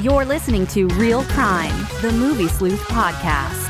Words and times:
You're 0.00 0.24
listening 0.24 0.66
to 0.68 0.86
Real 0.88 1.24
Crime, 1.24 1.86
the 2.00 2.10
Movie 2.12 2.48
Sleuth 2.48 2.80
podcast. 2.84 3.66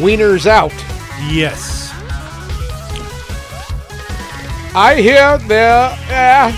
Wieners 0.00 0.46
out. 0.46 0.72
Yes. 1.30 1.90
I 4.74 4.94
hear 5.00 5.36
there. 5.48 5.90
Uh, 6.08 6.52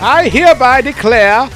I 0.00 0.28
hereby 0.30 0.82
declare 0.82 1.48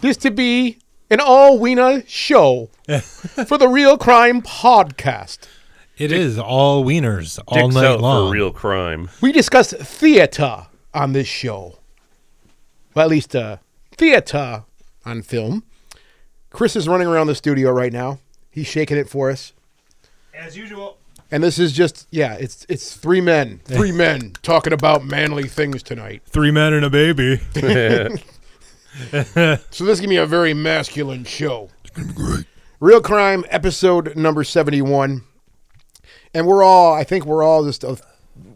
this 0.00 0.16
to 0.18 0.30
be 0.30 0.78
an 1.10 1.20
all 1.20 1.58
wiener 1.58 2.02
show 2.06 2.70
for 3.46 3.58
the 3.58 3.68
Real 3.68 3.98
Crime 3.98 4.40
Podcast. 4.40 5.40
It 5.98 6.12
is 6.12 6.38
all 6.38 6.84
wieners 6.84 7.38
all 7.46 7.62
Dicks 7.68 7.74
night 7.74 7.84
out 7.84 8.00
long. 8.00 8.28
for 8.28 8.32
real 8.32 8.52
crime. 8.52 9.10
We 9.20 9.32
discuss 9.32 9.72
theater 9.72 10.68
on 10.94 11.12
this 11.12 11.26
show. 11.26 11.77
Well, 12.94 13.04
at 13.04 13.10
least 13.10 13.34
uh, 13.36 13.58
theater 13.92 14.64
on 15.04 15.22
film. 15.22 15.64
Chris 16.50 16.76
is 16.76 16.88
running 16.88 17.06
around 17.06 17.26
the 17.26 17.34
studio 17.34 17.70
right 17.70 17.92
now. 17.92 18.18
He's 18.50 18.66
shaking 18.66 18.96
it 18.96 19.08
for 19.08 19.30
us. 19.30 19.52
As 20.34 20.56
usual. 20.56 20.98
And 21.30 21.42
this 21.42 21.58
is 21.58 21.72
just 21.72 22.06
yeah, 22.10 22.34
it's 22.34 22.64
it's 22.70 22.96
three 22.96 23.20
men, 23.20 23.60
three 23.64 23.92
men 23.92 24.32
talking 24.42 24.72
about 24.72 25.04
manly 25.04 25.46
things 25.46 25.82
tonight. 25.82 26.22
Three 26.24 26.50
men 26.50 26.72
and 26.72 26.84
a 26.84 26.90
baby. 26.90 27.40
So 29.70 29.84
this 29.84 29.94
is 29.94 30.00
gonna 30.00 30.08
be 30.08 30.16
a 30.16 30.26
very 30.26 30.54
masculine 30.54 31.24
show. 31.24 31.68
It's 31.84 31.90
gonna 31.90 32.08
be 32.08 32.14
great. 32.14 32.46
Real 32.80 33.00
Crime 33.00 33.44
episode 33.48 34.16
number 34.16 34.42
seventy 34.42 34.82
one, 34.82 35.22
and 36.34 36.46
we're 36.46 36.64
all 36.64 36.94
I 36.94 37.04
think 37.04 37.24
we're 37.24 37.42
all 37.44 37.64
just 37.64 37.84
uh, 37.84 37.96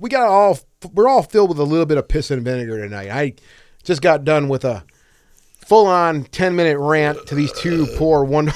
we 0.00 0.08
got 0.08 0.26
all 0.26 0.58
we're 0.94 1.08
all 1.08 1.22
filled 1.22 1.50
with 1.50 1.58
a 1.58 1.64
little 1.64 1.86
bit 1.86 1.98
of 1.98 2.08
piss 2.08 2.30
and 2.30 2.42
vinegar 2.42 2.78
tonight. 2.78 3.10
I 3.10 3.34
just 3.84 4.02
got 4.02 4.24
done 4.24 4.48
with 4.48 4.64
a 4.64 4.84
full 5.64 5.86
on 5.86 6.24
ten 6.24 6.56
minute 6.56 6.78
rant 6.78 7.26
to 7.26 7.34
these 7.34 7.52
two 7.52 7.86
poor 7.96 8.24
one 8.24 8.52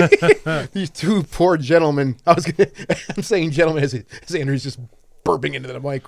these 0.72 0.90
two 0.90 1.22
poor 1.24 1.56
gentlemen. 1.56 2.16
I 2.26 2.32
was 2.32 2.46
gonna, 2.46 2.70
I'm 3.16 3.22
saying 3.22 3.52
gentlemen 3.52 3.84
as, 3.84 3.94
as 3.94 4.34
Andrew's 4.34 4.62
just 4.62 4.78
burping 5.24 5.54
into 5.54 5.72
the 5.72 5.80
mic. 5.80 6.04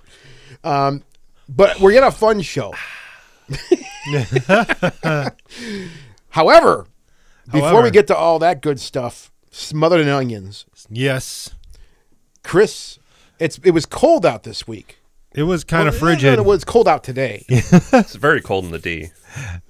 Um, 0.64 1.05
but 1.48 1.80
we're 1.80 1.94
gonna 1.94 2.08
a 2.08 2.11
fun 2.11 2.42
show. 2.42 2.74
However, 6.30 6.86
before 7.50 7.83
we 7.83 7.91
get 7.91 8.06
to 8.08 8.16
all 8.16 8.39
that 8.41 8.61
good 8.61 8.80
stuff, 8.80 9.30
smothered 9.50 10.00
in 10.00 10.08
onions, 10.08 10.66
yes. 10.91 11.55
Chris, 12.42 12.98
it's 13.39 13.58
it 13.64 13.70
was 13.70 13.86
cold 13.86 14.27
out 14.27 14.42
this 14.42 14.66
week. 14.66 14.98
It 15.34 15.42
was 15.44 15.62
kind 15.64 15.88
of 15.88 15.94
Well, 15.94 16.00
frigid. 16.00 16.38
It 16.38 16.44
was 16.44 16.64
cold 16.64 16.88
out 16.88 17.04
today. 17.04 17.44
It's 17.48 18.14
very 18.16 18.40
cold 18.40 18.64
in 18.64 18.70
the 18.70 18.78
D. 18.78 19.10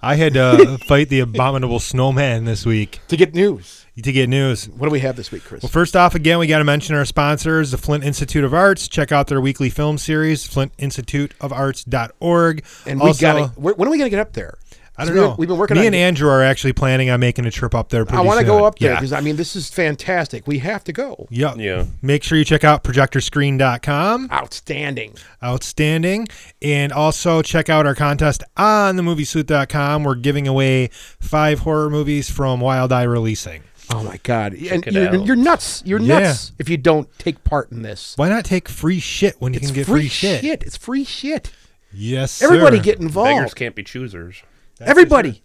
I 0.01 0.15
had 0.15 0.35
to 0.35 0.41
uh, 0.43 0.77
fight 0.87 1.09
the 1.09 1.19
abominable 1.21 1.81
snowman 1.81 2.45
this 2.45 2.65
week 2.65 3.01
to 3.09 3.17
get 3.17 3.35
news, 3.35 3.85
to 4.03 4.13
get 4.13 4.29
news. 4.29 4.69
what 4.69 4.87
do 4.87 4.93
we 4.93 5.01
have 5.01 5.17
this 5.17 5.33
week, 5.33 5.43
Chris? 5.45 5.63
Well, 5.63 5.71
first 5.71 5.97
off, 5.97 6.15
again, 6.15 6.39
we 6.39 6.47
got 6.47 6.59
to 6.59 6.65
mention 6.65 6.95
our 6.95 7.05
sponsors, 7.05 7.73
the 7.73 7.79
Flint 7.79 8.05
Institute 8.05 8.45
of 8.45 8.55
Arts. 8.55 8.87
Check 8.89 9.11
out 9.11 9.27
their 9.27 9.41
weekly 9.41 9.69
film 9.69 9.99
series, 9.99 10.47
flintinstituteofarts.org. 10.49 12.65
and 12.87 13.01
we 13.01 13.13
got 13.15 13.55
to. 13.55 13.61
When 13.61 13.89
are 13.89 13.91
we 13.91 13.99
gonna 13.99 14.11
get 14.11 14.21
up 14.21 14.33
there? 14.35 14.59
I 15.01 15.05
don't 15.05 15.15
We- 15.15 15.21
know. 15.21 15.35
We've 15.39 15.49
been 15.49 15.57
working 15.59 15.77
Me 15.77 15.83
on. 15.83 15.87
and 15.87 15.95
Andrew 15.95 16.29
are 16.29 16.43
actually 16.43 16.73
planning 16.73 17.09
on 17.09 17.21
making 17.21 17.47
a 17.47 17.51
trip 17.53 17.73
up 17.75 17.89
there. 17.91 18.05
I 18.11 18.21
want 18.21 18.41
to 18.41 18.45
go 18.45 18.65
up 18.65 18.79
there 18.81 18.91
Yeah. 18.91 18.97
because 18.97 19.13
I 19.13 19.21
mean 19.21 19.37
this 19.37 19.55
is 19.55 19.71
fantastic. 19.71 20.47
We 20.47 20.59
have 20.59 20.83
to 20.85 20.93
go. 20.93 21.29
Yep. 21.31 21.57
Yeah. 21.59 21.85
Make 22.03 22.25
sure 22.25 22.37
you 22.37 22.45
check 22.45 22.65
out 22.65 22.83
projectorscreen.com. 22.83 24.29
Outstanding. 24.33 25.15
Outstanding. 25.43 26.29
And 26.61 26.93
also 26.93 27.43
check 27.43 27.69
out 27.69 27.87
our 27.87 27.95
contest 27.95 28.43
on 28.57 28.97
themoviesleuth.com. 28.97 30.05
We're 30.05 30.15
giving 30.17 30.49
away 30.49 30.89
five 31.21 31.61
horror 31.61 31.91
movies 31.91 32.29
from 32.31 32.61
Wild 32.61 32.93
Eye 32.93 33.05
Releasing. 33.05 33.63
Oh 33.91 34.03
my 34.03 34.19
God! 34.23 34.53
and 34.53 34.87
it 34.87 34.93
you're, 34.93 35.09
out. 35.09 35.25
you're 35.27 35.37
nuts. 35.37 35.83
You're 35.87 35.99
Yeah. 36.01 36.19
nuts 36.19 36.53
if 36.59 36.69
you 36.69 36.77
don't 36.77 37.09
take 37.19 37.43
part 37.43 37.73
in 37.73 37.81
this. 37.81 38.13
Why 38.17 38.29
not 38.29 38.45
take 38.45 38.69
free 38.69 39.01
shit 39.01 39.37
when 39.39 39.55
you 39.55 39.59
It's 39.59 39.69
can 39.69 39.75
get 39.77 39.87
free, 39.87 40.01
free, 40.03 40.09
shit? 40.09 40.45
It's 40.63 40.77
free 40.77 41.05
shit. 41.05 41.51
Yes, 41.91 42.43
Everybody 42.43 42.77
sir. 42.77 42.83
get 42.83 43.01
involved. 43.01 43.31
Beggars 43.31 43.55
can't 43.55 43.75
be 43.75 43.83
choosers. 43.83 44.43
Everybody. 44.81 45.43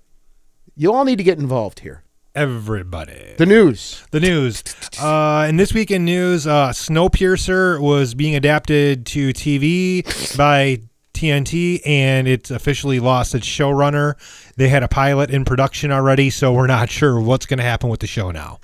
You 0.76 0.94
all 0.94 1.06
need 1.06 1.18
to 1.18 1.24
get 1.24 1.40
involved 1.40 1.80
here. 1.82 2.04
everybody. 2.36 3.36
The 3.38 3.46
news. 3.46 4.04
The 4.12 4.20
news. 4.20 4.64
Uh, 5.00 5.46
in 5.48 5.58
this 5.58 5.74
week 5.74 5.92
in 5.92 6.04
news, 6.06 6.48
uh, 6.48 6.70
Snowpiercer 6.70 7.80
was 7.80 8.16
being 8.16 8.36
adapted 8.36 9.06
to 9.08 9.30
TV 9.30 10.04
by 10.38 10.82
TNT, 11.14 11.82
and 11.86 12.28
it's 12.28 12.50
officially 12.50 13.00
lost 13.00 13.36
its 13.36 13.46
showrunner. 13.46 14.16
They 14.56 14.68
had 14.70 14.82
a 14.84 14.88
pilot 14.88 15.30
in 15.30 15.46
production 15.46 15.92
already, 15.92 16.30
so 16.32 16.52
we're 16.54 16.68
not 16.68 16.90
sure 16.90 17.20
what's 17.20 17.46
going 17.46 17.60
to 17.60 17.64
happen 17.64 17.90
with 17.90 18.00
the 18.00 18.08
show 18.08 18.32
now. 18.32 18.60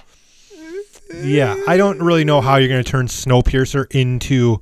Yeah, 1.14 1.56
I 1.68 1.78
don't 1.78 2.00
really 2.02 2.24
know 2.24 2.42
how 2.42 2.58
you're 2.58 2.70
going 2.70 2.84
to 2.84 2.92
turn 2.92 3.08
Snowpiercer 3.08 3.86
into 3.92 4.62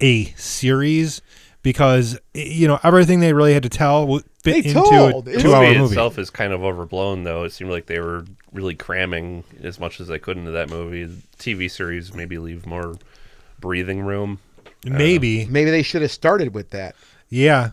a 0.00 0.26
series 0.36 1.22
because 1.66 2.16
you 2.32 2.68
know 2.68 2.78
everything 2.84 3.18
they 3.18 3.32
really 3.32 3.52
had 3.52 3.64
to 3.64 3.68
tell 3.68 4.06
fit 4.18 4.24
They 4.44 4.56
into 4.58 4.74
told. 4.74 5.26
a 5.26 5.30
It's- 5.32 5.42
two-hour 5.42 5.64
movie 5.66 5.78
movie. 5.80 5.92
itself 5.94 6.16
is 6.16 6.30
kind 6.30 6.52
of 6.52 6.62
overblown, 6.62 7.24
though. 7.24 7.42
It 7.42 7.50
seemed 7.52 7.70
like 7.72 7.86
they 7.86 7.98
were 7.98 8.24
really 8.52 8.76
cramming 8.76 9.42
as 9.64 9.80
much 9.80 10.00
as 10.00 10.06
they 10.06 10.20
could 10.20 10.36
into 10.36 10.52
that 10.52 10.70
movie. 10.70 11.02
The 11.06 11.16
TV 11.38 11.68
series 11.68 12.14
maybe 12.14 12.38
leave 12.38 12.66
more 12.66 12.94
breathing 13.58 14.02
room. 14.02 14.38
Maybe, 14.84 15.44
Maybe 15.46 15.72
they 15.72 15.82
should 15.82 16.02
have 16.02 16.12
started 16.12 16.54
with 16.54 16.70
that. 16.70 16.94
Yeah. 17.30 17.70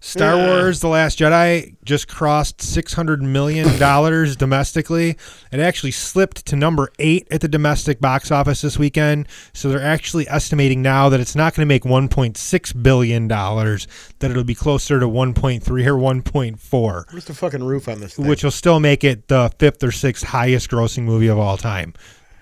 Star 0.00 0.36
Wars 0.36 0.80
The 0.80 0.88
Last 0.88 1.18
Jedi 1.18 1.74
just 1.84 2.08
crossed 2.08 2.58
$600 2.58 3.20
million 3.20 3.66
domestically. 4.38 5.10
It 5.52 5.60
actually 5.60 5.90
slipped 5.92 6.46
to 6.46 6.56
number 6.56 6.90
eight 6.98 7.26
at 7.30 7.40
the 7.40 7.48
domestic 7.48 8.00
box 8.00 8.30
office 8.30 8.60
this 8.60 8.78
weekend. 8.78 9.28
So 9.52 9.68
they're 9.68 9.82
actually 9.82 10.28
estimating 10.28 10.82
now 10.82 11.08
that 11.08 11.20
it's 11.20 11.34
not 11.34 11.54
going 11.54 11.66
to 11.66 11.68
make 11.68 11.82
$1.6 11.84 12.82
billion, 12.82 13.28
that 13.28 13.86
it'll 14.30 14.44
be 14.44 14.54
closer 14.54 15.00
to 15.00 15.06
1.3 15.08 15.66
or 15.68 16.22
1.4, 16.22 17.12
Where's 17.12 17.24
the 17.24 17.34
fucking 17.34 17.62
roof 17.64 17.88
on 17.88 18.00
this 18.00 18.14
thing? 18.14 18.26
which 18.26 18.44
will 18.44 18.50
still 18.50 18.80
make 18.80 19.04
it 19.04 19.28
the 19.28 19.52
fifth 19.58 19.82
or 19.82 19.90
sixth 19.92 20.24
highest 20.26 20.70
grossing 20.70 21.02
movie 21.04 21.28
of 21.28 21.38
all 21.38 21.56
time. 21.56 21.94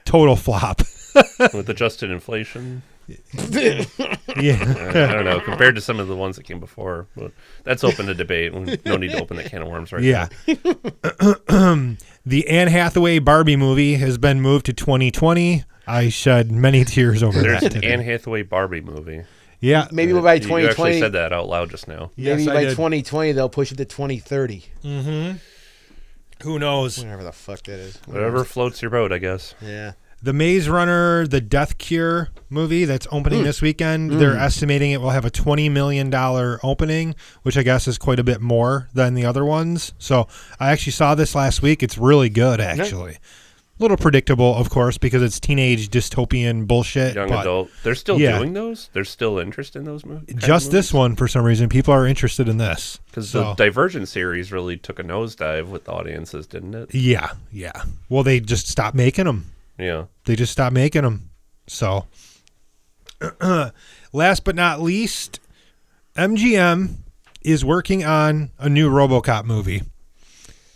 Total 0.04 0.36
flop. 0.36 0.82
With 1.54 1.68
adjusted 1.68 2.10
inflation, 2.10 2.82
yeah. 3.06 3.84
I 4.28 5.12
don't 5.12 5.24
know, 5.24 5.40
compared 5.40 5.74
to 5.74 5.80
some 5.80 6.00
of 6.00 6.08
the 6.08 6.16
ones 6.16 6.36
that 6.36 6.44
came 6.44 6.60
before. 6.60 7.06
But 7.16 7.32
that's 7.64 7.84
open 7.84 8.06
to 8.06 8.14
debate. 8.14 8.54
We- 8.54 8.78
No 8.84 8.96
need 8.96 9.10
to 9.12 9.20
open 9.20 9.36
that 9.36 9.46
can 9.46 9.62
of 9.62 9.68
worms 9.68 9.92
right 9.92 10.02
Yeah. 10.02 10.28
the 12.26 12.48
Anne 12.48 12.68
Hathaway 12.68 13.18
Barbie 13.18 13.56
movie 13.56 13.94
has 13.94 14.18
been 14.18 14.40
moved 14.40 14.66
to 14.66 14.72
2020. 14.72 15.64
I 15.86 16.08
shed 16.08 16.50
many 16.50 16.84
tears 16.84 17.22
over 17.22 17.40
There's 17.40 17.60
that. 17.60 17.74
an 17.74 17.80
today. 17.80 17.92
Anne 17.92 18.00
Hathaway 18.00 18.42
Barbie 18.42 18.80
movie. 18.80 19.22
yeah. 19.60 19.86
maybe 19.92 20.12
Uh, 20.12 20.20
by 20.22 20.38
2020. 20.38 20.62
You 20.64 20.70
actually 20.70 21.00
said 21.00 21.12
that 21.12 21.32
out 21.32 21.48
loud 21.48 21.70
just 21.70 21.86
now. 21.88 22.10
maybe 22.16 22.42
Yes, 22.44 22.48
I 22.48 22.54
by 22.54 22.60
did. 22.64 22.70
2020 22.70 23.32
they'll 23.32 23.48
push 23.50 23.70
it 23.72 23.76
to 23.76 23.84
2030. 23.84 24.64
Hmm. 24.82 25.32
Who 26.42 26.58
knows? 26.58 26.98
Whatever 26.98 27.22
the 27.24 27.32
fuck 27.32 27.62
that 27.64 27.78
is. 27.78 27.96
Whatever 28.06 28.44
floats 28.44 28.82
your 28.82 28.90
boat, 28.90 29.12
I 29.12 29.18
guess. 29.18 29.54
Yeah. 29.62 29.92
The 30.24 30.32
Maze 30.32 30.70
Runner, 30.70 31.26
the 31.26 31.42
Death 31.42 31.76
Cure 31.76 32.30
movie 32.48 32.86
that's 32.86 33.06
opening 33.12 33.40
Hmm. 33.40 33.44
this 33.44 33.60
weekend, 33.60 34.12
they're 34.12 34.38
estimating 34.38 34.92
it 34.92 35.02
will 35.02 35.10
have 35.10 35.26
a 35.26 35.30
$20 35.30 35.70
million 35.70 36.10
opening, 36.62 37.14
which 37.42 37.58
I 37.58 37.62
guess 37.62 37.86
is 37.86 37.98
quite 37.98 38.18
a 38.18 38.24
bit 38.24 38.40
more 38.40 38.88
than 38.94 39.12
the 39.12 39.26
other 39.26 39.44
ones. 39.44 39.92
So 39.98 40.26
I 40.58 40.72
actually 40.72 40.92
saw 40.92 41.14
this 41.14 41.34
last 41.34 41.60
week. 41.60 41.82
It's 41.82 41.98
really 41.98 42.30
good, 42.30 42.58
actually. 42.58 43.12
A 43.78 43.82
little 43.82 43.98
predictable, 43.98 44.54
of 44.54 44.70
course, 44.70 44.96
because 44.96 45.20
it's 45.20 45.38
teenage 45.38 45.90
dystopian 45.90 46.66
bullshit. 46.66 47.16
Young 47.16 47.30
adult. 47.30 47.68
They're 47.82 47.94
still 47.94 48.18
yeah. 48.18 48.38
doing 48.38 48.54
those. 48.54 48.88
There's 48.94 49.10
still 49.10 49.38
interest 49.38 49.76
in 49.76 49.84
those 49.84 50.06
movies. 50.06 50.36
Just 50.38 50.70
this 50.70 50.90
one, 50.90 51.16
for 51.16 51.28
some 51.28 51.44
reason, 51.44 51.68
people 51.68 51.92
are 51.92 52.06
interested 52.06 52.48
in 52.48 52.56
this. 52.56 52.98
because 53.10 53.28
So- 53.28 53.52
the 53.56 53.64
Divergent 53.64 54.08
series 54.08 54.50
really 54.52 54.78
took 54.78 54.98
a 54.98 55.02
nosedive 55.04 55.66
with 55.66 55.86
audiences, 55.86 56.46
didn't 56.46 56.74
it? 56.74 56.94
Yeah, 56.94 57.32
yeah. 57.52 57.82
Well, 58.08 58.22
they 58.22 58.40
just 58.40 58.68
stopped 58.68 58.96
making 58.96 59.26
them. 59.26 59.50
Yeah. 59.78 60.04
They 60.24 60.36
just 60.36 60.52
stopped 60.52 60.74
making 60.74 61.02
them. 61.02 61.30
So, 61.66 62.06
last 64.12 64.44
but 64.44 64.54
not 64.54 64.80
least, 64.80 65.40
MGM 66.16 66.96
is 67.42 67.64
working 67.64 68.04
on 68.04 68.50
a 68.58 68.68
new 68.68 68.90
RoboCop 68.90 69.44
movie 69.44 69.82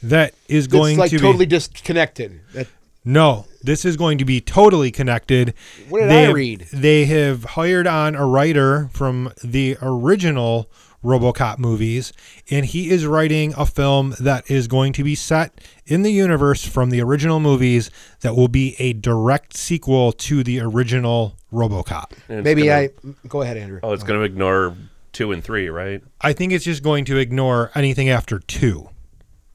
that 0.03 0.35
is 0.49 0.67
going 0.67 0.93
it's 0.95 1.01
like 1.01 1.11
to 1.11 1.19
totally 1.19 1.47
be 1.47 1.51
disconnected. 1.51 2.41
That, 2.55 2.69
no. 3.05 3.47
This 3.63 3.85
is 3.85 3.97
going 3.97 4.19
to 4.19 4.25
be 4.25 4.41
totally 4.41 4.91
connected. 4.93 5.53
What 5.89 6.01
did 6.01 6.11
they 6.11 6.19
I 6.19 6.27
have- 6.27 6.35
read? 6.35 6.67
They 6.73 7.05
have 7.07 7.45
hired 7.45 7.87
on 7.87 8.15
a 8.15 8.25
writer 8.25 8.89
from 8.93 9.33
the 9.43 9.77
original 9.83 10.71
RoboCop 11.05 11.59
movies, 11.59 12.13
and 12.51 12.67
he 12.67 12.91
is 12.91 13.07
writing 13.07 13.55
a 13.57 13.65
film 13.67 14.15
that 14.19 14.51
is 14.51 14.67
going 14.67 14.93
to 14.95 15.05
be 15.05 15.15
set 15.15 15.61
in 15.87 16.03
the 16.03 16.11
universe 16.11 16.65
from 16.65 16.91
the 16.91 17.01
original 17.01 17.39
movies 17.41 17.91
that 18.21 18.35
will 18.35 18.49
be 18.49 18.75
a 18.79 18.93
direct 18.95 19.57
sequel 19.57 20.13
to 20.13 20.43
the 20.43 20.61
original 20.61 21.37
RoboCop. 21.53 22.13
Maybe 22.29 22.63
gonna- 22.67 22.73
I 22.75 22.91
go 23.29 23.43
ahead, 23.43 23.57
Andrew. 23.57 23.81
Oh, 23.83 23.93
it's 23.93 24.03
going 24.03 24.19
to 24.21 24.25
ignore 24.25 24.77
two 25.13 25.33
and 25.33 25.43
three, 25.43 25.69
right? 25.69 26.03
I 26.21 26.33
think 26.33 26.53
it's 26.53 26.65
just 26.65 26.83
going 26.83 27.05
to 27.07 27.17
ignore 27.17 27.71
anything 27.75 28.09
after 28.09 28.39
two. 28.41 28.89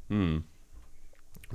Hmm. 0.09 0.37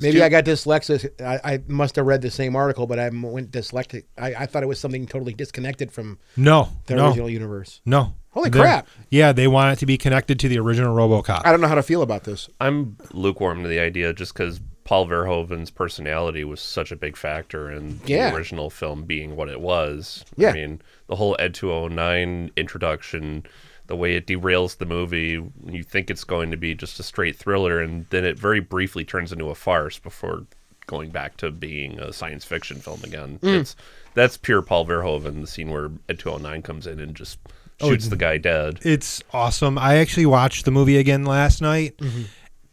Maybe 0.00 0.22
I 0.22 0.28
got 0.28 0.44
dyslexic. 0.44 1.20
I, 1.20 1.54
I 1.54 1.62
must 1.66 1.96
have 1.96 2.06
read 2.06 2.22
the 2.22 2.30
same 2.30 2.54
article, 2.54 2.86
but 2.86 3.00
I 3.00 3.08
went 3.08 3.50
dyslexic. 3.50 4.04
I, 4.16 4.32
I 4.34 4.46
thought 4.46 4.62
it 4.62 4.66
was 4.66 4.78
something 4.78 5.06
totally 5.06 5.34
disconnected 5.34 5.90
from 5.90 6.18
No, 6.36 6.68
the 6.86 6.94
no, 6.94 7.08
original 7.08 7.28
universe. 7.28 7.80
no. 7.84 8.14
Holy 8.38 8.50
They're- 8.50 8.62
crap. 8.62 8.88
Yeah, 9.10 9.32
they 9.32 9.48
want 9.48 9.72
it 9.72 9.80
to 9.80 9.86
be 9.86 9.98
connected 9.98 10.38
to 10.40 10.48
the 10.48 10.58
original 10.58 10.94
RoboCop. 10.94 11.42
I 11.44 11.50
don't 11.50 11.60
know 11.60 11.66
how 11.68 11.74
to 11.74 11.82
feel 11.82 12.02
about 12.02 12.22
this. 12.24 12.48
I'm 12.60 12.96
lukewarm 13.12 13.62
to 13.64 13.68
the 13.68 13.80
idea 13.80 14.12
just 14.12 14.32
because 14.32 14.60
Paul 14.84 15.06
Verhoeven's 15.08 15.70
personality 15.70 16.44
was 16.44 16.60
such 16.60 16.92
a 16.92 16.96
big 16.96 17.16
factor 17.16 17.70
in 17.70 18.00
Yeah. 18.06 18.30
the 18.30 18.36
original 18.36 18.70
film 18.70 19.02
being 19.04 19.34
what 19.34 19.48
it 19.48 19.60
was. 19.60 20.24
Yeah. 20.36 20.50
I 20.50 20.52
mean, 20.52 20.82
the 21.08 21.16
whole 21.16 21.34
Ed 21.40 21.52
209 21.54 22.50
introduction, 22.56 23.44
the 23.88 23.96
way 23.96 24.14
it 24.14 24.26
derails 24.26 24.76
the 24.78 24.86
movie, 24.86 25.42
you 25.66 25.82
think 25.82 26.10
it's 26.10 26.24
going 26.24 26.50
to 26.52 26.56
be 26.56 26.74
just 26.74 27.00
a 27.00 27.02
straight 27.02 27.34
thriller, 27.36 27.80
and 27.80 28.06
then 28.10 28.24
it 28.24 28.38
very 28.38 28.60
briefly 28.60 29.04
turns 29.04 29.32
into 29.32 29.50
a 29.50 29.54
farce 29.54 29.98
before 29.98 30.44
going 30.86 31.10
back 31.10 31.36
to 31.38 31.50
being 31.50 31.98
a 31.98 32.12
science 32.12 32.44
fiction 32.44 32.78
film 32.78 33.00
again. 33.04 33.38
Mm. 33.42 33.60
It's 33.60 33.76
That's 34.14 34.36
pure 34.38 34.62
Paul 34.62 34.86
Verhoeven, 34.86 35.40
the 35.42 35.46
scene 35.46 35.70
where 35.70 35.90
Ed 36.08 36.18
209 36.18 36.62
comes 36.62 36.86
in 36.86 36.98
and 36.98 37.14
just 37.14 37.38
Oh, 37.80 37.90
shoots 37.90 38.08
the 38.08 38.16
guy 38.16 38.38
dead. 38.38 38.80
It's 38.82 39.22
awesome. 39.32 39.78
I 39.78 39.96
actually 39.98 40.26
watched 40.26 40.64
the 40.64 40.70
movie 40.70 40.96
again 40.98 41.24
last 41.24 41.60
night, 41.62 41.96
Mm-hmm. 41.98 42.22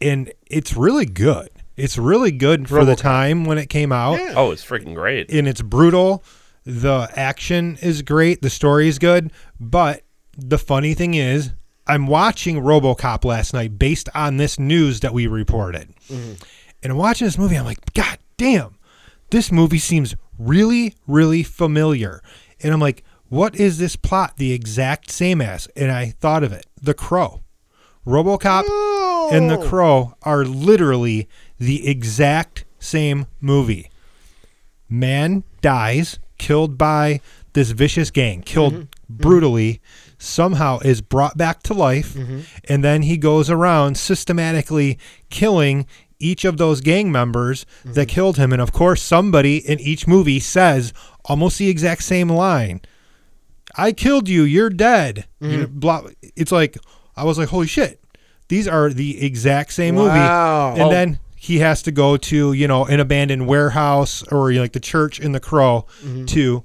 and 0.00 0.32
it's 0.46 0.76
really 0.76 1.06
good. 1.06 1.48
It's 1.76 1.98
really 1.98 2.32
good 2.32 2.68
for 2.68 2.84
the 2.84 2.96
time 2.96 3.44
when 3.44 3.58
it 3.58 3.66
came 3.66 3.92
out, 3.92 4.18
Yeah. 4.18 4.32
Oh, 4.36 4.50
it's 4.50 4.64
freaking 4.64 4.94
great. 4.94 5.30
and 5.30 5.46
it's 5.46 5.60
brutal. 5.62 6.24
The 6.64 7.08
action 7.14 7.78
is 7.82 8.02
great. 8.02 8.40
The 8.42 8.50
story 8.50 8.88
is 8.88 8.98
good, 8.98 9.30
but 9.60 10.02
the 10.36 10.58
funny 10.58 10.94
thing 10.94 11.14
is, 11.14 11.52
I'm 11.86 12.06
watching 12.08 12.56
RoboCop 12.62 13.24
last 13.24 13.52
night 13.54 13.78
based 13.78 14.08
on 14.14 14.38
this 14.38 14.58
news 14.58 15.00
that 15.00 15.12
we 15.14 15.26
reported, 15.28 15.94
and 16.10 16.36
I'm 16.82 16.96
watching 16.96 17.26
this 17.26 17.38
movie. 17.38 17.56
I'm 17.56 17.64
like, 17.64 17.92
God 17.94 18.18
damn, 18.38 18.76
this 19.30 19.52
movie 19.52 19.78
seems 19.78 20.16
really, 20.38 20.94
really 21.06 21.42
familiar. 21.44 22.22
And 22.62 22.72
I'm 22.72 22.80
like, 22.80 23.04
what 23.28 23.56
is 23.56 23.78
this 23.78 23.96
plot 23.96 24.36
the 24.36 24.52
exact 24.52 25.10
same 25.10 25.40
as? 25.40 25.68
And 25.76 25.90
I 25.90 26.10
thought 26.20 26.44
of 26.44 26.52
it 26.52 26.66
The 26.80 26.94
Crow. 26.94 27.42
RoboCop 28.06 29.32
and 29.32 29.50
The 29.50 29.58
Crow 29.58 30.14
are 30.22 30.44
literally 30.44 31.28
the 31.58 31.88
exact 31.88 32.64
same 32.78 33.26
movie. 33.40 33.90
Man 34.88 35.42
dies, 35.60 36.20
killed 36.38 36.78
by 36.78 37.20
this 37.54 37.72
vicious 37.72 38.10
gang, 38.10 38.42
killed 38.42 38.74
mm-hmm. 38.74 38.82
Mm-hmm. 38.82 39.22
brutally, 39.22 39.80
somehow 40.18 40.78
is 40.80 41.00
brought 41.00 41.36
back 41.36 41.62
to 41.64 41.74
life, 41.74 42.14
mm-hmm. 42.14 42.40
and 42.68 42.84
then 42.84 43.02
he 43.02 43.16
goes 43.16 43.50
around 43.50 43.96
systematically 43.96 44.98
killing 45.30 45.86
each 46.18 46.44
of 46.44 46.56
those 46.56 46.80
gang 46.80 47.10
members 47.12 47.66
that 47.84 48.08
killed 48.08 48.36
him. 48.36 48.52
And 48.52 48.62
of 48.62 48.72
course, 48.72 49.02
somebody 49.02 49.58
in 49.58 49.80
each 49.80 50.06
movie 50.06 50.40
says 50.40 50.92
almost 51.24 51.58
the 51.58 51.68
exact 51.68 52.04
same 52.04 52.28
line. 52.28 52.80
I 53.76 53.92
killed 53.92 54.28
you. 54.28 54.42
You're 54.42 54.70
dead. 54.70 55.26
You 55.40 55.48
mm-hmm. 55.48 55.60
know, 55.60 55.66
blah. 55.68 56.08
It's 56.34 56.52
like 56.52 56.78
I 57.16 57.24
was 57.24 57.38
like, 57.38 57.48
holy 57.48 57.66
shit, 57.66 58.00
these 58.48 58.68
are 58.68 58.90
the 58.90 59.24
exact 59.24 59.72
same 59.72 59.96
Wow. 59.96 60.70
movie. 60.70 60.82
And 60.82 60.92
then 60.92 61.18
he 61.34 61.58
has 61.58 61.82
to 61.82 61.92
go 61.92 62.16
to 62.16 62.52
you 62.52 62.66
know 62.66 62.84
an 62.86 63.00
abandoned 63.00 63.46
warehouse 63.46 64.22
or 64.30 64.50
you 64.50 64.56
know, 64.56 64.62
like 64.62 64.72
the 64.72 64.80
church 64.80 65.20
in 65.20 65.32
the 65.32 65.40
Crow 65.40 65.86
mm-hmm. 66.02 66.24
to 66.26 66.64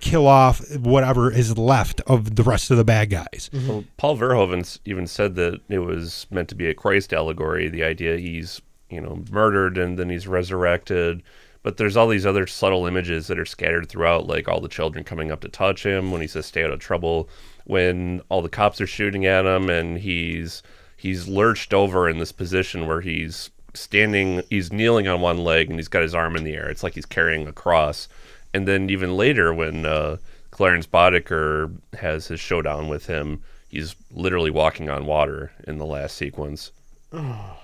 kill 0.00 0.26
off 0.26 0.60
whatever 0.76 1.30
is 1.30 1.56
left 1.56 2.00
of 2.06 2.34
the 2.36 2.42
rest 2.42 2.70
of 2.70 2.76
the 2.76 2.84
bad 2.84 3.10
guys. 3.10 3.50
Mm-hmm. 3.52 3.68
Well, 3.68 3.84
Paul 3.96 4.16
Verhoeven 4.16 4.78
even 4.84 5.06
said 5.06 5.36
that 5.36 5.60
it 5.68 5.78
was 5.78 6.26
meant 6.30 6.48
to 6.48 6.54
be 6.54 6.66
a 6.66 6.74
Christ 6.74 7.12
allegory. 7.12 7.68
The 7.68 7.84
idea 7.84 8.18
he's 8.18 8.60
you 8.90 9.00
know 9.00 9.22
murdered 9.30 9.78
and 9.78 9.98
then 9.98 10.10
he's 10.10 10.26
resurrected, 10.26 11.22
but 11.62 11.76
there's 11.76 11.96
all 11.96 12.08
these 12.08 12.26
other 12.26 12.46
subtle 12.46 12.86
images 12.86 13.26
that 13.26 13.38
are 13.38 13.44
scattered 13.44 13.88
throughout, 13.88 14.26
like 14.26 14.48
all 14.48 14.60
the 14.60 14.68
children 14.68 15.04
coming 15.04 15.30
up 15.30 15.40
to 15.40 15.48
touch 15.48 15.84
him 15.84 16.10
when 16.10 16.20
he 16.20 16.26
says 16.26 16.46
"stay 16.46 16.64
out 16.64 16.70
of 16.70 16.80
trouble," 16.80 17.28
when 17.64 18.20
all 18.28 18.42
the 18.42 18.48
cops 18.48 18.80
are 18.80 18.86
shooting 18.86 19.26
at 19.26 19.46
him 19.46 19.70
and 19.70 19.98
he's 19.98 20.62
he's 20.96 21.26
lurched 21.26 21.74
over 21.74 22.08
in 22.08 22.18
this 22.18 22.32
position 22.32 22.86
where 22.86 23.00
he's 23.00 23.50
standing, 23.74 24.42
he's 24.50 24.72
kneeling 24.72 25.08
on 25.08 25.20
one 25.20 25.38
leg 25.38 25.68
and 25.68 25.78
he's 25.78 25.88
got 25.88 26.02
his 26.02 26.14
arm 26.14 26.36
in 26.36 26.44
the 26.44 26.54
air. 26.54 26.68
It's 26.70 26.82
like 26.82 26.94
he's 26.94 27.06
carrying 27.06 27.46
a 27.46 27.52
cross. 27.52 28.08
And 28.54 28.68
then 28.68 28.90
even 28.90 29.16
later, 29.16 29.52
when 29.52 29.86
uh, 29.86 30.18
Clarence 30.50 30.86
Boddicker 30.86 31.74
has 31.98 32.28
his 32.28 32.38
showdown 32.38 32.88
with 32.88 33.06
him, 33.06 33.42
he's 33.68 33.96
literally 34.10 34.50
walking 34.50 34.90
on 34.90 35.06
water 35.06 35.52
in 35.66 35.78
the 35.78 35.86
last 35.86 36.16
sequence. 36.16 36.70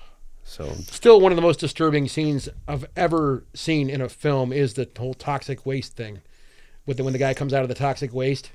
So 0.49 0.73
Still, 0.89 1.21
one 1.21 1.31
of 1.31 1.35
the 1.35 1.43
most 1.43 1.59
disturbing 1.59 2.07
scenes 2.07 2.49
I've 2.67 2.85
ever 2.95 3.43
seen 3.53 3.87
in 3.87 4.01
a 4.01 4.09
film 4.09 4.51
is 4.51 4.73
the 4.73 4.89
whole 4.97 5.13
toxic 5.13 5.63
waste 5.63 5.95
thing. 5.95 6.21
With 6.87 6.97
the, 6.97 7.03
when 7.03 7.13
the 7.13 7.19
guy 7.19 7.35
comes 7.35 7.53
out 7.53 7.61
of 7.61 7.69
the 7.69 7.75
toxic 7.75 8.11
waste, 8.15 8.49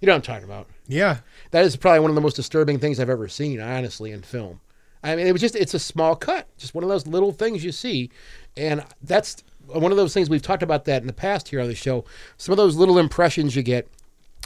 you 0.00 0.06
know 0.06 0.14
what 0.14 0.16
I'm 0.16 0.22
talking 0.22 0.44
about. 0.44 0.66
Yeah, 0.88 1.18
That 1.52 1.64
is 1.64 1.76
probably 1.76 2.00
one 2.00 2.10
of 2.10 2.16
the 2.16 2.20
most 2.20 2.34
disturbing 2.34 2.80
things 2.80 2.98
I've 2.98 3.08
ever 3.08 3.28
seen, 3.28 3.60
honestly, 3.60 4.10
in 4.10 4.22
film. 4.22 4.60
I 5.04 5.14
mean, 5.14 5.24
it 5.28 5.32
was 5.32 5.40
just, 5.40 5.54
it's 5.54 5.72
a 5.72 5.78
small 5.78 6.16
cut, 6.16 6.48
just 6.58 6.74
one 6.74 6.82
of 6.82 6.90
those 6.90 7.06
little 7.06 7.30
things 7.30 7.64
you 7.64 7.70
see. 7.70 8.10
And 8.56 8.84
that's 9.00 9.44
one 9.66 9.92
of 9.92 9.96
those 9.96 10.12
things 10.12 10.28
we've 10.28 10.42
talked 10.42 10.64
about 10.64 10.84
that 10.86 11.00
in 11.00 11.06
the 11.06 11.12
past 11.12 11.48
here 11.48 11.60
on 11.60 11.68
the 11.68 11.76
show. 11.76 12.04
Some 12.38 12.52
of 12.52 12.56
those 12.56 12.74
little 12.74 12.98
impressions 12.98 13.54
you 13.54 13.62
get 13.62 13.86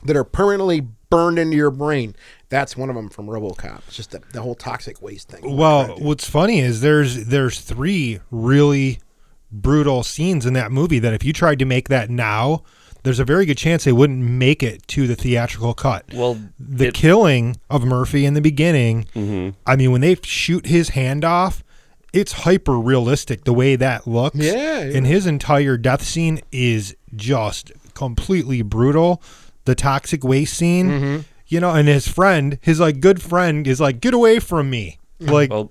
that 0.05 0.17
are 0.17 0.25
permanently 0.25 0.87
burned 1.09 1.39
into 1.39 1.57
your 1.57 1.71
brain. 1.71 2.15
That's 2.55 2.77
one 2.77 2.89
of 2.89 2.95
them 2.95 3.09
from 3.09 3.27
Robocop. 3.27 3.81
It's 3.89 3.97
just 3.97 4.13
the, 4.13 4.23
the 4.33 4.41
whole 4.41 4.55
toxic 4.55 5.03
waste 5.03 5.29
thing. 5.29 5.57
Well, 5.57 5.97
what's 5.99 6.31
funny 6.31 6.61
is 6.61 6.81
there's 6.83 7.27
there's 7.27 7.61
three 7.61 8.21
really 8.31 9.01
brutal 9.51 10.03
scenes 10.05 10.47
in 10.47 10.53
that 10.55 10.71
movie 10.71 11.01
that 11.01 11.13
if 11.13 11.25
you 11.25 11.33
tried 11.33 11.59
to 11.59 11.65
make 11.65 11.89
that 11.89 12.11
now, 12.11 12.63
there's 13.03 13.19
a 13.19 13.25
very 13.25 13.45
good 13.45 13.59
chance 13.59 13.83
they 13.85 13.93
wouldn't 13.93 14.21
make 14.21 14.63
it 14.63 14.87
to 14.89 15.07
the 15.09 15.17
theatrical 15.17 15.75
cut. 15.75 16.05
well, 16.15 16.39
the 16.61 16.87
it- 16.89 16.95
killing 16.95 17.57
of 17.69 17.85
Murphy 17.85 18.25
in 18.25 18.35
the 18.35 18.41
beginning, 18.41 19.07
I 19.67 19.75
mean, 19.77 19.91
when 19.93 20.01
they 20.01 20.17
shoot 20.23 20.67
his 20.67 20.91
hand 20.91 21.25
off, 21.25 21.63
it's 22.13 22.33
hyper 22.33 22.79
realistic 22.79 23.43
the 23.45 23.53
way 23.53 23.75
that 23.77 24.07
looks. 24.07 24.37
Yeah, 24.37 24.53
yeah. 24.85 24.97
And 24.97 25.07
his 25.07 25.27
entire 25.27 25.77
death 25.77 26.03
scene 26.05 26.41
is 26.53 26.95
just 27.17 27.73
completely 27.95 28.63
brutal. 28.63 29.21
The 29.65 29.75
toxic 29.75 30.23
waste 30.23 30.55
scene, 30.57 30.89
Mm-hmm. 30.89 31.21
You 31.47 31.61
know, 31.61 31.71
and 31.71 31.89
his 31.89 32.09
friend, 32.09 32.59
his 32.63 32.81
like 32.81 33.01
good 33.01 33.21
friend, 33.23 33.67
is 33.67 33.81
like, 33.81 34.01
"Get 34.01 34.15
away 34.15 34.39
from 34.39 34.71
me!" 34.71 34.99
Like, 35.21 35.51
well, 35.51 35.71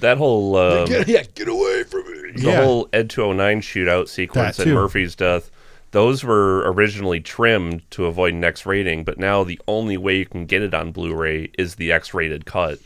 that 0.00 0.18
whole 0.18 0.56
um, 0.56 0.86
Get, 0.86 1.08
yeah, 1.08 1.22
get 1.34 1.48
away 1.48 1.82
from 1.84 2.02
me. 2.10 2.32
the 2.36 2.42
Yeah. 2.50 2.64
whole 2.64 2.88
Ed 2.92 3.10
209 3.10 3.60
shootout 3.60 4.08
sequence 4.08 4.56
That 4.58 4.66
and. 4.66 4.74
Murphy's 4.74 5.14
death, 5.14 5.50
those 5.90 6.24
were 6.24 6.60
originally 6.72 7.20
trimmed 7.20 7.88
to 7.92 8.06
avoid 8.06 8.34
an 8.34 8.44
X 8.44 8.64
rating, 8.66 9.04
but 9.04 9.18
now 9.18 9.44
the 9.44 9.60
only 9.68 9.96
way 9.96 10.16
you 10.18 10.26
can 10.26 10.46
get 10.46 10.62
it 10.62 10.74
on 10.74 10.90
Blu-ray 10.92 11.50
is 11.58 11.74
the 11.76 11.92
X-rated 11.92 12.44
cut. 12.46 12.78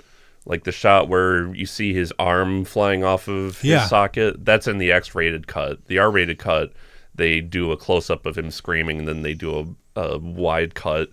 Like 0.45 0.65
the 0.65 0.73
shot 0.73 1.09
where 1.09 1.55
you 1.55 1.67
see 1.67 1.93
his 1.93 2.13
arm 2.19 2.65
flying 2.65 3.05
off 3.05 3.29
of 3.29 3.61
his 3.61 3.71
Yeah. 3.71 3.87
socket, 3.87 4.45
that's 4.45 4.67
in 4.67 4.79
the 4.79 4.91
X-rated 4.93 5.47
cut. 5.47 5.87
The 5.87 5.99
R-rated 5.99 6.39
cut, 6.39 6.73
they 7.15 7.41
do 7.41 7.71
a 7.73 7.77
close-up 7.77 8.25
of 8.27 8.37
him 8.39 8.51
screaming, 8.51 8.99
and 9.01 9.09
then 9.09 9.23
they 9.23 9.35
do 9.35 9.77
a, 9.97 10.01
a 10.01 10.19
wide 10.19 10.75
cut, 10.75 11.11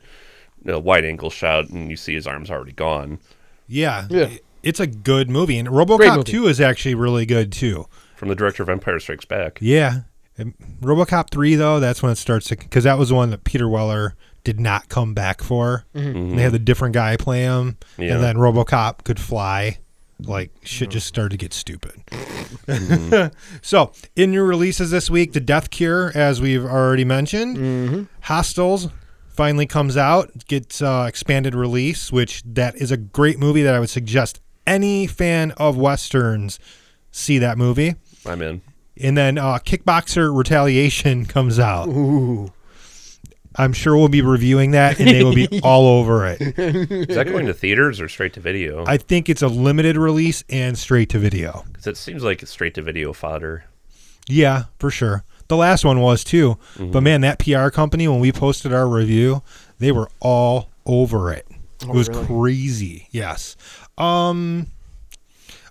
a 0.65 0.79
wide-angle 0.79 1.29
shot, 1.29 1.69
and 1.69 1.89
you 1.89 1.95
see 1.97 2.13
his 2.13 2.27
arm's 2.27 2.49
already 2.49 2.71
gone. 2.73 3.19
yeah, 3.67 4.07
Yeah. 4.09 4.29
it's 4.63 4.79
a 4.79 4.87
good 4.87 5.29
movie, 5.29 5.57
and 5.57 5.67
RoboCop 5.67 6.17
movie. 6.17 6.31
Two 6.31 6.47
is 6.47 6.59
actually 6.61 6.95
really 6.95 7.25
good 7.25 7.51
too. 7.51 7.87
From 8.15 8.29
the 8.29 8.35
director 8.35 8.63
of 8.63 8.69
Empire 8.69 8.99
Strikes 8.99 9.25
Back. 9.25 9.57
Yeah. 9.61 10.01
And 10.37 10.53
RoboCop 10.81 11.29
3 11.31 11.55
though, 11.55 11.79
that's 11.79 12.01
when 12.03 12.11
it 12.11 12.17
starts 12.17 12.47
to 12.47 12.55
cuz 12.55 12.83
that 12.83 12.97
was 12.97 13.09
the 13.09 13.15
one 13.15 13.29
that 13.29 13.43
Peter 13.43 13.67
Weller 13.69 14.15
did 14.43 14.59
not 14.59 14.89
come 14.89 15.13
back 15.13 15.41
for. 15.41 15.85
And 15.93 16.37
They 16.37 16.43
had 16.43 16.51
the 16.51 16.59
different 16.59 16.93
guy 16.93 17.15
play 17.17 17.41
him 17.43 17.77
Yeah. 17.97 18.15
and 18.15 18.23
then 18.23 18.35
RoboCop 18.35 19.03
could 19.03 19.19
fly. 19.19 19.79
Like 20.21 20.51
shit 20.63 20.89
just 20.91 21.07
started 21.07 21.31
to 21.31 21.37
get 21.37 21.53
stupid. 21.53 22.01
Mm-hmm. 22.67 23.33
so, 23.61 23.91
in 24.15 24.31
new 24.31 24.43
releases 24.43 24.91
this 24.91 25.09
week, 25.09 25.33
The 25.33 25.39
Death 25.41 25.69
Cure 25.69 26.11
as 26.15 26.41
we've 26.41 26.63
already 26.65 27.05
mentioned. 27.05 28.07
Hostiles 28.21 28.89
finally 29.35 29.65
comes 29.65 29.97
out, 29.97 30.45
gets 30.47 30.81
uh, 30.81 31.05
expanded 31.07 31.53
release, 31.55 32.11
which 32.11 32.43
that 32.45 32.75
is 32.75 32.91
a 32.91 32.97
great 32.97 33.37
movie 33.39 33.63
that 33.63 33.73
I 33.73 33.79
would 33.79 33.89
suggest 33.89 34.39
any 34.65 35.07
fan 35.07 35.51
of 35.51 35.77
westerns 35.77 36.59
see 37.11 37.37
that 37.39 37.57
movie. 37.57 37.95
I'm 38.25 38.41
in. 38.41 38.61
And 39.01 39.17
then 39.17 39.37
uh, 39.37 39.59
Kickboxer 39.59 40.35
Retaliation 40.35 41.25
comes 41.27 41.59
out. 41.59 41.87
Ooh. 41.87 42.51
I'm 43.57 43.71
sure 43.71 43.95
we'll 43.95 44.09
be 44.09 44.21
reviewing 44.21 44.71
that 44.71 44.99
and 44.99 45.07
they 45.07 45.23
will 45.23 45.33
be 45.33 45.47
all 45.63 45.87
over 45.99 46.25
it. 46.27 46.41
Is 46.41 47.15
that 47.15 47.27
going 47.27 47.45
to 47.45 47.53
theaters 47.53 48.01
or 48.01 48.09
straight 48.09 48.33
to 48.33 48.41
video? 48.41 48.83
I 48.85 48.97
think 48.97 49.29
it's 49.29 49.41
a 49.41 49.47
limited 49.47 49.95
release 49.95 50.43
and 50.49 50.77
straight 50.77 51.09
to 51.11 51.19
video. 51.19 51.63
Because 51.71 51.87
it 51.87 51.97
seems 51.97 52.21
like 52.21 52.43
it's 52.43 52.51
straight 52.51 52.73
to 52.73 52.81
video 52.81 53.13
fodder. 53.13 53.63
Yeah, 54.27 54.65
for 54.77 54.89
sure. 54.89 55.23
The 55.47 55.57
last 55.57 55.85
one 55.85 56.01
was 56.01 56.23
too. 56.23 56.57
But 56.79 57.01
man, 57.01 57.21
that 57.21 57.39
PR 57.39 57.69
company, 57.69 58.07
when 58.07 58.19
we 58.19 58.31
posted 58.31 58.73
our 58.73 58.87
review, 58.87 59.43
they 59.79 59.91
were 59.91 60.09
all 60.19 60.69
over 60.85 61.31
it. 61.31 61.47
It 61.81 61.87
was 61.89 62.07
really? 62.09 62.25
crazy. 62.25 63.07
Yes. 63.11 63.55
Um 63.97 64.67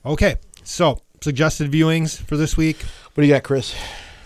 okay. 0.04 0.37
So 0.62 1.00
suggested 1.21 1.71
viewings 1.73 2.19
for 2.21 2.37
this 2.37 2.57
week. 2.57 2.83
What 3.14 3.23
do 3.23 3.26
you 3.26 3.33
got, 3.35 3.43
Chris? 3.43 3.75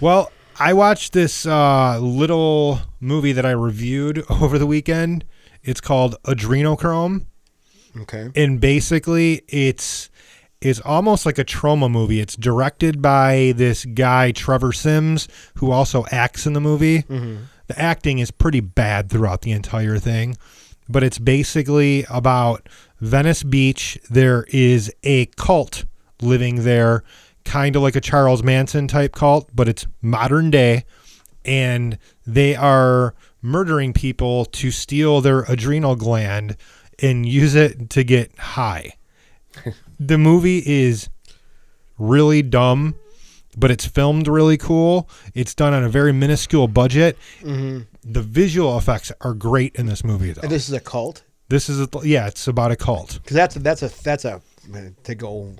Well, 0.00 0.30
I 0.60 0.72
watched 0.72 1.12
this 1.12 1.46
uh, 1.46 1.98
little 2.00 2.80
movie 3.00 3.32
that 3.32 3.46
I 3.46 3.52
reviewed 3.52 4.24
over 4.30 4.58
the 4.58 4.66
weekend. 4.66 5.24
It's 5.62 5.80
called 5.80 6.16
Adrenochrome, 6.24 7.26
Okay. 8.00 8.30
and 8.34 8.60
basically 8.60 9.42
it's 9.48 10.07
it's 10.60 10.80
almost 10.80 11.24
like 11.24 11.38
a 11.38 11.44
Troma 11.44 11.90
movie. 11.90 12.20
It's 12.20 12.36
directed 12.36 13.00
by 13.00 13.52
this 13.56 13.84
guy 13.84 14.32
Trevor 14.32 14.72
Sims, 14.72 15.28
who 15.56 15.70
also 15.70 16.04
acts 16.10 16.46
in 16.46 16.52
the 16.52 16.60
movie. 16.60 17.02
Mm-hmm. 17.02 17.44
The 17.68 17.78
acting 17.78 18.18
is 18.18 18.30
pretty 18.30 18.60
bad 18.60 19.10
throughout 19.10 19.42
the 19.42 19.52
entire 19.52 19.98
thing, 19.98 20.36
but 20.88 21.04
it's 21.04 21.18
basically 21.18 22.04
about 22.10 22.68
Venice 23.00 23.42
Beach. 23.42 23.98
There 24.10 24.46
is 24.48 24.92
a 25.04 25.26
cult 25.36 25.84
living 26.20 26.64
there, 26.64 27.04
kind 27.44 27.76
of 27.76 27.82
like 27.82 27.94
a 27.94 28.00
Charles 28.00 28.42
Manson 28.42 28.88
type 28.88 29.14
cult, 29.14 29.50
but 29.54 29.68
it's 29.68 29.86
modern 30.02 30.50
day, 30.50 30.84
and 31.44 31.98
they 32.26 32.56
are 32.56 33.14
murdering 33.42 33.92
people 33.92 34.44
to 34.46 34.70
steal 34.70 35.20
their 35.20 35.40
adrenal 35.42 35.94
gland 35.94 36.56
and 37.00 37.26
use 37.26 37.54
it 37.54 37.90
to 37.90 38.02
get 38.02 38.36
high. 38.38 38.94
the 39.98 40.18
movie 40.18 40.62
is 40.64 41.08
really 41.98 42.42
dumb, 42.42 42.94
but 43.56 43.70
it's 43.70 43.86
filmed 43.86 44.28
really 44.28 44.56
cool. 44.56 45.08
It's 45.34 45.54
done 45.54 45.72
on 45.74 45.82
a 45.84 45.88
very 45.88 46.12
minuscule 46.12 46.68
budget. 46.68 47.18
Mm-hmm. 47.40 47.80
The 48.04 48.22
visual 48.22 48.76
effects 48.78 49.12
are 49.20 49.34
great 49.34 49.74
in 49.76 49.86
this 49.86 50.04
movie, 50.04 50.32
though. 50.32 50.42
And 50.42 50.50
this 50.50 50.68
is 50.68 50.74
a 50.74 50.80
cult 50.80 51.24
This 51.48 51.68
is 51.68 51.80
a, 51.80 51.88
yeah, 52.04 52.26
it's 52.26 52.46
about 52.46 52.70
a 52.70 52.76
cult. 52.76 53.18
because 53.22 53.34
that's 53.34 53.56
a, 53.56 53.58
that's 53.58 53.82
a 53.82 54.02
that's 54.02 54.24
a 54.24 54.40
to 55.04 55.14
go 55.14 55.54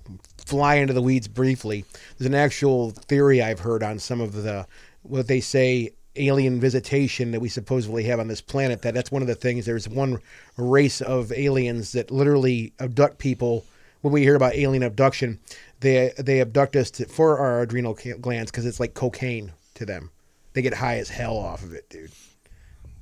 fly 0.47 0.77
into 0.77 0.93
the 0.93 1.03
weeds 1.03 1.29
briefly. 1.29 1.85
There's 2.17 2.27
an 2.27 2.35
actual 2.35 2.91
theory 2.91 3.43
I've 3.43 3.61
heard 3.61 3.83
on 3.83 3.99
some 3.99 4.21
of 4.21 4.33
the 4.35 4.67
what 5.03 5.27
they 5.27 5.41
say 5.41 5.91
alien 6.17 6.59
visitation 6.61 7.31
that 7.31 7.41
we 7.41 7.49
supposedly 7.49 8.03
have 8.05 8.19
on 8.21 8.29
this 8.29 8.41
planet. 8.41 8.83
That 8.83 8.95
that's 8.95 9.11
one 9.11 9.23
of 9.23 9.29
the 9.29 9.35
things. 9.35 9.67
There's 9.67 9.89
one 9.89 10.19
race 10.57 11.01
of 11.01 11.33
aliens 11.33 11.93
that 11.93 12.11
literally 12.11 12.73
abduct 12.79 13.19
people. 13.19 13.65
When 14.03 14.13
we 14.13 14.23
hear 14.23 14.35
about 14.37 14.55
alien 14.55 14.83
abduction, 14.83 15.41
they 15.81 16.13
they 16.19 16.41
abduct 16.41 16.77
us 16.77 16.91
to, 16.93 17.07
for 17.07 17.39
our 17.39 17.63
adrenal 17.63 17.99
glands 18.21 18.51
because 18.51 18.65
it's 18.67 18.79
like 18.81 18.95
cocaine 18.95 19.53
to 19.75 19.85
them. 19.87 20.11
They 20.53 20.63
get 20.63 20.75
high 20.75 20.99
as 20.99 21.09
hell 21.09 21.37
off 21.37 21.63
of 21.63 21.73
it, 21.73 21.89
dude. 21.91 22.11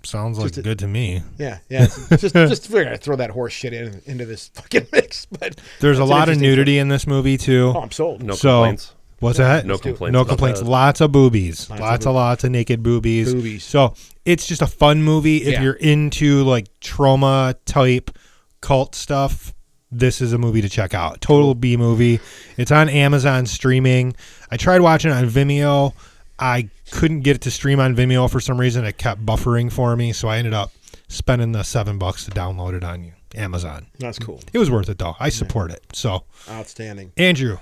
Sounds 0.03 0.38
like 0.38 0.49
Just 0.49 0.59
a- 0.59 0.62
good 0.62 0.79
to 0.81 0.87
me. 0.87 1.23
Yeah, 1.37 1.59
yeah. 1.69 1.85
it's 1.85 2.21
just 2.21 2.35
just 2.35 2.67
figure 2.71 2.91
to 2.91 2.97
throw 2.97 3.17
that 3.17 3.31
horse 3.31 3.53
shit 3.53 3.73
in 3.73 4.00
into 4.07 4.25
this 4.25 4.49
fucking 4.55 4.87
mix. 4.93 5.26
But 5.26 5.61
There's 5.81 5.99
a 5.99 6.05
lot 6.05 6.29
of 6.29 6.35
interesting 6.35 6.43
nudity 6.50 6.79
in 6.79 6.88
this 6.88 7.07
movie 7.09 7.37
too. 7.37 7.73
Oh, 7.75 7.81
I'm 7.81 7.91
sold. 7.91 8.23
No 8.23 8.35
so 8.35 8.61
complaints. 8.62 8.95
what's 9.19 9.38
that? 9.38 9.67
No 9.67 9.79
complaints. 9.79 10.12
no 10.12 10.25
complaints. 10.25 10.61
that. 10.61 10.67
Lots 10.69 11.00
of 11.00 11.11
boobies. 11.11 11.69
Lots 11.69 11.81
Lots, 11.81 12.07
of 12.07 12.11
of 12.11 12.15
lots 12.15 12.45
of 12.45 12.53
naked 12.53 12.83
boobies. 12.85 13.35
Boobies. 13.35 13.65
So 13.65 13.95
it's 14.25 14.47
just 14.47 14.62
a 14.62 14.67
fun 14.69 15.03
movie. 15.03 15.38
If 15.38 15.55
Yeah. 15.55 15.62
you're 15.62 15.73
into 15.75 16.45
like 16.45 16.69
Troma 16.81 17.57
type 17.65 18.17
cult 18.61 18.95
stuff, 18.95 19.55
this 19.90 20.21
is 20.21 20.33
a 20.33 20.38
movie 20.38 20.61
to 20.62 20.69
check 20.69 20.95
out. 20.95 21.21
Total 21.21 21.55
B 21.55 21.76
movie. 21.76 22.21
It's 22.57 22.73
on 22.73 22.88
Amazon 22.88 23.47
streaming. 23.47 24.14
I 24.50 24.57
tried 24.57 24.81
watching 24.81 25.11
it 25.11 25.14
on 25.14 25.26
Vimeo. 25.28 25.93
I 26.38 26.69
couldn't 26.90 27.21
get 27.21 27.37
it 27.37 27.43
to 27.43 27.50
stream 27.50 27.81
on 27.81 27.95
Vimeo 27.97 28.31
for 28.31 28.40
some 28.40 28.59
reason. 28.61 28.85
It 28.85 28.99
kept 28.99 29.25
buffering 29.25 29.73
for 29.73 29.97
me, 29.97 30.12
so 30.12 30.28
I 30.28 30.38
ended 30.38 30.55
up 30.55 30.71
spending 31.09 31.52
the 31.52 31.62
seven 31.62 31.99
bucks 31.99 32.25
to 32.25 32.31
download 32.31 32.75
it 32.75 32.83
on 32.85 33.05
you 33.05 33.12
Amazon. 33.37 33.87
That's 33.99 34.19
cool. 34.19 34.40
It 34.52 34.59
was 34.59 34.71
worth 34.71 34.88
it 34.88 34.99
though. 34.99 35.14
I 35.21 35.28
support 35.28 35.71
it. 35.71 35.85
So 35.93 36.25
Outstanding. 36.50 37.12
Andrew, 37.16 37.59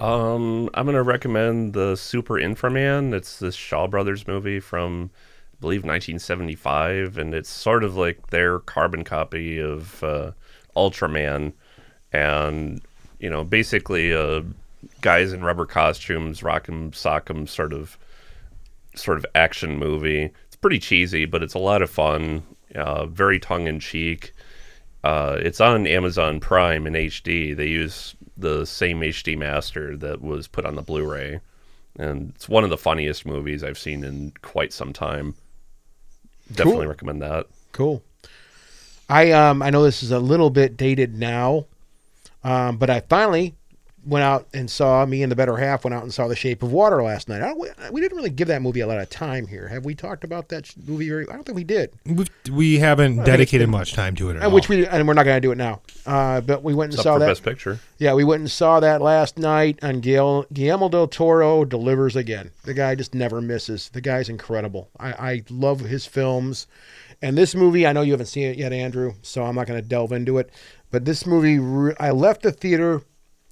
Um, 0.00 0.68
I'm 0.74 0.86
gonna 0.86 1.02
recommend 1.02 1.72
the 1.74 1.94
Super 1.96 2.34
Inframan. 2.34 3.14
It's 3.14 3.38
this 3.38 3.54
Shaw 3.54 3.86
Brothers 3.86 4.26
movie 4.26 4.58
from, 4.60 5.10
I 5.14 5.56
believe, 5.60 5.84
1975, 5.84 7.18
and 7.18 7.34
it's 7.34 7.50
sort 7.50 7.84
of 7.84 7.96
like 7.96 8.30
their 8.30 8.58
carbon 8.60 9.04
copy 9.04 9.58
of 9.60 10.02
uh, 10.02 10.32
Ultraman, 10.80 11.52
and 12.12 12.80
you 13.18 13.28
know, 13.30 13.44
basically, 13.44 14.12
uh, 14.14 14.40
guys 15.02 15.32
in 15.32 15.44
rubber 15.44 15.66
costumes, 15.66 16.40
rock'em 16.40 16.90
sock'em 16.92 17.46
sort 17.48 17.72
of, 17.72 17.98
sort 18.94 19.18
of 19.18 19.26
action 19.34 19.76
movie. 19.78 20.30
It's 20.46 20.56
pretty 20.56 20.78
cheesy, 20.78 21.26
but 21.26 21.42
it's 21.42 21.54
a 21.54 21.58
lot 21.58 21.82
of 21.82 21.90
fun. 21.90 22.42
Uh, 22.74 23.06
very 23.06 23.38
tongue 23.38 23.66
in 23.66 23.78
cheek. 23.80 24.32
Uh, 25.04 25.36
it's 25.40 25.60
on 25.60 25.86
Amazon 25.86 26.40
Prime 26.40 26.86
in 26.86 26.94
HD. 26.94 27.54
They 27.56 27.66
use 27.66 28.14
the 28.36 28.64
same 28.64 29.00
HD 29.00 29.36
master 29.36 29.96
that 29.98 30.22
was 30.22 30.46
put 30.48 30.64
on 30.64 30.76
the 30.76 30.82
Blu-ray, 30.82 31.40
and 31.98 32.32
it's 32.34 32.48
one 32.48 32.64
of 32.64 32.70
the 32.70 32.76
funniest 32.78 33.26
movies 33.26 33.62
I've 33.64 33.78
seen 33.78 34.02
in 34.04 34.32
quite 34.42 34.72
some 34.72 34.92
time. 34.92 35.34
Definitely 36.48 36.82
Cool. 36.84 36.88
recommend 36.88 37.22
that. 37.22 37.46
Cool. 37.72 38.02
I 39.10 39.32
um 39.32 39.62
I 39.62 39.70
know 39.70 39.82
this 39.82 40.02
is 40.02 40.10
a 40.12 40.18
little 40.20 40.50
bit 40.50 40.76
dated 40.76 41.16
now, 41.18 41.66
um, 42.44 42.76
but 42.78 42.88
I 42.90 43.00
finally 43.00 43.54
went 44.06 44.22
out 44.24 44.46
and 44.54 44.70
saw 44.70 45.04
me 45.04 45.22
and 45.22 45.30
the 45.30 45.36
better 45.36 45.58
half 45.58 45.84
went 45.84 45.92
out 45.94 46.02
and 46.02 46.12
saw 46.14 46.26
The 46.26 46.34
Shape 46.34 46.62
of 46.62 46.72
Water 46.72 47.02
last 47.02 47.28
night. 47.28 47.42
I 47.42 47.48
don't, 47.48 47.58
we, 47.58 47.68
we 47.92 48.00
didn't 48.00 48.16
really 48.16 48.30
give 48.30 48.48
that 48.48 48.62
movie 48.62 48.80
a 48.80 48.86
lot 48.86 48.98
of 48.98 49.10
time 49.10 49.46
here. 49.46 49.68
Have 49.68 49.84
we 49.84 49.94
talked 49.94 50.24
about 50.24 50.48
that 50.48 50.72
movie? 50.86 51.06
Very, 51.10 51.28
I 51.28 51.32
don't 51.34 51.44
think 51.44 51.54
we 51.56 51.64
did. 51.64 51.92
we've, 52.06 52.30
we 52.50 52.78
haven't 52.78 53.24
dedicated 53.24 53.68
it's- 53.68 53.70
much 53.78 53.92
time 53.92 54.14
to 54.16 54.28
it 54.30 54.32
at 54.32 54.36
And 54.36 54.44
all. 54.46 54.52
which 54.52 54.70
we 54.70 54.86
and 54.86 55.06
we're 55.06 55.12
not 55.12 55.24
going 55.24 55.36
to 55.36 55.40
do 55.46 55.52
it 55.52 55.58
now. 55.58 55.82
Uh, 56.06 56.40
but 56.40 56.62
we 56.62 56.72
went 56.72 56.92
and 56.92 56.94
It's 56.94 57.00
up 57.00 57.04
saw 57.04 57.14
for 57.16 57.18
that. 57.20 57.26
Best 57.28 57.42
Picture. 57.42 57.78
Yeah, 57.98 58.14
we 58.14 58.24
went 58.24 58.40
and 58.40 58.50
saw 58.50 58.80
that 58.80 59.02
last 59.02 59.36
night 59.38 59.78
on 59.82 60.00
Guil- 60.00 60.46
Guillermo 60.50 60.88
del 60.88 61.06
Toro 61.06 61.66
delivers 61.66 62.16
again. 62.16 62.52
The 62.64 62.72
guy 62.72 62.94
just 62.94 63.14
never 63.14 63.42
misses. 63.42 63.90
The 63.90 64.00
guy's 64.00 64.30
incredible. 64.30 64.88
I, 64.98 65.12
I 65.12 65.42
love 65.50 65.80
his 65.80 66.06
films. 66.06 66.66
And 67.22 67.36
this 67.36 67.54
movie, 67.54 67.86
I 67.86 67.92
know 67.92 68.02
you 68.02 68.12
haven't 68.12 68.26
seen 68.26 68.48
it 68.48 68.56
yet, 68.56 68.72
Andrew, 68.72 69.12
so 69.22 69.44
I'm 69.44 69.54
not 69.54 69.66
going 69.66 69.80
to 69.80 69.86
delve 69.86 70.12
into 70.12 70.38
it. 70.38 70.50
But 70.90 71.04
this 71.04 71.26
movie, 71.26 71.94
I 72.00 72.10
left 72.12 72.42
the 72.42 72.52
theater. 72.52 73.02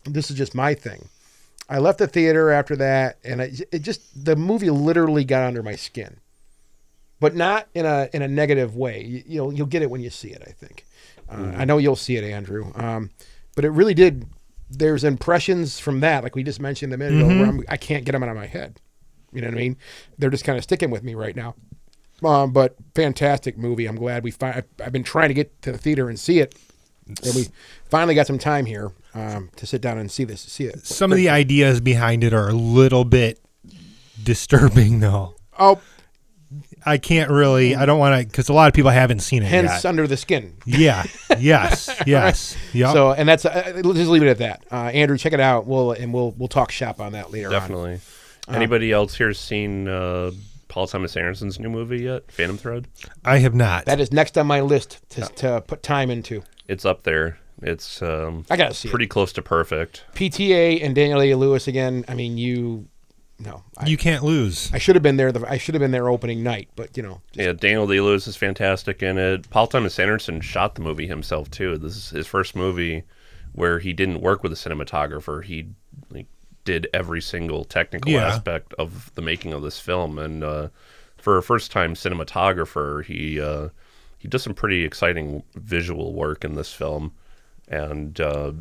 This 0.04 0.30
is 0.30 0.37
just 0.37 0.54
my 0.54 0.75
thing. 0.75 1.08
I 1.68 1.78
left 1.78 1.98
the 1.98 2.06
theater 2.06 2.50
after 2.50 2.76
that, 2.76 3.18
and 3.25 3.42
I, 3.42 3.52
it 3.70 3.80
just 3.80 4.25
the 4.25 4.37
movie 4.37 4.70
literally 4.70 5.22
got 5.22 5.42
under 5.42 5.62
my 5.62 5.76
skin, 5.76 6.18
but 7.20 7.34
not 7.34 7.68
in 7.75 7.84
a 7.84 8.08
in 8.14 8.22
a 8.22 8.28
negative 8.28 8.75
way. 8.75 9.04
You, 9.04 9.22
you'll 9.26 9.52
you'll 9.52 9.66
get 9.66 9.82
it 9.82 9.90
when 9.90 10.00
you 10.00 10.08
see 10.08 10.30
it. 10.30 10.42
I 10.46 10.50
think. 10.52 10.87
Uh, 11.28 11.52
I 11.58 11.66
know 11.66 11.76
you'll 11.76 11.94
see 11.94 12.16
it, 12.16 12.25
Andrew. 12.25 12.72
Um, 12.75 13.10
but 13.54 13.66
it 13.66 13.70
really 13.70 13.92
did. 13.92 14.26
There's 14.70 15.04
impressions 15.04 15.78
from 15.78 16.00
that, 16.00 16.22
like 16.22 16.34
we 16.34 16.42
just 16.42 16.60
mentioned 16.60 16.92
a 16.94 16.96
minute 16.96 17.20
ago, 17.20 17.28
where 17.28 17.46
I'm, 17.46 17.62
I 17.68 17.76
can't 17.76 18.06
get 18.06 18.12
them 18.12 18.22
out 18.22 18.30
of 18.30 18.37
my 18.37 18.46
head. 18.46 18.80
You 19.32 19.42
know 19.42 19.48
what 19.48 19.54
I 19.54 19.60
mean? 19.60 19.76
They're 20.16 20.30
just 20.30 20.44
kind 20.44 20.56
of 20.56 20.64
sticking 20.64 20.90
with 20.90 21.02
me 21.02 21.14
right 21.14 21.37
now. 21.37 21.54
Um, 22.25 22.52
but 22.52 22.75
fantastic 22.94 23.56
movie. 23.56 23.87
I'm 23.87 23.96
glad 23.96 24.25
we. 24.25 24.30
Fi- 24.30 24.62
I've 24.84 24.92
been 24.92 25.04
trying 25.04 25.28
to 25.28 25.34
get 25.34 25.60
to 25.62 25.72
the 25.72 25.78
theater 25.78 26.08
and 26.08 26.18
see 26.18 26.40
it, 26.40 26.56
and 27.06 27.34
we 27.34 27.46
finally 27.90 28.14
got 28.14 28.26
some 28.26 28.38
time 28.38 28.66
here 28.66 28.90
um, 29.14 29.50
to 29.56 29.66
sit 29.66 29.80
down 29.80 29.98
and 29.98 30.10
see 30.10 30.25
this. 30.25 30.40
See 30.40 30.64
it. 30.64 30.84
Some 30.87 31.12
of 31.12 31.16
the 31.16 31.28
ideas 31.28 31.80
behind 31.80 32.25
it 32.25 32.32
are 32.32 32.48
a 32.48 32.52
little 32.54 33.04
bit 33.04 33.40
disturbing, 34.22 35.00
though. 35.00 35.34
Oh, 35.58 35.80
I 36.84 36.98
can't 36.98 37.30
really. 37.30 37.75
I 37.76 37.87
don't 37.87 37.98
want 37.98 38.20
to 38.20 38.26
because 38.26 38.48
a 38.48 38.52
lot 38.52 38.68
of 38.68 38.75
people 38.75 38.90
haven't 38.90 39.20
seen 39.20 39.42
it 39.42 39.46
hence 39.46 39.70
yet. 39.70 39.84
under 39.84 40.06
the 40.06 40.16
skin. 40.16 40.54
Yeah. 40.66 41.04
Yes. 41.38 41.88
Yes. 42.06 42.56
Yep. 42.72 42.92
So, 42.94 43.12
and 43.12 43.28
that's 43.28 43.44
uh, 43.44 43.72
let's 43.84 43.98
just 43.98 44.10
leave 44.10 44.22
it 44.22 44.28
at 44.28 44.38
that. 44.38 44.64
Uh, 44.72 44.76
Andrew, 44.87 45.18
check 45.18 45.32
it 45.34 45.40
out. 45.40 45.66
We'll 45.66 45.92
and 45.92 46.12
we'll 46.14 46.32
we'll 46.32 46.48
talk 46.48 46.70
shop 46.72 47.00
on 47.00 47.12
that 47.12 47.30
later. 47.30 47.46
on. 47.48 47.52
Definitely. 47.52 48.00
Anybody 48.48 48.92
else 48.92 49.14
here 49.14 49.34
seen 49.34 49.88
uh, 49.88 50.30
Paul 50.78 50.87
Thomas 50.87 51.16
Anderson's 51.16 51.58
new 51.58 51.68
movie 51.68 52.02
yet? 52.04 52.30
Phantom 52.30 52.56
Thread. 52.56 52.87
I 53.25 53.38
have 53.38 53.52
not. 53.52 53.85
That 53.87 53.99
is 53.99 54.12
next 54.12 54.38
on 54.38 54.47
my 54.47 54.61
list 54.61 55.00
to, 55.08 55.23
to 55.23 55.61
put 55.66 55.82
time 55.82 56.08
into. 56.08 56.44
It's 56.68 56.85
up 56.85 57.02
there. 57.02 57.37
It's 57.61 58.00
um, 58.00 58.44
I 58.49 58.56
gotta 58.56 58.75
see 58.75 58.88
pretty 58.88 59.08
close 59.08 59.32
to 59.32 59.42
perfect. 59.42 60.04
PTA 60.14 60.80
and 60.85 60.94
Daniel 60.94 61.18
Day 61.18 61.35
Lewis 61.35 61.66
again. 61.66 62.04
I 62.06 62.14
mean, 62.14 62.38
you. 62.38 62.87
No, 63.40 63.64
I, 63.76 63.87
you 63.88 63.97
can't 63.97 64.23
lose. 64.23 64.70
I 64.73 64.78
should 64.78 64.94
have 64.94 65.02
been 65.02 65.16
there. 65.16 65.32
The, 65.32 65.44
I 65.50 65.58
should 65.58 65.75
have 65.75 65.80
been 65.80 65.90
there 65.90 66.08
opening 66.08 66.44
night, 66.44 66.68
but 66.76 66.97
you 66.97 67.02
know, 67.02 67.23
just- 67.32 67.44
Yeah, 67.44 67.52
Daniel 67.54 67.88
Day 67.88 68.00
Lewis 68.00 68.28
is 68.28 68.37
fantastic 68.37 69.02
in 69.02 69.18
it. 69.18 69.50
Paul 69.50 69.66
Thomas 69.66 69.99
Anderson 69.99 70.40
shot 70.40 70.76
the 70.76 70.80
movie 70.82 71.08
himself 71.08 71.50
too. 71.50 71.76
This 71.76 71.97
is 71.97 72.11
his 72.11 72.28
first 72.28 72.54
movie 72.54 73.02
where 73.52 73.80
he 73.80 73.92
didn't 73.92 74.20
work 74.20 74.44
with 74.44 74.52
a 74.52 74.54
cinematographer. 74.54 75.42
He 75.42 75.62
like 75.64 75.73
did 76.68 76.87
every 76.92 77.22
single 77.22 77.64
technical 77.64 78.12
Yeah. 78.12 78.26
aspect 78.28 78.75
of 78.78 79.10
the 79.14 79.22
making 79.22 79.52
of 79.54 79.62
this 79.62 79.80
film, 79.80 80.18
and 80.18 80.44
uh, 80.44 80.68
for 81.16 81.38
a 81.38 81.42
first-time 81.42 81.94
cinematographer, 81.94 83.02
he 83.04 83.40
uh, 83.40 83.68
he 84.18 84.28
does 84.28 84.42
some 84.42 84.54
pretty 84.54 84.84
exciting 84.84 85.42
visual 85.54 86.12
work 86.12 86.44
in 86.44 86.54
this 86.56 86.72
film, 86.72 87.12
and 87.68 88.20
uh, 88.20 88.52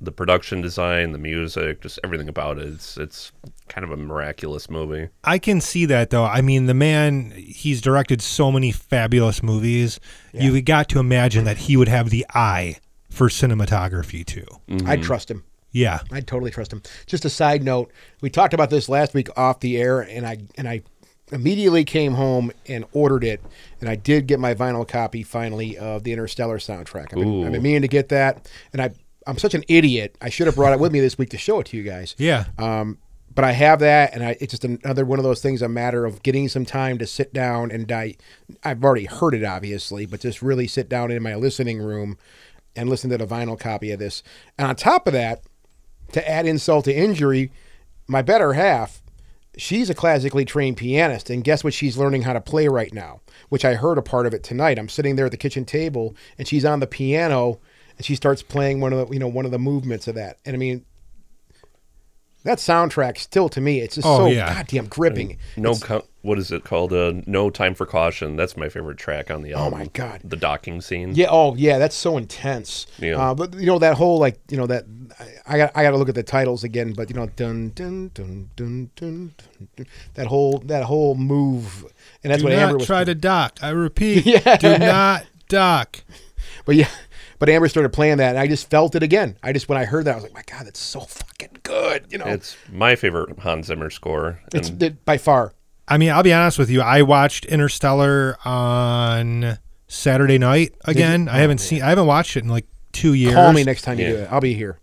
the 0.00 0.12
production 0.12 0.60
design, 0.60 1.12
the 1.12 1.18
music, 1.18 1.80
just 1.80 1.98
everything 2.04 2.28
about 2.28 2.58
it. 2.58 2.68
It's 2.68 2.98
it's 2.98 3.32
kind 3.68 3.84
of 3.84 3.90
a 3.90 3.96
miraculous 3.96 4.68
movie. 4.68 5.08
I 5.22 5.38
can 5.38 5.60
see 5.62 5.86
that 5.86 6.10
though. 6.10 6.24
I 6.24 6.42
mean, 6.42 6.66
the 6.66 6.74
man 6.74 7.30
he's 7.34 7.80
directed 7.80 8.20
so 8.20 8.52
many 8.52 8.72
fabulous 8.72 9.42
movies. 9.42 9.98
You 10.34 10.60
got 10.60 10.88
to 10.90 10.98
imagine 10.98 11.44
that 11.44 11.56
he 11.56 11.76
would 11.78 11.88
have 11.88 12.10
the 12.10 12.26
eye 12.34 12.76
for 13.08 13.28
cinematography 13.28 14.26
too. 14.26 14.46
I 14.86 14.96
trust 14.98 15.30
him. 15.30 15.44
Yeah. 15.74 15.98
I 16.12 16.20
totally 16.20 16.52
trust 16.52 16.72
him. 16.72 16.82
Just 17.06 17.24
a 17.24 17.30
side 17.30 17.62
note, 17.62 17.92
we 18.22 18.30
talked 18.30 18.54
about 18.54 18.70
this 18.70 18.88
last 18.88 19.12
week 19.12 19.28
off 19.36 19.60
the 19.60 19.76
air, 19.76 20.00
and 20.00 20.24
I 20.24 20.38
and 20.56 20.68
I 20.68 20.82
immediately 21.32 21.84
came 21.84 22.14
home 22.14 22.52
and 22.66 22.84
ordered 22.92 23.24
it, 23.24 23.42
and 23.80 23.90
I 23.90 23.96
did 23.96 24.26
get 24.28 24.38
my 24.38 24.54
vinyl 24.54 24.86
copy 24.86 25.22
finally 25.24 25.76
of 25.76 26.04
the 26.04 26.12
Interstellar 26.12 26.58
soundtrack. 26.58 27.12
I've 27.12 27.18
been, 27.18 27.44
I've 27.44 27.52
been 27.52 27.62
meaning 27.62 27.82
to 27.82 27.88
get 27.88 28.08
that, 28.10 28.48
and 28.72 28.80
I 28.80 28.90
I'm 29.26 29.36
such 29.36 29.54
an 29.54 29.64
idiot. 29.68 30.16
I 30.22 30.28
should 30.28 30.46
have 30.46 30.54
brought 30.54 30.72
it 30.72 30.78
with 30.78 30.92
me 30.92 31.00
this 31.00 31.18
week 31.18 31.30
to 31.30 31.38
show 31.38 31.58
it 31.60 31.66
to 31.66 31.76
you 31.76 31.82
guys. 31.82 32.14
Yeah. 32.18 32.44
Um, 32.56 32.98
but 33.34 33.44
I 33.44 33.50
have 33.50 33.80
that, 33.80 34.14
and 34.14 34.22
I, 34.22 34.36
it's 34.40 34.52
just 34.52 34.64
another 34.64 35.04
one 35.04 35.18
of 35.18 35.24
those 35.24 35.42
things. 35.42 35.60
A 35.60 35.68
matter 35.68 36.04
of 36.04 36.22
getting 36.22 36.48
some 36.48 36.64
time 36.64 36.98
to 36.98 37.06
sit 37.06 37.32
down 37.32 37.72
and 37.72 37.88
die. 37.88 38.14
I've 38.62 38.84
already 38.84 39.06
heard 39.06 39.34
it, 39.34 39.42
obviously, 39.42 40.06
but 40.06 40.20
just 40.20 40.40
really 40.40 40.68
sit 40.68 40.88
down 40.88 41.10
in 41.10 41.20
my 41.20 41.34
listening 41.34 41.82
room 41.82 42.16
and 42.76 42.88
listen 42.88 43.10
to 43.10 43.18
the 43.18 43.26
vinyl 43.26 43.58
copy 43.58 43.90
of 43.90 43.98
this. 43.98 44.22
And 44.56 44.68
on 44.68 44.76
top 44.76 45.08
of 45.08 45.12
that, 45.14 45.42
to 46.12 46.28
add 46.28 46.46
insult 46.46 46.84
to 46.86 46.94
injury, 46.94 47.50
my 48.06 48.22
better 48.22 48.52
half, 48.52 49.02
she's 49.56 49.90
a 49.90 49.94
classically 49.94 50.44
trained 50.44 50.76
pianist, 50.76 51.30
and 51.30 51.44
guess 51.44 51.64
what 51.64 51.74
she's 51.74 51.96
learning 51.96 52.22
how 52.22 52.32
to 52.32 52.40
play 52.40 52.68
right 52.68 52.92
now? 52.92 53.20
Which 53.48 53.64
I 53.64 53.74
heard 53.74 53.98
a 53.98 54.02
part 54.02 54.26
of 54.26 54.34
it 54.34 54.42
tonight. 54.42 54.78
I'm 54.78 54.88
sitting 54.88 55.16
there 55.16 55.26
at 55.26 55.30
the 55.30 55.36
kitchen 55.36 55.64
table, 55.64 56.14
and 56.38 56.46
she's 56.46 56.64
on 56.64 56.80
the 56.80 56.86
piano, 56.86 57.60
and 57.96 58.04
she 58.04 58.14
starts 58.14 58.42
playing 58.42 58.80
one 58.80 58.92
of 58.92 59.08
the 59.08 59.14
you 59.14 59.20
know 59.20 59.28
one 59.28 59.44
of 59.44 59.50
the 59.50 59.58
movements 59.58 60.08
of 60.08 60.14
that. 60.16 60.38
And 60.44 60.54
I 60.54 60.58
mean, 60.58 60.84
that 62.44 62.58
soundtrack 62.58 63.18
still 63.18 63.48
to 63.50 63.60
me, 63.60 63.80
it's 63.80 63.96
just 63.96 64.06
Oh, 64.06 64.18
so 64.18 64.26
yeah. 64.26 64.54
goddamn 64.54 64.86
gripping. 64.86 65.38
No, 65.56 65.74
co- 65.74 66.04
what 66.22 66.38
is 66.38 66.50
it 66.52 66.64
called? 66.64 66.92
Uh, 66.92 67.14
no 67.26 67.50
time 67.50 67.74
for 67.74 67.84
caution. 67.86 68.36
That's 68.36 68.56
my 68.56 68.68
favorite 68.68 68.96
track 68.98 69.30
on 69.30 69.42
the 69.42 69.52
Oh, 69.54 69.70
my 69.70 69.86
God. 69.92 70.20
the 70.24 70.36
docking 70.36 70.80
scene. 70.80 71.14
Yeah. 71.14 71.26
Oh, 71.30 71.54
yeah. 71.54 71.78
That's 71.78 71.94
so 71.96 72.16
intense. 72.16 72.86
Yeah. 72.98 73.16
Uh, 73.16 73.34
but 73.34 73.54
you 73.54 73.66
know 73.66 73.78
that 73.78 73.94
whole 73.96 74.18
like 74.18 74.38
you 74.50 74.56
know 74.56 74.66
that 74.66 74.84
I, 75.18 75.54
I 75.54 75.58
got 75.58 75.72
I 75.74 75.82
got 75.82 75.90
to 75.90 75.96
look 75.96 76.08
at 76.08 76.14
the 76.14 76.22
titles 76.22 76.64
again. 76.64 76.92
But 76.92 77.10
you 77.10 77.16
know 77.16 77.26
dun 77.26 77.70
dun 77.74 78.10
dun 78.14 78.50
dun 78.56 78.90
dun, 78.96 79.30
dun, 79.56 79.70
dun 79.76 79.86
that 80.14 80.26
whole 80.26 80.58
that 80.66 80.84
whole 80.84 81.14
move, 81.14 81.84
and 82.22 82.30
that's 82.32 82.42
Do 82.42 82.48
what 82.48 82.54
not 82.56 82.62
Amber 82.62 82.78
was. 82.78 82.86
try 82.86 83.04
to 83.04 83.14
dock. 83.14 83.58
I 83.62 83.70
repeat, 83.70 84.24
Yeah. 84.26 84.56
do 84.56 84.78
not 84.78 85.24
dock. 85.48 86.02
But 86.66 86.76
yeah, 86.76 86.88
but 87.44 87.52
Amber 87.52 87.68
started 87.68 87.90
playing 87.90 88.16
that, 88.16 88.30
and 88.30 88.38
I 88.38 88.46
just 88.46 88.70
felt 88.70 88.94
it 88.94 89.02
again. 89.02 89.36
I 89.42 89.52
just 89.52 89.68
when 89.68 89.76
I 89.76 89.84
heard 89.84 90.06
that, 90.06 90.12
I 90.12 90.14
was 90.14 90.24
like, 90.24 90.32
my 90.32 90.42
God, 90.50 90.64
that's 90.64 90.80
so 90.80 91.00
fucking 91.00 91.58
good. 91.62 92.06
You 92.08 92.16
know, 92.16 92.24
It's 92.24 92.56
my 92.72 92.96
favorite 92.96 93.38
Hans 93.38 93.66
Zimmer 93.66 93.90
score. 93.90 94.40
it's 94.54 94.70
it, 94.70 95.04
by 95.04 95.18
far. 95.18 95.52
I 95.86 95.98
mean, 95.98 96.10
I'll 96.10 96.22
be 96.22 96.32
honest 96.32 96.58
with 96.58 96.70
you. 96.70 96.80
I 96.80 97.02
watched 97.02 97.44
Interstellar 97.44 98.38
on 98.46 99.58
Saturday 99.88 100.38
night 100.38 100.74
again. 100.86 101.28
I 101.28 101.36
oh, 101.36 101.40
haven't 101.40 101.58
seen. 101.58 101.82
I 101.82 101.90
haven't 101.90 102.06
watched 102.06 102.34
it 102.38 102.44
in 102.44 102.48
like 102.48 102.66
two 102.92 103.12
years. 103.12 103.34
Call 103.34 103.52
me 103.52 103.62
next 103.62 103.82
time 103.82 103.98
you 103.98 104.06
do 104.06 104.16
it. 104.16 104.32
I'll 104.32 104.40
be 104.40 104.54
here. 104.54 104.78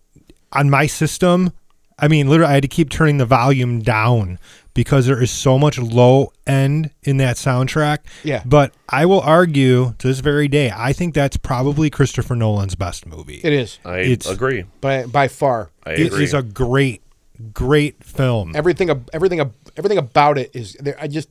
on 0.52 0.70
my 0.70 0.86
system. 0.86 1.50
I 1.98 2.08
mean, 2.08 2.28
literally, 2.28 2.50
I 2.50 2.54
had 2.54 2.62
to 2.62 2.68
keep 2.68 2.90
turning 2.90 3.18
the 3.18 3.26
volume 3.26 3.80
down 3.80 4.38
because 4.74 5.06
there 5.06 5.22
is 5.22 5.30
so 5.30 5.58
much 5.58 5.78
low 5.78 6.32
end 6.46 6.90
in 7.02 7.18
that 7.18 7.36
soundtrack. 7.36 7.98
Yeah. 8.24 8.42
But 8.46 8.72
I 8.88 9.04
will 9.06 9.20
argue 9.20 9.94
to 9.98 10.06
this 10.08 10.20
very 10.20 10.48
day, 10.48 10.72
I 10.74 10.92
think 10.92 11.14
that's 11.14 11.36
probably 11.36 11.90
Christopher 11.90 12.34
Nolan's 12.34 12.74
best 12.74 13.06
movie. 13.06 13.40
It 13.44 13.52
is 13.52 13.78
I 13.84 13.98
It's- 13.98 14.26
agree. 14.32 14.64
by 14.80 15.04
by 15.06 15.28
far. 15.28 15.70
I 15.84 15.92
It 15.92 16.06
agree. 16.06 16.24
is 16.24 16.32
a 16.34 16.42
great, 16.42 17.02
great 17.52 18.02
film. 18.04 18.52
everything 18.54 18.88
everything 19.12 19.40
everything 19.76 19.98
about 19.98 20.38
it 20.38 20.50
is 20.54 20.76
there 20.80 20.96
i 21.00 21.06
just 21.08 21.28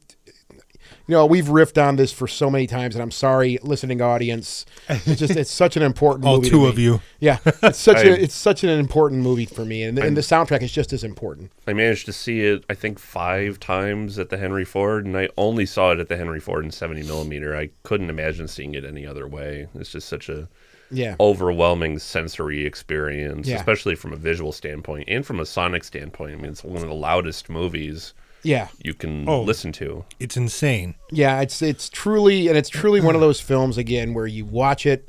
you 1.11 1.17
know 1.17 1.25
we've 1.25 1.47
riffed 1.47 1.77
on 1.85 1.97
this 1.97 2.13
for 2.13 2.25
so 2.25 2.49
many 2.49 2.65
times 2.67 2.95
and 2.95 3.01
i'm 3.01 3.11
sorry 3.11 3.59
listening 3.63 4.01
audience 4.01 4.65
it's 4.87 5.19
just 5.19 5.35
it's 5.35 5.51
such 5.51 5.75
an 5.75 5.83
important 5.83 6.25
All 6.25 6.37
movie 6.37 6.45
to 6.47 6.51
two 6.55 6.61
me. 6.61 6.69
of 6.69 6.79
you. 6.79 7.01
yeah 7.19 7.37
it's 7.61 7.77
such 7.77 7.97
I- 8.05 8.07
a 8.07 8.11
it's 8.13 8.33
such 8.33 8.63
an 8.63 8.69
important 8.69 9.21
movie 9.21 9.45
for 9.45 9.65
me 9.65 9.83
and, 9.83 9.99
and 9.99 10.15
the 10.15 10.21
soundtrack 10.21 10.61
is 10.61 10.71
just 10.71 10.93
as 10.93 11.03
important 11.03 11.51
I 11.67 11.73
managed 11.73 12.05
to 12.05 12.13
see 12.13 12.41
it, 12.41 12.63
I 12.69 12.73
think, 12.75 12.97
five 12.97 13.59
times 13.59 14.17
at 14.17 14.29
the 14.29 14.37
Henry 14.37 14.65
Ford, 14.65 15.05
and 15.05 15.15
I 15.17 15.29
only 15.37 15.65
saw 15.65 15.91
it 15.91 15.99
at 15.99 16.09
the 16.09 16.17
Henry 16.17 16.39
Ford 16.39 16.65
in 16.65 16.71
70 16.71 17.03
millimeter. 17.03 17.55
I 17.55 17.69
couldn't 17.83 18.09
imagine 18.09 18.47
seeing 18.47 18.73
it 18.73 18.83
any 18.83 19.05
other 19.05 19.27
way. 19.27 19.67
It's 19.75 19.91
just 19.91 20.09
such 20.09 20.27
a 20.27 20.47
yeah 20.89 21.15
overwhelming 21.19 21.99
sensory 21.99 22.65
experience, 22.65 23.47
Yeah. 23.47 23.57
especially 23.57 23.95
from 23.95 24.11
a 24.11 24.15
visual 24.17 24.51
standpoint 24.51 25.05
and 25.07 25.25
from 25.25 25.39
a 25.39 25.45
sonic 25.45 25.83
standpoint. 25.83 26.33
I 26.33 26.35
mean, 26.37 26.51
it's 26.51 26.63
one 26.63 26.81
of 26.81 26.89
the 26.89 26.95
loudest 26.95 27.47
movies 27.49 28.13
yeah 28.43 28.67
you 28.83 28.93
can 28.93 29.27
Oh. 29.27 29.41
listen 29.43 29.71
to. 29.73 30.05
It's 30.19 30.35
insane. 30.37 30.95
yeah 31.11 31.41
it's 31.41 31.61
it's 31.61 31.89
truly 31.89 32.47
and 32.47 32.57
it's 32.57 32.69
truly 32.69 33.01
one 33.01 33.15
of 33.15 33.21
those 33.21 33.39
films 33.39 33.77
again 33.77 34.13
where 34.13 34.27
you 34.27 34.45
watch 34.45 34.85
it 34.85 35.07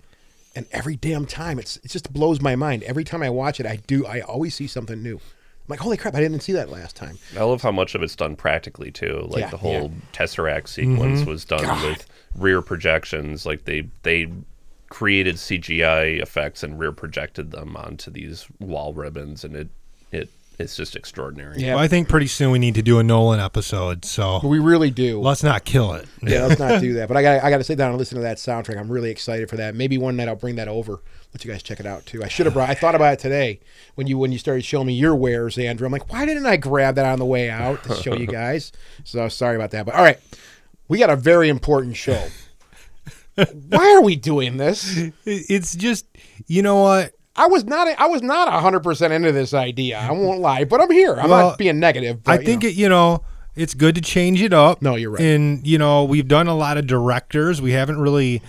and 0.55 0.67
every 0.73 0.97
damn 0.97 1.25
time 1.27 1.59
it's 1.59 1.77
it 1.79 1.91
just 1.91 2.13
blows 2.13 2.41
my 2.41 2.55
mind 2.57 2.83
every 2.83 3.05
time 3.05 3.23
i 3.23 3.31
watch 3.31 3.59
it 3.59 3.65
i 3.67 3.77
do 3.87 4.05
i 4.07 4.21
always 4.21 4.55
see 4.55 4.67
something 4.67 5.03
new 5.03 5.17
i'm 5.17 5.69
like 5.69 5.81
holy 5.81 5.97
crap 5.97 6.15
i 6.15 6.21
didn't 6.21 6.41
see 6.41 6.53
that 6.53 6.69
last 6.69 6.95
time 6.95 7.17
I 7.39 7.43
love 7.45 7.63
how 7.63 7.73
much 7.73 7.95
of 7.95 8.03
it's 8.03 8.15
done 8.17 8.37
practically 8.37 8.91
too. 8.91 9.27
Like 9.31 9.41
Yeah, 9.45 9.51
the 9.51 9.57
whole 9.57 9.93
Tesseract 10.13 10.69
sequence 10.69 11.21
mm-hmm. 11.21 11.31
was 11.31 11.45
done 11.47 11.67
with 11.89 12.05
rear 12.37 12.61
projections. 12.61 13.47
Like 13.47 13.65
they 13.65 13.89
they 14.03 14.31
created 14.91 15.37
CGI 15.37 16.21
effects 16.21 16.63
and 16.63 16.79
rear 16.79 16.93
projected 16.93 17.51
them 17.51 17.75
onto 17.79 18.11
these 18.11 18.47
wall 18.61 18.93
ribbons, 18.93 19.43
and 19.45 19.57
it 19.57 19.69
it 20.11 20.29
it's 20.63 20.77
just 20.77 20.97
extraordinary. 20.97 21.59
Yeah. 21.59 21.75
Well, 21.75 21.85
I 21.85 21.89
think 21.89 22.09
pretty 22.09 22.27
soon 22.29 22.51
we 22.51 22.59
need 22.59 22.75
to 22.77 22.83
do 22.83 22.99
a 22.99 23.03
Nolan 23.03 23.41
episode. 23.41 24.05
So 24.05 24.41
we 24.43 24.59
really 24.59 24.91
do 24.91 25.21
let's 25.21 25.43
not 25.43 25.65
kill 25.65 25.93
it. 25.95 26.07
Yeah, 26.23 26.47
let's 26.47 26.61
not 26.61 26.81
do 26.81 26.93
that. 26.95 27.09
But 27.09 27.17
I 27.17 27.23
got 27.23 27.45
I 27.45 27.51
got 27.51 27.59
to 27.59 27.65
sit 27.65 27.77
down 27.77 27.91
and 27.91 27.99
listen 27.99 28.17
to 28.17 28.23
that 28.23 28.39
soundtrack. 28.39 28.79
I'm 28.79 28.91
really 28.91 29.11
excited 29.11 29.51
for 29.51 29.57
that. 29.57 29.75
Maybe 29.75 29.99
one 29.99 30.17
night 30.17 30.29
I'll 30.29 30.37
bring 30.37 30.57
that 30.57 30.69
over. 30.69 31.01
Let 31.35 31.45
you 31.45 31.51
guys 31.51 31.63
check 31.63 31.81
it 31.81 31.87
out 31.87 32.07
too. 32.07 32.23
I 32.23 32.29
should 32.29 32.47
have 32.47 32.55
brought. 32.55 32.71
I 32.71 32.75
thought 32.75 32.95
about 32.95 33.15
it 33.15 33.19
today 33.19 33.61
when 33.95 34.07
you 34.07 34.19
when 34.19 34.33
you 34.33 34.39
started 34.39 34.65
showing 34.65 34.87
me 34.87 34.95
your 34.95 35.15
wares, 35.15 35.59
Andrew. 35.59 35.87
I'm 35.87 35.93
like, 35.93 36.13
why 36.13 36.25
didn't 36.25 36.47
I 36.47 36.57
grab 36.57 36.95
that 36.95 37.07
on 37.07 37.19
the 37.19 37.25
way 37.27 37.51
out 37.51 37.83
to 37.85 37.95
show 37.97 38.15
you 38.15 38.27
guys? 38.29 38.73
So 39.05 39.29
sorry 39.29 39.57
about 39.57 39.71
that. 39.73 39.87
But 39.87 39.95
all 39.95 40.03
right, 40.03 40.19
we 40.89 40.99
got 40.99 41.11
a 41.11 41.17
very 41.17 41.49
important 41.49 41.97
show. 41.97 42.23
why 43.69 43.95
are 43.97 44.03
we 44.03 44.15
doing 44.17 44.59
this? 44.59 44.99
It's 45.25 45.75
just, 45.75 46.07
you 46.47 46.63
know 46.63 46.83
what? 46.83 47.15
I 47.35 47.47
was 47.47 47.65
not 47.65 47.89
I 47.99 48.07
was 48.07 48.23
not 48.23 48.51
100 48.53 48.81
percent 48.81 49.13
into 49.13 49.33
this 49.33 49.55
idea. 49.55 49.99
I 49.99 50.11
won't 50.13 50.41
lie, 50.41 50.65
but 50.65 50.81
I'm 50.81 50.91
here. 50.91 51.15
I'm 51.15 51.31
Well, 51.31 51.49
not 51.51 51.59
being 51.59 51.79
negative. 51.81 52.23
But, 52.23 52.33
I 52.33 52.39
you 52.41 52.47
think 52.47 52.63
know. 52.63 52.69
it, 52.69 52.75
you 52.75 52.89
know, 52.89 53.25
it's 53.57 53.75
good 53.75 53.95
to 53.95 54.01
change 54.01 54.43
it 54.43 54.53
up. 54.53 54.83
No, 54.83 54.97
you're 54.97 55.11
right. 55.11 55.21
And 55.23 55.67
you 55.67 55.79
know, 55.79 56.05
we've 56.05 56.29
done 56.29 56.47
a 56.47 56.55
lot 56.57 56.77
of 56.77 56.87
directors. 56.87 57.63
We 57.63 57.73
haven't 57.73 57.99
really 58.01 58.43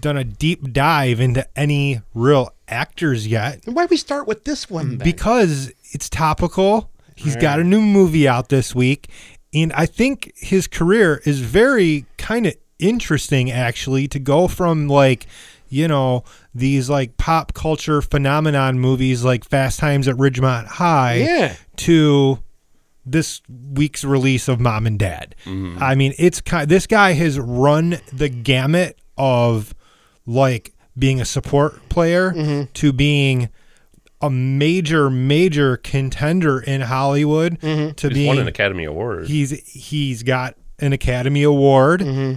done 0.00 0.16
a 0.16 0.24
deep 0.24 0.72
dive 0.72 1.20
into 1.20 1.46
any 1.58 2.00
real 2.14 2.48
actors 2.66 3.26
yet 3.26 3.60
why 3.66 3.82
do 3.84 3.88
we 3.90 3.98
start 3.98 4.26
with 4.26 4.44
this 4.44 4.70
one 4.70 4.96
then? 4.96 5.04
because 5.04 5.70
it's 5.92 6.08
topical. 6.08 6.90
He's 7.14 7.36
got 7.36 7.60
a 7.60 7.64
new 7.64 7.82
movie 7.82 8.26
out 8.26 8.48
this 8.48 8.74
week, 8.74 9.08
and 9.52 9.72
I 9.74 9.84
think 9.86 10.32
his 10.36 10.66
career 10.66 11.20
is 11.26 11.40
very 11.40 12.06
kind 12.16 12.46
of 12.46 12.54
interesting 12.78 13.50
actually 13.50 14.08
to 14.08 14.18
go 14.18 14.48
from 14.48 14.88
like 14.88 15.26
you 15.74 15.88
know 15.88 16.22
these 16.54 16.88
like 16.88 17.16
pop 17.16 17.52
culture 17.54 18.00
phenomenon 18.00 18.78
movies 18.78 19.24
like 19.24 19.44
Fast 19.44 19.78
Times 19.80 20.06
at 20.08 20.16
Ridgemont 20.16 20.66
High 20.66 21.16
Yeah. 21.16 21.56
to 21.78 22.38
this 23.06 23.42
week's 23.72 24.02
release 24.04 24.48
of 24.48 24.60
Mom 24.60 24.86
and 24.86 24.98
Dad. 24.98 25.34
Mm-hmm. 25.44 25.82
I 25.82 25.94
mean, 25.94 26.14
it's 26.18 26.40
kind. 26.40 26.68
This 26.68 26.86
guy 26.86 27.12
has 27.12 27.38
run 27.38 27.98
the 28.12 28.28
gamut 28.30 28.98
of 29.18 29.74
like 30.26 30.72
being 30.98 31.20
a 31.20 31.24
support 31.24 31.88
player 31.88 32.32
Mm-hmm. 32.32 32.72
to 32.72 32.92
being 32.92 33.50
a 34.22 34.30
major, 34.30 35.10
major 35.10 35.76
contender 35.76 36.60
in 36.60 36.80
Hollywood 36.80 37.60
Mm-hmm. 37.60 37.92
to 37.96 38.08
being 38.08 38.28
won 38.28 38.38
an 38.38 38.48
Academy 38.48 38.84
Award. 38.84 39.26
he's 39.26 39.50
he's 39.68 40.22
got 40.22 40.54
an 40.78 40.92
Academy 40.94 41.42
Award, 41.42 42.00
Mm-hmm. 42.00 42.36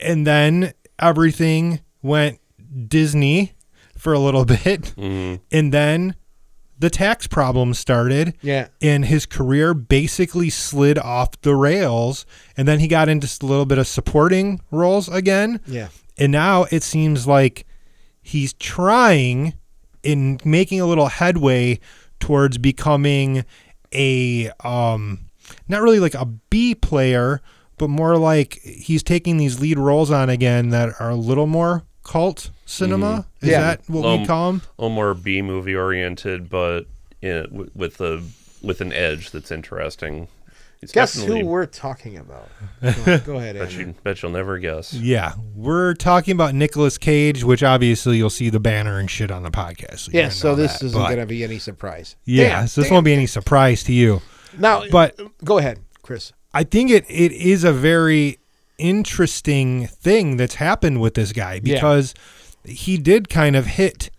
and 0.00 0.26
then 0.26 0.72
everything 0.98 1.80
went 2.02 2.40
Disney 2.86 3.52
for 3.96 4.12
a 4.12 4.18
little 4.18 4.44
bit, 4.64 4.94
and 4.96 5.40
then 5.72 6.14
the 6.78 6.90
tax 6.90 7.26
problem 7.26 7.74
started. 7.74 8.34
Yeah. 8.40 8.68
and 8.80 9.04
his 9.04 9.26
career 9.26 9.74
basically 9.74 10.48
slid 10.50 10.98
off 10.98 11.40
the 11.40 11.56
rails, 11.56 12.24
and 12.56 12.68
then 12.68 12.78
he 12.78 12.86
got 12.88 13.08
into 13.08 13.26
a 13.26 13.46
little 13.46 13.66
bit 13.66 13.78
of 13.78 13.86
supporting 13.88 14.60
roles 14.70 15.08
again. 15.08 15.60
Yeah. 15.66 15.88
and 16.16 16.30
now 16.32 16.66
it 16.70 16.82
seems 16.82 17.26
like 17.26 17.66
he's 18.22 18.52
trying 18.54 19.54
in 20.02 20.38
making 20.44 20.80
a 20.80 20.86
little 20.86 21.06
headway 21.08 21.80
towards 22.20 22.58
becoming 22.58 23.44
a 23.92 24.50
um 24.62 25.20
not 25.66 25.80
really 25.82 25.98
like 25.98 26.14
a 26.14 26.26
B 26.26 26.74
player, 26.74 27.40
but 27.78 27.88
more 27.88 28.16
like 28.18 28.60
he's 28.62 29.02
taking 29.02 29.36
these 29.38 29.58
lead 29.60 29.78
roles 29.78 30.10
on 30.10 30.28
again 30.28 30.68
that 30.70 31.00
are 31.00 31.10
a 31.10 31.14
little 31.16 31.46
more 31.46 31.84
cult 32.08 32.50
cinema. 32.66 33.26
Is 33.40 33.50
Yeah. 33.50 33.60
that 33.60 33.80
what 33.88 34.04
Um, 34.04 34.20
we 34.22 34.26
call 34.26 34.52
them? 34.52 34.62
a 34.78 34.82
little 34.82 34.94
more 34.94 35.14
B 35.14 35.42
movie 35.42 35.74
oriented, 35.76 36.48
but 36.48 36.86
in, 37.22 37.68
with 37.74 38.00
a 38.00 38.22
with 38.62 38.80
an 38.80 38.92
edge 38.92 39.30
that's 39.30 39.50
interesting. 39.52 40.26
He's 40.80 40.92
Guess 40.92 41.14
definitely- 41.14 41.40
who 41.40 41.46
we're 41.46 41.66
talking 41.66 42.16
about? 42.16 42.48
Go, 43.04 43.18
go 43.18 43.36
ahead, 43.38 43.56
Bet, 43.58 43.72
you, 43.72 43.94
bet 44.04 44.22
you'll 44.22 44.30
never 44.32 44.58
guess. 44.58 44.94
Yeah, 44.94 45.32
we're 45.54 45.94
talking 45.94 46.32
about 46.32 46.54
Nicolas 46.54 46.98
Cage, 46.98 47.42
which 47.42 47.62
obviously 47.64 48.16
you'll 48.16 48.30
see 48.30 48.48
the 48.48 48.60
banner 48.60 48.98
and 49.00 49.10
shit 49.10 49.30
on 49.32 49.42
the 49.42 49.50
podcast. 49.50 49.98
So 50.00 50.10
Yeah, 50.14 50.28
so 50.28 50.54
this 50.54 50.74
that, 50.78 50.86
isn't 50.86 50.98
but- 51.00 51.06
going 51.08 51.18
to 51.20 51.26
be 51.26 51.42
any 51.42 51.58
surprise. 51.58 52.14
Yeah, 52.24 52.60
Damn, 52.60 52.66
so 52.68 52.80
this 52.80 52.88
damn. 52.88 52.94
won't 52.94 53.04
be 53.06 53.12
any 53.12 53.26
surprise 53.26 53.82
to 53.84 53.92
you. 53.92 54.22
Now, 54.56 54.84
but- 54.90 55.18
go 55.44 55.58
ahead, 55.58 55.80
Chris. 56.02 56.32
I 56.54 56.62
think 56.64 56.90
it, 56.92 57.04
it 57.08 57.32
is 57.32 57.64
a 57.64 57.72
very 57.72 58.38
interesting 58.78 59.86
thing 59.86 60.36
that's 60.36 60.56
happened 60.56 61.00
with 61.00 61.14
this 61.14 61.32
guy 61.32 61.60
Yeah. 61.62 61.74
because 61.74 62.14
he 62.64 62.96
did 62.96 63.28
kind 63.28 63.56
of 63.56 63.66
hit 63.66 64.10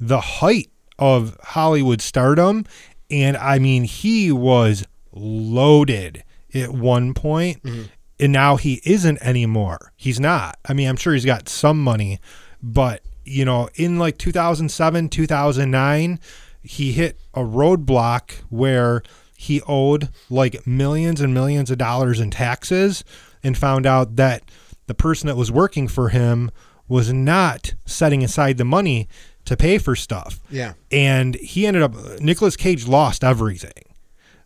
the 0.00 0.20
height 0.20 0.70
of 0.98 1.36
Hollywood 1.42 2.00
stardom. 2.00 2.64
And 3.10 3.36
I 3.36 3.58
mean, 3.58 3.84
he 3.84 4.30
was 4.32 4.84
loaded 5.12 6.24
at 6.54 6.72
one 6.72 7.14
point, 7.14 7.62
mm-hmm. 7.62 7.82
and 8.20 8.32
now 8.32 8.56
he 8.56 8.80
isn't 8.84 9.18
anymore. 9.22 9.92
He's 9.96 10.20
not. 10.20 10.58
I 10.68 10.72
mean, 10.72 10.88
I'm 10.88 10.96
sure 10.96 11.12
he's 11.14 11.24
got 11.24 11.48
some 11.48 11.82
money, 11.82 12.20
but 12.62 13.02
you 13.24 13.44
know, 13.44 13.68
in 13.74 13.98
like 13.98 14.18
2007, 14.18 15.08
2009, 15.10 16.20
he 16.62 16.92
hit 16.92 17.18
a 17.34 17.40
roadblock 17.40 18.32
where 18.48 19.02
he 19.36 19.60
owed 19.68 20.08
like 20.30 20.66
millions 20.66 21.20
and 21.20 21.32
millions 21.32 21.70
of 21.70 21.78
dollars 21.78 22.20
in 22.20 22.30
taxes 22.30 23.04
and 23.42 23.56
found 23.56 23.86
out 23.86 24.16
that 24.16 24.42
the 24.86 24.94
person 24.94 25.26
that 25.26 25.36
was 25.36 25.50
working 25.52 25.88
for 25.88 26.08
him 26.10 26.50
was 26.88 27.12
not 27.12 27.74
setting 27.84 28.24
aside 28.24 28.56
the 28.56 28.64
money 28.64 29.08
to 29.44 29.56
pay 29.56 29.78
for 29.78 29.94
stuff. 29.96 30.40
Yeah. 30.50 30.74
And 30.90 31.34
he 31.36 31.66
ended 31.66 31.82
up 31.82 31.94
Nicolas 32.20 32.56
Cage 32.56 32.86
lost 32.86 33.22
everything. 33.24 33.84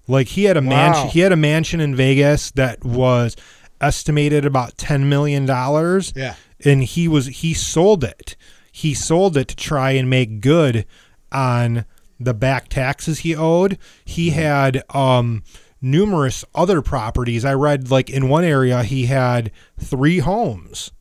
Like 0.09 0.29
he 0.29 0.45
had 0.45 0.57
a 0.57 0.61
Wow. 0.61 0.69
mansion 0.69 1.09
he 1.11 1.21
had 1.21 1.33
a 1.33 1.37
mansion 1.37 1.81
in 1.81 1.95
Vegas 1.95 2.51
that 2.53 2.85
was 2.85 3.37
estimated 3.81 4.45
about 4.45 4.77
10 4.79 5.09
million 5.09 5.47
dollars 5.47 6.13
Yeah. 6.17 6.35
and 6.65 6.83
he 6.85 7.07
was 7.09 7.27
he 7.27 7.55
sold 7.55 8.03
it. 8.05 8.37
He 8.73 8.95
sold 8.95 9.37
it 9.37 9.49
to 9.49 9.57
try 9.57 9.93
and 9.93 10.09
make 10.11 10.41
good 10.41 10.87
on 11.31 11.85
the 12.19 12.35
back 12.35 12.69
taxes 12.69 13.21
he 13.21 13.35
owed. 13.35 13.79
He 14.05 14.31
had 14.31 14.83
um 14.95 15.43
numerous 15.83 16.45
other 16.55 16.81
properties. 16.81 17.45
I 17.45 17.55
read 17.55 17.91
like 17.91 18.09
in 18.09 18.29
one 18.29 18.45
area 18.45 18.83
he 18.85 19.07
had 19.07 19.51
3 19.81 20.21
homes 20.21 20.93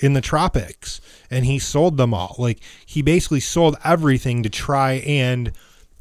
in 0.00 0.12
the 0.12 0.20
tropics 0.20 1.00
and 1.28 1.44
he 1.44 1.58
sold 1.58 1.96
them 1.96 2.14
all. 2.14 2.36
Like 2.38 2.60
he 2.86 3.02
basically 3.02 3.40
sold 3.40 3.76
everything 3.84 4.44
to 4.44 4.48
try 4.48 4.92
and 4.94 5.52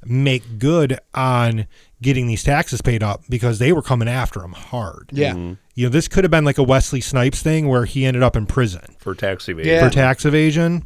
make 0.05 0.59
good 0.59 0.99
on 1.15 1.65
getting 1.99 2.27
these 2.27 2.43
taxes 2.43 2.81
paid 2.81 3.01
up 3.01 3.23
because 3.27 3.57
they 3.57 3.73
were 3.73 3.81
coming 3.81 4.07
after 4.07 4.43
him 4.43 4.53
hard. 4.53 5.09
Yeah. 5.11 5.33
Mm-hmm. 5.33 5.53
You 5.73 5.85
know, 5.87 5.89
this 5.89 6.07
could 6.07 6.23
have 6.23 6.31
been 6.31 6.45
like 6.45 6.59
a 6.59 6.63
Wesley 6.63 7.01
Snipes 7.01 7.41
thing 7.41 7.67
where 7.67 7.85
he 7.85 8.05
ended 8.05 8.21
up 8.21 8.35
in 8.35 8.45
prison 8.45 8.95
For 8.99 9.15
tax 9.15 9.49
evasion. 9.49 9.73
Yeah. 9.73 9.87
for 9.87 9.93
tax 9.93 10.25
evasion. 10.25 10.85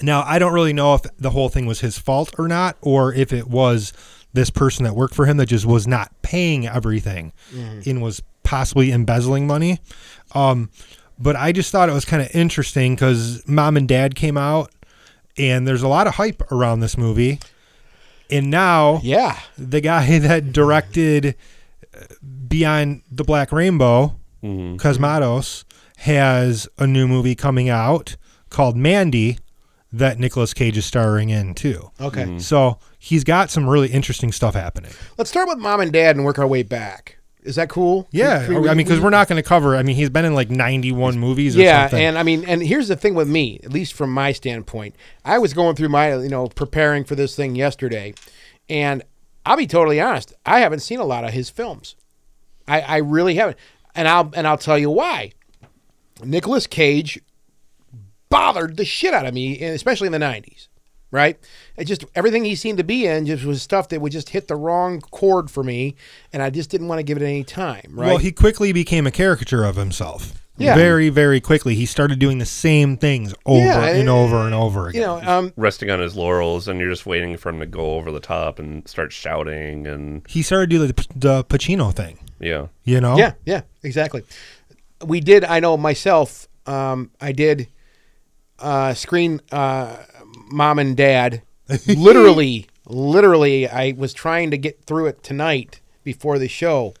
Now, 0.00 0.24
I 0.26 0.38
don't 0.38 0.54
really 0.54 0.72
know 0.72 0.94
if 0.94 1.02
the 1.18 1.30
whole 1.30 1.50
thing 1.50 1.66
was 1.66 1.80
his 1.80 1.98
fault 1.98 2.34
or 2.38 2.48
not, 2.48 2.78
or 2.80 3.12
if 3.12 3.30
it 3.30 3.46
was 3.46 3.92
this 4.32 4.50
person 4.50 4.84
that 4.84 4.94
worked 4.94 5.14
for 5.14 5.26
him 5.26 5.36
that 5.36 5.46
just 5.46 5.66
was 5.66 5.86
not 5.86 6.10
paying 6.22 6.66
everything 6.66 7.32
and 7.54 8.00
was 8.02 8.22
possibly 8.42 8.90
embezzling 8.92 9.46
money. 9.46 9.78
Um, 10.34 10.70
but 11.18 11.36
I 11.36 11.52
just 11.52 11.70
thought 11.70 11.88
it 11.88 11.92
was 11.92 12.04
kind 12.04 12.22
of 12.22 12.28
interesting 12.34 12.94
because 12.94 13.46
mom 13.46 13.76
and 13.76 13.86
dad 13.86 14.14
came 14.14 14.36
out, 14.38 14.70
and 15.38 15.66
there's 15.68 15.82
a 15.82 15.88
lot 15.88 16.06
of 16.06 16.14
hype 16.14 16.50
around 16.50 16.80
this 16.80 16.96
movie. 16.98 17.38
And 18.30 18.50
now 18.50 19.00
Yeah. 19.02 19.38
the 19.58 19.80
guy 19.80 20.18
that 20.20 20.52
directed 20.52 21.34
uh, 21.94 22.04
Beyond 22.48 23.02
the 23.10 23.24
Black 23.24 23.52
Rainbow, 23.52 24.16
Mhm. 24.42 24.78
Cosmatos, 24.78 25.64
has 25.98 26.66
a 26.78 26.86
new 26.86 27.06
movie 27.06 27.34
coming 27.34 27.68
out 27.68 28.16
called 28.50 28.76
Mandy 28.76 29.38
that 29.92 30.18
Nicolas 30.18 30.54
Cage 30.54 30.76
is 30.78 30.86
starring 30.86 31.30
in 31.30 31.54
too. 31.54 31.90
Okay. 32.00 32.22
Mm-hmm. 32.24 32.38
So 32.38 32.78
he's 32.98 33.24
got 33.24 33.50
some 33.50 33.68
really 33.68 33.88
interesting 33.88 34.32
stuff 34.32 34.54
happening. 34.54 34.92
Let's 35.18 35.30
start 35.30 35.48
with 35.48 35.58
mom 35.58 35.80
and 35.80 35.92
dad 35.92 36.16
and 36.16 36.24
work 36.24 36.38
our 36.38 36.46
way 36.46 36.62
back. 36.62 37.18
Is 37.42 37.56
that 37.56 37.68
cool? 37.68 38.06
Yeah, 38.12 38.46
Can 38.46 38.62
we- 38.62 38.68
I 38.68 38.74
mean, 38.74 38.86
because 38.86 39.00
we're 39.00 39.10
not 39.10 39.26
going 39.28 39.42
to 39.42 39.46
cover. 39.46 39.74
I 39.76 39.82
mean, 39.82 39.96
he's 39.96 40.10
been 40.10 40.24
in 40.24 40.32
like 40.34 40.48
91 40.48 41.18
movies. 41.18 41.56
Or 41.56 41.60
yeah, 41.60 41.88
something. 41.88 42.04
and 42.04 42.16
I 42.16 42.22
mean, 42.22 42.44
and 42.44 42.62
here's 42.62 42.86
the 42.86 42.94
thing 42.94 43.14
with 43.14 43.28
me, 43.28 43.58
at 43.64 43.72
least 43.72 43.94
from 43.94 44.12
my 44.12 44.30
standpoint, 44.32 44.94
I 45.24 45.38
was 45.38 45.52
going 45.52 45.74
through 45.74 45.88
my, 45.88 46.14
you 46.14 46.28
know, 46.28 46.46
preparing 46.46 47.02
for 47.02 47.16
this 47.16 47.34
thing 47.34 47.56
yesterday, 47.56 48.14
and 48.68 49.02
I'll 49.44 49.56
be 49.56 49.66
totally 49.66 50.00
honest, 50.00 50.32
I 50.46 50.60
haven't 50.60 50.80
seen 50.80 51.00
a 51.00 51.04
lot 51.04 51.24
of 51.24 51.32
his 51.32 51.50
films. 51.50 51.96
I, 52.68 52.80
I 52.80 52.96
really 52.98 53.34
haven't, 53.34 53.58
and 53.96 54.06
I'll 54.06 54.30
and 54.36 54.46
I'll 54.46 54.56
tell 54.56 54.78
you 54.78 54.88
why. 54.88 55.32
Nicolas 56.22 56.68
Cage 56.68 57.20
bothered 58.32 58.76
the 58.76 58.84
shit 58.84 59.14
out 59.14 59.26
of 59.26 59.34
me, 59.34 59.60
especially 59.62 60.06
in 60.06 60.12
the 60.12 60.18
'90s. 60.18 60.68
Right? 61.12 61.38
It 61.76 61.84
just 61.84 62.04
everything 62.14 62.44
he 62.44 62.54
seemed 62.54 62.78
to 62.78 62.84
be 62.84 63.06
in 63.06 63.26
just 63.26 63.44
was 63.44 63.60
stuff 63.62 63.90
that 63.90 64.00
would 64.00 64.12
just 64.12 64.30
hit 64.30 64.48
the 64.48 64.56
wrong 64.56 65.00
chord 65.02 65.50
for 65.50 65.62
me, 65.62 65.94
and 66.32 66.42
I 66.42 66.48
just 66.48 66.70
didn't 66.70 66.88
want 66.88 67.00
to 67.00 67.02
give 67.02 67.18
it 67.18 67.22
any 67.24 67.44
time. 67.44 67.90
Right? 67.90 68.06
well, 68.06 68.16
he 68.16 68.32
quickly 68.32 68.72
became 68.72 69.06
a 69.06 69.10
caricature 69.10 69.62
of 69.64 69.76
himself. 69.76 70.38
Yeah. 70.58 70.74
very, 70.74 71.08
very 71.08 71.40
quickly. 71.40 71.74
He 71.74 71.86
started 71.86 72.18
doing 72.18 72.36
the 72.38 72.44
same 72.46 72.98
things 72.98 73.34
over 73.46 73.64
Yeah, 73.64 73.86
and 73.86 74.08
over 74.08 74.36
and 74.42 74.54
over 74.54 74.88
again. 74.88 75.00
you 75.00 75.06
know, 75.06 75.20
um, 75.22 75.52
Resting 75.56 75.90
on 75.90 75.98
his 75.98 76.14
laurels, 76.14 76.68
and 76.68 76.78
you're 76.78 76.90
just 76.90 77.06
waiting 77.06 77.36
for 77.38 77.48
him 77.48 77.58
to 77.60 77.66
go 77.66 77.94
over 77.94 78.12
the 78.12 78.20
top 78.20 78.58
and 78.58 78.86
start 78.86 79.12
shouting, 79.14 79.86
and 79.86 80.22
he 80.28 80.42
started 80.42 80.68
doing 80.68 80.88
the, 80.88 81.06
the 81.16 81.44
Pacino 81.44 81.92
thing. 81.92 82.18
yeah, 82.38 82.66
You 82.84 83.00
know, 83.00 83.16
Yeah, 83.16 83.32
yeah, 83.46 83.62
exactly. 83.82 84.22
We 85.04 85.20
did. 85.20 85.42
I 85.44 85.58
know 85.58 85.76
myself. 85.78 86.48
Um, 86.66 87.10
I 87.20 87.32
did 87.32 87.66
uh, 88.62 88.94
screen 88.94 89.40
uh, 89.50 89.96
mom 90.50 90.78
and 90.78 90.96
dad. 90.96 91.42
literally, 91.86 92.66
literally, 92.86 93.68
I 93.68 93.92
was 93.96 94.12
trying 94.12 94.50
to 94.50 94.58
get 94.58 94.84
through 94.84 95.06
it 95.06 95.22
tonight 95.22 95.80
before 96.04 96.38
the 96.38 96.48
show, 96.48 96.94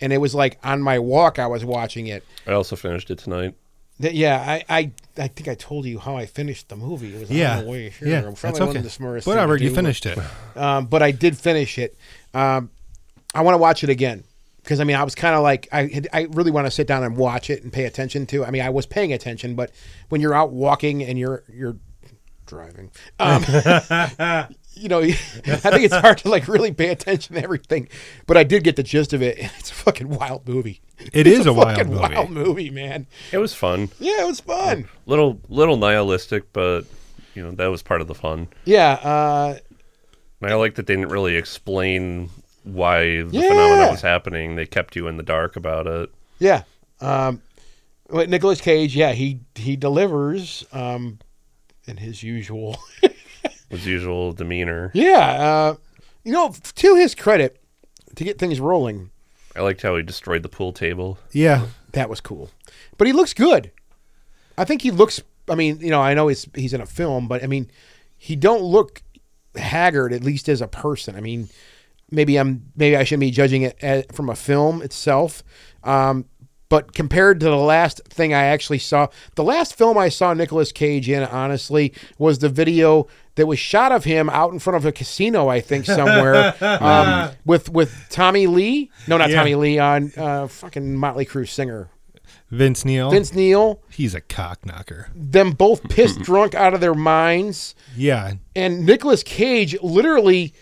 and 0.00 0.12
it 0.12 0.18
was 0.18 0.34
like 0.34 0.58
on 0.64 0.82
my 0.82 0.98
walk. 0.98 1.38
I 1.38 1.46
was 1.46 1.64
watching 1.64 2.06
it. 2.06 2.24
I 2.46 2.52
also 2.52 2.76
finished 2.76 3.10
it 3.10 3.18
tonight. 3.18 3.54
Th- 4.00 4.14
Yeah, 4.14 4.36
I, 4.40 4.64
I, 4.68 4.90
I 5.18 5.28
think 5.28 5.46
I 5.48 5.54
told 5.54 5.84
you 5.84 5.98
how 5.98 6.16
I 6.16 6.26
finished 6.26 6.68
the 6.70 6.76
movie. 6.76 7.14
It 7.14 7.20
was 7.20 7.30
yeah, 7.30 7.58
on 7.58 7.64
the 7.64 7.70
way 7.70 7.90
here. 7.90 8.08
yeah. 8.08 8.20
Probably 8.22 8.40
That's 8.40 8.58
wasn't 8.60 8.70
okay. 8.70 8.80
the 8.82 8.90
smartest 8.90 9.26
Whatever, 9.26 9.56
you 9.56 9.68
do, 9.68 9.74
finished 9.74 10.06
it. 10.06 10.18
um, 10.56 10.86
but 10.86 11.02
I 11.02 11.10
did 11.10 11.36
finish 11.36 11.78
it. 11.78 11.96
Um, 12.34 12.70
I 13.34 13.42
want 13.42 13.54
to 13.54 13.58
watch 13.58 13.84
it 13.84 13.90
again 13.90 14.24
because 14.62 14.80
I 14.80 14.84
mean 14.84 14.96
I 14.96 15.04
was 15.04 15.14
kind 15.14 15.34
of 15.34 15.42
like 15.42 15.68
I 15.72 16.02
I 16.12 16.28
really 16.32 16.50
want 16.50 16.66
to 16.66 16.70
sit 16.70 16.86
down 16.86 17.02
and 17.04 17.16
watch 17.16 17.50
it 17.50 17.62
and 17.62 17.72
pay 17.72 17.84
attention 17.84 18.26
to. 18.26 18.44
I 18.44 18.50
mean 18.50 18.62
I 18.62 18.70
was 18.70 18.86
paying 18.86 19.12
attention, 19.12 19.54
but 19.54 19.70
when 20.08 20.20
you're 20.20 20.34
out 20.34 20.52
walking 20.52 21.02
and 21.02 21.18
you're 21.18 21.42
you're 21.52 21.76
driving, 22.46 22.90
um, 23.20 23.44
you 24.74 24.88
know, 24.88 24.98
I 25.02 25.12
think 25.12 25.84
it's 25.84 25.94
hard 25.94 26.18
to 26.18 26.28
like 26.28 26.48
really 26.48 26.72
pay 26.72 26.88
attention 26.88 27.36
to 27.36 27.42
everything. 27.42 27.88
But 28.26 28.36
I 28.36 28.44
did 28.44 28.64
get 28.64 28.76
the 28.76 28.82
gist 28.82 29.12
of 29.12 29.22
it. 29.22 29.38
and 29.38 29.50
It's 29.58 29.70
a 29.70 29.74
fucking 29.74 30.08
wild 30.08 30.48
movie. 30.48 30.80
It 31.12 31.26
It's 31.26 31.40
is 31.40 31.46
a 31.46 31.52
wild 31.52 31.76
fucking 31.76 31.92
movie. 31.92 32.14
wild 32.14 32.30
movie, 32.30 32.70
man. 32.70 33.06
It 33.32 33.38
was 33.38 33.54
fun, 33.54 33.88
Yeah, 34.00 34.22
it 34.22 34.26
was 34.26 34.40
fun. 34.40 34.88
little 35.06 35.40
little 35.48 35.76
nihilistic, 35.76 36.52
but 36.52 36.82
you 37.34 37.42
know 37.44 37.52
that 37.52 37.66
was 37.68 37.82
part 37.82 38.00
of 38.00 38.08
the 38.08 38.14
fun. 38.14 38.48
Yeah, 38.64 38.92
uh, 38.94 39.58
And 40.42 40.50
I 40.50 40.54
like 40.56 40.74
that 40.74 40.86
they 40.86 40.94
didn't 40.96 41.10
really 41.10 41.36
explain 41.36 42.30
why 42.64 43.22
the 43.22 43.28
Yeah. 43.32 43.48
phenomenon 43.48 43.90
was 43.90 44.00
happening. 44.02 44.56
They 44.56 44.66
kept 44.66 44.96
you 44.96 45.08
in 45.08 45.16
the 45.16 45.22
dark 45.22 45.56
about 45.56 45.86
it. 45.86 46.10
Yeah. 46.38 46.62
Um, 47.00 47.42
but 48.08 48.28
Nicolas 48.28 48.60
Cage, 48.60 48.94
yeah, 48.96 49.12
he 49.12 49.40
he 49.54 49.76
delivers 49.76 50.64
um, 50.72 51.18
in 51.86 51.96
his 51.98 52.22
usual. 52.22 52.76
His 53.70 53.86
usual 53.86 54.32
demeanor. 54.32 54.90
yeah. 54.94 55.18
Uh, 55.20 55.74
you 56.24 56.32
know, 56.32 56.52
to 56.74 56.94
his 56.96 57.14
credit, 57.14 57.62
to 58.16 58.24
get 58.24 58.36
things 58.36 58.58
rolling, 58.58 59.10
I 59.54 59.60
liked 59.60 59.82
how 59.82 59.94
he 59.94 60.02
destroyed 60.02 60.42
the 60.42 60.48
pool 60.48 60.72
table. 60.72 61.18
Yeah, 61.30 61.66
that 61.92 62.10
was 62.10 62.20
cool. 62.20 62.50
But 62.98 63.06
he 63.06 63.12
looks 63.12 63.32
good. 63.32 63.70
I 64.58 64.64
think 64.64 64.82
he 64.82 64.90
looks. 64.90 65.22
I 65.48 65.54
mean, 65.54 65.78
you 65.80 65.90
know, 65.90 66.00
I 66.00 66.14
know 66.14 66.26
he's 66.26 66.48
he's 66.56 66.74
in 66.74 66.80
a 66.80 66.86
film, 66.86 67.28
but 67.28 67.44
I 67.44 67.46
mean, 67.46 67.70
he 68.18 68.34
don't 68.34 68.62
look 68.62 69.02
haggard 69.54 70.12
at 70.12 70.24
least 70.24 70.48
as 70.48 70.60
a 70.60 70.66
person. 70.66 71.14
I 71.14 71.20
mean, 71.20 71.48
maybe 72.10 72.38
I'm 72.38 72.72
maybe 72.76 72.96
I 72.96 73.04
shouldn't 73.04 73.20
be 73.20 73.30
judging 73.30 73.62
it 73.62 73.76
as, 73.82 74.04
from 74.12 74.28
a 74.28 74.36
film 74.36 74.82
itself. 74.82 75.42
Um, 75.82 76.26
but 76.68 76.94
compared 76.94 77.40
to 77.40 77.46
the 77.46 77.56
last 77.56 78.00
thing 78.08 78.32
I 78.32 78.44
actually 78.44 78.78
saw, 78.78 79.08
the 79.34 79.42
last 79.42 79.74
film 79.74 79.98
I 79.98 80.08
saw 80.08 80.32
Nicolas 80.34 80.70
Cage 80.70 81.08
in, 81.08 81.24
honestly, 81.24 81.92
was 82.16 82.38
the 82.38 82.48
video 82.48 83.08
that 83.34 83.46
was 83.46 83.58
shot 83.58 83.90
of 83.90 84.04
him 84.04 84.30
out 84.30 84.52
in 84.52 84.60
front 84.60 84.76
of 84.76 84.86
a 84.86 84.92
casino, 84.92 85.48
I 85.48 85.60
think 85.60 85.84
somewhere, 85.84 86.54
um, 86.60 87.32
with 87.44 87.70
with 87.70 88.06
Tommy 88.08 88.46
Lee. 88.46 88.90
No, 89.08 89.16
not 89.16 89.30
Yeah. 89.30 89.36
Tommy 89.36 89.56
Lee. 89.56 89.78
On 89.80 90.12
uh, 90.16 90.46
fucking 90.46 90.94
Motley 90.96 91.26
Crue 91.26 91.48
singer 91.48 91.90
Vince 92.50 92.84
Neil. 92.84 93.10
Vince 93.10 93.32
Neil. 93.34 93.82
He's 93.90 94.14
a 94.14 94.20
cock 94.20 94.64
knocker. 94.64 95.08
Them 95.14 95.52
both 95.52 95.82
pissed 95.88 96.20
drunk 96.20 96.54
out 96.54 96.74
of 96.74 96.80
their 96.80 96.94
minds 96.94 97.74
Yeah, 97.96 98.34
and 98.54 98.86
Nicolas 98.86 99.22
Cage 99.22 99.76
literally 99.82 100.54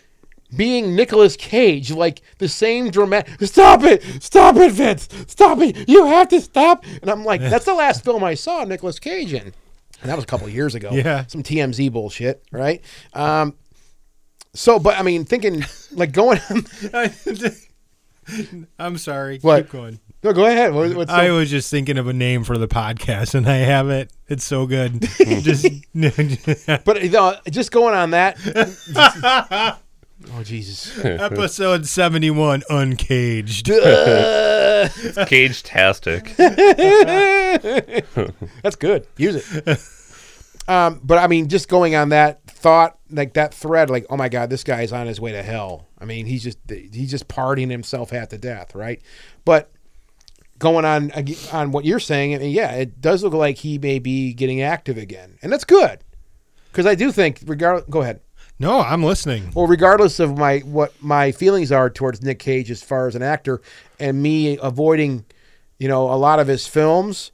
being 0.57 0.97
Nicolas 0.97 1.37
Cage, 1.37 1.91
like 1.91 2.23
the 2.39 2.49
same 2.49 2.91
dramatic. 2.91 3.41
Stop 3.43 3.83
it! 3.85 4.03
Stop 4.23 4.57
it, 4.57 4.73
Vince! 4.73 5.09
Stop 5.27 5.61
it! 5.61 5.89
You 5.89 6.07
have 6.07 6.29
to 6.29 6.41
stop! 6.41 6.85
And 7.03 7.11
I'm 7.11 7.25
like, 7.25 7.41
that's 7.41 7.65
the 7.65 7.75
last 7.75 8.05
film 8.05 8.25
I 8.25 8.35
saw 8.35 8.65
Nicolas 8.65 8.99
Cage 8.99 9.33
in, 9.33 9.53
and 10.01 10.11
that 10.11 10.15
was 10.15 10.25
a 10.25 10.27
couple 10.27 10.47
of 10.47 10.55
years 10.55 10.75
ago. 10.75 10.91
Yeah. 10.93 11.27
some 11.27 11.43
TMZ 11.43 11.93
bullshit, 11.93 12.43
right? 12.51 12.83
Um, 13.13 13.55
so, 14.55 14.79
but 14.79 14.99
I 14.99 15.03
mean, 15.03 15.25
thinking 15.25 15.65
like 15.93 16.13
going. 16.13 16.41
I'm 18.79 18.99
sorry. 18.99 19.39
What? 19.41 19.65
Keep 19.65 19.73
going. 19.73 20.01
no, 20.23 20.33
go 20.33 20.47
ahead. 20.47 20.75
What, 20.75 20.95
what's 20.95 21.11
I 21.11 21.31
was 21.31 21.51
just 21.51 21.71
thinking 21.71 21.99
of 21.99 22.09
a 22.09 22.13
name 22.13 22.45
for 22.45 22.59
the 22.59 22.69
podcast, 22.69 23.35
and 23.35 23.49
I 23.49 23.57
have 23.57 23.89
it. 23.91 24.13
It's 24.29 24.45
so 24.45 24.67
good. 24.67 25.01
just 25.19 25.67
but 25.95 27.15
uh, 27.15 27.37
just 27.51 27.71
going 27.73 27.95
on 27.95 28.11
that. 28.11 29.79
Oh 30.35 30.43
Jesus! 30.43 30.99
episode 31.05 31.87
seventy-one, 31.87 32.63
uncaged. 32.71 33.67
Cage 35.27 35.63
tastic. 35.63 36.37
That's 38.63 38.77
good. 38.77 39.07
Use 39.17 39.37
it. 39.37 39.79
Um, 40.69 41.01
but 41.03 41.19
I 41.19 41.27
mean, 41.27 41.49
just 41.49 41.69
going 41.69 41.95
on 41.95 42.11
that 42.11 42.45
thought, 42.47 42.99
like 43.11 43.35
that 43.35 43.55
thread, 43.55 43.91
like, 43.91 44.07
oh 44.11 44.17
my 44.17 44.29
God, 44.29 44.51
this 44.51 44.65
guy's 44.65 44.93
on 44.93 45.07
his 45.07 45.21
way 45.21 45.33
to 45.33 45.43
hell. 45.43 45.87
I 45.99 46.05
mean, 46.05 46.27
he's 46.27 46.43
just 46.43 46.59
he's 46.69 47.11
just 47.11 47.29
partying 47.29 47.71
himself 47.71 48.11
half 48.11 48.29
to 48.29 48.39
death, 48.39 48.75
right? 48.75 49.01
But 49.45 49.71
going 50.59 50.85
on 50.85 51.11
on 51.53 51.73
what 51.73 51.85
you're 51.85 52.01
saying, 52.01 52.35
I 52.35 52.39
mean, 52.39 52.51
yeah, 52.51 52.73
it 52.73 53.01
does 53.01 53.23
look 53.23 53.33
like 53.33 53.57
he 53.57 53.79
may 53.79 53.99
be 53.99 54.35
getting 54.35 54.61
active 54.61 54.99
again, 54.99 55.39
and 55.43 55.53
that's 55.53 55.65
good 55.65 56.05
because 56.71 56.87
I 56.87 56.95
do 56.95 57.11
think, 57.11 57.41
regard, 57.47 57.85
go 57.91 58.03
ahead. 58.03 58.21
No, 58.61 58.81
I'm 58.81 59.05
listening. 59.05 59.53
Well, 59.55 59.67
regardless 59.69 60.19
of 60.19 60.37
my 60.37 60.59
what 60.61 60.93
my 61.01 61.31
feelings 61.31 61.71
are 61.71 61.89
towards 61.89 62.23
Nick 62.23 62.41
Cage 62.41 62.71
as 62.71 62.83
far 62.83 63.07
as 63.07 63.15
an 63.15 63.23
actor, 63.23 63.61
and 64.01 64.21
me 64.21 64.59
avoiding, 64.61 65.25
you 65.79 65.87
know, 65.87 66.11
a 66.11 66.17
lot 66.17 66.41
of 66.41 66.49
his 66.49 66.67
films, 66.67 67.31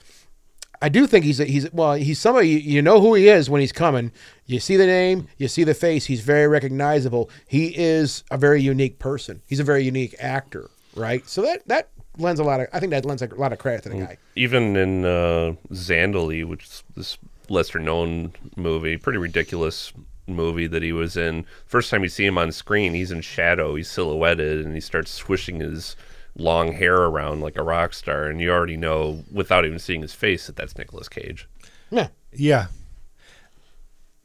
I 0.83 0.91
do 0.91 1.07
think 1.07 1.25
he's 1.25 1.41
a, 1.41 1.47
he's 1.47 1.73
well 1.73 1.95
he's 1.95 2.19
somebody 2.19 2.51
you, 2.51 2.59
you 2.59 2.83
know 2.83 3.01
who 3.01 3.15
he 3.15 3.29
is 3.29 3.49
when 3.49 3.63
he's 3.63 3.73
coming. 3.73 4.13
You 4.45 4.61
see 4.61 4.77
the 4.77 4.87
name, 4.87 5.29
you 5.39 5.49
see 5.49 5.65
the 5.65 5.73
face. 5.73 6.05
He's 6.05 6.21
very 6.21 6.47
recognizable. 6.47 7.31
He 7.49 7.69
is 7.69 8.23
a 8.31 8.37
very 8.37 8.61
unique 8.61 8.99
person. 8.99 9.41
He's 9.47 9.61
a 9.61 9.65
very 9.65 9.83
unique 9.83 10.15
actor, 10.19 10.69
right? 10.95 11.27
So 11.27 11.41
that 11.41 11.67
that 11.69 11.89
lends 12.19 12.39
a 12.39 12.45
lot 12.45 12.61
of 12.61 12.69
I 12.75 12.81
think 12.81 12.91
that 12.91 13.07
lends 13.07 13.23
a 13.23 13.35
lot 13.35 13.55
of 13.55 13.59
credit 13.59 13.85
to 13.85 13.89
the 13.89 13.97
guy. 13.97 14.19
Even 14.37 14.77
in 14.77 15.07
uh, 15.07 15.55
Zandalee, 15.73 16.45
which 16.45 16.65
is 16.65 16.83
this 16.95 17.17
lesser 17.49 17.79
known 17.79 18.35
movie, 18.57 18.99
pretty 18.99 19.19
ridiculous 19.19 19.91
movie 20.27 20.67
that 20.67 20.83
he 20.83 20.93
was 20.93 21.17
in. 21.17 21.45
First 21.67 21.91
time 21.91 22.03
you 22.03 22.09
see 22.09 22.27
him 22.27 22.39
on 22.39 22.53
screen, 22.53 22.95
he's 22.95 23.11
in 23.11 23.21
shadow, 23.21 23.75
he's 23.75 23.91
silhouetted, 23.91 24.65
and 24.65 24.75
he 24.75 24.81
starts 24.81 25.11
swishing 25.11 25.61
his 25.61 25.97
long 26.37 26.73
hair 26.73 26.97
around 26.97 27.41
like 27.41 27.57
a 27.57 27.63
rock 27.63 27.95
star, 27.95 28.25
and 28.25 28.41
you 28.41 28.51
already 28.51 28.77
know 28.77 29.25
without 29.31 29.65
even 29.65 29.79
seeing 29.79 30.03
his 30.03 30.15
face 30.15 30.47
that 30.47 30.57
that's 30.57 30.77
Nicolas 30.77 31.09
Cage. 31.09 31.49
Yeah, 31.91 32.09
Yeah. 32.33 32.67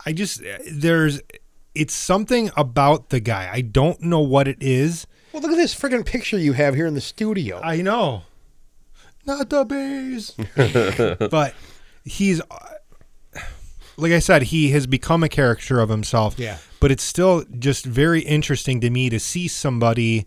I 0.06 0.14
just 0.14 0.42
there's 0.72 1.22
it's 1.76 1.94
something 1.94 2.50
about 2.56 3.10
the 3.10 3.20
guy. 3.20 3.50
I 3.52 3.62
don't 3.62 4.02
know 4.02 4.22
what 4.22 4.48
it 4.48 4.58
is. 4.62 5.06
Well, 5.34 5.42
look 5.42 5.52
at 5.52 5.58
this 5.58 5.76
friggin' 5.76 6.06
picture 6.06 6.38
you 6.38 6.54
have 6.54 6.74
here 6.74 6.88
in 6.88 6.94
the 6.94 7.02
studio. 7.02 7.60
I 7.62 7.82
know. 7.82 8.24
Not 9.26 9.50
the 9.50 9.66
bees. 9.66 10.32
but 11.30 11.54
he's 12.04 12.42
like 14.00 14.12
I 14.12 14.20
said, 14.20 14.44
he 14.44 14.70
has 14.72 14.88
become 14.88 15.24
a 15.24 15.30
character 15.30 15.80
of 15.80 15.90
himself. 15.90 16.38
Yeah. 16.38 16.58
But 16.80 16.92
it's 16.92 17.04
still 17.04 17.44
just 17.58 17.86
very 17.86 18.22
interesting 18.22 18.80
to 18.82 18.90
me 18.90 19.10
to 19.10 19.20
see 19.20 19.48
somebody 19.48 20.26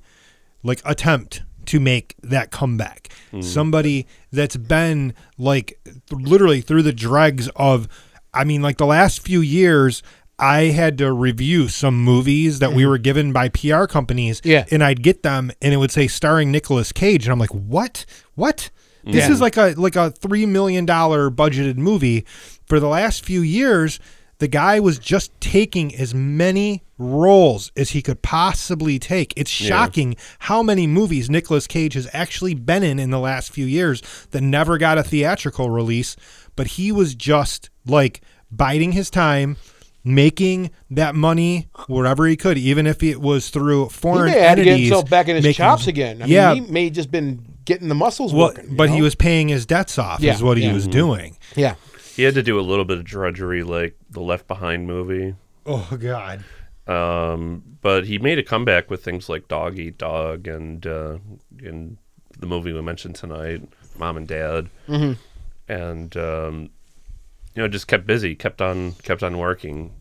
like 0.63 0.81
attempt 0.85 1.43
to 1.67 1.81
make 1.81 2.15
that 2.23 2.51
comeback. 2.51 3.09
Mm-hmm. 3.29 3.43
Somebody 3.43 4.07
that's 4.31 4.57
been 4.57 5.15
like 5.39 5.79
th- 5.85 5.97
literally 6.11 6.61
through 6.61 6.83
the 6.83 6.93
dregs 6.93 7.49
of 7.57 7.89
I 8.35 8.45
mean 8.45 8.63
like 8.63 8.79
the 8.79 8.87
last 8.87 9.23
few 9.23 9.41
years 9.41 10.03
I 10.39 10.65
had 10.65 10.99
to 10.99 11.13
review 11.13 11.69
some 11.69 12.03
movies 12.03 12.59
that 12.59 12.73
we 12.73 12.83
mm-hmm. 12.83 12.91
were 12.91 12.99
given 12.99 13.33
by 13.33 13.49
PR 13.49 13.85
companies 13.85 14.41
Yeah. 14.45 14.65
and 14.71 14.83
I'd 14.83 15.03
get 15.03 15.23
them 15.23 15.53
and 15.61 15.73
it 15.73 15.77
would 15.77 15.93
say 15.93 16.09
starring 16.09 16.51
Nicolas 16.51 16.93
Cage 16.93 17.27
and 17.27 17.33
I'm 17.33 17.39
like 17.39 17.55
what? 17.55 18.05
What? 18.35 18.71
This 19.05 19.27
Yeah. 19.27 19.33
is 19.33 19.41
like 19.41 19.57
a 19.57 19.75
like 19.77 19.97
a 19.97 20.11
3 20.11 20.47
million 20.47 20.85
dollar 20.85 21.31
budgeted 21.31 21.77
movie 21.77 22.25
for 22.73 22.81
the 22.81 22.89
last 22.89 23.23
few 23.23 23.43
years 23.43 24.01
the 24.39 24.49
guy 24.49 24.81
was 24.81 24.99
just 24.99 25.39
taking 25.43 25.95
as 25.95 26.15
many 26.15 26.83
roles 26.97 27.71
as 27.77 27.91
he 27.91 28.01
could 28.01 28.23
possibly 28.23 28.99
take. 28.99 29.35
It's 29.37 29.51
shocking 29.51 30.17
how 30.39 30.63
many 30.63 30.87
movies 30.87 31.29
Nicolas 31.29 31.67
Cage 31.67 31.93
has 31.93 32.09
actually 32.15 32.55
been 32.55 32.83
in 32.83 32.99
in 32.99 33.11
the 33.11 33.19
last 33.19 33.53
few 33.53 33.67
years 33.67 34.01
that 34.31 34.41
never 34.41 34.79
got 34.79 34.97
a 34.97 35.03
theatrical 35.03 35.69
release, 35.69 36.17
but 36.57 36.67
he 36.67 36.91
was 36.91 37.15
just 37.15 37.69
like 37.85 38.23
biding 38.51 38.93
his 38.93 39.11
time, 39.11 39.59
making 40.03 40.71
that 40.89 41.15
money 41.15 41.69
wherever 41.89 42.27
he 42.27 42.39
could, 42.39 42.57
even 42.57 42.87
if 42.87 43.03
it 43.03 43.21
was 43.21 43.51
through 43.51 43.85
he 43.85 43.91
foreign 43.91 44.33
may 44.33 44.41
have 44.41 44.57
to 44.57 44.65
get 44.65 44.81
himself 44.81 45.11
back 45.11 45.29
in 45.29 45.37
his 45.37 45.45
making- 45.45 45.63
chops 45.63 45.89
again. 45.89 46.23
I 46.23 46.25
yeah, 46.25 46.55
mean, 46.55 46.65
he 46.65 46.73
may 46.73 46.85
have 46.85 46.95
just 46.95 47.11
been 47.11 47.45
getting 47.67 47.89
the 47.89 47.95
muscles 47.95 48.33
well, 48.33 48.49
working. 48.49 48.77
but 48.77 48.89
he 48.89 49.03
was 49.03 49.15
paying 49.15 49.49
his 49.49 49.67
debts 49.67 49.99
off. 49.99 50.21
Yeah, 50.21 50.33
is 50.33 50.43
what 50.43 50.57
he 50.57 50.65
yeah. 50.65 50.73
was 50.73 50.85
mm-hmm. 50.85 50.93
doing. 50.93 51.37
yeah. 51.55 51.75
He 52.15 52.25
had 52.25 52.35
to 52.35 52.43
do 52.43 52.59
a 52.59 52.63
little 52.63 52.85
bit 52.85 52.99
of 52.99 53.05
drudgery, 53.05 53.63
like 53.63 53.97
the 54.11 54.21
Left 54.21 54.47
Behind 54.47 54.87
movie. 54.87 55.35
Oh 55.65 55.97
God. 55.99 56.45
Um, 56.87 57.63
but 57.81 58.07
he 58.07 58.19
made 58.19 58.39
a 58.39 58.43
comeback 58.43 58.91
with 58.91 59.05
things 59.05 59.29
like 59.29 59.49
Dog 59.49 59.79
Eat 59.79 59.99
Dog 59.99 60.47
and 60.49 60.87
uh, 60.87 61.19
and 61.61 61.97
the 62.39 62.47
movie 62.47 62.73
we 62.73 62.83
mentioned 62.83 63.15
tonight, 63.15 63.63
Mom 63.99 64.17
and 64.17 64.27
Dad, 64.27 64.69
mm-hmm. 64.89 65.13
and 65.73 66.17
um, 66.17 66.71
you 67.55 67.63
know 67.63 67.69
just 67.69 67.87
kept 67.87 68.07
busy, 68.07 68.35
kept 68.35 68.61
on 68.61 68.93
kept 69.03 69.23
on 69.23 69.39
working, 69.39 69.93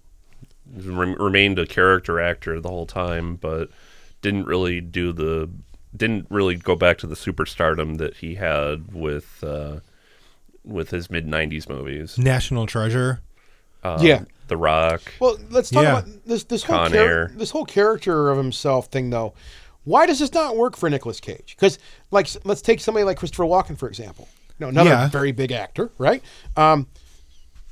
Rem- 0.75 1.21
remained 1.21 1.59
a 1.59 1.67
character 1.67 2.19
actor 2.19 2.59
the 2.59 2.69
whole 2.69 2.87
time, 2.87 3.35
but 3.35 3.69
didn't 4.21 4.45
really 4.45 4.81
do 4.81 5.13
the 5.13 5.49
didn't 5.95 6.25
really 6.29 6.55
go 6.55 6.75
back 6.75 6.97
to 6.99 7.07
the 7.07 7.15
superstardom 7.15 7.97
that 7.97 8.17
he 8.17 8.35
had 8.35 8.93
with 8.93 9.43
uh, 9.43 9.81
with 10.63 10.89
his 10.91 11.09
mid 11.09 11.27
'90s 11.27 11.67
movies. 11.69 12.17
National 12.17 12.65
Treasure. 12.65 13.21
Uh, 13.83 13.97
Yeah. 14.01 14.23
The 14.47 14.57
Rock. 14.57 15.01
Well, 15.19 15.37
let's 15.49 15.69
talk 15.69 15.83
Yeah. 15.83 15.99
about 15.99 16.25
this 16.25 16.43
this 16.43 16.63
whole 16.63 16.75
Con 16.77 16.91
char- 16.91 16.99
Air. 17.01 17.31
this 17.35 17.51
whole 17.51 17.65
character 17.65 18.29
of 18.29 18.37
himself 18.37 18.87
thing 18.87 19.09
though. 19.09 19.33
Why 19.85 20.05
does 20.05 20.19
this 20.19 20.33
not 20.33 20.57
work 20.57 20.75
for 20.77 20.89
Nicolas 20.89 21.19
Cage? 21.19 21.55
Because 21.57 21.79
like 22.11 22.27
let's 22.43 22.61
take 22.61 22.79
somebody 22.81 23.03
like 23.05 23.17
Christopher 23.17 23.45
Walken 23.45 23.77
for 23.77 23.87
example. 23.87 24.27
No, 24.59 24.67
another 24.67 24.89
Yeah. 24.91 25.09
very 25.09 25.31
big 25.31 25.51
actor, 25.51 25.89
right? 25.97 26.21
Um, 26.57 26.87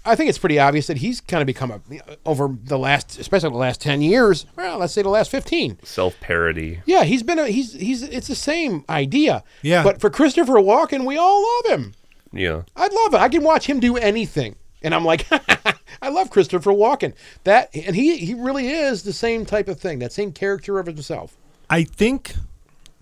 I 0.05 0.15
think 0.15 0.29
it's 0.29 0.37
pretty 0.39 0.57
obvious 0.57 0.87
that 0.87 0.97
he's 0.97 1.19
kind 1.21 1.41
of 1.41 1.45
become 1.45 1.69
a 1.71 1.81
over 2.25 2.55
the 2.63 2.79
last, 2.79 3.19
especially 3.19 3.49
the 3.49 3.57
last 3.57 3.81
ten 3.81 4.01
years. 4.01 4.45
Well, 4.55 4.79
let's 4.79 4.93
say 4.93 5.01
the 5.01 5.09
last 5.09 5.29
fifteen. 5.29 5.77
Self 5.83 6.17
parody. 6.21 6.79
Yeah, 6.85 7.03
he's 7.03 7.21
been 7.21 7.37
a 7.37 7.47
he's 7.49 7.73
he's 7.73 8.01
it's 8.03 8.27
the 8.27 8.35
same 8.35 8.85
idea. 8.89 9.43
Yeah. 9.61 9.83
But 9.83 9.99
for 9.99 10.09
Christopher 10.09 10.53
Walken, 10.53 11.05
we 11.05 11.17
all 11.17 11.43
love 11.43 11.77
him. 11.79 11.93
Yeah. 12.31 12.63
I'd 12.75 12.93
love 12.93 13.13
it. 13.13 13.19
I 13.19 13.29
can 13.29 13.43
watch 13.43 13.67
him 13.67 13.79
do 13.79 13.97
anything. 13.97 14.55
And 14.81 14.95
I'm 14.95 15.05
like, 15.05 15.27
I 16.01 16.09
love 16.09 16.29
Christopher 16.29 16.71
Walken. 16.71 17.13
That 17.43 17.69
and 17.75 17.95
he 17.95 18.17
he 18.17 18.33
really 18.33 18.69
is 18.69 19.03
the 19.03 19.13
same 19.13 19.45
type 19.45 19.67
of 19.67 19.79
thing, 19.79 19.99
that 19.99 20.13
same 20.13 20.31
character 20.31 20.79
of 20.79 20.85
himself. 20.85 21.35
I 21.69 21.83
think 21.83 22.33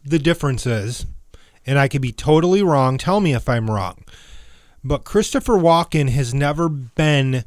the 0.04 0.20
difference 0.20 0.66
is, 0.66 1.06
and 1.66 1.78
I 1.78 1.88
could 1.88 2.02
be 2.02 2.12
totally 2.12 2.63
wrong. 2.63 2.98
Tell 2.98 3.20
me 3.20 3.34
if 3.34 3.48
I'm 3.48 3.70
wrong. 3.70 4.04
But 4.84 5.04
Christopher 5.04 5.54
Walken 5.54 6.10
has 6.10 6.34
never 6.34 6.70
been. 6.70 7.44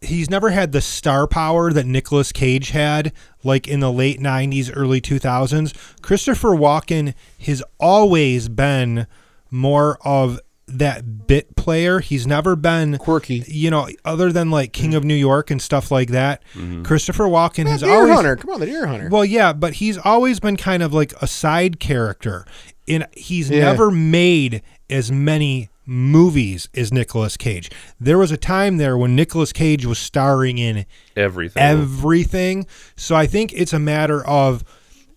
He's 0.00 0.28
never 0.28 0.50
had 0.50 0.72
the 0.72 0.82
star 0.82 1.26
power 1.26 1.72
that 1.72 1.86
Nicolas 1.86 2.30
Cage 2.30 2.70
had, 2.70 3.12
like 3.42 3.66
in 3.66 3.80
the 3.80 3.90
late 3.90 4.20
90s, 4.20 4.70
early 4.74 5.00
2000s. 5.00 5.74
Christopher 6.02 6.50
Walken 6.50 7.14
has 7.40 7.62
always 7.80 8.50
been 8.50 9.06
more 9.50 9.98
of 10.04 10.40
that 10.66 11.26
bit 11.26 11.56
player. 11.56 12.00
He's 12.00 12.26
never 12.26 12.56
been 12.56 12.96
Quirky. 12.98 13.44
You 13.46 13.70
know, 13.70 13.88
other 14.04 14.32
than 14.32 14.50
like 14.50 14.72
King 14.72 14.94
of 14.94 15.04
New 15.04 15.14
York 15.14 15.50
and 15.50 15.60
stuff 15.60 15.90
like 15.90 16.08
that. 16.10 16.42
Mm-hmm. 16.54 16.82
Christopher 16.84 17.24
Walken 17.24 17.66
has 17.66 17.82
Deer 17.82 17.90
always 17.92 18.14
Hunter. 18.14 18.36
Come 18.36 18.50
on, 18.50 18.60
the 18.60 18.66
Deer 18.66 18.86
Hunter. 18.86 19.08
well, 19.10 19.24
yeah, 19.24 19.52
but 19.52 19.74
he's 19.74 19.98
always 19.98 20.40
been 20.40 20.56
kind 20.56 20.82
of 20.82 20.92
like 20.94 21.12
a 21.20 21.26
side 21.26 21.80
character. 21.80 22.46
And 22.88 23.06
he's 23.12 23.50
Yeah. 23.50 23.60
never 23.64 23.90
made 23.90 24.62
as 24.90 25.10
many 25.12 25.68
movies 25.86 26.68
as 26.74 26.92
Nicolas 26.92 27.36
Cage. 27.36 27.70
There 28.00 28.16
was 28.18 28.30
a 28.30 28.36
time 28.38 28.78
there 28.78 28.96
when 28.96 29.14
Nicolas 29.14 29.52
Cage 29.52 29.84
was 29.84 29.98
starring 29.98 30.56
in 30.58 30.86
Everything. 31.16 31.62
everything. 31.62 32.66
So 32.96 33.14
I 33.14 33.26
think 33.26 33.52
it's 33.52 33.72
a 33.74 33.78
matter 33.78 34.24
of 34.26 34.64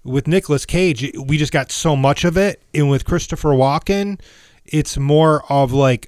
with 0.03 0.27
Nicolas 0.27 0.65
Cage, 0.65 1.11
we 1.25 1.37
just 1.37 1.51
got 1.51 1.69
so 1.71 1.95
much 1.95 2.23
of 2.23 2.37
it, 2.37 2.61
and 2.73 2.89
with 2.89 3.03
Christopher 3.05 3.49
Walken, 3.49 4.19
it's 4.67 4.97
more 4.97 5.43
of 5.51 5.71
like 5.71 6.07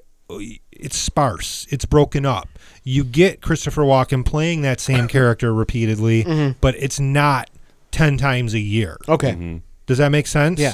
it's 0.72 0.98
sparse. 0.98 1.68
It's 1.70 1.86
broken 1.86 2.26
up. 2.26 2.48
You 2.84 3.04
get 3.04 3.42
Christopher 3.42 3.82
Walken 3.84 4.26
playing 4.26 4.62
that 4.62 4.80
same 4.80 5.08
character 5.16 5.54
repeatedly, 5.54 6.56
but 6.62 6.76
it's 6.76 7.00
not 7.00 7.50
ten 7.92 8.18
times 8.18 8.54
a 8.54 8.60
year. 8.60 8.98
Okay. 9.08 9.62
Does 9.86 9.98
that 9.98 10.10
make 10.10 10.28
sense? 10.28 10.60
Yeah. 10.60 10.74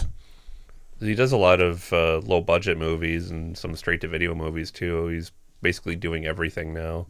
He 1.00 1.14
does 1.16 1.32
a 1.32 1.38
lot 1.38 1.60
of 1.62 1.92
uh, 1.92 2.20
low 2.20 2.42
budget 2.42 2.78
movies 2.78 3.30
and 3.32 3.58
some 3.58 3.76
straight 3.76 4.02
to 4.02 4.08
video 4.08 4.34
movies 4.34 4.72
too. 4.72 5.08
He's 5.08 5.32
basically 5.62 5.96
doing 5.96 6.26
everything 6.26 6.74
now. 6.74 7.08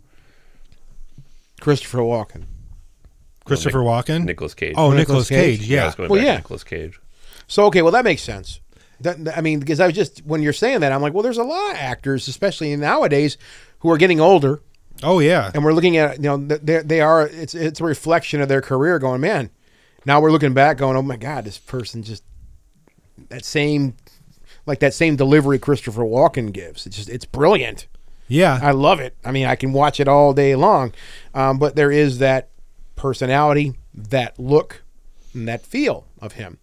Christopher 1.61 1.99
Walken. 1.99 2.43
Christopher 3.45 3.79
Walken. 3.79 4.23
Nicolas 4.25 4.53
Cage. 4.53 4.73
Oh, 4.75 4.91
Nicolas 4.91 5.29
Cage. 5.29 5.59
Cage. 5.59 5.71
I 5.71 5.73
Yeah. 5.75 5.85
was 5.85 5.95
going 5.95 6.09
Well, 6.09 6.19
back 6.19 6.25
yeah. 6.25 6.35
Nicolas 6.37 6.63
Cage. 6.63 6.99
So 7.47 7.65
okay, 7.65 7.81
well 7.83 7.91
that 7.91 8.03
makes 8.03 8.23
sense. 8.23 8.59
I 9.35 9.41
mean, 9.41 9.59
because 9.59 9.79
I 9.79 9.87
was 9.87 9.95
just 9.95 10.25
when 10.25 10.41
you're 10.41 10.53
saying 10.53 10.79
that, 10.81 10.91
I'm 10.91 11.01
like, 11.01 11.13
well, 11.13 11.23
there's 11.23 11.37
a 11.37 11.43
lot 11.43 11.71
of 11.71 11.77
actors, 11.77 12.27
especially 12.27 12.75
nowadays, 12.75 13.37
who 13.79 13.91
are 13.91 13.97
getting 13.97 14.19
older, 14.21 14.61
Oh 15.03 15.19
yeah. 15.19 15.51
and 15.53 15.63
we're 15.63 15.73
looking 15.73 15.97
at 15.97 16.17
you 16.17 16.23
know 16.23 16.37
they 16.37 16.79
they 16.79 17.01
are 17.01 17.27
it's 17.27 17.53
it's 17.53 17.81
a 17.81 17.83
reflection 17.83 18.41
of 18.41 18.47
their 18.49 18.61
career. 18.61 18.97
Going, 18.99 19.21
man, 19.21 19.49
now 20.05 20.21
we're 20.21 20.31
looking 20.31 20.53
back, 20.53 20.77
going, 20.77 20.95
oh 20.95 21.01
my 21.01 21.17
god, 21.17 21.43
this 21.45 21.57
person 21.57 22.03
just 22.03 22.23
that 23.29 23.43
same 23.45 23.95
like 24.65 24.79
that 24.79 24.93
same 24.93 25.15
delivery 25.15 25.59
Christopher 25.59 26.03
Walken 26.03 26.51
gives. 26.53 26.85
It's 26.87 26.95
just 26.95 27.09
it's 27.09 27.25
brilliant. 27.25 27.87
Yeah. 28.27 28.59
I 28.61 28.71
love 28.71 28.99
it. 28.99 29.15
I 29.23 29.31
mean, 29.31 29.45
I 29.45 29.55
can 29.55 29.71
watch 29.71 29.99
it 29.99 30.07
all 30.07 30.33
day 30.33 30.55
long, 30.55 30.93
um, 31.35 31.59
but 31.59 31.75
there 31.75 31.91
is 31.91 32.17
that 32.19 32.49
personality, 32.95 33.75
that 33.93 34.39
look, 34.39 34.83
and 35.33 35.47
that 35.47 35.63
feel 35.65 36.07
of 36.19 36.31
him. 36.33 36.57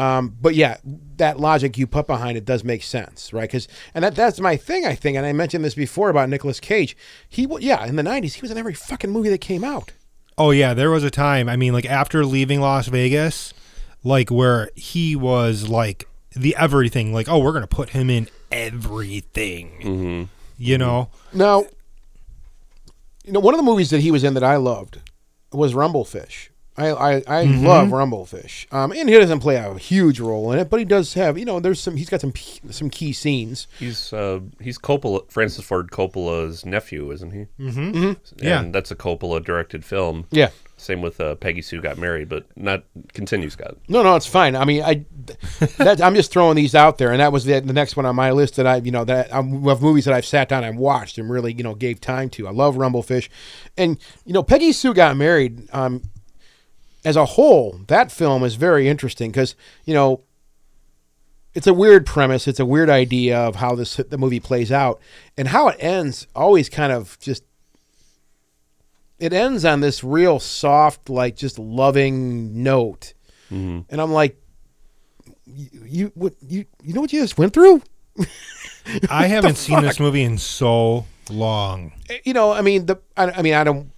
Um, 0.00 0.34
but 0.40 0.54
yeah, 0.54 0.78
that 1.18 1.38
logic 1.38 1.76
you 1.76 1.86
put 1.86 2.06
behind 2.06 2.38
it 2.38 2.46
does 2.46 2.64
make 2.64 2.82
sense, 2.82 3.34
right? 3.34 3.42
Because 3.42 3.68
and 3.94 4.02
that 4.02 4.14
that's 4.14 4.40
my 4.40 4.56
thing. 4.56 4.86
I 4.86 4.94
think, 4.94 5.18
and 5.18 5.26
I 5.26 5.34
mentioned 5.34 5.62
this 5.62 5.74
before 5.74 6.08
about 6.08 6.30
Nicolas 6.30 6.58
Cage. 6.58 6.96
He 7.28 7.46
wa- 7.46 7.58
yeah, 7.58 7.84
in 7.84 7.96
the 7.96 8.02
'90s, 8.02 8.32
he 8.32 8.40
was 8.40 8.50
in 8.50 8.56
every 8.56 8.72
fucking 8.72 9.10
movie 9.10 9.28
that 9.28 9.42
came 9.42 9.62
out. 9.62 9.92
Oh 10.38 10.52
yeah, 10.52 10.72
there 10.72 10.90
was 10.90 11.04
a 11.04 11.10
time. 11.10 11.50
I 11.50 11.56
mean, 11.56 11.74
like 11.74 11.84
after 11.84 12.24
leaving 12.24 12.62
Las 12.62 12.86
Vegas, 12.86 13.52
like 14.02 14.30
where 14.30 14.70
he 14.74 15.14
was 15.16 15.68
like 15.68 16.08
the 16.30 16.56
everything. 16.56 17.12
Like, 17.12 17.28
oh, 17.28 17.38
we're 17.38 17.52
gonna 17.52 17.66
put 17.66 17.90
him 17.90 18.08
in 18.08 18.28
everything. 18.50 19.72
Mm-hmm. 19.82 20.22
You 20.56 20.78
know. 20.78 21.10
Now, 21.34 21.64
you 23.24 23.32
know, 23.32 23.40
one 23.40 23.52
of 23.52 23.58
the 23.58 23.64
movies 23.64 23.90
that 23.90 24.00
he 24.00 24.10
was 24.10 24.24
in 24.24 24.32
that 24.32 24.44
I 24.44 24.56
loved 24.56 25.00
was 25.52 25.74
Rumblefish. 25.74 26.49
I 26.80 27.16
I, 27.16 27.22
I 27.26 27.42
love 27.44 27.88
Rumblefish. 27.88 28.72
Um, 28.72 28.92
and 28.92 29.08
he 29.08 29.18
doesn't 29.18 29.40
play 29.40 29.56
a 29.56 29.76
huge 29.78 30.20
role 30.20 30.52
in 30.52 30.58
it, 30.58 30.70
but 30.70 30.78
he 30.78 30.84
does 30.84 31.14
have 31.14 31.38
you 31.38 31.44
know 31.44 31.60
there's 31.60 31.80
some 31.80 31.96
he's 31.96 32.08
got 32.08 32.20
some 32.20 32.32
some 32.70 32.90
key 32.90 33.12
scenes. 33.12 33.66
He's 33.78 34.12
uh, 34.12 34.40
he's 34.60 34.78
Coppola, 34.78 35.30
Francis 35.30 35.64
Ford 35.64 35.90
Coppola's 35.90 36.64
nephew, 36.64 37.10
isn't 37.10 37.32
he? 37.32 37.46
Mm-hmm. 37.58 38.12
Yeah. 38.44 38.60
And 38.60 38.74
that's 38.74 38.90
a 38.90 38.96
Coppola 38.96 39.44
directed 39.44 39.84
film. 39.84 40.26
Yeah. 40.30 40.50
Same 40.80 41.02
with 41.02 41.20
uh, 41.20 41.34
Peggy 41.34 41.60
Sue 41.60 41.82
Got 41.82 41.98
Married, 41.98 42.30
but 42.30 42.46
not 42.56 42.84
continue, 43.12 43.50
Scott. 43.50 43.76
No, 43.86 44.02
no, 44.02 44.16
it's 44.16 44.26
fine. 44.26 44.56
I 44.56 44.64
mean, 44.64 44.82
I 44.82 45.04
that, 45.76 46.00
I'm 46.00 46.14
just 46.14 46.32
throwing 46.32 46.56
these 46.56 46.74
out 46.74 46.96
there, 46.96 47.12
and 47.12 47.20
that 47.20 47.32
was 47.32 47.44
the, 47.44 47.60
the 47.60 47.74
next 47.74 47.96
one 47.96 48.06
on 48.06 48.16
my 48.16 48.30
list 48.30 48.56
that 48.56 48.66
I, 48.66 48.76
you 48.76 48.90
know, 48.90 49.04
that 49.04 49.30
um, 49.30 49.68
of 49.68 49.82
movies 49.82 50.06
that 50.06 50.14
I've 50.14 50.24
sat 50.24 50.48
down 50.48 50.64
and 50.64 50.78
watched 50.78 51.18
and 51.18 51.30
really, 51.30 51.52
you 51.52 51.62
know, 51.62 51.74
gave 51.74 52.00
time 52.00 52.30
to. 52.30 52.48
I 52.48 52.50
love 52.50 52.76
Rumblefish, 52.76 53.28
and 53.76 53.98
you 54.24 54.32
know, 54.32 54.42
Peggy 54.42 54.72
Sue 54.72 54.94
got 54.94 55.18
married. 55.18 55.68
Um, 55.74 56.02
as 57.04 57.16
a 57.16 57.24
whole, 57.24 57.80
that 57.86 58.12
film 58.12 58.44
is 58.44 58.54
very 58.56 58.88
interesting 58.88 59.30
because 59.30 59.54
you 59.84 59.94
know, 59.94 60.22
it's 61.54 61.66
a 61.66 61.74
weird 61.74 62.06
premise. 62.06 62.46
It's 62.46 62.60
a 62.60 62.66
weird 62.66 62.90
idea 62.90 63.38
of 63.38 63.56
how 63.56 63.74
this 63.74 63.96
the 63.96 64.18
movie 64.18 64.40
plays 64.40 64.70
out, 64.70 65.00
and 65.36 65.48
how 65.48 65.68
it 65.68 65.76
ends. 65.78 66.26
Always 66.34 66.68
kind 66.68 66.92
of 66.92 67.18
just. 67.20 67.44
It 69.18 69.34
ends 69.34 69.66
on 69.66 69.80
this 69.80 70.02
real 70.02 70.40
soft, 70.40 71.10
like 71.10 71.36
just 71.36 71.58
loving 71.58 72.62
note, 72.62 73.12
mm-hmm. 73.50 73.80
and 73.90 74.00
I'm 74.00 74.12
like, 74.12 74.40
you, 75.46 75.68
you 75.84 76.12
what 76.14 76.34
you 76.40 76.64
you 76.82 76.94
know 76.94 77.00
what 77.00 77.12
you 77.12 77.20
just 77.20 77.36
went 77.36 77.52
through? 77.52 77.82
I 79.10 79.26
haven't 79.26 79.56
seen 79.56 79.82
this 79.82 80.00
movie 80.00 80.22
in 80.22 80.38
so 80.38 81.06
long. 81.30 81.92
Eh, 82.08 82.18
you 82.24 82.32
know, 82.32 82.52
I 82.52 82.62
mean 82.62 82.86
the 82.86 82.96
I, 83.16 83.30
I 83.30 83.42
mean 83.42 83.54
I 83.54 83.64
don't 83.64 83.90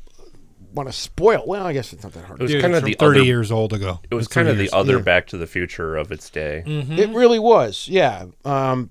want 0.74 0.88
to 0.88 0.92
spoil. 0.92 1.44
Well, 1.46 1.66
I 1.66 1.72
guess 1.72 1.92
it's 1.92 2.02
not 2.02 2.12
that 2.14 2.24
hard. 2.24 2.40
It 2.40 2.42
was 2.44 2.52
Dude, 2.52 2.62
kind 2.62 2.74
of 2.74 2.84
the 2.84 2.94
thirty 2.94 3.20
other. 3.20 3.26
years 3.26 3.50
old 3.52 3.72
ago. 3.72 4.00
It 4.10 4.14
was 4.14 4.28
kind 4.28 4.48
of 4.48 4.56
the 4.56 4.64
years. 4.64 4.72
other 4.72 4.96
yeah. 4.96 5.02
Back 5.02 5.26
to 5.28 5.36
the 5.36 5.46
Future 5.46 5.96
of 5.96 6.10
its 6.12 6.28
day. 6.30 6.62
It 6.66 7.10
really 7.10 7.38
was. 7.38 7.88
Yeah. 7.88 8.26
Um. 8.44 8.90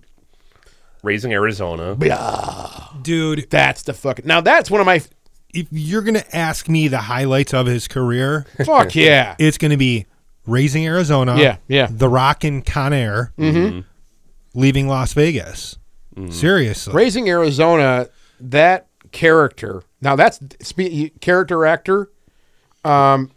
Raising 1.04 1.34
Arizona. 1.34 1.98
Yeah. 2.00 2.88
dude. 3.02 3.50
That's 3.50 3.82
the 3.84 3.94
fucking. 3.94 4.28
Now 4.28 4.42
that's 4.42 4.70
one 4.70 4.80
of 4.82 4.86
my. 4.86 5.02
If 5.54 5.68
you're 5.72 6.04
gonna 6.04 6.24
ask 6.32 6.70
me 6.70 6.88
the 6.88 7.00
highlights 7.00 7.54
of 7.54 7.66
his 7.66 7.88
career, 7.88 8.46
Fuck 8.66 8.96
yeah. 8.96 9.36
it's 9.40 9.58
gonna 9.58 9.78
be 9.78 10.06
Raising 10.46 10.86
Arizona. 10.86 11.38
Yeah, 11.38 11.58
yeah. 11.68 11.88
The 11.90 12.08
Rock 12.08 12.44
and 12.44 12.66
Con 12.66 12.94
Air. 12.94 13.34
Mm-hmm. 13.38 13.82
Leaving 14.54 14.88
Las 14.88 15.14
Vegas. 15.14 15.78
Seriously. 16.30 16.94
Raising 16.94 17.30
Arizona. 17.30 18.08
That 18.42 18.88
character. 19.12 19.84
Now 20.02 20.16
that's 20.16 20.40
spe- 20.62 21.20
character 21.22 21.66
actor. 21.66 22.10
Um, 22.84 23.32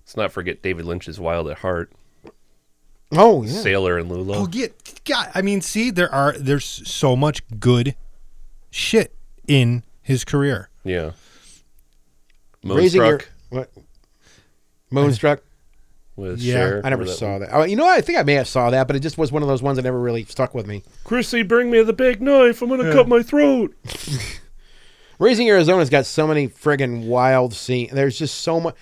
Let's 0.00 0.16
not 0.16 0.32
forget 0.32 0.62
David 0.62 0.84
Lynch's 0.84 1.18
Wild 1.18 1.48
at 1.48 1.58
Heart, 1.58 1.90
Oh 3.12 3.42
yeah. 3.42 3.60
Sailor 3.60 3.98
and 3.98 4.08
Lula. 4.10 4.38
Oh, 4.38 4.46
get 4.46 5.00
God. 5.04 5.30
I 5.34 5.42
mean, 5.42 5.60
see, 5.60 5.90
there 5.90 6.12
are 6.12 6.32
there's 6.38 6.64
so 6.64 7.16
much 7.16 7.42
good 7.58 7.94
shit 8.70 9.14
in 9.48 9.82
his 10.02 10.24
career. 10.24 10.68
Yeah. 10.84 11.12
Raising 12.64 13.00
Moonstruck 13.02 13.28
what? 13.50 13.70
Moonstruck. 14.90 15.42
with 16.16 16.40
Yeah, 16.40 16.54
Cher. 16.54 16.80
I 16.84 16.90
never 16.90 17.02
Remember 17.02 17.06
saw 17.18 17.32
one? 17.32 17.40
that. 17.40 17.50
Oh, 17.52 17.64
you 17.64 17.76
know, 17.76 17.86
I 17.88 18.00
think 18.00 18.18
I 18.18 18.22
may 18.22 18.34
have 18.34 18.48
saw 18.48 18.70
that, 18.70 18.86
but 18.86 18.94
it 18.96 19.00
just 19.00 19.18
was 19.18 19.32
one 19.32 19.42
of 19.42 19.48
those 19.48 19.62
ones 19.62 19.76
that 19.76 19.82
never 19.82 19.98
really 20.00 20.24
stuck 20.24 20.54
with 20.54 20.66
me. 20.66 20.82
Chrissy, 21.04 21.42
bring 21.42 21.70
me 21.70 21.82
the 21.82 21.92
big 21.92 22.20
knife. 22.22 22.62
I'm 22.62 22.68
gonna 22.68 22.92
cut 22.92 23.08
my 23.08 23.22
throat. 23.22 23.74
Raising 25.22 25.48
Arizona's 25.48 25.88
got 25.90 26.04
so 26.06 26.26
many 26.26 26.48
friggin' 26.48 27.06
wild 27.06 27.54
scenes. 27.54 27.92
There's 27.92 28.18
just 28.18 28.40
so 28.40 28.58
much. 28.60 28.74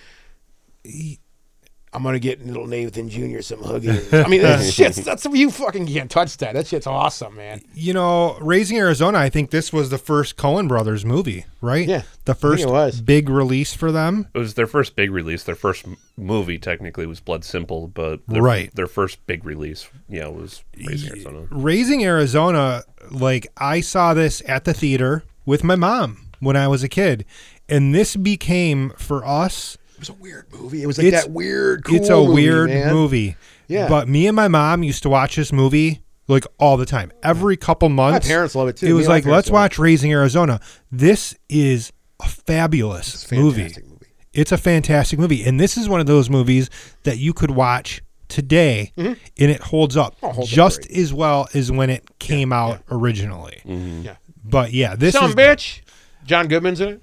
I'm 1.93 2.03
gonna 2.03 2.19
get 2.19 2.45
little 2.45 2.67
Nathan 2.67 3.09
Jr. 3.09 3.41
some 3.41 3.59
huggies. 3.59 4.13
I 4.23 4.27
mean, 4.29 4.41
that 4.43 4.63
shit's 4.73 5.03
that's 5.03 5.25
you 5.25 5.51
fucking 5.51 5.87
can't 5.87 6.09
touch 6.09 6.37
that. 6.37 6.53
That 6.53 6.65
shit's 6.65 6.87
awesome, 6.87 7.35
man. 7.35 7.61
You 7.73 7.93
know, 7.93 8.37
Raising 8.39 8.77
Arizona, 8.77 9.17
I 9.17 9.29
think 9.29 9.51
this 9.51 9.73
was 9.73 9.89
the 9.89 9.97
first 9.97 10.37
Coen 10.37 10.69
Brothers 10.69 11.03
movie, 11.03 11.45
right? 11.59 11.85
Yeah, 11.85 12.03
The 12.23 12.33
first 12.33 12.63
it 12.63 12.69
was. 12.69 13.01
big 13.01 13.27
release 13.27 13.73
for 13.73 13.91
them. 13.91 14.29
It 14.33 14.37
was 14.39 14.53
their 14.53 14.67
first 14.67 14.95
big 14.95 15.11
release. 15.11 15.43
Their 15.43 15.53
first 15.55 15.85
movie 16.15 16.57
technically 16.57 17.05
was 17.05 17.19
Blood 17.19 17.43
Simple, 17.43 17.89
but 17.89 18.21
their, 18.25 18.41
Right. 18.41 18.73
their 18.73 18.87
first 18.87 19.25
big 19.27 19.43
release, 19.43 19.89
yeah, 20.07 20.27
was 20.27 20.63
Raising 20.87 21.09
Arizona. 21.11 21.47
Raising 21.51 22.05
Arizona, 22.05 22.83
like 23.11 23.47
I 23.57 23.81
saw 23.81 24.13
this 24.13 24.41
at 24.47 24.63
the 24.63 24.73
theater 24.73 25.25
with 25.45 25.65
my 25.65 25.75
mom 25.75 26.29
when 26.41 26.57
I 26.57 26.67
was 26.67 26.83
a 26.83 26.89
kid, 26.89 27.23
and 27.69 27.95
this 27.95 28.17
became 28.17 28.91
for 28.97 29.25
us. 29.25 29.77
It 29.95 29.99
was 29.99 30.09
a 30.09 30.13
weird 30.13 30.47
movie. 30.51 30.83
It 30.83 30.87
was 30.87 30.97
like 30.97 31.07
It's- 31.07 31.23
that 31.23 31.31
weird. 31.31 31.85
Cool 31.85 31.95
it's 31.95 32.09
a 32.09 32.15
movie, 32.17 32.33
weird 32.33 32.69
man. 32.69 32.93
movie. 32.93 33.35
Yeah. 33.67 33.87
But 33.87 34.09
me 34.09 34.27
and 34.27 34.35
my 34.35 34.47
mom 34.49 34.83
used 34.83 35.03
to 35.03 35.09
watch 35.09 35.37
this 35.37 35.53
movie 35.53 36.01
like 36.27 36.45
all 36.59 36.75
the 36.75 36.85
time. 36.85 37.11
Every 37.23 37.55
couple 37.55 37.87
months. 37.89 38.27
My 38.27 38.33
parents 38.33 38.55
love 38.55 38.67
it, 38.67 38.77
too. 38.77 38.87
It 38.87 38.93
was 38.93 39.07
my 39.07 39.13
like, 39.15 39.25
let's 39.25 39.47
love 39.47 39.53
it. 39.53 39.61
watch 39.61 39.79
Raising 39.79 40.11
Arizona. 40.11 40.59
This 40.91 41.35
is 41.47 41.93
a 42.19 42.27
fabulous 42.27 43.31
movie. 43.31 43.61
Fantastic 43.61 43.85
movie. 43.87 44.05
It's 44.33 44.51
a 44.51 44.57
fantastic 44.57 45.19
movie. 45.19 45.43
And 45.43 45.59
this 45.59 45.77
is 45.77 45.87
one 45.89 45.99
of 45.99 46.05
those 46.07 46.29
movies 46.29 46.69
that 47.03 47.17
you 47.17 47.33
could 47.33 47.51
watch 47.51 48.01
today 48.27 48.91
and 48.95 49.17
it 49.37 49.59
holds 49.61 49.97
up 49.97 50.19
Mm-hmm. 50.21 50.41
Up 50.41 50.47
just 50.47 50.89
as 50.89 51.13
well 51.13 51.47
as 51.53 51.69
when 51.71 51.89
it 51.89 52.03
came 52.19 52.53
out 52.53 52.81
originally. 52.89 53.61
Yeah. 53.65 54.15
But 54.43 54.71
yeah, 54.73 54.95
this 54.95 55.13
Some 55.15 55.29
is 55.31 55.35
bitch. 55.35 55.81
John 56.25 56.47
Goodman's 56.47 56.81
in 56.81 56.89
it. 56.89 57.01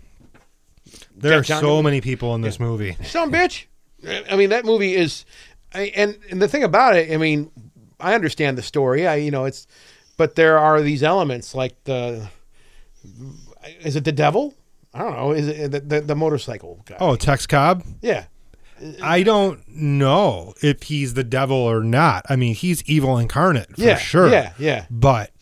there 1.16 1.38
are 1.38 1.42
John 1.42 1.60
so 1.60 1.66
Goodman. 1.68 1.84
many 1.84 2.00
people 2.00 2.34
in 2.34 2.40
this 2.40 2.58
movie. 2.60 2.96
Some 3.04 3.32
bitch. 3.32 3.64
I 4.30 4.36
mean, 4.36 4.50
that 4.50 4.64
movie 4.64 4.94
is, 4.94 5.24
I, 5.74 5.92
and 5.96 6.16
and 6.30 6.40
the 6.40 6.48
thing 6.48 6.62
about 6.64 6.96
it, 6.96 7.12
I 7.12 7.16
mean, 7.16 7.50
I 7.98 8.14
understand 8.14 8.56
the 8.56 8.62
story. 8.62 9.06
I 9.06 9.16
you 9.16 9.30
know 9.30 9.44
it's, 9.44 9.66
but 10.16 10.34
there 10.36 10.58
are 10.58 10.80
these 10.80 11.02
elements 11.02 11.54
like 11.54 11.82
the, 11.84 12.28
is 13.80 13.96
it 13.96 14.04
the 14.04 14.12
devil? 14.12 14.54
I 14.94 15.00
don't 15.00 15.12
know. 15.16 15.32
Is 15.32 15.48
it 15.48 15.70
the 15.72 15.80
the, 15.80 16.00
the 16.00 16.14
motorcycle 16.14 16.80
guy? 16.86 16.96
Oh, 17.00 17.16
Tex 17.16 17.46
Cobb? 17.46 17.82
yeah. 18.02 18.24
I 19.02 19.24
don't 19.24 19.66
know 19.68 20.54
if 20.62 20.84
he's 20.84 21.14
the 21.14 21.24
devil 21.24 21.56
or 21.56 21.82
not. 21.82 22.24
I 22.28 22.36
mean, 22.36 22.54
he's 22.54 22.84
evil 22.84 23.18
incarnate 23.18 23.74
for 23.74 23.82
Yeah, 23.82 23.96
sure. 23.98 24.28
yeah, 24.30 24.52
yeah. 24.56 24.86
But 24.88 25.32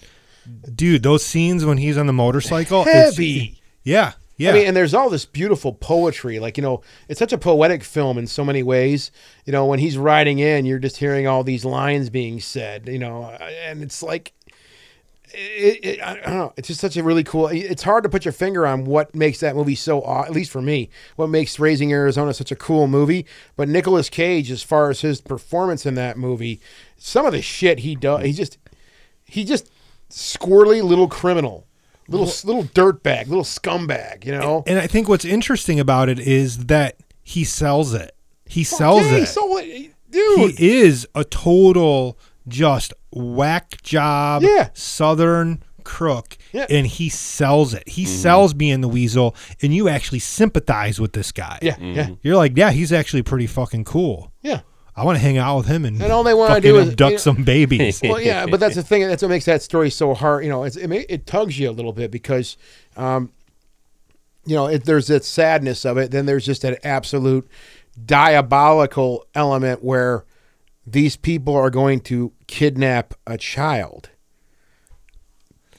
dude, 0.74 1.02
those 1.02 1.22
scenes 1.22 1.62
when 1.62 1.76
he's 1.76 1.98
on 1.98 2.06
the 2.06 2.14
motorcycle, 2.14 2.80
it's- 2.88 3.10
Heavy. 3.14 3.55
Yeah, 3.86 4.14
yeah. 4.36 4.50
I 4.50 4.52
mean, 4.52 4.66
and 4.66 4.76
there's 4.76 4.94
all 4.94 5.08
this 5.08 5.24
beautiful 5.24 5.72
poetry. 5.72 6.40
Like, 6.40 6.56
you 6.56 6.62
know, 6.62 6.82
it's 7.08 7.20
such 7.20 7.32
a 7.32 7.38
poetic 7.38 7.84
film 7.84 8.18
in 8.18 8.26
so 8.26 8.44
many 8.44 8.64
ways. 8.64 9.12
You 9.44 9.52
know, 9.52 9.64
when 9.64 9.78
he's 9.78 9.96
riding 9.96 10.40
in, 10.40 10.66
you're 10.66 10.80
just 10.80 10.96
hearing 10.96 11.28
all 11.28 11.44
these 11.44 11.64
lines 11.64 12.10
being 12.10 12.40
said, 12.40 12.88
you 12.88 12.98
know, 12.98 13.22
uh, 13.22 13.38
and 13.62 13.84
it's 13.84 14.02
like, 14.02 14.32
it, 15.32 15.84
it, 15.84 16.02
I 16.02 16.14
don't 16.14 16.34
know. 16.34 16.52
It's 16.56 16.66
just 16.66 16.80
such 16.80 16.96
a 16.96 17.04
really 17.04 17.22
cool. 17.22 17.46
It's 17.46 17.82
hard 17.84 18.02
to 18.02 18.08
put 18.08 18.24
your 18.24 18.32
finger 18.32 18.66
on 18.66 18.86
what 18.86 19.14
makes 19.14 19.38
that 19.40 19.54
movie 19.54 19.74
so. 19.76 20.04
At 20.04 20.32
least 20.32 20.50
for 20.50 20.62
me, 20.62 20.90
what 21.14 21.28
makes 21.28 21.60
Raising 21.60 21.92
Arizona 21.92 22.34
such 22.34 22.50
a 22.50 22.56
cool 22.56 22.88
movie. 22.88 23.24
But 23.54 23.68
Nicolas 23.68 24.08
Cage, 24.08 24.50
as 24.50 24.62
far 24.62 24.90
as 24.90 25.02
his 25.02 25.20
performance 25.20 25.86
in 25.86 25.94
that 25.94 26.16
movie, 26.16 26.60
some 26.96 27.24
of 27.24 27.32
the 27.32 27.42
shit 27.42 27.80
he 27.80 27.94
does, 27.94 28.24
he 28.24 28.32
just, 28.32 28.58
he 29.24 29.44
just 29.44 29.70
squirrely 30.10 30.82
little 30.82 31.08
criminal, 31.08 31.65
little 32.08 32.26
little 32.44 32.64
dirtbag, 32.64 33.28
little 33.28 33.44
scumbag. 33.44 34.24
You 34.24 34.32
know, 34.32 34.64
And 34.66 34.78
I 34.78 34.86
think 34.86 35.08
what's 35.08 35.24
interesting 35.24 35.80
about 35.80 36.08
it 36.08 36.18
is 36.18 36.66
that 36.66 36.96
he 37.22 37.44
sells 37.44 37.94
it. 37.94 38.14
He 38.44 38.62
sells 38.64 39.02
Yeah, 39.02 39.16
he 39.16 39.22
it. 39.22 39.26
sold 39.26 39.60
it. 39.62 39.92
dude. 40.10 40.58
he 40.58 40.78
is 40.78 41.06
a 41.14 41.24
total 41.24 42.18
just 42.48 42.94
whack 43.12 43.82
job 43.82 44.42
Yeah. 44.42 44.68
southern 44.72 45.62
crook 45.82 46.36
Yeah. 46.52 46.66
and 46.70 46.86
he 46.86 47.08
sells 47.08 47.74
it 47.74 47.88
he 47.88 48.02
mm-hmm. 48.04 48.12
sells 48.12 48.54
being 48.54 48.80
the 48.80 48.88
weasel 48.88 49.34
and 49.62 49.72
you 49.74 49.88
actually 49.88 50.18
sympathize 50.20 51.00
with 51.00 51.12
this 51.12 51.30
guy 51.32 51.58
yeah, 51.62 51.76
yeah, 51.80 52.04
mm-hmm. 52.04 52.14
you're 52.22 52.36
like 52.36 52.56
yeah 52.56 52.70
he's 52.70 52.92
actually 52.92 53.22
pretty 53.22 53.46
fucking 53.46 53.84
cool 53.84 54.32
yeah. 54.42 54.60
I 54.96 55.04
want 55.04 55.16
to 55.16 55.20
hang 55.22 55.36
out 55.38 55.58
with 55.58 55.66
him 55.66 55.84
and, 55.84 56.00
And 56.02 56.10
all 56.12 56.24
they 56.24 56.34
wanna 56.34 56.54
fucking 56.54 56.70
do 56.70 56.78
is, 56.78 56.88
abduct 56.90 57.10
you 57.10 57.14
know- 57.16 57.20
some 57.20 57.44
babies 57.44 58.00
well, 58.04 58.20
yeah, 58.20 58.46
but 58.46 58.58
that's 58.60 58.74
the 58.76 58.82
thing. 58.82 59.02
That's 59.02 59.22
what 59.22 59.28
makes 59.28 59.44
that 59.44 59.62
story 59.62 59.90
so 59.90 60.14
hard. 60.14 60.44
You 60.44 60.50
know, 60.50 60.64
it's, 60.64 60.76
it 60.76 60.90
it 60.90 61.26
tugs 61.26 61.58
you 61.58 61.68
a 61.68 61.72
little 61.72 61.92
bit 61.92 62.10
because, 62.10 62.56
um, 62.96 63.30
you 64.46 64.54
know, 64.56 64.66
it, 64.66 64.84
there's 64.84 65.08
that 65.08 65.24
sadness 65.24 65.84
of 65.84 65.98
it. 65.98 66.10
Then 66.12 66.26
there's 66.26 66.46
just 66.46 66.62
that 66.62 66.84
absolute 66.84 67.46
diabolical 68.04 69.26
element 69.34 69.82
where 69.82 70.24
these 70.86 71.16
people 71.16 71.54
are 71.54 71.70
going 71.70 72.00
to 72.00 72.32
kidnap 72.46 73.14
a 73.26 73.36
child, 73.36 74.10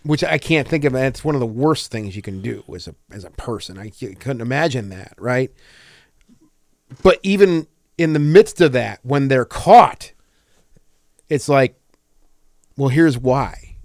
which 0.03 0.24
I 0.24 0.38
can't 0.38 0.68
think 0.68 0.84
of. 0.84 0.93
And 0.93 1.05
it's 1.05 1.24
one 1.24 1.36
of 1.36 1.39
the 1.39 1.45
worst 1.47 1.91
things 1.91 2.15
you 2.15 2.22
can 2.22 2.41
do 2.41 2.63
as 2.76 2.88
a 2.88 2.95
as 3.11 3.24
a 3.24 3.32
person. 3.32 3.80
I 3.80 3.89
couldn't 3.89 4.41
imagine 4.41 4.89
that, 4.89 5.13
right? 5.18 5.51
But 7.03 7.20
even 7.24 7.68
in 7.97 8.13
the 8.13 8.19
midst 8.19 8.61
of 8.61 8.71
that, 8.73 8.99
when 9.03 9.27
they're 9.27 9.45
caught, 9.45 10.11
it's 11.29 11.49
like, 11.49 11.79
well, 12.77 12.89
here's 12.89 13.17
why. 13.17 13.75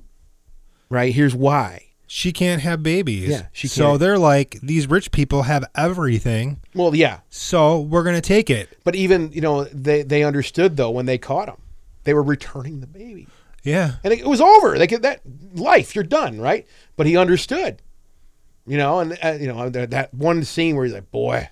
Right? 0.90 1.14
Here's 1.14 1.34
why. 1.34 1.86
she 2.06 2.30
can't 2.32 2.60
have 2.60 2.82
babies 2.82 3.30
Yeah, 3.30 3.46
she 3.52 3.66
so 3.66 3.90
can't. 3.92 4.00
they're 4.00 4.18
like 4.18 4.58
these 4.62 4.86
rich 4.86 5.10
people 5.12 5.44
have 5.44 5.64
everything 5.74 6.60
Well, 6.74 6.94
yeah. 6.94 7.20
so 7.30 7.80
we're 7.80 8.02
gonna 8.02 8.20
take 8.20 8.50
it 8.50 8.78
But 8.84 8.94
even, 8.94 9.32
you 9.32 9.40
know, 9.40 9.64
they, 9.64 10.02
they 10.02 10.22
understood, 10.22 10.76
though, 10.76 10.90
when 10.90 11.06
they 11.06 11.16
caught 11.16 11.48
him, 11.48 11.56
they 12.04 12.12
were 12.12 12.22
returning 12.22 12.80
the 12.80 12.86
baby. 12.86 13.26
yeah 13.62 13.92
And 14.04 14.12
it, 14.12 14.18
it 14.20 14.26
was 14.26 14.42
over. 14.42 14.76
They 14.76 14.86
get 14.86 15.00
that 15.02 15.22
life, 15.54 15.94
you're 15.94 16.04
done, 16.04 16.38
right? 16.38 16.66
But 16.96 17.06
he 17.06 17.16
understood, 17.16 17.80
you 18.66 18.76
know, 18.76 19.00
and, 19.00 19.18
uh, 19.22 19.38
you 19.40 19.46
know, 19.48 19.70
that 19.70 20.12
one 20.12 20.44
scene 20.44 20.76
where 20.76 20.84
he's 20.84 20.92
like, 20.94 21.10
boy, 21.10 21.48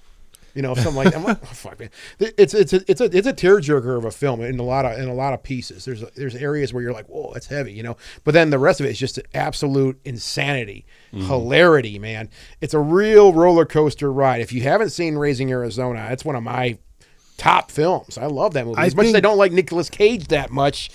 you 0.60 0.62
know, 0.62 0.74
something 0.74 0.94
like 0.94 1.06
that. 1.06 1.16
I'm 1.16 1.24
like, 1.24 1.38
oh, 1.42 1.46
fuck, 1.46 1.80
man. 1.80 1.88
It's, 2.18 2.52
it's, 2.52 2.74
a, 2.74 2.82
it's 2.86 3.00
a, 3.00 3.04
it's 3.16 3.26
a 3.26 3.32
tearjerker 3.32 3.96
of 3.96 4.04
a 4.04 4.10
film 4.10 4.42
in 4.42 4.60
a 4.60 4.62
lot 4.62 4.84
of, 4.84 4.98
in 4.98 5.08
a 5.08 5.14
lot 5.14 5.32
of 5.32 5.42
pieces. 5.42 5.86
There's, 5.86 6.02
there's 6.16 6.34
areas 6.34 6.74
where 6.74 6.82
you're 6.82 6.92
like, 6.92 7.06
whoa, 7.06 7.30
that's 7.32 7.46
heavy, 7.46 7.72
you 7.72 7.82
know, 7.82 7.96
but 8.24 8.34
then 8.34 8.50
the 8.50 8.58
rest 8.58 8.78
of 8.78 8.84
it 8.84 8.90
is 8.90 8.98
just 8.98 9.18
absolute 9.32 9.98
insanity, 10.04 10.84
mm-hmm. 11.14 11.26
hilarity, 11.26 11.98
man. 11.98 12.28
It's 12.60 12.74
a 12.74 12.78
real 12.78 13.32
roller 13.32 13.64
coaster 13.64 14.12
ride. 14.12 14.42
If 14.42 14.52
you 14.52 14.60
haven't 14.60 14.90
seen 14.90 15.16
Raising 15.16 15.50
Arizona, 15.50 16.08
it's 16.10 16.26
one 16.26 16.36
of 16.36 16.42
my 16.42 16.76
top 17.38 17.70
films. 17.70 18.18
I 18.18 18.26
love 18.26 18.52
that 18.52 18.66
movie. 18.66 18.76
I 18.76 18.84
As 18.84 18.94
much 18.94 19.06
as 19.06 19.14
I 19.14 19.20
don't 19.20 19.38
like 19.38 19.52
Nicolas 19.52 19.88
Cage 19.88 20.26
that 20.26 20.50
much, 20.50 20.90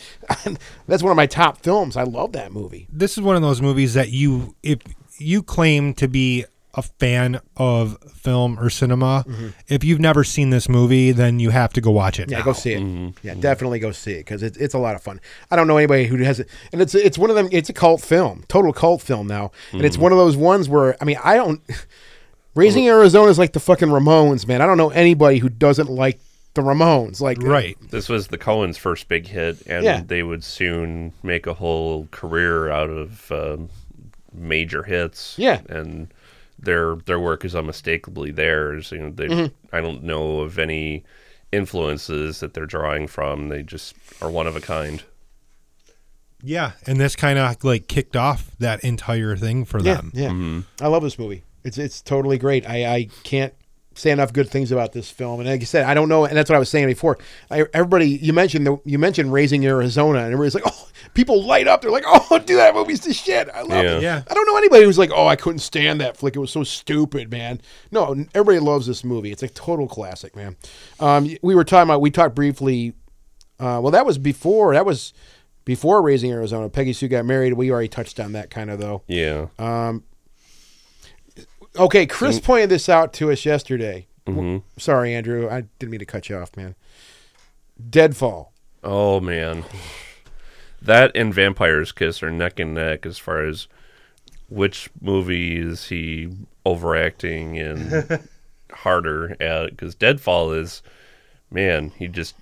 that's 0.88 1.02
one 1.02 1.10
of 1.10 1.18
my 1.18 1.26
top 1.26 1.64
films. 1.64 1.98
I 1.98 2.04
love 2.04 2.34
that 2.34 2.52
movie. 2.52 2.88
this 2.92 3.18
is 3.18 3.24
one 3.24 3.36
of 3.36 3.42
those 3.42 3.64
movies 3.64 3.96
that 3.96 4.12
you 4.12 4.56
if 4.62 4.78
you 5.18 5.42
claim 5.42 5.96
to 5.96 6.08
be 6.08 6.46
a 6.76 6.82
fan 6.82 7.40
of 7.58 7.98
film 8.12 8.60
or 8.60 8.70
cinema 8.70 9.24
mm-hmm. 9.28 9.48
if 9.68 9.84
you've 9.84 10.00
never 10.00 10.24
seen 10.24 10.50
this 10.50 10.68
movie 10.68 11.12
then 11.12 11.40
you 11.40 11.50
have 11.50 11.72
to 11.74 11.82
go 11.82 11.92
watch 11.92 12.20
it 12.20 12.30
Yeah, 12.30 12.40
now. 12.40 12.46
go 12.46 12.54
see 12.54 12.74
it. 12.74 12.82
Mm-hmm. 12.82 13.28
Yeah, 13.28 13.34
definitely 13.36 13.80
go 13.80 13.92
see 13.92 14.14
it 14.14 14.20
because 14.20 14.44
it's 14.44 14.58
it's 14.58 14.74
a 14.74 14.80
lot 14.80 14.96
of 14.96 15.02
fun. 15.02 15.20
I 15.50 15.56
don't 15.56 15.68
know 15.68 15.78
anybody 15.78 16.06
who 16.06 16.18
has 16.18 16.40
it, 16.40 16.50
and 16.72 16.82
it's 16.82 16.94
it's 16.94 17.18
one 17.18 17.30
of 17.30 17.36
them. 17.36 17.48
It's 17.52 17.70
a 17.70 17.74
cult 17.74 18.02
film, 18.02 18.44
total 18.48 18.74
cult 18.74 19.02
film 19.02 19.28
now, 19.28 19.52
and 19.72 19.84
it's 19.84 19.96
mm-hmm. 19.96 20.04
one 20.04 20.12
of 20.12 20.18
those 20.18 20.36
ones 20.36 20.70
where 20.70 20.96
I 21.02 21.06
mean 21.06 21.18
I 21.24 21.36
don't. 21.36 21.62
Raising 22.56 22.88
Arizona 22.88 23.30
is 23.30 23.38
like 23.38 23.52
the 23.52 23.60
fucking 23.60 23.90
Ramones, 23.90 24.48
man. 24.48 24.62
I 24.62 24.66
don't 24.66 24.78
know 24.78 24.90
anybody 24.90 25.40
who 25.40 25.50
doesn't 25.50 25.90
like 25.90 26.20
the 26.54 26.62
Ramones. 26.62 27.22
Like 27.22 27.42
right 27.42 27.78
This 27.92 28.10
was 28.10 28.28
the 28.28 28.38
Coens' 28.38 28.78
first 28.78 29.08
big 29.08 29.28
hit, 29.28 29.62
and 29.68 29.84
Yeah. 29.84 30.02
they 30.06 30.24
would 30.24 30.44
soon 30.44 31.14
make 31.22 31.46
a 31.48 31.54
whole 31.54 32.08
career 32.12 32.70
out 32.70 32.90
of 32.90 33.32
um, 33.32 33.70
major 34.34 34.84
hits. 34.84 35.36
Yeah. 35.38 35.62
and 35.70 36.08
their 36.58 36.96
their 37.06 37.20
work 37.20 37.44
is 37.46 37.56
unmistakably 37.56 38.32
theirs. 38.32 38.92
You 38.92 39.00
know, 39.00 39.10
they 39.12 39.28
Mm-hmm. 39.28 39.76
I 39.76 39.82
don't 39.82 40.04
know 40.04 40.40
of 40.42 40.58
any 40.60 41.04
influences 41.52 42.40
that 42.40 42.54
they're 42.54 42.66
drawing 42.66 43.08
from. 43.08 43.50
They 43.50 43.64
just 43.64 43.96
are 44.22 44.30
one 44.30 44.48
of 44.48 44.56
a 44.56 44.62
kind. 44.62 45.04
yeah 46.44 46.74
and 46.86 47.00
this 47.00 47.16
kind 47.16 47.40
of 47.40 47.64
like 47.64 47.88
kicked 47.88 48.16
off 48.16 48.52
that 48.60 48.84
entire 48.84 49.36
thing 49.36 49.66
for 49.66 49.80
Yeah, 49.80 49.96
them 49.96 50.12
yeah. 50.14 50.86
I 50.86 50.90
love 50.90 51.04
this 51.04 51.18
movie. 51.18 51.44
It's 51.64 51.78
it's 51.78 52.02
totally 52.02 52.38
great. 52.38 52.68
I 52.70 52.86
I 52.96 53.08
can't 53.24 53.54
say 53.96 54.12
enough 54.12 54.34
good 54.34 54.50
things 54.50 54.72
about 54.72 54.92
this 54.92 55.10
film. 55.10 55.40
And 55.40 55.50
like 55.50 55.62
I 55.62 55.64
said, 55.64 55.86
I 55.86 55.94
don't 55.94 56.10
know, 56.10 56.26
and 56.26 56.36
that's 56.38 56.50
what 56.50 56.56
I 56.56 56.60
was 56.60 56.70
saying 56.70 56.88
before. 56.88 57.18
I, 57.50 57.66
everybody, 57.74 58.10
you 58.10 58.34
mentioned 58.34 58.68
the 58.68 58.78
you 58.86 59.00
mentioned 59.00 59.32
Raising 59.34 59.66
Arizona, 59.66 60.20
and 60.20 60.34
everybody's 60.34 60.56
like, 60.56 60.64
oh, 60.68 60.88
people 61.14 61.44
light 61.44 61.68
up. 61.68 61.82
They're 61.82 61.92
like, 61.92 62.04
oh, 62.06 62.38
dude, 62.46 62.58
that 62.60 62.76
movie's 62.76 63.00
the 63.02 63.14
shit. 63.14 63.50
I 63.50 63.62
love 63.62 63.84
Yeah. 63.84 63.98
it. 63.98 64.02
Yeah. 64.04 64.22
I 64.30 64.34
don't 64.34 64.46
know 64.46 64.58
anybody 64.58 64.84
who's 64.84 64.98
like, 64.98 65.12
oh, 65.14 65.28
I 65.28 65.36
couldn't 65.36 65.60
stand 65.60 66.02
that 66.02 66.18
flick. 66.18 66.36
It 66.36 66.40
was 66.40 66.52
so 66.52 66.64
stupid, 66.64 67.32
man. 67.32 67.62
No, 67.92 68.14
everybody 68.34 68.60
loves 68.60 68.86
this 68.88 69.04
movie. 69.04 69.32
It's 69.32 69.44
a 69.44 69.48
total 69.50 69.88
classic, 69.88 70.36
man. 70.36 70.56
Um, 71.00 71.36
we 71.42 71.56
were 71.56 71.64
talking 71.64 71.90
about. 71.90 72.02
We 72.02 72.12
talked 72.12 72.36
briefly. 72.36 72.94
Uh, 73.60 73.80
well, 73.82 73.92
that 73.92 74.06
was 74.06 74.18
before. 74.18 74.74
That 74.74 74.86
was. 74.86 75.14
Before 75.64 76.04
Raising 76.04 76.32
Arizona, 76.32 76.70
Peggy 76.70 76.94
Sue 76.94 77.08
got 77.08 77.26
married. 77.26 77.54
We 77.54 77.72
already 77.72 77.88
touched 77.88 78.20
on 78.20 78.34
that 78.34 78.52
kind 78.52 78.70
of 78.70 78.80
though. 78.80 79.02
Yeah, 79.08 79.48
Okay, 81.78 82.06
Chris 82.06 82.40
pointed 82.40 82.70
this 82.70 82.90
out 82.90 83.14
to 83.14 83.32
us 83.32 83.46
yesterday. 83.46 84.08
Mm-hmm. 84.26 84.60
Sorry, 84.78 85.14
Andrew. 85.14 85.50
I 85.50 85.62
didn't 85.80 85.92
mean 85.92 86.00
to 86.00 86.06
cut 86.06 86.30
you 86.30 86.38
off, 86.38 86.56
man. 86.56 86.76
Deadfall. 87.90 88.52
Oh 88.84 89.20
man, 89.20 89.66
that 90.82 91.12
and 91.16 91.34
Vampire's 91.34 91.92
Kiss 91.92 92.22
are 92.24 92.32
neck 92.32 92.60
and 92.60 92.74
neck 92.74 93.06
as 93.06 93.18
far 93.18 93.44
as 93.44 93.68
which 94.48 94.90
movie 95.02 95.58
is 95.58 95.88
he 95.88 96.30
overacting 96.66 97.58
and 97.58 98.28
harder 98.72 99.36
at? 99.42 99.72
Because 99.72 99.96
Deadfall 99.96 100.52
is, 100.52 100.82
man, 101.52 101.92
he 101.98 102.08
just 102.08 102.36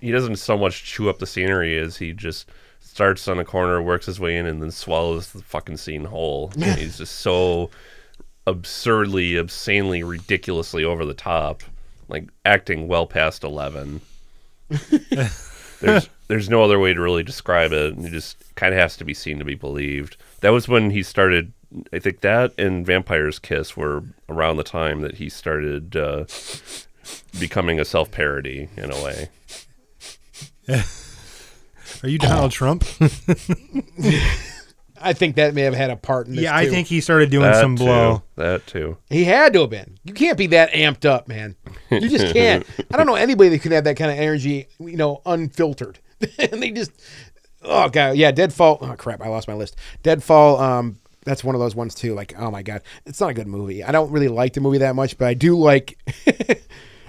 he 0.00 0.10
doesn't 0.10 0.36
so 0.36 0.56
much 0.56 0.84
chew 0.84 1.08
up 1.08 1.18
the 1.18 1.26
scenery 1.26 1.78
as 1.78 1.98
he 1.98 2.12
just 2.12 2.48
starts 2.80 3.28
on 3.28 3.38
a 3.38 3.44
corner, 3.44 3.82
works 3.82 4.06
his 4.06 4.20
way 4.20 4.36
in, 4.36 4.46
and 4.46 4.62
then 4.62 4.70
swallows 4.70 5.32
the 5.32 5.42
fucking 5.42 5.76
scene 5.76 6.04
whole. 6.04 6.50
And 6.54 6.64
he's 6.78 6.98
just 6.98 7.16
so 7.16 7.70
absurdly, 8.46 9.36
obscenely, 9.36 10.02
ridiculously 10.02 10.84
over 10.84 11.04
the 11.04 11.14
top, 11.14 11.62
like 12.08 12.28
acting 12.44 12.88
well 12.88 13.06
past 13.06 13.44
eleven 13.44 14.00
there's 15.80 16.08
there's 16.28 16.48
no 16.48 16.62
other 16.62 16.78
way 16.78 16.94
to 16.94 17.00
really 17.00 17.22
describe 17.22 17.72
it. 17.72 17.98
It 17.98 18.10
just 18.10 18.36
kind 18.54 18.72
of 18.72 18.80
has 18.80 18.96
to 18.98 19.04
be 19.04 19.14
seen 19.14 19.38
to 19.38 19.44
be 19.44 19.54
believed. 19.54 20.16
That 20.40 20.50
was 20.50 20.68
when 20.68 20.90
he 20.90 21.02
started. 21.02 21.52
I 21.92 21.98
think 21.98 22.20
that 22.20 22.52
and 22.58 22.86
Vampire's 22.86 23.38
Kiss 23.38 23.76
were 23.76 24.04
around 24.28 24.56
the 24.56 24.64
time 24.64 25.00
that 25.02 25.16
he 25.16 25.28
started 25.28 25.96
uh, 25.96 26.24
becoming 27.38 27.80
a 27.80 27.84
self 27.84 28.10
parody 28.10 28.68
in 28.76 28.90
a 28.90 29.02
way. 29.02 29.28
are 32.02 32.08
you 32.08 32.16
donald 32.16 32.50
trump 32.52 32.84
I 35.00 35.12
think 35.12 35.36
that 35.36 35.54
may 35.54 35.62
have 35.62 35.74
had 35.74 35.90
a 35.90 35.96
part 35.96 36.28
in 36.28 36.34
this. 36.36 36.44
yeah 36.44 36.54
i 36.56 36.68
think 36.68 36.86
he 36.86 37.00
started 37.00 37.30
doing 37.30 37.42
That 37.50 37.60
some 37.60 37.76
too. 37.76 37.84
blow 37.84 38.22
That 38.36 38.66
too. 38.66 38.96
he 39.10 39.24
had 39.24 39.52
to 39.54 39.60
have 39.62 39.70
been. 39.70 39.98
You 40.04 40.14
can't 40.14 40.38
be 40.38 40.46
that 40.48 40.70
amped 40.72 41.04
up, 41.04 41.28
man. 41.28 41.56
You 41.90 42.08
just 42.08 42.32
can't. 42.34 42.64
I 42.92 42.96
don't 42.96 43.06
know 43.06 43.14
anybody 43.16 43.50
that 43.50 43.60
could 43.62 43.72
have 43.72 43.84
that 43.84 43.96
kind 43.96 44.10
of 44.10 44.18
energy, 44.18 44.66
you 44.78 44.96
know, 44.96 45.20
unfiltered. 45.26 45.98
and 46.38 46.62
they 46.62 46.70
just, 46.70 46.90
oh 47.62 47.88
god, 47.88 48.16
yeah. 48.16 48.30
Deadfall. 48.30 48.78
Oh 48.80 48.94
crap, 48.96 49.20
I 49.22 49.28
lost 49.28 49.48
my 49.48 49.54
list. 49.54 49.76
Deadfall. 50.02 50.58
Um, 50.60 50.98
that's 51.24 51.42
one 51.42 51.54
of 51.54 51.60
those 51.60 51.74
ones 51.74 51.94
too. 51.94 52.14
Like, 52.14 52.34
oh 52.38 52.50
my 52.50 52.62
god, 52.62 52.82
it's 53.06 53.20
not 53.20 53.30
a 53.30 53.34
good 53.34 53.46
movie. 53.48 53.82
I 53.82 53.92
don't 53.92 54.10
really 54.10 54.28
like 54.28 54.52
the 54.52 54.60
movie 54.60 54.78
that 54.78 54.94
much, 54.94 55.16
but 55.18 55.26
I 55.28 55.34
do 55.34 55.56
like. 55.58 55.98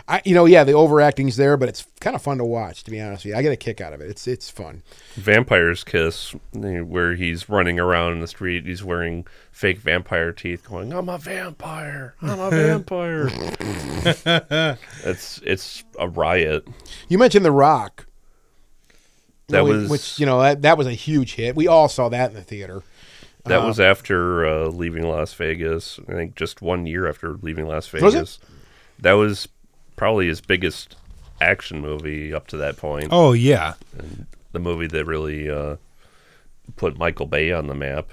I, 0.08 0.22
you 0.24 0.36
know, 0.36 0.46
yeah, 0.46 0.64
the 0.64 0.74
overacting's 0.74 1.36
there, 1.36 1.58
but 1.58 1.68
it's 1.68 1.84
kind 2.00 2.16
of 2.16 2.22
fun 2.22 2.38
to 2.38 2.46
watch. 2.46 2.84
To 2.84 2.92
be 2.92 3.02
honest 3.02 3.26
with 3.26 3.32
you, 3.34 3.40
I 3.40 3.42
get 3.42 3.52
a 3.52 3.56
kick 3.58 3.82
out 3.82 3.92
of 3.92 4.02
it. 4.02 4.10
It's 4.10 4.28
it's 4.28 4.52
fun. 4.52 4.84
Vampire's 5.16 5.84
Kiss, 5.84 6.36
where 6.54 7.16
he's 7.16 7.50
running 7.50 7.80
around 7.80 8.14
in 8.14 8.20
the 8.20 8.28
street, 8.28 8.66
he's 8.68 8.84
wearing 8.84 9.26
fake 9.52 9.80
vampire 9.80 10.32
teeth, 10.32 10.68
going, 10.70 10.94
"I'm 10.94 11.10
a 11.10 11.18
vampire, 11.18 12.14
I'm 12.22 12.40
a 12.40 12.50
vampire." 12.52 13.30
it's 15.04 15.40
it's 15.44 15.84
a 16.00 16.08
riot. 16.08 16.68
You 17.08 17.18
mentioned 17.18 17.44
The 17.46 17.52
Rock. 17.52 18.06
That 19.48 19.64
which- 19.64 19.74
was 19.74 19.90
which 19.90 20.20
you 20.20 20.26
know 20.28 20.40
that, 20.42 20.62
that 20.62 20.78
was 20.78 20.86
a 20.88 20.94
huge 20.94 21.34
hit. 21.34 21.56
We 21.56 21.68
all 21.68 21.90
saw 21.90 22.10
that 22.10 22.30
in 22.30 22.36
the 22.36 22.44
theater. 22.44 22.84
That 23.46 23.64
was 23.64 23.80
after 23.80 24.44
uh, 24.46 24.68
leaving 24.70 25.04
Las 25.04 25.34
Vegas. 25.36 26.00
I 26.08 26.14
think 26.14 26.36
just 26.36 26.64
one 26.64 26.88
year 26.88 27.08
after 27.08 27.34
leaving 27.36 27.68
Las 27.68 27.92
Was 27.94 28.02
it? 28.02 28.18
Vegas. 28.18 28.40
That 29.00 29.14
was 29.14 29.48
probably 29.96 30.28
his 30.28 30.42
biggest 30.42 30.96
action 31.42 31.82
movie 31.82 32.34
up 32.34 32.48
to 32.48 32.58
that 32.58 32.78
point. 32.78 33.08
Oh 33.12 33.34
yeah, 33.34 33.74
The 34.52 34.60
movie 34.60 34.88
that 34.88 35.06
really 35.06 35.50
uh, 35.50 35.78
put 36.76 36.98
Michael 36.98 37.26
Bay 37.26 37.52
on 37.52 37.68
the 37.68 37.76
map 37.76 38.08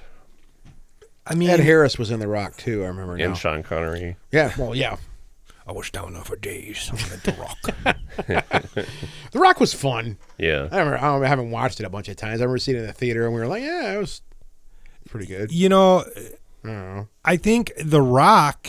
I 1.27 1.35
mean, 1.35 1.51
Ed 1.51 1.61
Harris 1.61 1.99
was 1.99 2.11
in 2.11 2.21
The 2.21 2.27
Rock 2.29 2.57
too. 2.57 2.83
I 2.85 2.89
remember 2.89 3.17
now. 3.17 3.27
and 3.27 3.39
Sean 3.39 3.63
Connery. 3.63 4.17
Yeah, 4.33 4.53
well, 4.59 4.75
yeah. 4.75 4.97
I 5.65 5.71
was 5.71 5.91
down 5.91 6.15
there 6.15 6.25
for 6.25 6.35
days. 6.35 6.91
I 6.93 6.97
met 7.09 7.23
the 7.23 7.33
rock. 7.41 7.97
The 9.33 9.39
Rock 9.39 9.61
was 9.61 9.73
fun. 9.73 10.19
Yeah. 10.37 10.69
I 10.73 10.79
remember. 10.81 10.99
I, 10.99 11.01
don't, 11.03 11.25
I 11.25 11.29
haven't 11.29 11.51
watched 11.53 11.79
it 11.81 11.87
a 11.87 11.89
bunch 11.91 12.09
of 12.09 12.17
times. 12.17 12.41
I 12.41 12.45
remember 12.45 12.59
seeing 12.59 12.77
it 12.77 12.81
in 12.81 12.87
the 12.89 12.93
theater, 12.93 13.25
and 13.25 13.33
we 13.35 13.41
were 13.41 13.47
like, 13.47 13.63
"Yeah, 13.63 13.95
it 13.95 13.99
was 13.99 14.21
pretty 15.09 15.27
good." 15.27 15.53
you 15.53 15.69
know, 15.69 16.05
I 16.65 16.67
don't 16.67 16.97
know. 16.97 17.09
I 17.25 17.37
think 17.37 17.73
the 17.81 18.03
Rock. 18.03 18.69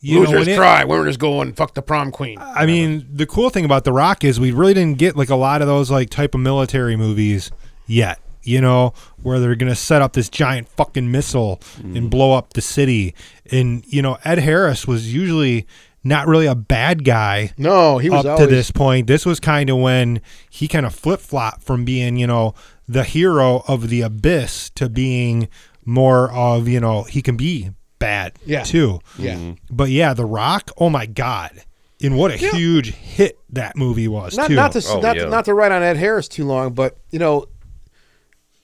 You 0.00 0.16
know, 0.16 0.20
Losers 0.20 0.46
when 0.46 0.48
it- 0.48 0.56
try. 0.56 0.84
Winners 0.84 1.16
go 1.16 1.40
and 1.42 1.56
fuck 1.56 1.74
the 1.74 1.82
prom 1.82 2.10
queen. 2.10 2.38
I 2.40 2.66
mean, 2.66 3.06
the 3.12 3.26
cool 3.26 3.50
thing 3.50 3.64
about 3.64 3.84
The 3.84 3.92
Rock 3.92 4.24
is 4.24 4.40
we 4.40 4.50
really 4.50 4.74
didn't 4.74 4.98
get 4.98 5.16
like 5.16 5.30
a 5.30 5.36
lot 5.36 5.60
of 5.60 5.68
those 5.68 5.90
like 5.90 6.10
type 6.10 6.34
of 6.34 6.40
military 6.40 6.96
movies 6.96 7.50
yet. 7.86 8.18
You 8.42 8.62
know, 8.62 8.94
where 9.22 9.38
they're 9.38 9.54
gonna 9.54 9.74
set 9.74 10.00
up 10.00 10.14
this 10.14 10.30
giant 10.30 10.68
fucking 10.68 11.10
missile 11.10 11.60
and 11.76 11.94
mm. 11.94 12.10
blow 12.10 12.32
up 12.32 12.54
the 12.54 12.62
city. 12.62 13.14
And 13.52 13.84
you 13.86 14.00
know, 14.00 14.16
Ed 14.24 14.38
Harris 14.38 14.86
was 14.86 15.12
usually 15.12 15.66
not 16.02 16.26
really 16.26 16.46
a 16.46 16.54
bad 16.54 17.04
guy 17.04 17.52
no, 17.58 17.98
he 17.98 18.08
was 18.08 18.24
up 18.24 18.32
always 18.32 18.48
to 18.48 18.54
this 18.54 18.70
point. 18.70 19.06
This 19.06 19.26
was 19.26 19.38
kind 19.38 19.68
of 19.68 19.76
when 19.76 20.22
he 20.48 20.66
kind 20.66 20.86
of 20.86 20.94
flip 20.94 21.20
flop 21.20 21.62
from 21.62 21.84
being, 21.84 22.16
you 22.16 22.26
know, 22.26 22.54
the 22.88 23.04
hero 23.04 23.62
of 23.68 23.90
the 23.90 24.00
abyss 24.00 24.70
to 24.70 24.88
being 24.88 25.48
more 25.84 26.32
of, 26.32 26.68
you 26.68 26.80
know, 26.80 27.02
he 27.02 27.20
can 27.20 27.36
be 27.36 27.70
bad 28.00 28.32
Yeah. 28.44 28.64
too. 28.64 28.98
Yeah. 29.16 29.52
But 29.70 29.90
yeah, 29.90 30.12
The 30.14 30.24
Rock, 30.26 30.72
oh 30.78 30.90
my 30.90 31.06
God. 31.06 31.62
And 32.02 32.16
what 32.16 32.32
a 32.32 32.38
Yeah. 32.38 32.50
huge 32.50 32.92
hit 32.94 33.38
that 33.50 33.76
movie 33.76 34.08
was 34.08 34.36
Not 34.36 34.48
too. 34.48 34.56
not 34.56 34.72
to 34.72 34.82
Oh, 34.88 35.00
not, 35.00 35.16
yeah. 35.16 35.26
not 35.26 35.44
to 35.44 35.54
write 35.54 35.70
on 35.70 35.82
Ed 35.84 35.96
Harris 35.98 36.26
too 36.26 36.44
long, 36.46 36.72
but 36.72 36.96
you 37.10 37.18
know, 37.20 37.46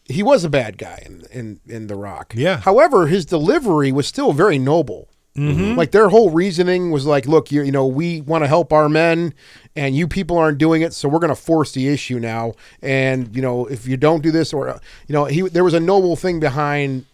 he 0.08 0.22
was 0.22 0.42
a 0.44 0.48
bad 0.48 0.78
guy 0.78 1.02
in 1.06 1.22
in, 1.32 1.60
in 1.68 1.86
The 1.86 1.94
Rock. 1.96 2.32
Yeah. 2.36 2.58
However, 2.58 3.06
his 3.06 3.24
delivery 3.26 3.92
was 3.92 4.06
still 4.06 4.32
very 4.32 4.58
noble. 4.58 5.08
Mm-hmm. 5.36 5.76
Like 5.76 5.90
their 5.90 6.08
whole 6.08 6.30
reasoning 6.30 6.90
was 6.92 7.04
like, 7.04 7.26
look, 7.26 7.52
you 7.52 7.60
you 7.62 7.70
know, 7.72 7.86
we 7.86 8.22
want 8.22 8.42
to 8.44 8.48
help 8.48 8.72
our 8.72 8.88
men, 8.88 9.34
and 9.74 9.94
you 9.94 10.08
people 10.08 10.38
aren't 10.38 10.56
doing 10.56 10.80
it, 10.80 10.94
so 10.94 11.10
we're 11.10 11.18
going 11.18 11.28
to 11.28 11.34
force 11.34 11.72
the 11.72 11.88
issue 11.88 12.18
now. 12.18 12.54
And 12.80 13.36
you 13.36 13.42
know, 13.42 13.66
if 13.66 13.86
you 13.86 13.98
don't 13.98 14.22
do 14.22 14.30
this, 14.30 14.54
or 14.54 14.70
uh, 14.70 14.78
you 15.08 15.12
know, 15.12 15.26
he 15.26 15.42
there 15.42 15.62
was 15.64 15.74
a 15.74 15.80
noble 15.80 16.16
thing 16.16 16.40
behind. 16.40 17.04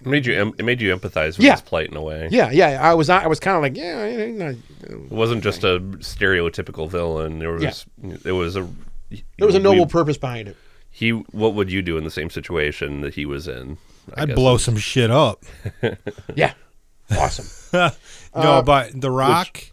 It 0.00 0.06
made 0.06 0.26
you 0.26 0.34
em- 0.34 0.54
it 0.58 0.64
made 0.64 0.80
you 0.80 0.94
empathize 0.96 1.36
with 1.38 1.40
Yeah. 1.46 1.52
his 1.52 1.60
plight 1.62 1.90
in 1.90 1.96
a 1.96 2.02
way. 2.02 2.28
Yeah, 2.30 2.50
yeah. 2.50 2.78
I 2.82 2.94
was 2.94 3.08
I 3.10 3.26
was 3.26 3.40
kind 3.40 3.56
of 3.56 3.62
like, 3.62 3.76
yeah, 3.76 4.06
yeah, 4.06 4.24
yeah, 4.24 4.52
It 4.84 5.10
wasn't 5.10 5.42
just 5.42 5.64
a 5.64 5.80
stereotypical 6.00 6.88
villain. 6.88 7.38
There 7.38 7.50
was 7.52 7.86
it 8.24 8.32
was 8.32 8.56
a 8.56 8.66
there 9.38 9.46
was 9.46 9.54
a 9.54 9.58
we- 9.58 9.62
noble 9.64 9.86
purpose 9.86 10.16
behind 10.18 10.48
it. 10.48 10.56
he 10.90 11.10
what 11.10 11.54
would 11.54 11.70
you 11.72 11.82
do 11.82 11.96
in 11.98 12.04
the 12.04 12.10
same 12.10 12.30
situation 12.30 13.00
that 13.02 13.14
he 13.14 13.24
was 13.26 13.48
in? 13.48 13.78
I 14.16 14.22
I'd 14.22 14.28
guess 14.28 14.34
blow 14.36 14.56
some 14.56 14.76
shit 14.76 15.10
up. 15.10 15.44
Yeah, 16.34 16.52
awesome. 17.16 17.46
no, 18.34 18.62
but 18.62 18.98
The 19.00 19.10
Rock 19.10 19.64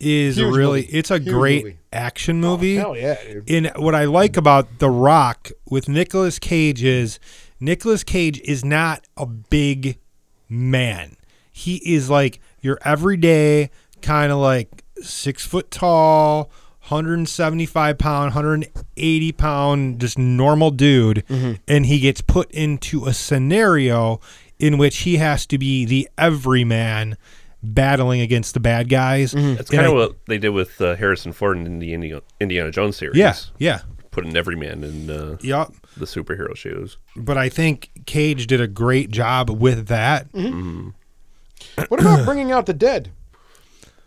is 0.00 0.38
Uh, 0.40 0.46
really 0.46 0.80
movie. 0.82 0.92
it's 0.98 1.10
a 1.10 1.18
Huge 1.18 1.28
great 1.28 1.64
movie. 1.64 1.78
action 1.92 2.40
movie. 2.40 2.76
Hell 2.76 2.96
yeah, 2.96 3.16
dude. 3.22 3.48
in 3.48 3.70
what 3.76 3.94
I 3.94 4.04
like 4.06 4.36
about 4.36 4.78
The 4.78 4.90
Rock 4.90 5.50
with 5.70 5.88
Nicolas 5.88 6.38
Cage 6.38 6.82
is 6.82 7.18
Nicolas 7.62 8.02
Cage 8.02 8.40
is 8.40 8.64
not 8.64 9.04
a 9.16 9.24
big 9.24 9.98
man. 10.48 11.16
He 11.52 11.76
is 11.76 12.10
like 12.10 12.40
your 12.60 12.76
everyday 12.84 13.70
kind 14.00 14.32
of 14.32 14.38
like 14.38 14.82
six 15.00 15.46
foot 15.46 15.70
tall, 15.70 16.50
175 16.88 17.98
pound, 17.98 18.34
180 18.34 19.32
pound, 19.32 20.00
just 20.00 20.18
normal 20.18 20.72
dude. 20.72 21.22
And 21.68 21.86
he 21.86 22.00
gets 22.00 22.20
put 22.20 22.50
into 22.50 23.06
a 23.06 23.14
scenario 23.14 24.20
in 24.58 24.76
which 24.78 24.98
he 24.98 25.18
has 25.18 25.46
to 25.46 25.58
be 25.58 25.84
the 25.84 26.08
everyman 26.18 27.16
battling 27.62 28.20
against 28.20 28.54
the 28.54 28.60
bad 28.60 28.88
guys. 28.88 29.32
That's 29.32 29.70
And 29.70 29.78
kind 29.78 29.86
of 29.86 29.92
I- 29.92 29.94
what 29.94 30.16
they 30.26 30.38
did 30.38 30.48
with 30.50 30.80
uh, 30.80 30.96
Harrison 30.96 31.32
Ford 31.32 31.56
in 31.58 31.78
the 31.78 31.94
Indiana, 31.94 32.22
Indiana 32.40 32.72
Jones 32.72 32.96
series. 32.96 33.16
Yeah, 33.16 33.34
yeah. 33.58 33.82
Putting 34.12 34.36
every 34.36 34.54
man 34.54 34.84
in 34.84 35.10
uh, 35.10 35.36
Yup. 35.40 35.72
the 35.96 36.04
superhero 36.06 36.54
shoes. 36.56 36.96
but 37.16 37.36
I 37.36 37.48
think 37.48 37.90
Cage 38.06 38.46
did 38.46 38.60
a 38.60 38.68
great 38.68 39.10
job 39.10 39.50
with 39.50 39.88
that. 39.88 40.28
What 41.88 42.00
about 42.00 42.24
bringing 42.24 42.52
out 42.52 42.66
the 42.66 42.74
dead? 42.74 43.10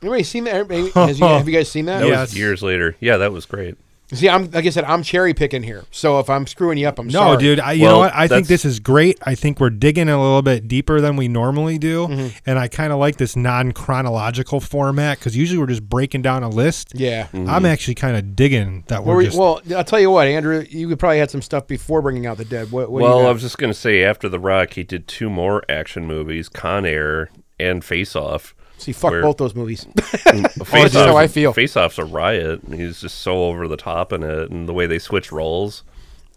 Anybody 0.02 0.24
seen 0.24 0.44
that? 0.46 0.70
Has 0.96 1.20
you- 1.20 1.26
have 1.28 1.48
you 1.50 1.54
guys 1.56 1.70
seen 1.70 1.86
that? 1.86 2.00
That 2.00 2.08
Yes. 2.08 2.30
was 2.30 2.38
years 2.38 2.64
later. 2.64 2.96
Yeah, 3.00 3.18
that 3.18 3.32
was 3.32 3.46
great. 3.46 3.76
See, 4.14 4.30
I'm 4.30 4.52
like 4.52 4.66
I 4.66 4.70
said, 4.70 4.84
I'm 4.84 5.02
cherry 5.02 5.34
picking 5.34 5.64
here. 5.64 5.84
So 5.90 6.20
if 6.20 6.30
I'm 6.30 6.46
screwing 6.46 6.78
you 6.78 6.88
up, 6.88 7.00
I'm 7.00 7.10
sorry. 7.10 7.26
No, 7.26 7.32
sorry. 7.34 7.44
dude, 7.44 7.60
I, 7.60 7.72
you 7.74 7.84
Well, 7.84 7.92
know 7.94 8.00
what? 8.00 8.14
I 8.14 8.28
think 8.28 8.46
that's- 8.46 8.48
this 8.48 8.66
is 8.66 8.80
great. 8.80 9.18
I 9.24 9.34
think 9.34 9.60
we're 9.60 9.72
digging 9.72 10.10
a 10.10 10.22
little 10.22 10.44
bit 10.44 10.68
deeper 10.68 11.02
than 11.02 11.16
we 11.16 11.28
normally 11.28 11.80
do, 11.80 12.08
mm-hmm. 12.08 12.38
and 12.46 12.60
I 12.60 12.68
kind 12.68 12.94
of 12.94 13.00
like 13.00 13.18
this 13.18 13.36
non-chronological 13.36 14.60
format 14.60 15.18
because 15.18 15.36
usually 15.36 15.58
we're 15.58 15.66
just 15.66 15.88
breaking 15.90 16.22
down 16.22 16.44
a 16.44 16.50
list. 16.50 16.94
Yeah. 16.94 17.28
I'm 17.34 17.46
mm-hmm. 17.46 17.66
actually 17.66 17.96
kind 17.96 18.16
of 18.16 18.36
digging 18.36 18.84
that 18.88 19.04
Well, 19.04 19.16
we're 19.16 19.20
we- 19.20 19.26
just. 19.26 19.40
well, 19.40 19.62
I'll 19.76 19.84
tell 19.84 20.00
you 20.00 20.12
what, 20.12 20.28
Andrew, 20.28 20.64
you 20.70 20.96
probably 20.96 21.20
had 21.20 21.32
some 21.32 21.42
stuff 21.42 21.66
before 21.66 22.02
bringing 22.02 22.28
out 22.28 22.38
the 22.38 22.46
dead. 22.46 22.72
What? 22.72 22.92
what 22.92 23.00
do 23.00 23.06
you 23.06 23.10
well, 23.12 23.22
got? 23.24 23.30
I 23.30 23.32
was 23.32 23.42
just 23.42 23.58
going 23.58 23.74
to 23.74 23.80
say 23.80 24.04
after 24.04 24.30
The 24.30 24.40
Rock, 24.40 24.74
he 24.74 24.84
did 24.84 25.08
two 25.08 25.30
more 25.30 25.64
action 25.68 26.06
movies, 26.06 26.48
Con 26.48 26.86
Air 26.86 27.30
and 27.60 27.84
Face 27.84 28.16
Off. 28.16 28.54
See, 28.78 28.92
fuck 28.92 29.12
where- 29.12 29.22
both 29.22 29.38
those 29.38 29.56
movies. 29.56 29.86
Face 29.98 30.92
just 30.92 30.94
how 30.96 31.18
I 31.18 31.28
feel. 31.28 31.54
Face 31.54 31.76
Off's 31.78 31.98
a 31.98 32.06
riot. 32.06 32.62
He's 32.74 33.02
just 33.02 33.20
so 33.20 33.44
over 33.46 33.68
the 33.68 33.78
top 33.78 34.12
in 34.14 34.24
it, 34.24 34.50
and 34.52 34.68
the 34.68 34.74
way 34.74 34.86
they 34.88 35.00
switch 35.00 35.32
roles, 35.32 35.84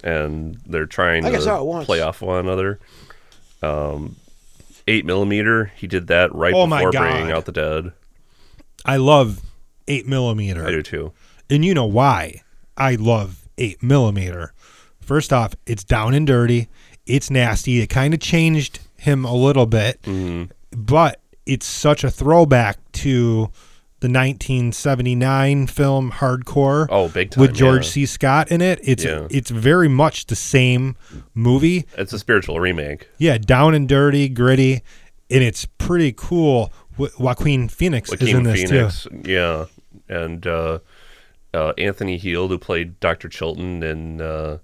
and 0.04 0.58
they're 0.66 0.86
trying 0.86 1.24
I 1.24 1.30
to 1.30 1.36
guess 1.36 1.46
how 1.46 1.60
it 1.60 1.64
was. 1.66 1.86
play 1.86 2.00
off 2.00 2.20
one 2.22 2.38
another. 2.40 2.78
Um, 3.62 4.16
eight 4.86 5.04
millimeter, 5.04 5.72
he 5.76 5.86
did 5.86 6.06
that 6.08 6.34
right 6.34 6.54
Oh 6.54 6.66
before 6.66 6.90
bringing 6.92 7.30
out 7.32 7.44
the 7.44 7.52
dead. 7.52 7.92
I 8.84 8.96
love 8.96 9.40
eight 9.88 10.06
millimeter. 10.06 10.66
I 10.66 10.70
do 10.70 10.82
too. 10.82 11.12
And 11.50 11.64
you 11.64 11.74
know 11.74 11.86
why 11.86 12.42
I 12.76 12.94
love 12.96 13.48
8 13.56 13.82
millimeter. 13.82 14.52
First 15.00 15.32
off, 15.32 15.54
it's 15.66 15.82
down 15.82 16.12
and 16.14 16.26
dirty. 16.26 16.68
It's 17.06 17.30
nasty. 17.30 17.80
It 17.80 17.86
kind 17.88 18.12
of 18.12 18.20
changed 18.20 18.80
him 18.98 19.24
a 19.24 19.34
little 19.34 19.64
bit, 19.66 19.98
but 20.70 21.20
it's 21.48 21.66
such 21.66 22.04
a 22.04 22.10
throwback 22.10 22.76
to 22.92 23.50
the 24.00 24.08
1979 24.08 25.66
film 25.66 26.12
Hardcore 26.12 26.86
Oh, 26.90 27.08
big 27.08 27.30
time, 27.30 27.42
with 27.42 27.54
George 27.54 27.84
yeah. 27.86 27.90
C. 27.90 28.06
Scott 28.06 28.50
in 28.50 28.60
it. 28.60 28.78
It's 28.82 29.04
Yeah. 29.04 29.26
it's 29.30 29.50
very 29.50 29.88
much 29.88 30.26
the 30.26 30.36
same 30.36 30.96
movie. 31.34 31.84
It's 31.96 32.12
a 32.12 32.18
spiritual 32.18 32.60
remake. 32.60 33.08
Yeah, 33.18 33.38
down 33.38 33.74
and 33.74 33.88
dirty, 33.88 34.28
gritty, 34.28 34.82
and 35.30 35.42
it's 35.42 35.64
pretty 35.64 36.12
cool. 36.16 36.72
Wa- 36.96 37.08
Joaquin 37.18 37.68
Phoenix 37.68 38.12
is 38.12 38.28
in 38.32 38.42
this 38.44 38.62
Phoenix, 38.70 39.02
too. 39.04 39.22
yeah, 39.24 39.64
and 40.08 40.46
uh, 40.46 40.78
uh, 41.54 41.72
Anthony 41.78 42.18
Heald, 42.18 42.50
who 42.50 42.58
played 42.58 42.98
Doctor 43.00 43.28
Chilton 43.28 43.82
in 43.82 44.20
uh, 44.20 44.58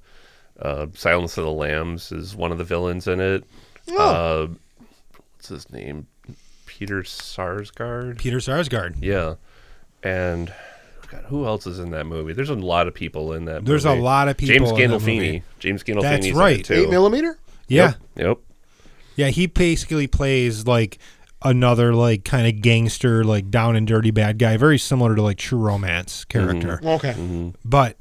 uh, 0.60 0.86
Silence 0.94 1.36
of 1.38 1.44
the 1.44 1.50
Lambs, 1.52 2.12
is 2.12 2.36
one 2.36 2.52
of 2.52 2.58
the 2.58 2.64
villains 2.64 3.06
in 3.08 3.20
it. 3.20 3.44
Oh. 3.90 3.98
Uh, 3.98 4.46
what's 5.34 5.48
his 5.48 5.70
name? 5.72 6.06
Peter 6.78 7.02
Sarsgaard. 7.02 8.18
Peter 8.18 8.38
Sarsgaard. 8.38 8.96
Yeah, 9.00 9.34
and 10.02 10.52
God, 11.08 11.24
who 11.28 11.46
else 11.46 11.68
is 11.68 11.78
in 11.78 11.90
that 11.90 12.04
movie? 12.04 12.32
There's 12.32 12.50
a 12.50 12.54
lot 12.54 12.88
of 12.88 12.94
people 12.94 13.32
in 13.32 13.44
that. 13.44 13.60
Movie. 13.60 13.66
There's 13.66 13.84
a 13.84 13.94
lot 13.94 14.28
of 14.28 14.36
people 14.36 14.56
James 14.56 14.70
in 14.70 14.76
that 14.76 14.82
Gandolfini. 14.82 15.16
movie. 15.16 15.42
James 15.60 15.84
Gandolfini. 15.84 16.02
That's 16.02 16.32
right. 16.32 16.64
Too. 16.64 16.74
Eight 16.74 16.90
millimeter. 16.90 17.38
Yeah. 17.68 17.94
Yep. 18.16 18.26
yep. 18.26 18.38
Yeah, 19.16 19.28
he 19.28 19.46
basically 19.46 20.08
plays 20.08 20.66
like 20.66 20.98
another 21.42 21.94
like 21.94 22.24
kind 22.24 22.48
of 22.48 22.60
gangster, 22.60 23.22
like 23.22 23.50
down 23.50 23.76
and 23.76 23.86
dirty 23.86 24.10
bad 24.10 24.38
guy, 24.38 24.56
very 24.56 24.78
similar 24.78 25.14
to 25.14 25.22
like 25.22 25.38
True 25.38 25.60
Romance 25.60 26.24
mm-hmm. 26.24 26.38
character. 26.38 26.80
Okay. 26.84 27.12
Mm-hmm. 27.12 27.50
But 27.64 27.96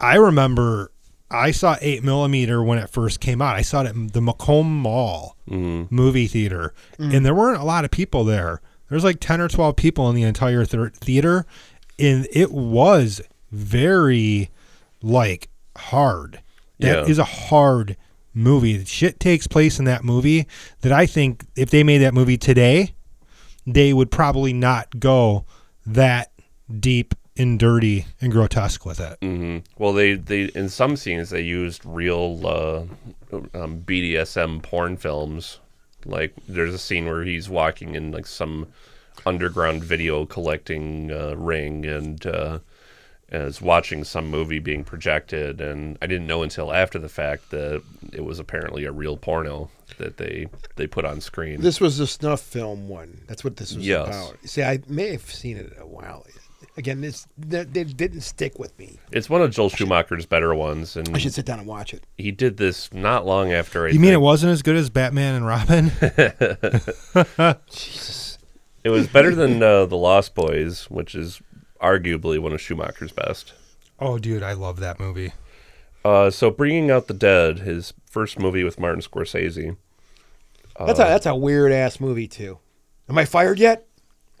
I 0.00 0.16
remember 0.16 0.92
I 1.30 1.50
saw 1.50 1.76
eight 1.80 2.02
millimeter 2.02 2.62
when 2.62 2.78
it 2.78 2.88
first 2.88 3.20
came 3.20 3.42
out. 3.42 3.56
I 3.56 3.62
saw 3.62 3.82
it 3.82 3.88
at 3.88 4.12
the 4.12 4.20
Macomb 4.20 4.80
Mall 4.80 5.36
mm-hmm. 5.48 5.94
movie 5.94 6.26
theater, 6.26 6.72
mm. 6.98 7.14
and 7.14 7.24
there 7.24 7.34
weren't 7.34 7.60
a 7.60 7.64
lot 7.64 7.84
of 7.84 7.90
people 7.90 8.24
there. 8.24 8.60
There's 8.88 9.04
like 9.04 9.20
ten 9.20 9.40
or 9.40 9.48
twelve 9.48 9.76
people 9.76 10.08
in 10.08 10.14
the 10.14 10.22
entire 10.22 10.64
thir- 10.64 10.90
theater, 10.90 11.44
and 11.98 12.26
it 12.32 12.50
was 12.52 13.20
very 13.52 14.50
like 15.02 15.48
hard. 15.76 16.40
That 16.80 17.08
is 17.08 17.18
Yeah. 17.18 17.24
a 17.24 17.26
hard 17.26 17.96
movie. 18.32 18.84
Shit 18.84 19.20
takes 19.20 19.46
place 19.46 19.78
in 19.78 19.84
that 19.84 20.04
movie 20.04 20.46
that 20.80 20.92
I 20.92 21.06
think 21.06 21.44
if 21.56 21.70
they 21.70 21.82
made 21.82 21.98
that 21.98 22.14
movie 22.14 22.38
today, 22.38 22.94
they 23.66 23.92
would 23.92 24.10
probably 24.10 24.52
not 24.52 24.98
go 24.98 25.44
that 25.84 26.32
deep 26.80 27.14
and 27.38 27.58
dirty 27.58 28.06
and 28.20 28.32
grotesque 28.32 28.84
with 28.84 29.00
it. 29.00 29.18
hmm 29.20 29.58
Well, 29.78 29.92
they, 29.92 30.14
they 30.14 30.44
in 30.44 30.68
some 30.68 30.96
scenes 30.96 31.30
they 31.30 31.42
used 31.42 31.82
real 31.84 32.46
uh, 32.46 32.80
um, 33.54 33.82
BDSM 33.86 34.62
porn 34.62 34.96
films. 34.96 35.60
Like 36.04 36.34
there's 36.48 36.74
a 36.74 36.78
scene 36.78 37.06
where 37.06 37.22
he's 37.24 37.48
walking 37.48 37.94
in 37.94 38.10
like 38.12 38.26
some 38.26 38.66
underground 39.26 39.82
video 39.84 40.24
collecting 40.26 41.10
uh, 41.12 41.34
ring 41.36 41.84
and 41.84 42.24
uh, 42.26 42.58
is 43.30 43.60
watching 43.60 44.04
some 44.04 44.26
movie 44.28 44.58
being 44.60 44.84
projected. 44.84 45.60
And 45.60 45.98
I 46.00 46.06
didn't 46.06 46.26
know 46.26 46.42
until 46.42 46.72
after 46.72 46.98
the 46.98 47.08
fact 47.08 47.50
that 47.50 47.82
it 48.12 48.24
was 48.24 48.38
apparently 48.38 48.84
a 48.84 48.92
real 48.92 49.16
porno 49.16 49.70
that 49.98 50.16
they 50.18 50.46
they 50.76 50.86
put 50.86 51.04
on 51.04 51.20
screen. 51.20 51.60
This 51.60 51.80
was 51.80 51.98
the 51.98 52.06
snuff 52.06 52.40
film 52.40 52.88
one. 52.88 53.22
That's 53.26 53.42
what 53.44 53.56
this 53.56 53.74
was 53.74 53.86
Yes. 53.86 54.06
about. 54.06 54.36
See, 54.48 54.62
I 54.62 54.80
may 54.86 55.10
have 55.12 55.30
seen 55.30 55.56
it 55.56 55.72
a 55.78 55.86
while. 55.86 56.24
Again, 56.78 57.00
this 57.00 57.26
that 57.36 57.74
they 57.74 57.82
didn't 57.82 58.20
stick 58.20 58.58
with 58.58 58.78
me. 58.78 58.98
it's 59.10 59.28
one 59.28 59.42
of 59.42 59.50
Joel 59.50 59.68
Schumacher's 59.68 60.26
better 60.26 60.54
ones, 60.54 60.96
and 60.96 61.14
I 61.14 61.18
should 61.18 61.34
sit 61.34 61.44
down 61.44 61.58
and 61.58 61.66
watch 61.66 61.92
it. 61.92 62.04
he 62.16 62.30
did 62.30 62.56
this 62.56 62.92
not 62.94 63.26
long 63.26 63.52
after. 63.52 63.86
I 63.86 63.90
You 63.90 63.98
mean 63.98 64.12
it 64.12 64.20
wasn't 64.20 64.52
as 64.52 64.62
good 64.62 64.76
as 64.76 64.88
Batman 64.88 65.34
and 65.34 65.44
Robin? 65.44 65.90
Jesus. 67.70 68.38
It 68.84 68.90
was 68.90 69.08
better 69.08 69.34
than 69.34 69.60
uh, 69.60 69.86
The 69.86 69.96
Lost 69.96 70.36
Boys, 70.36 70.84
which 70.88 71.14
is 71.16 71.42
arguably 71.82 72.38
one 72.38 72.52
of 72.52 72.60
Schumacher's 72.60 73.10
best. 73.12 73.52
oh, 73.98 74.18
dude, 74.18 74.44
I 74.44 74.52
love 74.52 74.78
that 74.78 75.00
movie. 75.00 75.32
Uh, 76.04 76.30
so, 76.30 76.48
Bringing 76.50 76.90
Out 76.92 77.08
the 77.08 77.12
Dead, 77.14 77.58
his 77.58 77.92
first 78.08 78.38
movie 78.38 78.62
with 78.62 78.78
Martin 78.78 79.00
Scorsese. 79.02 79.76
That's 80.78 81.00
a 81.00 81.02
that's 81.02 81.26
a 81.26 81.34
weird 81.34 81.72
ass 81.72 81.98
movie 81.98 82.28
too. 82.28 82.60
Am 83.08 83.18
I 83.18 83.24
fired 83.24 83.58
yet? 83.58 83.87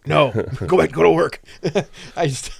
No. 0.06 0.30
go 0.66 0.78
ahead. 0.78 0.92
Go 0.92 1.02
to 1.02 1.10
work. 1.10 1.40
I 2.16 2.26
just. 2.26 2.50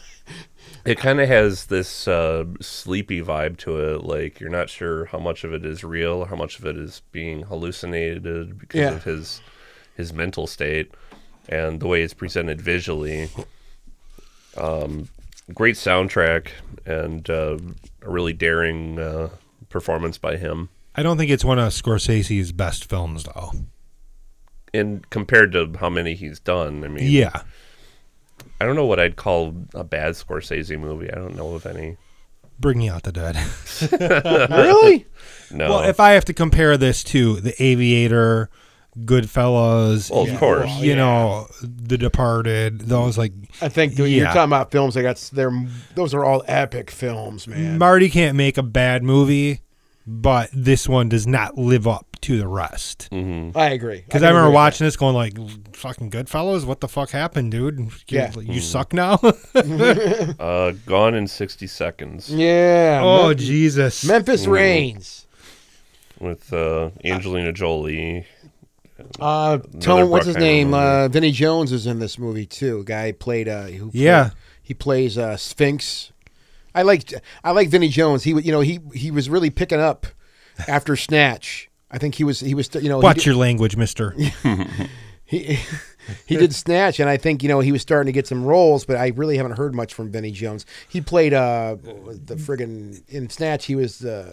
It 0.84 0.96
kind 0.98 1.20
of 1.20 1.28
has 1.28 1.66
this 1.66 2.08
uh, 2.08 2.44
sleepy 2.60 3.20
vibe 3.20 3.58
to 3.58 3.78
it. 3.78 4.04
Like 4.04 4.40
you're 4.40 4.48
not 4.48 4.70
sure 4.70 5.06
how 5.06 5.18
much 5.18 5.44
of 5.44 5.52
it 5.52 5.66
is 5.66 5.84
real, 5.84 6.24
how 6.26 6.36
much 6.36 6.58
of 6.58 6.64
it 6.66 6.76
is 6.78 7.02
being 7.12 7.42
hallucinated 7.42 8.58
because 8.58 8.78
Yeah. 8.80 8.94
of 8.94 9.04
his 9.04 9.40
his 9.96 10.12
mental 10.12 10.46
state 10.46 10.92
and 11.48 11.80
the 11.80 11.86
way 11.88 12.02
it's 12.02 12.14
presented 12.14 12.60
visually. 12.60 13.28
Um, 14.56 15.08
great 15.52 15.74
soundtrack 15.76 16.48
and 16.86 17.28
uh, 17.28 17.58
a 18.02 18.10
really 18.10 18.32
daring 18.32 18.98
uh, 18.98 19.30
performance 19.68 20.18
by 20.18 20.36
him. 20.36 20.68
I 20.94 21.02
don't 21.02 21.16
think 21.16 21.30
it's 21.30 21.44
one 21.44 21.58
of 21.58 21.72
Scorsese's 21.72 22.52
best 22.52 22.88
films, 22.88 23.24
though. 23.24 23.52
And 24.74 25.08
compared 25.10 25.52
to 25.52 25.72
how 25.78 25.88
many 25.90 26.14
he's 26.14 26.40
done, 26.40 26.84
I 26.84 26.88
mean, 26.88 27.10
Yeah. 27.10 27.42
I 28.60 28.66
don't 28.66 28.74
know 28.76 28.86
what 28.86 28.98
I'd 29.00 29.16
call 29.16 29.54
a 29.74 29.84
bad 29.84 30.14
Scorsese 30.14 30.78
movie. 30.78 31.10
I 31.10 31.14
don't 31.16 31.36
know 31.36 31.54
of 31.54 31.64
any. 31.66 31.96
Bringing 32.60 32.88
Out 32.88 33.04
the 33.04 33.12
Dead. 33.12 33.36
really? 34.50 35.06
No. 35.50 35.68
Well, 35.70 35.88
if 35.88 36.00
I 36.00 36.10
have 36.10 36.24
to 36.26 36.34
compare 36.34 36.76
this 36.76 37.04
to 37.04 37.36
The 37.40 37.60
Aviator, 37.62 38.50
Goodfellas, 38.98 40.10
Well, 40.10 40.22
of 40.22 40.30
y- 40.32 40.36
course. 40.38 40.80
you 40.80 40.96
know, 40.96 41.46
The 41.62 41.96
Departed, 41.98 42.80
those 42.80 43.16
like 43.16 43.32
I 43.62 43.68
think 43.68 43.96
you're 43.96 44.24
talking 44.26 44.42
about 44.42 44.70
films 44.72 44.94
that 44.94 45.02
got 45.02 45.16
they're 45.32 45.52
those 45.94 46.14
are 46.14 46.24
all 46.24 46.42
epic 46.46 46.90
films, 46.90 47.46
man. 47.46 47.78
Marty 47.78 48.08
can't 48.08 48.36
make 48.36 48.58
a 48.58 48.62
bad 48.62 49.02
movie, 49.04 49.60
but 50.06 50.50
this 50.52 50.88
one 50.88 51.08
does 51.08 51.26
not 51.26 51.56
live 51.56 51.86
up 51.86 52.07
to 52.22 52.38
the 52.38 52.48
rest. 52.48 53.08
Mhm. 53.12 53.56
I 53.56 53.70
agree. 53.70 54.02
Because 54.06 54.20
can 54.20 54.24
I, 54.24 54.28
remember 54.28 54.46
agree 54.46 54.48
with 54.50 54.54
watching 54.54 54.84
this, 54.86 54.96
going 54.96 55.14
like, 55.14 55.34
"Fucking 55.76 56.10
Goodfellas, 56.10 56.64
what 56.64 56.80
the 56.80 56.88
fuck 56.88 57.10
happened, 57.10 57.52
dude? 57.52 57.78
You, 57.78 57.90
Yeah. 58.08 58.32
you 58.40 58.60
suck 58.60 58.92
now." 58.92 59.18
Uh, 60.38 60.72
Gone 60.86 61.14
in 61.14 61.26
60 61.26 61.66
Seconds. 61.66 62.30
Yeah. 62.30 63.00
oh 63.02 63.28
Mem- 63.28 63.36
Jesus! 63.38 64.04
Memphis 64.04 64.46
Raines. 64.46 65.26
with 66.20 66.52
uh, 66.52 66.90
Angelina 67.04 67.52
Jolie. 67.52 68.26
Uh, 69.20 69.58
Tone, 69.80 70.10
what's 70.10 70.26
his 70.26 70.36
name? 70.36 70.70
movie. 70.70 70.82
Uh, 70.82 71.08
Vinnie 71.08 71.30
Jones 71.30 71.70
is 71.72 71.86
in 71.86 72.00
this 72.00 72.18
movie 72.18 72.46
too. 72.46 72.80
A 72.80 72.84
guy 72.84 73.12
played. 73.12 73.48
Uh, 73.48 73.64
who 73.66 73.90
played- 73.90 73.94
Yeah. 74.02 74.30
he 74.62 74.74
plays 74.74 75.16
uh, 75.16 75.36
Sphinx. 75.36 76.12
I 76.74 76.82
like 76.82 77.12
I 77.44 77.52
like 77.52 77.68
Vinnie 77.68 77.88
Jones. 77.88 78.24
He 78.24 78.34
wa- 78.34 78.40
you 78.40 78.50
know 78.52 78.60
he 78.60 78.80
he 78.92 79.10
was 79.10 79.30
really 79.30 79.50
picking 79.50 79.80
up 79.80 80.06
after 80.66 80.96
Snatch. 80.96 81.67
I 81.90 81.98
think 81.98 82.14
he 82.16 82.24
was 82.24 82.40
he 82.40 82.54
was 82.54 82.68
you 82.74 82.88
know 82.88 82.98
Watch 82.98 83.16
did- 83.18 83.26
your 83.26 83.34
language, 83.36 83.76
Mister. 83.76 84.14
he 85.24 85.58
he 86.26 86.36
did 86.36 86.54
Snatch, 86.54 87.00
and 87.00 87.08
I 87.08 87.16
think 87.16 87.42
you 87.42 87.48
know 87.48 87.60
he 87.60 87.72
was 87.72 87.82
starting 87.82 88.06
to 88.06 88.12
get 88.12 88.26
some 88.26 88.44
roles, 88.44 88.84
but 88.84 88.96
I 88.96 89.08
really 89.08 89.36
haven't 89.36 89.56
heard 89.58 89.74
much 89.74 89.94
from 89.94 90.10
Vinnie 90.10 90.30
Jones. 90.32 90.64
He 90.88 91.00
played 91.00 91.32
uh 91.34 91.76
the 91.82 92.36
friggin' 92.36 93.02
in 93.08 93.28
Snatch. 93.30 93.66
He 93.66 93.74
was 93.74 93.98
the 94.00 94.26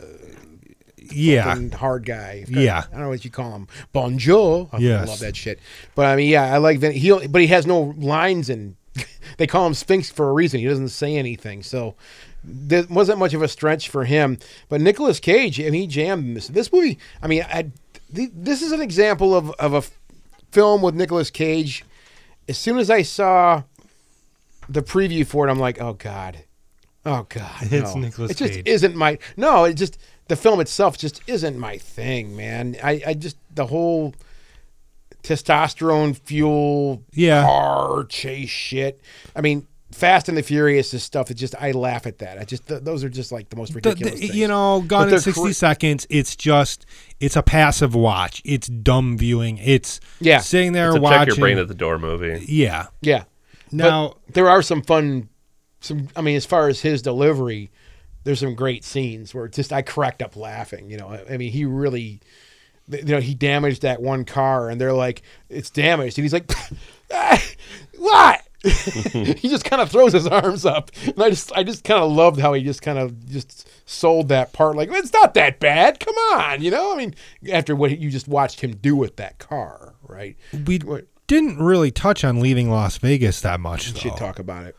Yeah, 1.12 1.56
hard 1.76 2.06
guy. 2.06 2.45
Yeah. 2.47 2.84
I 2.88 2.91
don't 2.91 3.01
know 3.01 3.10
what 3.10 3.24
you 3.26 3.32
call 3.32 3.51
him. 3.53 3.68
Bonjour. 3.93 4.70
I 4.72 4.78
Yes. 4.80 5.08
love 5.08 5.20
that 5.20 5.36
shit. 5.36 5.60
But 5.95 6.08
I 6.08 6.16
mean, 6.16 6.30
yeah, 6.30 6.53
I 6.53 6.58
like 6.58 6.80
Vinnie. 6.80 6.97
He 6.97 7.28
but 7.28 7.41
he 7.41 7.47
has 7.47 7.66
no 7.68 7.93
lines, 7.97 8.49
and 8.49 8.76
they 9.38 9.48
call 9.48 9.66
him 9.68 9.74
Sphinx 9.74 10.10
for 10.10 10.30
a 10.30 10.34
reason. 10.34 10.60
He 10.60 10.66
doesn't 10.68 10.89
say 10.89 11.16
anything, 11.16 11.64
so. 11.64 11.96
There 12.48 12.84
wasn't 12.91 13.18
much 13.18 13.34
of 13.34 13.41
a 13.41 13.48
stretch 13.48 13.89
for 13.89 14.06
him, 14.06 14.38
but 14.70 14.80
Nicolas 14.80 15.20
Cage, 15.20 15.60
I 15.60 15.64
mean, 15.64 15.82
he 15.82 15.88
jammed 15.88 16.38
this. 16.38 16.48
This 16.48 16.72
movie, 16.72 17.00
I 17.20 17.26
mean, 17.26 17.43
I, 17.52 17.72
th- 18.14 18.30
this 18.36 18.62
is 18.62 18.72
an 18.72 18.82
example 18.82 19.34
of, 19.36 19.50
of 19.54 19.74
a 19.74 19.78
f- 19.78 19.89
film 20.52 20.84
with 20.84 20.93
Nicolas 20.93 21.32
Cage. 21.32 21.84
As 22.48 22.56
soon 22.60 22.78
as 22.78 22.91
I 22.91 23.02
saw 23.02 23.64
the 24.70 24.84
preview 24.84 25.26
for 25.26 25.48
it, 25.48 25.50
I'm 25.50 25.58
like, 25.58 25.82
oh 25.82 25.93
god, 25.93 26.43
oh 27.04 27.26
god, 27.30 27.52
It's 27.64 27.96
no. 27.96 28.02
Nicolas 28.02 28.30
It 28.30 28.38
just 28.38 28.54
Cage. 28.54 28.68
isn't 28.68 28.96
my 28.96 29.18
no. 29.36 29.64
It 29.64 29.74
just 29.74 29.98
the 30.28 30.36
film 30.36 30.60
itself 30.60 31.00
just 31.00 31.22
isn't 31.26 31.58
my 31.58 31.80
thing, 31.80 32.36
man. 32.36 32.76
I, 32.84 33.02
I 33.08 33.14
just 33.16 33.38
the 33.56 33.66
whole 33.66 34.14
testosterone 35.26 36.15
fuel 36.17 37.03
Yeah. 37.13 37.43
car 37.43 38.03
chase 38.05 38.49
shit. 38.49 39.01
I 39.36 39.41
mean, 39.41 39.67
Fast 39.91 40.28
and 40.28 40.38
the 40.38 40.43
Furious 40.43 40.93
is 40.93 41.03
stuff. 41.03 41.32
It 41.32 41.36
just 41.36 41.55
I 41.61 41.71
laugh 41.71 42.05
at 42.05 42.17
that. 42.19 42.38
I 42.38 42.43
just 42.43 42.67
th- 42.67 42.82
those 42.84 43.03
are 43.03 43.09
just 43.09 43.32
like 43.32 43.49
the 43.49 43.55
most 43.55 43.73
ridiculous. 43.73 44.15
the- 44.15 44.19
things. 44.28 44.36
you 44.36 44.47
know, 44.47 44.82
But 44.82 44.88
gone 44.88 45.13
in 45.13 45.19
sixty 45.19 45.41
cre- 45.41 45.51
seconds. 45.51 46.05
It's 46.09 46.36
just, 46.36 46.86
it's 47.21 47.36
a 47.38 47.41
passive 47.43 47.95
watch. 47.95 48.41
It's 48.43 48.67
dumb 48.67 49.17
viewing. 49.17 49.57
It's 49.59 49.99
Yeah. 50.19 50.39
sitting 50.39 50.73
there 50.73 50.89
It's 50.89 50.97
a 50.97 51.01
watching. 51.01 51.19
check 51.19 51.28
your 51.28 51.36
brain 51.38 51.57
at 51.59 51.67
the 51.69 51.73
door 51.76 51.97
movie. 51.97 52.43
yeah. 52.47 52.88
Yeah. 53.01 53.23
Now, 53.71 54.15
But 54.26 54.34
there 54.36 54.49
are 54.49 54.61
some 54.61 54.82
fun 54.82 55.30
some 55.80 56.07
I 56.15 56.21
mean 56.21 56.36
as 56.36 56.45
far 56.45 56.67
as 56.67 56.82
his 56.82 57.01
delivery, 57.01 57.69
there's 58.26 58.39
some 58.39 58.55
great 58.55 58.84
scenes 58.84 59.34
where 59.34 59.47
just 59.47 59.71
I 59.71 59.82
cracked 59.82 60.21
up 60.21 60.36
laughing, 60.36 60.89
you 60.89 60.97
know. 60.97 61.07
I, 61.09 61.34
I 61.36 61.38
mean, 61.38 61.51
he 61.51 61.63
really 61.63 62.19
you 62.89 63.03
know, 63.03 63.19
he 63.19 63.33
damaged 63.33 63.81
that 63.81 64.01
one 64.01 64.25
car 64.25 64.69
and 64.69 64.79
they're 64.79 64.93
like 64.93 65.21
it's 65.49 65.69
damaged 65.69 66.17
and 66.17 66.23
he's 66.23 66.33
like 66.33 66.51
"Ah, 67.13 67.41
what? 67.97 68.41
he 68.65 69.47
just 69.47 69.63
kind 69.63 69.81
of 69.81 69.91
throws 69.91 70.13
his 70.13 70.25
arms 70.25 70.65
up. 70.65 70.89
And 71.05 71.21
I 71.21 71.29
just 71.29 71.51
I 71.53 71.63
just 71.63 71.83
kind 71.83 72.01
of 72.01 72.11
loved 72.11 72.39
how 72.39 72.53
he 72.53 72.63
just 72.63 72.81
kind 72.81 72.97
of 72.97 73.29
just 73.29 73.69
sold 73.88 74.29
that 74.29 74.53
part 74.53 74.75
like 74.75 74.89
it's 74.91 75.13
not 75.13 75.36
that 75.36 75.59
bad. 75.59 75.99
Come 75.99 76.15
on, 76.15 76.61
you 76.61 76.71
know? 76.71 76.93
I 76.93 76.97
mean, 76.97 77.15
after 77.51 77.75
what 77.75 77.97
you 77.99 78.09
just 78.09 78.27
watched 78.27 78.61
him 78.61 78.75
do 78.77 78.95
with 78.95 79.17
that 79.17 79.38
car, 79.38 79.93
right? 80.07 80.36
we 80.65 80.79
didn't 81.27 81.59
really 81.59 81.91
touch 81.91 82.23
on 82.23 82.39
leaving 82.39 82.69
Las 82.69 82.97
Vegas 82.97 83.41
that 83.41 83.59
much. 83.59 83.93
We 83.93 83.99
should 83.99 84.17
talk 84.17 84.39
about 84.39 84.65
it. 84.65 84.75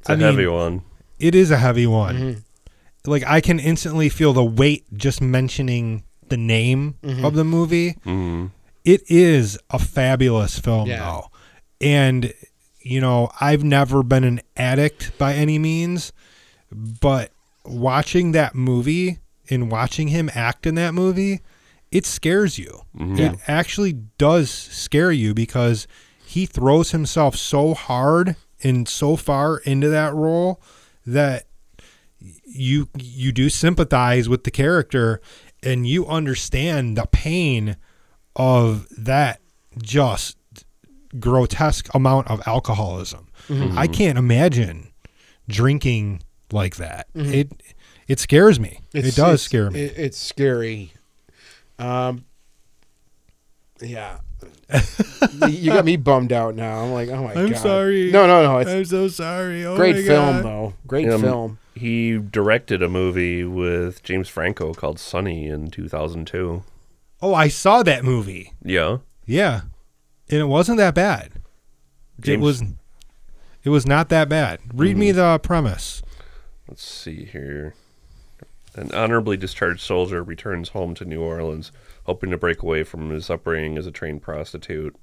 It's 0.00 0.08
a 0.08 0.12
I 0.12 0.16
mean, 0.16 0.26
heavy 0.26 0.46
one. 0.46 0.82
It 1.18 1.34
is 1.34 1.50
a 1.50 1.56
heavy 1.56 1.86
one. 1.86 2.16
Mm-hmm. 2.16 3.10
Like 3.10 3.24
I 3.26 3.40
can 3.40 3.60
instantly 3.60 4.08
feel 4.08 4.32
the 4.32 4.44
weight 4.44 4.84
just 4.94 5.20
mentioning 5.20 6.04
the 6.30 6.36
name 6.36 6.96
Mm-hmm. 7.02 7.24
of 7.24 7.34
the 7.34 7.44
movie. 7.44 7.96
hmm 8.04 8.46
It 8.84 9.02
is 9.10 9.58
a 9.68 9.78
fabulous 9.78 10.58
film 10.58 10.88
Yeah. 10.88 10.98
though. 11.00 11.26
And 11.80 12.32
you 12.82 13.00
know, 13.00 13.30
I've 13.40 13.62
never 13.62 14.02
been 14.02 14.24
an 14.24 14.40
addict 14.56 15.12
by 15.18 15.34
any 15.34 15.58
means, 15.58 16.12
but 16.72 17.30
watching 17.64 18.32
that 18.32 18.54
movie 18.54 19.18
and 19.50 19.70
watching 19.70 20.08
him 20.08 20.30
act 20.34 20.66
in 20.66 20.76
that 20.76 20.94
movie, 20.94 21.40
it 21.92 22.06
scares 22.06 22.58
you. 22.58 22.80
It 22.98 23.38
actually 23.46 23.92
does 24.16 24.48
scare 24.50 25.12
you 25.12 25.34
because 25.34 25.86
he 26.24 26.46
throws 26.46 26.92
himself 26.92 27.36
so 27.36 27.74
hard 27.74 28.36
and 28.62 28.88
so 28.88 29.14
far 29.16 29.58
into 29.58 29.88
that 29.90 30.14
role 30.14 30.62
that 31.04 31.44
you 32.46 32.88
you 32.98 33.32
do 33.32 33.48
sympathize 33.48 34.28
with 34.28 34.44
the 34.44 34.50
character 34.50 35.20
and 35.62 35.86
you 35.86 36.06
understand 36.06 36.96
the 36.96 37.06
pain 37.06 37.76
of 38.36 38.86
that 38.96 39.40
just 39.80 40.36
grotesque 41.18 41.88
amount 41.94 42.28
of 42.28 42.40
alcoholism. 42.46 43.26
I 43.76 43.86
can't 43.88 44.16
imagine 44.18 44.92
drinking 45.48 46.22
like 46.52 46.76
that. 46.76 47.08
It 47.14 47.62
it 48.06 48.18
scares 48.20 48.60
me. 48.60 48.78
it 48.94 49.14
does 49.16 49.42
scare 49.42 49.70
me. 49.70 49.80
it- 49.80 49.94
it's 49.96 50.18
scary. 50.18 50.92
Um, 51.78 52.24
Yeah. 53.80 54.18
You 55.48 55.72
got 55.72 55.84
me 55.84 55.96
bummed 55.96 56.32
out 56.32 56.54
now. 56.54 56.80
I'm 56.84 56.92
like, 56.92 57.08
oh 57.08 57.22
my 57.22 57.34
god. 57.34 57.44
I'm 57.44 57.54
sorry. 57.56 58.10
No, 58.10 58.26
no, 58.26 58.42
no. 58.42 58.58
It's 58.58 58.70
I'm 58.70 58.84
so 58.84 59.08
sorry. 59.08 59.64
Oh 59.64 59.76
great 59.76 59.96
my 59.96 60.02
film 60.02 60.36
God. 60.36 60.44
though. 60.44 60.74
Great 60.86 61.08
Um, 61.08 61.20
film. 61.20 61.58
He 61.74 62.18
directed 62.18 62.82
a 62.82 62.88
movie 62.88 63.42
with 63.44 64.02
James 64.02 64.28
Franco 64.28 64.74
called 64.74 64.98
Sonny 64.98 65.46
in 65.48 65.70
2002. 65.70 66.62
Oh, 67.22 67.34
I 67.34 67.48
saw 67.48 67.82
that 67.82 68.04
movie. 68.04 68.52
Yeah. 68.62 68.98
Yeah, 69.26 69.62
and 70.28 70.40
it 70.40 70.46
wasn't 70.46 70.78
that 70.78 70.94
bad. 70.94 71.32
It 72.24 72.40
was. 72.40 72.62
It 73.62 73.68
was 73.70 73.86
not 73.86 74.08
that 74.08 74.28
bad. 74.28 74.58
Read 74.74 74.96
me 74.96 75.08
Mm-hmm. 75.10 75.16
the 75.18 75.38
premise. 75.38 76.02
Let's 76.68 76.82
see 76.82 77.24
here. 77.26 77.74
An 78.74 78.90
honorably 78.94 79.36
discharged 79.36 79.80
soldier 79.80 80.22
returns 80.22 80.70
home 80.70 80.94
to 80.94 81.04
New 81.04 81.20
Orleans, 81.22 81.70
hoping 82.10 82.30
to 82.30 82.36
break 82.36 82.60
away 82.60 82.82
from 82.82 83.10
his 83.10 83.30
upbringing 83.30 83.78
as 83.78 83.86
a 83.86 83.92
trained 83.92 84.20
prostitute. 84.20 84.96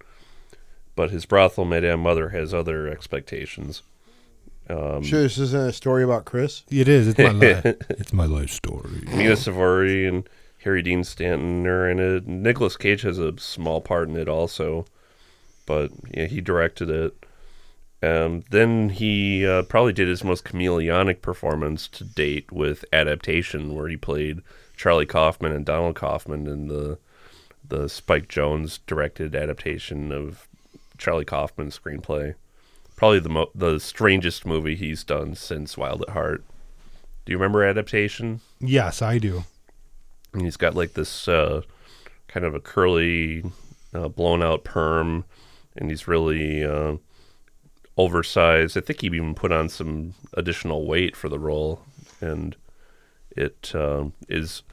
But 0.94 1.10
his 1.10 1.26
brothel 1.26 1.64
madame 1.64 2.02
mother 2.02 2.30
has 2.30 2.54
other 2.54 2.90
expectations. 2.90 3.82
Um, 4.70 5.04
sure, 5.04 5.22
this 5.22 5.38
isn't 5.38 5.70
a 5.70 5.72
story 5.72 6.04
about 6.04 6.26
Chris. 6.26 6.64
It 6.70 6.90
is. 6.90 7.08
It's 7.08 7.18
my 7.18 7.32
life. 7.32 7.66
it's 7.90 8.12
my 8.12 8.26
life 8.26 8.50
story. 8.50 9.04
Mena 9.06 9.38
Suvari 9.38 10.06
and 10.06 10.28
Harry 10.64 10.82
Dean 10.82 11.06
Stanton 11.06 11.66
are 11.66 11.90
in 11.90 12.00
it. 12.00 12.28
Nicolas 12.28 12.76
Cage 12.76 13.04
has 13.04 13.20
a 13.20 13.40
small 13.40 13.80
part 13.80 14.10
in 14.10 14.18
it 14.18 14.28
also, 14.28 14.86
but 15.66 15.92
yeah, 16.14 16.26
he 16.26 16.42
directed 16.42 16.90
it. 16.90 17.26
Um, 18.04 18.44
then 18.52 18.90
he 18.90 19.48
uh, 19.48 19.64
probably 19.64 19.94
did 19.94 20.10
his 20.10 20.26
most 20.26 20.44
chameleonic 20.44 21.22
performance 21.22 21.88
to 21.88 22.04
date 22.04 22.52
with 22.52 22.84
Adaptation, 22.92 23.74
where 23.76 23.88
he 23.88 23.96
played 23.96 24.42
Charlie 24.78 25.06
Kaufman 25.06 25.52
and 25.52 25.66
Donald 25.66 25.96
Kaufman 25.96 26.48
in 26.48 26.68
the 26.70 26.98
the 27.68 27.90
Spike 27.90 28.30
Jonze 28.30 28.80
directed 28.88 29.36
adaptation 29.36 30.14
of 30.14 30.48
Charlie 30.98 31.26
Kaufman's 31.26 31.78
screenplay. 31.78 32.36
Probably 32.96 33.20
the 33.20 33.28
mo- 33.30 33.52
the 33.54 33.80
strangest 33.80 34.46
movie 34.46 34.76
he's 34.76 35.04
done 35.04 35.36
since 35.36 35.78
Wild 35.78 36.04
at 36.04 36.10
Heart. 36.12 36.46
Do 37.26 37.32
you 37.34 37.38
remember 37.38 37.64
Adaptation? 37.66 38.40
Yes, 38.62 39.02
I 39.02 39.18
do. 39.18 39.44
and 40.34 40.44
he's 40.44 40.56
got 40.58 40.76
like 40.76 40.94
this 40.94 41.28
uh, 41.28 41.62
kind 42.30 42.46
of 42.46 42.56
a 42.56 42.60
curly, 42.62 43.44
uh, 43.94 44.08
blown 44.08 44.42
out 44.42 44.64
perm, 44.64 45.26
and 45.76 45.90
he's 45.90 46.08
really 46.08 46.64
uh, 46.64 46.96
oversized. 47.98 48.78
I 48.78 48.82
think 48.82 49.02
he 49.02 49.08
even 49.08 49.36
put 49.36 49.52
on 49.52 49.68
some 49.70 50.14
additional 50.36 50.86
weight 50.86 51.16
for 51.16 51.28
the 51.30 51.40
role, 51.40 51.82
and 52.22 52.56
it 53.38 53.72
um 53.76 54.14
is 54.28 54.64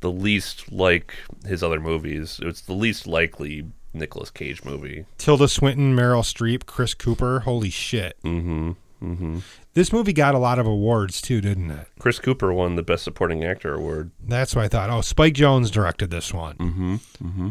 the 0.00 0.10
least 0.10 0.70
like 0.72 1.14
his 1.46 1.62
other 1.62 1.80
movies. 1.80 2.40
It's 2.42 2.60
the 2.60 2.74
least 2.74 3.06
likely 3.06 3.66
Nicolas 3.94 4.30
Cage 4.30 4.64
movie. 4.64 5.06
Tilda 5.18 5.48
Swinton, 5.48 5.96
Meryl 5.96 6.22
Streep, 6.22 6.66
Chris 6.66 6.94
Cooper. 6.94 7.40
Holy 7.40 7.70
shit. 7.70 8.16
Mm-hmm. 8.24 8.72
Mm-hmm. 9.02 9.38
This 9.74 9.92
movie 9.92 10.12
got 10.12 10.34
a 10.34 10.38
lot 10.38 10.58
of 10.58 10.66
awards 10.66 11.20
too, 11.20 11.40
didn't 11.40 11.70
it? 11.70 11.88
Chris 11.98 12.18
Cooper 12.18 12.52
won 12.52 12.76
the 12.76 12.82
Best 12.82 13.04
Supporting 13.04 13.44
Actor 13.44 13.74
award. 13.74 14.10
That's 14.22 14.54
what 14.54 14.64
I 14.64 14.68
thought. 14.68 14.90
Oh, 14.90 15.00
Spike 15.00 15.34
Jonze 15.34 15.70
directed 15.70 16.10
this 16.10 16.32
one. 16.32 16.56
Mm-hmm. 16.56 16.94
Mm-hmm. 16.94 17.48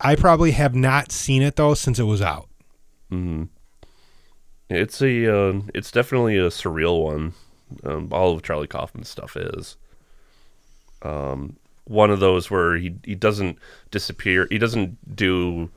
I 0.00 0.14
probably 0.16 0.52
have 0.52 0.74
not 0.74 1.12
seen 1.12 1.42
it 1.42 1.56
though 1.56 1.74
since 1.74 1.98
it 1.98 2.04
was 2.04 2.22
out. 2.22 2.48
Mm-hmm. 3.12 3.44
It's 4.68 5.02
a, 5.02 5.36
uh, 5.36 5.60
it's 5.74 5.90
definitely 5.90 6.38
a 6.38 6.46
surreal 6.48 7.02
one. 7.02 7.34
Um, 7.84 8.08
all 8.12 8.34
of 8.34 8.42
Charlie 8.42 8.66
Kaufman's 8.66 9.08
stuff 9.08 9.36
is. 9.36 9.76
Um, 11.02 11.56
one 11.84 12.10
of 12.10 12.20
those 12.20 12.50
where 12.50 12.76
he 12.76 12.94
he 13.04 13.14
doesn't 13.14 13.58
disappear. 13.90 14.46
He 14.50 14.58
doesn't 14.58 15.16
do 15.16 15.70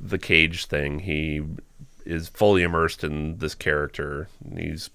the 0.00 0.18
cage 0.18 0.66
thing. 0.66 1.00
He 1.00 1.42
is 2.06 2.28
fully 2.28 2.62
immersed 2.62 3.04
in 3.04 3.38
this 3.38 3.54
character. 3.54 4.28
He's 4.56 4.90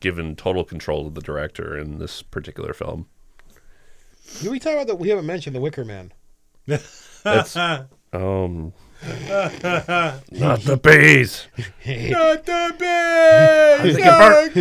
given 0.00 0.36
total 0.36 0.64
control 0.64 1.04
to 1.04 1.10
the 1.10 1.20
director 1.20 1.76
in 1.76 1.98
this 1.98 2.22
particular 2.22 2.72
film. 2.72 3.06
Did 4.40 4.50
we 4.50 4.58
talk 4.58 4.74
about 4.74 4.86
that? 4.88 4.96
We 4.96 5.08
haven't 5.08 5.26
mentioned 5.26 5.56
the 5.56 5.60
Wicker 5.60 5.84
Man. 5.84 6.12
That's 6.66 7.56
um, 8.12 8.72
not 9.02 10.60
the 10.60 10.78
bees. 10.82 11.46
Not 11.86 12.44
the 12.44 12.74
bees! 12.78 12.88
How 13.78 13.82
did 13.82 13.96
it 13.96 14.02
get 14.02 14.18
burned? 14.18 14.54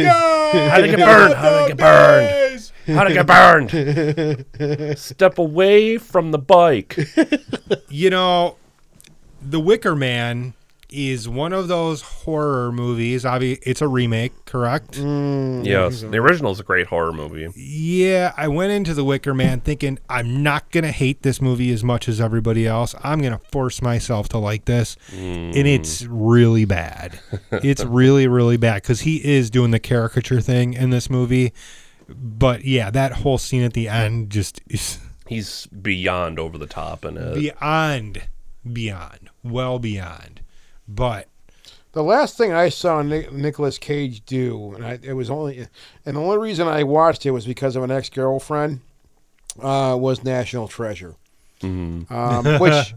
How 0.51 0.77
did 0.81 0.85
it 0.93 0.97
get 0.97 1.05
burned? 1.05 1.33
How 1.35 1.49
did 1.49 1.63
it 1.63 1.67
get 1.67 1.77
burned? 1.77 2.71
How 2.87 3.03
did 3.03 3.11
it 3.11 3.15
get 3.15 4.47
burned? 4.87 4.97
Step 4.97 5.37
away 5.37 5.97
from 5.97 6.31
the 6.31 6.39
bike. 6.39 6.97
You 7.89 8.09
know, 8.09 8.57
The 9.41 9.59
Wicker 9.59 9.95
Man 9.95 10.53
is 10.89 11.27
one 11.27 11.51
of 11.53 11.67
those 11.67 12.01
horror 12.01 12.71
movies. 12.71 13.25
Obviously, 13.25 13.61
it's 13.69 13.81
a 13.81 13.87
remake, 13.87 14.45
correct? 14.45 14.93
Mm. 14.93 15.65
yes, 15.65 16.01
the 16.01 16.17
original 16.17 16.51
is 16.51 16.59
a 16.59 16.63
great 16.63 16.87
horror 16.87 17.11
movie. 17.11 17.49
Yeah, 17.55 18.33
I 18.37 18.47
went 18.47 18.71
into 18.71 18.93
The 18.93 19.03
Wicker 19.03 19.33
Man 19.33 19.59
thinking 19.59 19.99
I'm 20.09 20.43
not 20.43 20.71
going 20.71 20.83
to 20.85 20.91
hate 20.91 21.23
this 21.23 21.41
movie 21.41 21.71
as 21.71 21.83
much 21.83 22.07
as 22.07 22.21
everybody 22.21 22.65
else. 22.65 22.95
I'm 23.03 23.19
going 23.19 23.37
to 23.37 23.45
force 23.51 23.81
myself 23.81 24.29
to 24.29 24.37
like 24.37 24.65
this. 24.65 24.95
And 25.11 25.55
it's 25.55 26.03
really 26.03 26.65
bad. 26.65 27.19
it's 27.51 27.83
really, 27.85 28.27
really 28.27 28.57
bad 28.57 28.81
because 28.81 29.01
he 29.01 29.17
is 29.25 29.49
doing 29.49 29.71
the 29.71 29.79
caricature 29.79 30.41
thing 30.41 30.73
in 30.73 30.89
this 30.89 31.09
movie. 31.09 31.53
But 32.09 32.63
yeah, 32.63 32.89
that 32.91 33.11
whole 33.11 33.37
scene 33.37 33.63
at 33.63 33.73
the 33.73 33.89
end 33.89 34.29
just 34.29 34.61
is 34.69 34.99
He's 35.27 35.65
beyond 35.67 36.39
over 36.39 36.57
the 36.57 36.67
top 36.67 37.03
in 37.03 37.17
it. 37.17 37.35
beyond, 37.35 38.29
beyond, 38.71 39.29
well 39.43 39.77
beyond. 39.77 40.39
But 40.87 41.27
The 41.93 42.03
last 42.03 42.37
thing 42.37 42.51
I 42.53 42.69
saw 42.69 43.01
Nic- 43.01 43.31
Nicolas 43.33 43.77
Cage 43.77 44.23
do, 44.25 44.73
and 44.75 44.85
I, 44.85 44.99
it 45.01 45.13
was 45.13 45.29
only, 45.29 45.67
and 46.05 46.15
the 46.15 46.21
only 46.21 46.37
reason 46.37 46.67
I 46.67 46.83
watched 46.83 47.25
it 47.25 47.31
was 47.31 47.45
because 47.45 47.75
of 47.75 47.83
an 47.83 47.89
ex 47.91 48.09
girlfriend, 48.09 48.81
uh, 49.61 49.97
was 49.99 50.23
National 50.23 50.67
Treasure, 50.67 51.15
Mhm. 51.61 52.11
um, 52.11 52.45
which 52.61 52.93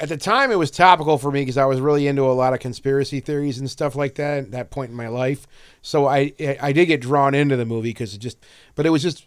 at 0.00 0.08
the 0.08 0.16
time 0.16 0.50
it 0.50 0.56
was 0.58 0.70
topical 0.72 1.18
for 1.18 1.30
me 1.30 1.42
because 1.42 1.56
I 1.56 1.66
was 1.66 1.80
really 1.80 2.06
into 2.08 2.22
a 2.24 2.32
lot 2.32 2.52
of 2.52 2.58
conspiracy 2.60 3.20
theories 3.20 3.58
and 3.58 3.70
stuff 3.70 3.94
like 3.94 4.16
that 4.16 4.38
at 4.38 4.50
that 4.50 4.70
point 4.70 4.90
in 4.90 4.96
my 4.96 5.08
life. 5.08 5.46
So 5.82 6.06
I 6.06 6.32
I 6.60 6.72
did 6.72 6.86
get 6.86 7.00
drawn 7.00 7.32
into 7.34 7.56
the 7.56 7.64
movie 7.64 7.90
because 7.90 8.12
it 8.14 8.18
just, 8.18 8.38
but 8.74 8.86
it 8.86 8.90
was 8.90 9.02
just, 9.02 9.24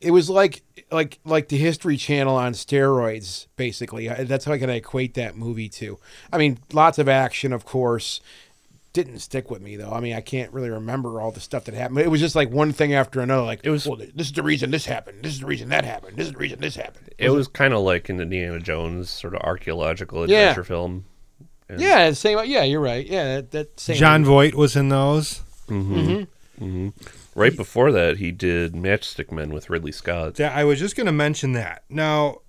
it 0.00 0.10
was 0.10 0.28
like 0.30 0.62
like 0.90 1.18
like 1.24 1.48
the 1.48 1.56
History 1.58 1.96
Channel 1.96 2.36
on 2.36 2.52
steroids, 2.52 3.46
basically. 3.56 4.08
That's 4.08 4.44
how 4.44 4.52
I 4.52 4.58
can 4.58 4.70
equate 4.70 5.14
that 5.14 5.36
movie 5.36 5.68
to. 5.70 5.98
I 6.32 6.38
mean, 6.38 6.58
lots 6.72 6.98
of 6.98 7.08
action, 7.08 7.52
of 7.52 7.64
course. 7.64 8.20
Didn't 8.92 9.18
stick 9.18 9.50
with 9.50 9.60
me 9.60 9.74
though. 9.74 9.90
I 9.90 9.98
mean, 9.98 10.14
I 10.14 10.20
can't 10.20 10.52
really 10.52 10.70
remember 10.70 11.20
all 11.20 11.32
the 11.32 11.40
stuff 11.40 11.64
that 11.64 11.74
happened. 11.74 11.98
It 11.98 12.10
was 12.12 12.20
just 12.20 12.36
like 12.36 12.50
one 12.50 12.72
thing 12.72 12.94
after 12.94 13.20
another. 13.20 13.42
Like 13.42 13.58
It 13.64 13.70
was- 13.70 13.88
well, 13.88 13.96
this 13.96 14.28
is 14.28 14.32
the 14.32 14.44
reason 14.44 14.70
this 14.70 14.86
happened. 14.86 15.24
This 15.24 15.32
is 15.32 15.40
the 15.40 15.46
reason 15.46 15.68
that 15.70 15.84
happened. 15.84 16.16
This 16.16 16.26
is 16.28 16.32
the 16.32 16.38
reason 16.38 16.60
this 16.60 16.76
happened. 16.76 17.08
It 17.18 17.30
was 17.30 17.48
kind 17.48 17.74
of 17.74 17.80
like 17.80 18.08
an 18.08 18.20
Indiana 18.20 18.60
Jones 18.60 19.10
sort 19.10 19.34
of 19.34 19.40
archaeological 19.40 20.30
Yeah. 20.30 20.50
adventure 20.50 20.62
film. 20.64 21.06
And- 21.68 21.80
Yeah, 21.80 22.12
same. 22.12 22.38
Yeah, 22.44 22.62
you're 22.62 22.78
right. 22.80 23.04
Yeah, 23.04 23.36
that, 23.36 23.50
that 23.50 23.80
same. 23.80 23.96
Jon 23.96 24.24
Voight 24.24 24.54
was 24.54 24.76
in 24.76 24.90
those. 24.90 25.40
Mm-hmm. 25.68 26.88
Right 27.34 27.56
before 27.56 27.90
that, 27.92 28.18
he 28.18 28.30
did 28.30 28.74
Matchstick 28.74 29.32
Men 29.32 29.52
with 29.52 29.70
Ridley 29.70 29.92
Scott. 29.92 30.38
Yeah, 30.38 30.54
I 30.54 30.64
was 30.64 30.78
just 30.78 30.96
going 30.96 31.06
to 31.06 31.12
mention 31.12 31.52
that. 31.52 31.84
Now, 31.88 32.42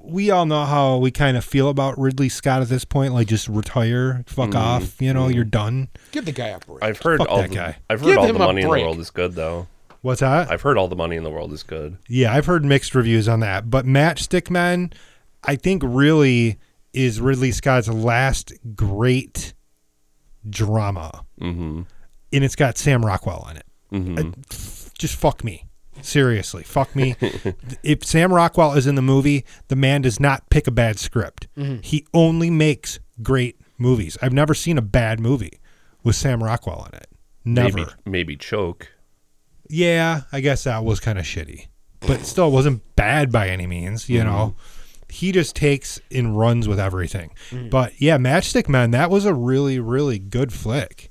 we 0.00 0.30
all 0.30 0.46
know 0.46 0.64
how 0.64 0.98
we 0.98 1.10
kind 1.10 1.36
of 1.36 1.44
feel 1.44 1.68
about 1.68 1.98
Ridley 1.98 2.28
Scott 2.28 2.62
at 2.62 2.68
this 2.68 2.84
point. 2.84 3.12
Like, 3.12 3.26
just 3.26 3.48
retire, 3.48 4.24
fuck 4.26 4.54
off. 4.54 5.02
You 5.02 5.12
know, 5.12 5.28
you're 5.28 5.44
done. 5.44 5.88
Give 6.12 6.24
the 6.24 6.32
guy 6.32 6.48
a 6.48 6.58
break. 6.58 6.82
I've 6.82 7.00
heard 7.00 7.18
Fuck 7.18 7.28
all 7.28 7.38
that 7.38 7.50
the, 7.50 7.56
guy. 7.56 7.76
I've 7.90 8.00
heard 8.00 8.06
Give 8.06 8.18
all 8.18 8.26
the 8.26 8.32
money 8.34 8.62
in 8.62 8.68
the 8.68 8.70
world 8.70 8.98
is 8.98 9.10
good 9.10 9.34
though. 9.34 9.66
What's 10.00 10.20
that? 10.20 10.50
I've 10.50 10.62
heard 10.62 10.78
all 10.78 10.86
the 10.86 10.96
money 10.96 11.16
in 11.16 11.24
the 11.24 11.30
world 11.30 11.52
is 11.52 11.64
good. 11.64 11.98
Yeah, 12.08 12.32
I've 12.32 12.46
heard 12.46 12.64
mixed 12.64 12.94
reviews 12.94 13.28
on 13.28 13.40
that. 13.40 13.68
But 13.68 13.84
Matchstick 13.84 14.48
Men, 14.48 14.92
I 15.42 15.56
think 15.56 15.82
really 15.84 16.58
is 16.92 17.20
Ridley 17.20 17.50
Scott's 17.50 17.88
last 17.88 18.52
great 18.76 19.54
drama. 20.48 21.26
Mm-hmm. 21.40 21.82
And 22.32 22.44
it's 22.44 22.56
got 22.56 22.78
Sam 22.78 23.04
Rockwell 23.04 23.48
in 23.50 23.56
it. 23.56 23.66
Mm-hmm. 23.92 24.18
Uh, 24.18 24.32
just 24.98 25.16
fuck 25.16 25.44
me. 25.44 25.64
Seriously, 26.02 26.62
fuck 26.62 26.94
me. 26.94 27.16
if 27.82 28.04
Sam 28.04 28.32
Rockwell 28.32 28.74
is 28.74 28.86
in 28.86 28.94
the 28.94 29.02
movie, 29.02 29.44
the 29.68 29.76
man 29.76 30.02
does 30.02 30.20
not 30.20 30.48
pick 30.48 30.66
a 30.66 30.70
bad 30.70 30.98
script. 30.98 31.48
He 31.82 32.06
only 32.14 32.50
makes 32.50 33.00
great 33.20 33.60
movies. 33.78 34.16
I've 34.22 34.32
never 34.32 34.54
seen 34.54 34.78
a 34.78 34.82
bad 34.82 35.18
movie 35.18 35.58
with 36.04 36.14
Sam 36.14 36.42
Rockwell 36.42 36.88
in 36.92 36.98
it. 36.98 37.08
Never. 37.44 37.76
Maybe 37.78 37.90
maybe 38.04 38.36
choke. 38.36 38.92
Yeah, 39.68 40.22
I 40.32 40.40
guess 40.40 40.64
that 40.64 40.84
was 40.84 41.00
kind 41.00 41.18
of 41.18 41.24
shitty, 41.24 41.66
but 42.00 42.24
still 42.24 42.48
it 42.48 42.52
wasn't 42.52 42.82
bad 42.96 43.30
by 43.32 43.48
any 43.48 43.66
means. 43.66 44.08
You 44.08 44.22
know, 44.24 44.54
he 45.08 45.32
just 45.32 45.56
takes 45.56 46.00
and 46.12 46.38
runs 46.38 46.68
with 46.68 46.78
everything. 46.80 47.32
But 47.70 48.00
yeah, 48.00 48.18
Matchstick 48.18 48.68
Men, 48.68 48.92
that 48.92 49.10
was 49.10 49.24
a 49.24 49.34
really, 49.34 49.78
really 49.80 50.18
good 50.18 50.52
flick. 50.52 51.10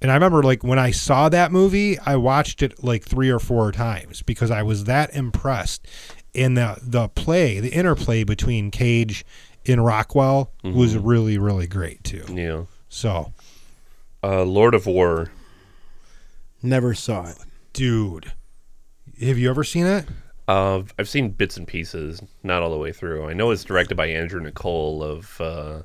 Mm-hmm. 0.00 0.04
And 0.04 0.10
I 0.10 0.14
remember 0.14 0.42
like 0.42 0.64
when 0.64 0.78
I 0.78 0.90
saw 0.92 1.28
that 1.28 1.52
movie, 1.52 1.98
I 1.98 2.16
watched 2.16 2.62
it 2.62 2.82
like 2.82 3.04
three 3.04 3.28
or 3.30 3.38
four 3.38 3.70
times 3.72 4.22
because 4.22 4.50
I 4.50 4.62
was 4.62 4.84
that 4.84 5.14
impressed. 5.14 5.86
and 6.34 6.56
the 6.56 6.78
the 6.82 7.08
play, 7.08 7.60
the 7.60 7.70
interplay 7.70 8.24
between 8.24 8.70
Cage 8.70 9.24
and 9.66 9.84
Rockwell 9.84 10.52
was 10.64 10.96
really 10.96 11.36
really 11.38 11.66
great 11.66 12.02
too. 12.04 12.24
Yeah. 12.32 12.64
So, 12.88 13.32
Uh, 14.22 14.42
Lord 14.44 14.74
of 14.74 14.86
War. 14.86 15.30
Never 16.62 16.92
saw 16.94 17.26
it. 17.28 17.36
dude, 17.72 18.32
have 19.20 19.38
you 19.38 19.48
ever 19.50 19.64
seen 19.64 19.86
it? 19.86 20.04
Uh, 20.48 20.82
I've 20.98 21.08
seen 21.08 21.30
bits 21.30 21.56
and 21.56 21.66
pieces, 21.66 22.20
not 22.42 22.62
all 22.62 22.70
the 22.70 22.76
way 22.76 22.92
through. 22.92 23.28
I 23.28 23.32
know 23.34 23.50
it's 23.52 23.62
directed 23.64 23.94
by 23.96 24.06
Andrew 24.06 24.40
Niccol 24.42 25.02
of 25.02 25.40
uh, 25.40 25.82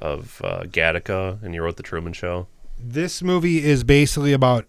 of 0.00 0.40
uh, 0.44 0.62
Gattaca, 0.64 1.42
and 1.42 1.52
he 1.54 1.60
wrote 1.60 1.76
The 1.76 1.82
Truman 1.82 2.12
Show. 2.12 2.46
This 2.80 3.22
movie 3.22 3.64
is 3.64 3.84
basically 3.84 4.32
about 4.32 4.66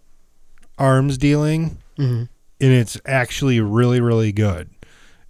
arms 0.78 1.18
dealing, 1.18 1.78
and 1.97 2.28
it's 2.60 2.99
actually 3.05 3.60
really 3.60 4.01
really 4.01 4.32
good. 4.32 4.70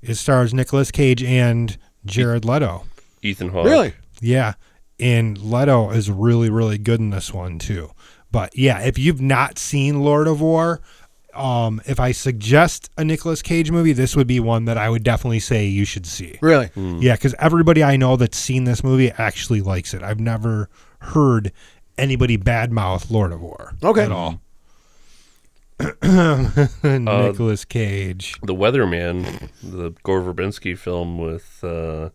It 0.02 0.16
stars 0.16 0.54
Nicolas 0.54 0.92
Cage 0.92 1.24
and 1.24 1.78
Jared 2.06 2.46
Leto. 2.46 2.86
Ethan 3.22 3.50
Hawke. 3.50 3.66
Really? 3.66 3.94
Yeah. 4.22 4.54
And 5.00 5.38
Leto 5.38 5.92
is 5.92 6.10
really, 6.10 6.50
really 6.50 6.78
good 6.78 7.00
in 7.00 7.10
this 7.10 7.34
one 7.34 7.60
too. 7.60 7.92
But 8.32 8.58
yeah, 8.58 8.80
if 8.82 8.98
you've 8.98 9.22
not 9.22 9.58
seen 9.58 10.02
Lord 10.02 10.28
of 10.28 10.40
War, 10.42 10.82
um, 11.34 11.82
if 11.86 12.00
I 12.00 12.12
suggest 12.12 12.90
a 12.98 13.04
Nicolas 13.04 13.42
Cage 13.42 13.72
movie, 13.72 13.94
this 13.94 14.16
would 14.16 14.28
be 14.28 14.40
one 14.40 14.66
that 14.66 14.78
I 14.78 14.90
would 14.90 15.04
definitely 15.04 15.40
say 15.40 15.66
you 15.66 15.86
should 15.86 16.06
see. 16.06 16.38
Really? 16.42 16.70
Yeah, 16.76 17.16
because 17.16 17.36
everybody 17.40 17.84
I 17.84 17.98
know 17.98 18.16
that's 18.16 18.38
seen 18.38 18.64
this 18.66 18.84
movie 18.84 19.12
actually 19.12 19.62
likes 19.62 19.94
it. 19.94 20.04
I've 20.04 20.20
never 20.20 20.70
heard 21.00 21.52
anybody 22.00 22.38
badmouth 22.38 23.12
Lord 23.12 23.32
of 23.32 23.42
War 23.42 23.74
Okay. 23.84 24.04
at 24.06 24.12
all. 24.12 24.42
Nicolas 26.04 27.64
Cage. 27.66 28.36
The 28.44 28.54
Weatherman, 28.56 29.50
the 29.64 29.92
Gore 30.04 30.22
Verbinski 30.22 30.78
film 30.78 31.18
with 31.18 31.64
uh, 31.64 32.10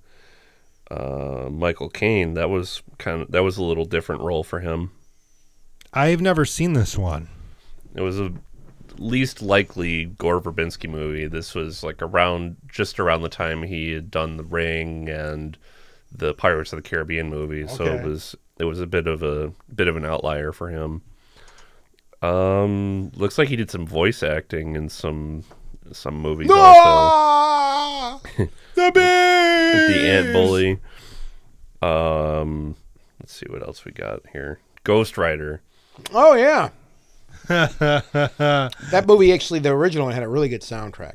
uh, 0.90 1.48
Michael 1.50 1.88
Caine. 1.88 2.34
That 2.34 2.50
was 2.50 2.82
kind 2.98 3.22
of 3.22 3.30
that 3.30 3.42
was 3.42 3.56
a 3.56 3.62
little 3.64 3.86
different 3.86 4.20
role 4.22 4.44
for 4.44 4.60
him. 4.60 4.90
I've 5.92 6.20
never 6.20 6.44
seen 6.44 6.72
this 6.74 6.98
one. 6.98 7.28
It 7.94 8.02
was 8.02 8.18
a 8.20 8.32
least 8.98 9.40
likely 9.40 10.04
Gore 10.04 10.40
Verbinski 10.40 10.88
movie. 10.90 11.26
This 11.26 11.54
was 11.54 11.82
like 11.82 12.02
around 12.02 12.56
just 12.68 13.00
around 13.00 13.22
the 13.22 13.28
time 13.28 13.62
he 13.62 13.92
had 13.92 14.10
done 14.10 14.36
The 14.36 14.44
Ring 14.44 15.08
and 15.08 15.56
the 16.14 16.34
Pirates 16.34 16.72
of 16.72 16.82
the 16.82 16.88
Caribbean 16.88 17.28
movie. 17.28 17.66
So 17.66 17.84
it 17.84 18.04
was 18.04 18.36
it 18.58 18.64
was 18.64 18.80
a 18.80 18.86
bit 18.86 19.06
of 19.06 19.22
a 19.22 19.52
bit 19.74 19.88
of 19.88 19.96
an 19.96 20.04
outlier 20.04 20.52
for 20.52 20.68
him. 20.68 21.02
Um, 22.22 23.10
looks 23.16 23.36
like 23.36 23.48
he 23.48 23.56
did 23.56 23.70
some 23.70 23.86
voice 23.86 24.22
acting 24.22 24.76
in 24.76 24.88
some 24.88 25.44
some 25.92 26.14
movies 26.14 26.50
also. 26.50 26.60
Ah! 26.64 28.20
The 28.74 28.90
The 28.92 30.10
Ant 30.10 30.32
Bully. 30.32 30.80
Um, 31.80 32.74
let's 33.20 33.32
see 33.34 33.46
what 33.48 33.62
else 33.62 33.84
we 33.84 33.92
got 33.92 34.22
here. 34.32 34.58
Ghost 34.82 35.16
Rider. 35.16 35.60
Oh 36.12 36.34
yeah. 36.34 36.70
that 37.48 39.04
movie 39.06 39.32
actually, 39.32 39.60
the 39.60 39.70
original 39.70 40.06
one 40.06 40.14
had 40.14 40.22
a 40.22 40.28
really 40.28 40.48
good 40.48 40.62
soundtrack. 40.62 41.14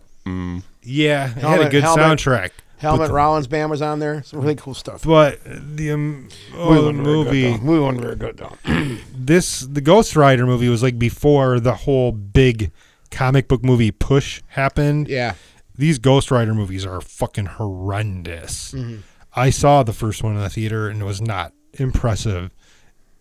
Yeah, 0.84 1.26
it 1.32 1.38
had 1.38 1.62
a 1.62 1.70
good 1.70 1.84
helmet- 1.84 2.20
soundtrack. 2.20 2.52
Helmet 2.80 3.12
Rollins 3.12 3.48
band 3.48 3.70
was 3.70 3.82
on 3.82 4.00
there. 4.00 4.24
Some 4.24 4.40
really 4.42 4.56
cool 4.56 4.74
stuff. 4.74 5.04
But 5.04 5.40
the 5.44 5.92
um, 5.92 6.30
oh, 6.56 6.82
the 6.86 6.94
movie, 6.94 7.58
We 7.58 7.80
wasn't 7.80 8.02
very 8.02 8.16
good 8.16 8.38
though. 8.38 8.58
this 9.14 9.60
the 9.62 9.82
Ghost 9.82 10.16
Rider 10.16 10.46
movie 10.46 10.70
was 10.70 10.82
like 10.82 10.98
before 10.98 11.60
the 11.60 11.74
whole 11.76 12.12
big 12.12 12.72
comic 13.12 13.48
book 13.48 13.64
movie 13.64 13.92
push 13.92 14.42
happened. 14.48 15.08
yeah. 15.08 15.36
These 15.78 15.98
Ghost 16.00 16.30
Rider 16.32 16.54
movies 16.54 16.86
are 16.86 17.00
fucking 17.00 17.46
horrendous. 17.46 18.74
Mm-hmm. 18.74 18.98
I 19.34 19.50
saw 19.50 19.84
the 19.84 19.94
first 19.94 20.24
one 20.24 20.36
in 20.36 20.42
the 20.42 20.50
theater 20.50 20.90
and 20.90 21.02
it 21.02 21.06
was 21.06 21.22
not 21.22 21.54
impressive 21.74 22.52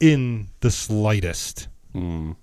in 0.01 0.49
the 0.61 0.71
slightest. 0.73 1.69
Mm. 1.95 2.35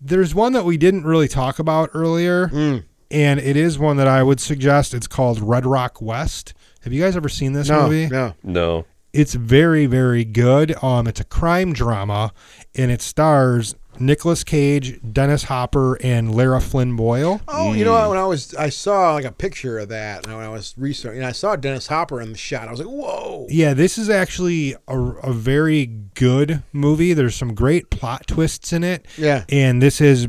There's 0.00 0.34
one 0.34 0.52
that 0.52 0.64
we 0.64 0.76
didn't 0.76 1.04
really 1.04 1.28
talk 1.28 1.58
about 1.58 1.90
earlier, 1.92 2.48
Mm. 2.48 2.84
And 3.10 3.40
it 3.40 3.56
is 3.56 3.78
one 3.78 3.96
that 3.98 4.08
I 4.08 4.22
would 4.22 4.40
suggest. 4.40 4.94
It's 4.94 5.06
called 5.06 5.40
Red 5.40 5.64
Rock 5.66 6.00
West. 6.02 6.54
Have 6.82 6.92
you 6.92 7.02
guys 7.02 7.16
ever 7.16 7.28
seen 7.28 7.52
this 7.52 7.68
No, 7.68 7.82
movie? 7.88 8.08
no. 8.08 8.34
No. 8.42 8.86
It's 9.12 9.34
very, 9.34 9.86
very 9.86 10.24
good. 10.24 10.74
Um, 10.82 11.06
it's 11.06 11.18
a 11.20 11.24
crime 11.24 11.72
drama, 11.72 12.32
and 12.74 12.90
it 12.90 13.00
stars 13.00 13.74
Nicolas 13.98 14.44
Cage, 14.44 15.00
Dennis 15.12 15.44
Hopper, 15.44 15.94
and 16.04 16.32
Lara 16.32 16.60
Flynn 16.60 16.94
Boyle. 16.94 17.40
Oh, 17.48 17.72
you 17.72 17.84
know 17.84 17.92
what? 17.92 18.10
When 18.10 18.18
I 18.18 18.26
was, 18.26 18.54
I 18.54 18.68
saw 18.68 19.14
like 19.14 19.24
a 19.24 19.32
picture 19.32 19.78
of 19.78 19.88
that 19.88 20.24
and 20.26 20.36
when 20.36 20.44
I 20.44 20.50
was 20.50 20.74
researching. 20.76 21.18
And 21.18 21.26
I 21.26 21.32
saw 21.32 21.56
Dennis 21.56 21.88
Hopper 21.88 22.20
in 22.20 22.30
the 22.30 22.38
shot. 22.38 22.68
I 22.68 22.70
was 22.70 22.78
like, 22.78 22.88
whoa. 22.88 23.46
Yeah, 23.48 23.74
this 23.74 23.98
is 23.98 24.08
actually 24.08 24.76
a, 24.86 24.96
a 25.00 25.32
very 25.32 25.86
good 25.86 26.62
movie. 26.72 27.12
There's 27.14 27.34
some 27.34 27.54
great 27.54 27.90
plot 27.90 28.26
twists 28.28 28.72
in 28.72 28.84
it. 28.84 29.04
Yeah. 29.16 29.44
and 29.48 29.82
this 29.82 30.00
is 30.00 30.28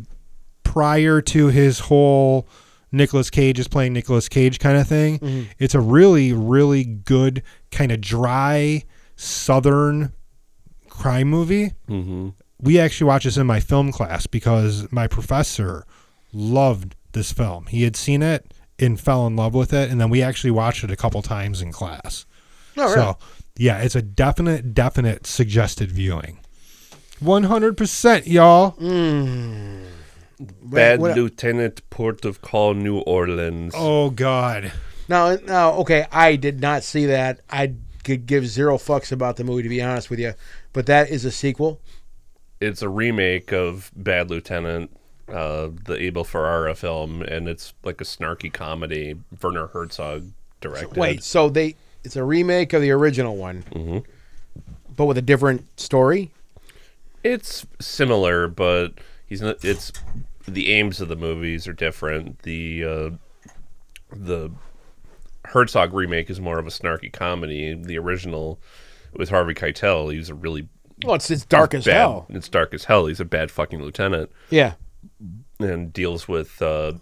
prior 0.63 1.21
to 1.21 1.47
his 1.47 1.79
whole 1.79 2.47
Nicolas 2.91 3.29
Cage 3.29 3.59
is 3.59 3.67
playing 3.67 3.93
Nicolas 3.93 4.29
Cage 4.29 4.59
kind 4.59 4.77
of 4.77 4.87
thing. 4.87 5.47
It's 5.59 5.75
a 5.75 5.79
really, 5.79 6.33
really 6.33 6.83
good 6.83 7.43
kind 7.71 7.91
of 7.91 8.01
dry 8.01 8.83
southern 9.15 10.13
crime 10.89 11.27
movie. 11.27 11.73
Mm-hmm. 11.87 12.29
We 12.61 12.79
actually 12.79 13.07
watched 13.07 13.25
this 13.25 13.37
in 13.37 13.47
my 13.47 13.59
film 13.59 13.91
class 13.91 14.27
because 14.27 14.91
my 14.91 15.07
professor 15.07 15.85
loved 16.33 16.95
this 17.13 17.31
film. 17.31 17.67
He 17.67 17.83
had 17.83 17.95
seen 17.95 18.21
it 18.21 18.53
and 18.77 18.99
fell 18.99 19.25
in 19.27 19.35
love 19.35 19.53
with 19.53 19.73
it, 19.73 19.89
and 19.89 19.99
then 19.99 20.09
we 20.09 20.21
actually 20.21 20.51
watched 20.51 20.83
it 20.83 20.91
a 20.91 20.95
couple 20.95 21.21
times 21.21 21.61
in 21.61 21.71
class. 21.71 22.25
Oh, 22.77 22.83
really? 22.83 22.95
So, 22.95 23.17
yeah, 23.57 23.79
it's 23.79 23.95
a 23.95 24.01
definite, 24.01 24.73
definite 24.73 25.25
suggested 25.27 25.91
viewing. 25.91 26.39
100%, 27.21 28.27
y'all. 28.27 28.75
Bad 30.39 30.99
what- 31.01 31.15
Lieutenant, 31.15 31.81
Port 31.89 32.23
of 32.25 32.41
Call, 32.41 32.73
New 32.73 32.99
Orleans. 32.99 33.73
Oh, 33.75 34.09
God. 34.09 34.71
Now, 35.07 35.35
now, 35.35 35.73
okay, 35.73 36.05
I 36.11 36.35
did 36.35 36.61
not 36.61 36.83
see 36.83 37.05
that. 37.07 37.41
I 37.49 37.73
could 38.03 38.25
give 38.25 38.47
zero 38.47 38.77
fucks 38.77 39.11
about 39.11 39.35
the 39.37 39.43
movie, 39.43 39.63
to 39.63 39.69
be 39.69 39.81
honest 39.81 40.09
with 40.09 40.19
you. 40.19 40.33
But 40.71 40.85
that 40.85 41.09
is 41.09 41.25
a 41.25 41.31
sequel. 41.31 41.81
It's 42.61 42.81
a 42.81 42.89
remake 42.89 43.51
of 43.51 43.91
Bad 43.95 44.29
Lieutenant, 44.29 44.91
uh, 45.27 45.69
the 45.85 45.95
Abel 45.99 46.23
Ferrara 46.23 46.75
film, 46.75 47.21
and 47.23 47.47
it's 47.49 47.73
like 47.83 47.99
a 48.01 48.03
snarky 48.03 48.51
comedy. 48.51 49.15
Werner 49.41 49.67
Herzog 49.67 50.27
directed. 50.61 50.97
Wait, 50.97 51.23
so 51.23 51.49
they 51.49 51.75
it's 52.03 52.15
a 52.15 52.23
remake 52.23 52.73
of 52.73 52.81
the 52.81 52.91
original 52.91 53.35
one, 53.37 53.63
Mhm. 53.71 54.03
but 54.95 55.05
with 55.05 55.17
a 55.17 55.21
different 55.21 55.65
story. 55.79 56.31
It's 57.23 57.65
similar, 57.79 58.47
but 58.47 58.93
he's 59.25 59.41
not. 59.41 59.63
It's 59.63 59.91
the 60.49 60.71
aims 60.73 60.99
of 61.01 61.07
the 61.07 61.15
movies 61.15 61.67
are 61.67 61.73
different. 61.73 62.39
The 62.43 62.83
uh, 62.83 63.09
the 64.15 64.51
Herzog 65.45 65.93
remake 65.93 66.29
is 66.29 66.39
more 66.39 66.59
of 66.59 66.67
a 66.67 66.71
snarky 66.71 67.11
comedy. 67.11 67.73
The 67.73 67.97
original 67.97 68.59
with 69.13 69.29
Harvey 69.29 69.53
Keitel, 69.53 70.13
he's 70.13 70.29
a 70.29 70.33
really 70.35 70.67
Well, 71.03 71.15
it's 71.15 71.31
it's 71.31 71.45
dark 71.45 71.73
as 71.73 71.85
bad. 71.85 71.93
hell. 71.95 72.25
It's 72.29 72.49
dark 72.49 72.73
as 72.73 72.83
hell. 72.85 73.05
He's 73.07 73.19
a 73.19 73.25
bad 73.25 73.49
fucking 73.51 73.81
lieutenant 73.81 74.31
Yeah. 74.49 74.73
and 75.59 75.91
deals 75.93 76.27
with 76.27 76.61
uh, 76.61 76.93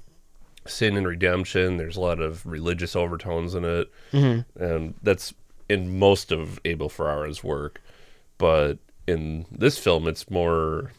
sin 0.66 0.96
and 0.98 1.06
redemption. 1.08 1.78
There's 1.78 1.98
a 1.98 2.02
lot 2.02 2.20
of 2.20 2.46
religious 2.46 2.96
overtones 2.96 3.56
in 3.56 3.66
it, 3.66 3.92
and 4.14 4.94
that's 5.04 5.34
in 5.70 6.00
most 6.00 6.32
of 6.32 6.60
Abel 6.64 6.88
Ferrara's 6.90 7.44
work. 7.44 7.82
But 8.38 8.78
in 9.08 9.46
this 9.52 9.78
film, 9.78 10.08
it's 10.08 10.30
more 10.30 10.92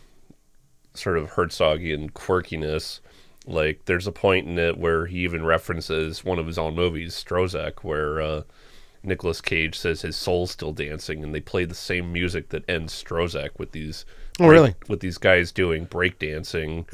sort 0.99 1.19
of 1.19 1.33
Herzogian 1.33 2.11
quirkiness. 2.13 3.01
Like 3.47 3.85
there's 3.87 4.07
a 4.07 4.13
point 4.13 4.47
in 4.47 4.59
it 4.59 4.79
where 4.79 5.07
he 5.07 5.19
even 5.21 5.45
references 5.45 6.25
one 6.25 6.39
of 6.39 6.47
his 6.47 6.59
own 6.59 6.75
movies, 6.75 7.15
Stroszek, 7.15 7.83
where 7.83 8.21
uh, 8.21 8.43
Nicolas 9.03 9.41
Cage 9.41 9.79
says 9.79 10.03
his 10.03 10.17
soul's 10.17 10.51
still 10.51 10.73
dancing, 10.73 11.23
and 11.23 11.35
they 11.35 11.41
play 11.41 11.65
the 11.65 11.75
same 11.75 12.13
music 12.13 12.51
that 12.51 12.69
ends 12.69 12.93
Stroszek 12.93 13.59
with 13.59 13.73
these. 13.73 14.05
Oh, 14.41 14.49
really? 14.49 14.75
With 14.89 15.01
these 15.01 15.19
guys 15.19 15.51
doing 15.51 15.87
breakdancing, 15.87 16.87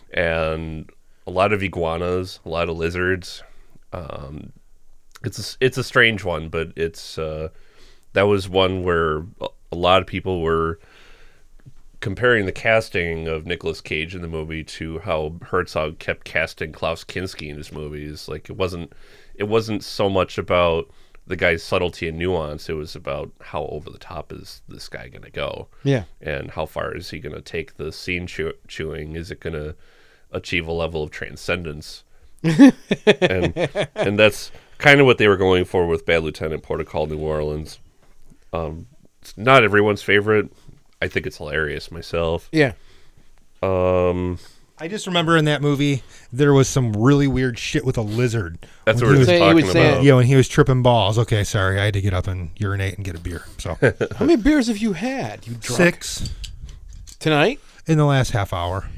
and 0.12 0.90
a 1.26 1.30
lot 1.30 1.52
of 1.52 1.62
iguanas, 1.62 2.40
a 2.44 2.48
lot 2.48 2.68
of 2.68 2.76
lizards. 2.76 3.42
Um, 3.92 4.52
it's 5.24 5.54
a, 5.54 5.64
it's 5.64 5.78
a 5.78 5.84
strange 5.84 6.24
one, 6.24 6.48
but 6.48 6.72
it's 6.76 7.18
uh, 7.18 7.48
that 8.14 8.22
was 8.22 8.48
one 8.48 8.82
where 8.82 9.24
a 9.40 9.76
lot 9.76 10.02
of 10.02 10.06
people 10.06 10.42
were 10.42 10.78
comparing 12.00 12.46
the 12.46 12.52
casting 12.52 13.28
of 13.28 13.46
Nicolas 13.46 13.80
Cage 13.80 14.14
in 14.14 14.22
the 14.22 14.28
movie 14.28 14.64
to 14.64 14.98
how 15.00 15.34
Herzog 15.42 15.98
kept 15.98 16.24
casting 16.24 16.72
Klaus 16.72 17.04
Kinski 17.04 17.48
in 17.50 17.56
his 17.56 17.72
movies. 17.72 18.28
Like 18.28 18.48
it 18.50 18.56
wasn't 18.56 18.92
it 19.34 19.44
wasn't 19.44 19.82
so 19.84 20.08
much 20.08 20.38
about 20.38 20.90
the 21.26 21.36
guy's 21.36 21.62
subtlety 21.62 22.08
and 22.08 22.18
nuance. 22.18 22.68
It 22.68 22.72
was 22.74 22.96
about 22.96 23.30
how 23.40 23.66
over 23.66 23.88
the 23.90 23.98
top 23.98 24.32
is 24.32 24.62
this 24.68 24.88
guy 24.88 25.08
going 25.08 25.22
to 25.22 25.30
go, 25.30 25.68
Yeah. 25.84 26.04
and 26.20 26.50
how 26.50 26.66
far 26.66 26.96
is 26.96 27.10
he 27.10 27.18
going 27.20 27.34
to 27.34 27.40
take 27.42 27.76
the 27.76 27.92
scene 27.92 28.26
chew- 28.26 28.54
chewing? 28.66 29.14
Is 29.14 29.30
it 29.30 29.38
going 29.40 29.52
to 29.52 29.76
achieve 30.32 30.66
a 30.66 30.72
level 30.72 31.02
of 31.02 31.10
transcendence? 31.10 32.02
and 32.42 33.54
and 33.94 34.18
that's 34.18 34.50
kind 34.78 34.98
of 35.00 35.06
what 35.06 35.18
they 35.18 35.28
were 35.28 35.36
going 35.36 35.64
for 35.66 35.86
with 35.86 36.06
Bad 36.06 36.22
Lieutenant 36.22 36.62
Port 36.62 36.80
of 36.80 36.86
Call 36.86 37.06
New 37.06 37.18
Orleans. 37.18 37.78
Um, 38.52 38.86
it's 39.20 39.36
not 39.36 39.62
everyone's 39.62 40.02
favorite. 40.02 40.50
I 41.02 41.08
think 41.08 41.26
it's 41.26 41.38
hilarious 41.38 41.90
myself. 41.90 42.48
Yeah. 42.52 42.72
Um, 43.62 44.38
I 44.78 44.88
just 44.88 45.06
remember 45.06 45.36
in 45.36 45.44
that 45.44 45.60
movie 45.60 46.02
there 46.32 46.54
was 46.54 46.68
some 46.68 46.92
really 46.94 47.26
weird 47.26 47.58
shit 47.58 47.84
with 47.84 47.98
a 47.98 48.02
lizard. 48.02 48.58
that's 48.86 49.00
what 49.02 49.08
he 49.08 49.12
we're 49.12 49.18
was- 49.18 49.26
Say- 49.28 49.34
he 49.34 49.38
talking 49.40 49.56
was 49.56 49.72
saying- 49.72 49.92
about. 49.94 50.02
Yeah, 50.04 50.14
when 50.14 50.26
he 50.26 50.36
was 50.36 50.48
tripping 50.48 50.82
balls. 50.82 51.18
Okay, 51.18 51.44
sorry, 51.44 51.78
I 51.80 51.84
had 51.86 51.94
to 51.94 52.00
get 52.00 52.14
up 52.14 52.26
and 52.26 52.50
urinate 52.56 52.94
and 52.96 53.04
get 53.04 53.14
a 53.14 53.20
beer. 53.20 53.44
So 53.58 53.76
How 54.16 54.24
many 54.24 54.36
beers 54.40 54.68
have 54.68 54.78
you 54.78 54.94
had? 54.94 55.46
You 55.46 55.54
drunk 55.54 55.76
six 55.76 56.30
tonight? 57.18 57.60
in 57.86 57.98
the 57.98 58.04
last 58.06 58.30
half 58.30 58.52
hour. 58.52 58.88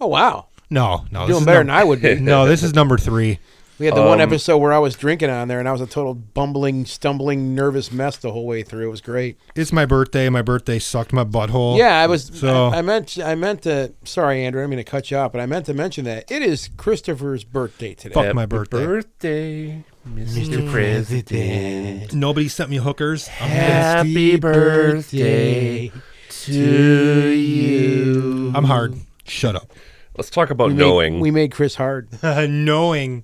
Oh 0.00 0.06
wow, 0.06 0.46
No, 0.70 1.04
no, 1.10 1.26
this 1.26 1.34
doing 1.36 1.44
better 1.44 1.58
num- 1.60 1.66
than 1.68 1.76
I 1.76 1.84
would 1.84 2.00
be. 2.02 2.14
no, 2.20 2.46
this 2.46 2.62
is 2.62 2.74
number 2.74 2.96
three. 2.98 3.38
We 3.78 3.86
had 3.86 3.94
the 3.94 4.02
one 4.02 4.20
Um, 4.20 4.28
episode 4.28 4.58
where 4.58 4.72
I 4.72 4.78
was 4.78 4.96
drinking 4.96 5.30
on 5.30 5.46
there, 5.46 5.60
and 5.60 5.68
I 5.68 5.72
was 5.72 5.80
a 5.80 5.86
total 5.86 6.12
bumbling, 6.14 6.84
stumbling, 6.84 7.54
nervous 7.54 7.92
mess 7.92 8.16
the 8.16 8.32
whole 8.32 8.44
way 8.46 8.64
through. 8.64 8.88
It 8.88 8.90
was 8.90 9.00
great. 9.00 9.38
It's 9.54 9.72
my 9.72 9.86
birthday. 9.86 10.28
My 10.28 10.42
birthday 10.42 10.80
sucked 10.80 11.12
my 11.12 11.22
butthole. 11.24 11.78
Yeah, 11.78 12.00
I 12.00 12.08
was. 12.08 12.30
So- 12.34 12.68
I, 12.70 12.78
I 12.78 12.82
meant. 12.82 13.18
I 13.22 13.34
meant 13.36 13.62
to. 13.62 13.92
Sorry, 14.04 14.44
Andrew. 14.44 14.62
I'm 14.64 14.70
going 14.70 14.78
to 14.82 14.90
cut 14.90 15.10
you 15.12 15.16
off, 15.16 15.30
but 15.30 15.40
I 15.40 15.46
meant 15.46 15.66
to 15.66 15.74
mention 15.74 16.04
that 16.06 16.28
it 16.30 16.42
is 16.42 16.70
Christopher's 16.76 17.44
birthday 17.44 17.94
today. 17.94 18.14
Fuck 18.14 18.24
Happy 18.24 18.34
my 18.34 18.46
birthday. 18.46 18.84
birthday, 18.84 19.84
Mr. 20.08 20.68
President. 20.70 22.12
Nobody 22.14 22.48
sent 22.48 22.70
me 22.70 22.78
hookers. 22.78 23.28
I'm 23.40 23.48
Happy 23.48 24.36
birthday 24.38 25.92
to 26.30 27.28
you. 27.30 28.52
I'm 28.56 28.64
hard. 28.64 28.96
Shut 29.24 29.54
up. 29.54 29.70
Let's 30.16 30.30
talk 30.30 30.50
about 30.50 30.68
We 30.68 30.74
made- 30.74 30.80
knowing. 30.80 31.20
we 31.20 31.30
made 31.30 31.52
Chris 31.52 31.76
hard. 31.76 32.08
Knowing. 32.22 33.22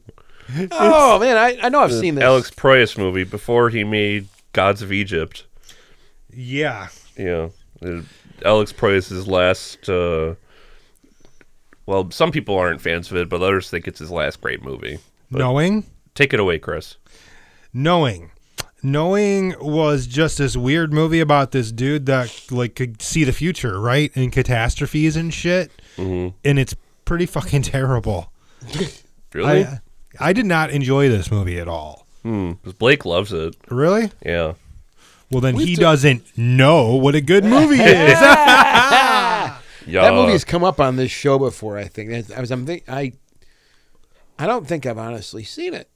oh 0.73 1.19
man, 1.19 1.37
I, 1.37 1.59
I 1.63 1.69
know 1.69 1.81
I've 1.81 1.93
seen 1.93 2.15
this. 2.15 2.25
Alex 2.25 2.51
Proyas 2.51 2.99
movie 2.99 3.25
before 3.25 3.71
he 3.71 3.85
made 3.85 4.29
Gods 4.53 4.83
of 4.83 4.93
Egypt. 4.93 5.47
Yeah. 6.33 6.89
Yeah, 7.17 7.51
uh, 7.85 8.01
Alex 8.45 8.73
Proyas' 8.73 9.27
last. 9.27 9.89
Uh, 9.89 10.35
well, 11.87 12.11
some 12.11 12.33
people 12.33 12.57
aren't 12.57 12.81
fans 12.81 13.11
of 13.11 13.17
it, 13.17 13.29
but 13.29 13.43
others 13.43 13.71
think 13.71 13.87
it's 13.87 13.99
his 13.99 14.11
last 14.11 14.41
great 14.41 14.63
movie. 14.63 14.99
But 15.31 15.39
Knowing. 15.39 15.85
Take 16.15 16.33
it 16.33 16.41
away, 16.41 16.59
Chris. 16.59 16.97
Knowing. 17.73 18.31
Knowing 18.83 19.55
was 19.61 20.07
just 20.07 20.39
this 20.39 20.57
weird 20.57 20.93
movie 20.93 21.21
about 21.21 21.53
this 21.53 21.73
dude 21.73 22.07
that 22.07 22.47
like 22.51 22.75
could 22.75 23.01
see 23.01 23.25
the 23.25 23.33
future, 23.33 23.81
right? 23.81 24.13
And 24.15 24.31
catastrophes 24.31 25.17
and 25.17 25.33
shit. 25.33 25.71
Mm-hmm. 25.97 26.37
And 26.45 26.59
it's 26.59 26.75
pretty 27.05 27.27
fucking 27.27 27.63
terrible. 27.75 28.33
Really? 29.33 29.65
I 29.65 29.81
I 30.21 30.33
did 30.33 30.47
not 30.47 30.71
enjoy 30.71 31.09
this 31.09 31.31
movie 31.31 31.59
at 31.59 31.69
all. 31.69 32.07
Hmm. 32.23 32.53
'cause 32.63 32.73
Blake 32.75 33.05
loves 33.05 33.33
it. 33.33 33.55
Really? 33.69 34.11
Yeah. 34.25 34.55
Well, 35.31 35.41
then 35.41 35.57
We've 35.57 35.69
he 35.69 35.75
d- 35.75 35.81
doesn't 35.83 36.23
know 36.39 36.95
what 36.95 37.15
a 37.15 37.21
good 37.21 37.45
movie 37.45 37.75
is. 37.83 38.19
Yeah. 38.21 39.59
that 39.87 40.15
movie 40.15 40.33
has 40.33 40.45
come 40.45 40.65
up 40.65 40.81
on 40.81 40.97
this 40.97 41.11
show 41.11 41.39
before. 41.39 41.77
I 41.79 41.85
think. 41.85 42.11
That's- 42.11 42.31
I 42.37 42.41
was. 42.41 42.51
I'm 42.51 42.65
think, 42.67 42.85
I. 42.89 43.13
I 44.39 44.47
don't 44.47 44.67
think 44.67 44.85
I've 44.87 44.99
honestly 44.99 45.45
seen 45.45 45.75
it, 45.75 45.89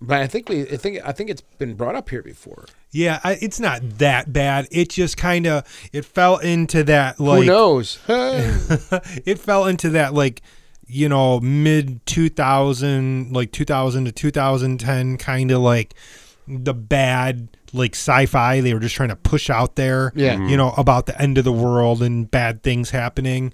but 0.00 0.20
I 0.20 0.26
think 0.26 0.48
we. 0.48 0.62
I 0.62 0.76
think. 0.76 1.00
I 1.04 1.12
think 1.12 1.28
it's 1.30 1.42
been 1.58 1.74
brought 1.74 1.94
up 1.96 2.08
here 2.10 2.22
before. 2.22 2.66
yeah, 2.92 3.20
I, 3.24 3.38
it's 3.42 3.58
not 3.60 3.98
that 3.98 4.32
bad. 4.32 4.68
It 4.70 4.90
just 4.90 5.16
kind 5.16 5.46
of 5.46 5.64
it 5.92 6.04
fell 6.04 6.38
into 6.38 6.84
that 6.84 7.18
like 7.18 7.40
Who 7.40 7.46
knows? 7.46 7.98
it 8.08 9.38
fell 9.38 9.66
into 9.66 9.90
that 9.90 10.14
like 10.14 10.42
you 10.86 11.08
know 11.08 11.40
mid 11.40 12.04
2000 12.06 13.32
like 13.32 13.52
2000 13.52 14.04
to 14.06 14.12
2010 14.12 15.16
kind 15.16 15.50
of 15.50 15.60
like 15.60 15.94
the 16.48 16.74
bad 16.74 17.48
like 17.72 17.94
sci-fi 17.94 18.60
they 18.60 18.74
were 18.74 18.80
just 18.80 18.94
trying 18.94 19.08
to 19.08 19.16
push 19.16 19.48
out 19.48 19.76
there 19.76 20.12
Yeah. 20.14 20.44
you 20.46 20.56
know 20.56 20.72
about 20.76 21.06
the 21.06 21.20
end 21.20 21.38
of 21.38 21.44
the 21.44 21.52
world 21.52 22.02
and 22.02 22.30
bad 22.30 22.62
things 22.62 22.90
happening 22.90 23.52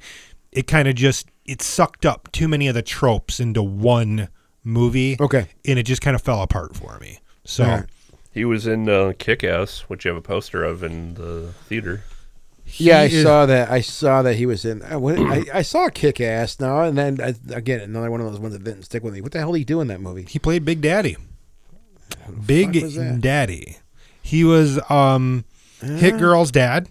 it 0.52 0.66
kind 0.66 0.88
of 0.88 0.94
just 0.94 1.28
it 1.44 1.62
sucked 1.62 2.04
up 2.06 2.30
too 2.32 2.48
many 2.48 2.66
of 2.68 2.74
the 2.74 2.82
tropes 2.82 3.38
into 3.40 3.62
one 3.62 4.28
movie 4.64 5.16
Okay. 5.20 5.46
and 5.66 5.78
it 5.78 5.84
just 5.84 6.00
kind 6.02 6.14
of 6.14 6.22
fell 6.22 6.42
apart 6.42 6.74
for 6.74 6.98
me 6.98 7.18
so 7.44 7.64
All 7.64 7.70
right. 7.70 7.84
He 8.30 8.44
was 8.44 8.66
in 8.68 8.88
uh, 8.88 9.14
Kick 9.18 9.42
Ass, 9.42 9.80
which 9.88 10.04
you 10.04 10.10
have 10.10 10.18
a 10.18 10.22
poster 10.22 10.62
of 10.62 10.84
in 10.84 11.14
the 11.14 11.52
theater. 11.66 12.04
Yeah, 12.76 13.00
I 13.00 13.04
is- 13.04 13.22
saw 13.22 13.46
that. 13.46 13.70
I 13.70 13.80
saw 13.80 14.22
that 14.22 14.34
he 14.36 14.46
was 14.46 14.64
in. 14.64 14.82
I, 14.82 14.96
went, 14.96 15.18
I, 15.20 15.44
I 15.58 15.62
saw 15.62 15.88
Kick 15.88 16.20
Ass 16.20 16.60
now, 16.60 16.82
and 16.82 16.96
then 16.98 17.20
I, 17.20 17.34
again 17.54 17.80
another 17.80 18.10
one 18.10 18.20
of 18.20 18.30
those 18.30 18.38
ones 18.40 18.52
that 18.54 18.64
didn't 18.64 18.82
stick 18.84 19.02
with 19.02 19.14
me. 19.14 19.20
What 19.20 19.32
the 19.32 19.38
hell 19.38 19.52
did 19.52 19.58
he 19.58 19.64
do 19.64 19.80
in 19.80 19.88
that 19.88 20.00
movie? 20.00 20.22
he 20.28 20.38
played 20.38 20.64
big 20.64 20.80
daddy 20.80 21.16
big 22.46 22.74
fuck 22.74 22.82
was 22.82 22.94
that? 22.96 23.20
daddy 23.20 23.76
he 24.22 24.44
was 24.44 24.78
um 24.90 25.44
hit 25.80 26.18
girl's 26.18 26.50
dad 26.50 26.88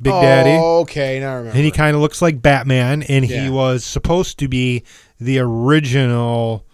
big 0.00 0.12
daddy 0.12 0.50
Oh, 0.50 0.80
okay, 0.80 1.20
now 1.20 1.32
I 1.32 1.34
remember. 1.36 1.56
and 1.56 1.64
he 1.64 1.70
kind 1.70 1.94
of 1.94 2.00
looks 2.02 2.20
like 2.22 2.40
Batman, 2.42 3.02
and 3.02 3.28
Yeah. 3.28 3.44
he 3.44 3.50
was 3.50 3.84
supposed 3.84 4.38
to 4.40 4.48
be 4.48 4.82
the 5.20 5.38
original 5.38 6.64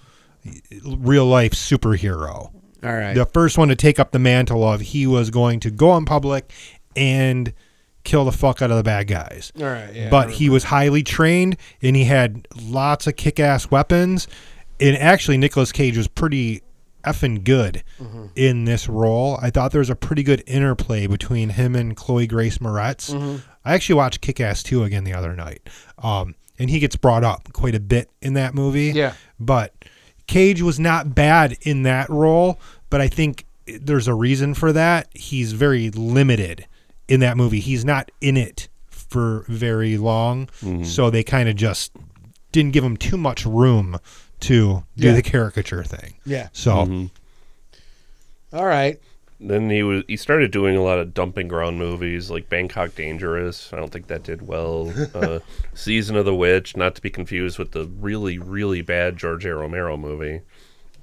real 0.84 1.26
life 1.26 1.52
superhero. 1.52 2.50
All 2.82 2.92
right. 2.92 3.12
The 3.14 3.26
first 3.26 3.58
one 3.58 3.68
to 3.68 3.76
take 3.76 3.98
up 3.98 4.12
the 4.12 4.18
mantle 4.20 4.62
of 4.66 4.80
he 4.80 5.06
was 5.06 5.30
going 5.30 5.60
to 5.60 5.70
go 5.70 5.96
in 5.96 6.04
public 6.04 6.52
and 6.96 7.52
kill 8.08 8.24
the 8.24 8.32
fuck 8.32 8.62
out 8.62 8.70
of 8.70 8.76
the 8.76 8.82
bad 8.82 9.06
guys. 9.06 9.52
All 9.58 9.64
right. 9.66 9.94
Yeah, 9.94 10.08
but 10.10 10.30
he 10.30 10.48
was 10.48 10.64
highly 10.64 11.02
trained 11.02 11.56
and 11.82 11.94
he 11.94 12.04
had 12.04 12.48
lots 12.62 13.06
of 13.06 13.16
kick 13.16 13.38
ass 13.38 13.70
weapons. 13.70 14.26
And 14.80 14.96
actually, 14.96 15.36
Nicolas 15.38 15.72
Cage 15.72 15.96
was 15.96 16.08
pretty 16.08 16.62
effing 17.04 17.44
good 17.44 17.82
Mm-hmm. 18.00 18.26
in 18.36 18.64
this 18.64 18.88
role. 18.88 19.38
I 19.42 19.50
thought 19.50 19.72
there 19.72 19.80
was 19.80 19.90
a 19.90 19.94
pretty 19.96 20.22
good 20.22 20.42
interplay 20.46 21.06
between 21.06 21.50
him 21.50 21.74
and 21.76 21.96
Chloe 21.96 22.26
Grace 22.26 22.58
Moretz. 22.58 23.12
Mm-hmm. 23.12 23.36
I 23.64 23.74
actually 23.74 23.96
watched 23.96 24.20
Kick 24.20 24.40
Ass 24.40 24.62
2 24.62 24.84
again 24.84 25.04
the 25.04 25.14
other 25.14 25.34
night. 25.34 25.68
Um, 25.98 26.34
and 26.58 26.70
he 26.70 26.78
gets 26.80 26.96
brought 26.96 27.24
up 27.24 27.52
quite 27.52 27.74
a 27.74 27.80
bit 27.80 28.08
in 28.22 28.34
that 28.34 28.54
movie. 28.54 28.92
Yeah. 28.94 29.14
But 29.38 29.74
Cage 30.26 30.62
was 30.62 30.78
not 30.80 31.14
bad 31.14 31.56
in 31.62 31.82
that 31.84 32.08
role, 32.08 32.58
but 32.90 33.00
I 33.00 33.08
think 33.08 33.44
there's 33.66 34.08
a 34.08 34.14
reason 34.14 34.54
for 34.54 34.72
that. 34.72 35.08
He's 35.14 35.52
very 35.52 35.90
limited 35.90 36.66
in 37.08 37.20
that 37.20 37.36
movie. 37.36 37.60
He's 37.60 37.84
not 37.84 38.10
in 38.20 38.36
it 38.36 38.68
for 38.88 39.44
very 39.48 39.96
long, 39.96 40.48
so 40.84 41.08
they 41.10 41.22
kind 41.24 41.48
of 41.48 41.56
just 41.56 41.92
didn't 42.52 42.72
give 42.72 42.84
him 42.84 42.96
too 42.96 43.16
much 43.16 43.44
room 43.46 43.98
to 44.40 44.84
do 44.96 45.06
Yeah. 45.08 45.14
the 45.14 45.22
caricature 45.22 45.82
thing. 45.84 46.14
Yeah. 46.24 46.48
So 46.52 47.08
All 48.52 48.66
right. 48.66 48.98
Then 49.40 49.70
he 49.70 49.84
was 49.84 50.02
he 50.08 50.16
started 50.16 50.50
doing 50.50 50.76
a 50.76 50.82
lot 50.82 50.98
of 50.98 51.14
dumping 51.14 51.46
ground 51.46 51.78
movies 51.78 52.28
like 52.28 52.48
Bangkok 52.48 52.96
Dangerous. 52.96 53.72
I 53.72 53.76
don't 53.76 53.92
think 53.92 54.08
that 54.08 54.24
did 54.24 54.46
well. 54.46 54.92
uh, 55.14 55.38
Season 55.74 56.16
of 56.16 56.24
the 56.24 56.34
Witch, 56.34 56.76
not 56.76 56.96
to 56.96 57.02
be 57.02 57.08
confused 57.10 57.56
with 57.58 57.70
the 57.70 57.84
really 57.86 58.38
really 58.38 58.82
bad 58.82 59.16
George 59.16 59.46
A. 59.46 59.54
Romero 59.54 59.96
movie, 59.96 60.40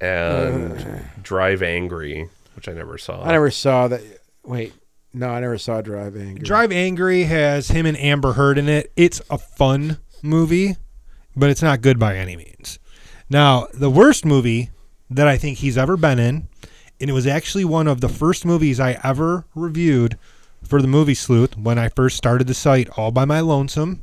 and 0.01 1.05
Drive 1.23 1.61
Angry, 1.61 2.27
which 2.57 2.67
I 2.67 2.73
never 2.73 2.97
saw. 2.97 3.23
I 3.23 3.31
never 3.31 3.51
saw 3.51 3.87
that. 3.87 4.01
Wait. 4.43 4.73
No, 5.17 5.29
I 5.29 5.39
never 5.39 5.57
saw 5.57 5.79
Drive 5.81 6.17
Angry. 6.17 6.43
Drive 6.43 6.71
Angry 6.73 7.23
has 7.23 7.69
him 7.69 7.85
and 7.85 7.97
Amber 7.97 8.33
Heard 8.33 8.57
in 8.57 8.67
it. 8.67 8.91
It's 8.97 9.21
a 9.29 9.37
fun 9.37 9.97
movie, 10.21 10.75
but 11.37 11.49
it's 11.49 11.61
not 11.61 11.79
good 11.81 11.97
by 11.97 12.17
any 12.17 12.35
means. 12.35 12.79
Now, 13.29 13.67
the 13.73 13.89
worst 13.89 14.25
movie 14.25 14.71
that 15.09 15.25
I 15.25 15.37
think 15.37 15.59
he's 15.59 15.77
ever 15.77 15.95
been 15.95 16.19
in, 16.19 16.49
and 16.99 17.09
it 17.09 17.13
was 17.13 17.25
actually 17.25 17.63
one 17.63 17.87
of 17.87 18.01
the 18.01 18.09
first 18.09 18.45
movies 18.45 18.77
I 18.77 18.99
ever 19.05 19.45
reviewed 19.55 20.17
for 20.67 20.81
the 20.81 20.87
movie 20.87 21.15
sleuth 21.15 21.55
when 21.57 21.79
I 21.79 21.87
first 21.87 22.17
started 22.17 22.47
the 22.47 22.53
site 22.53 22.89
all 22.97 23.11
by 23.11 23.23
my 23.23 23.39
lonesome 23.39 24.01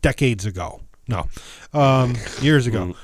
decades 0.00 0.46
ago. 0.46 0.80
No, 1.06 1.26
um, 1.74 2.14
years 2.40 2.66
ago. 2.66 2.94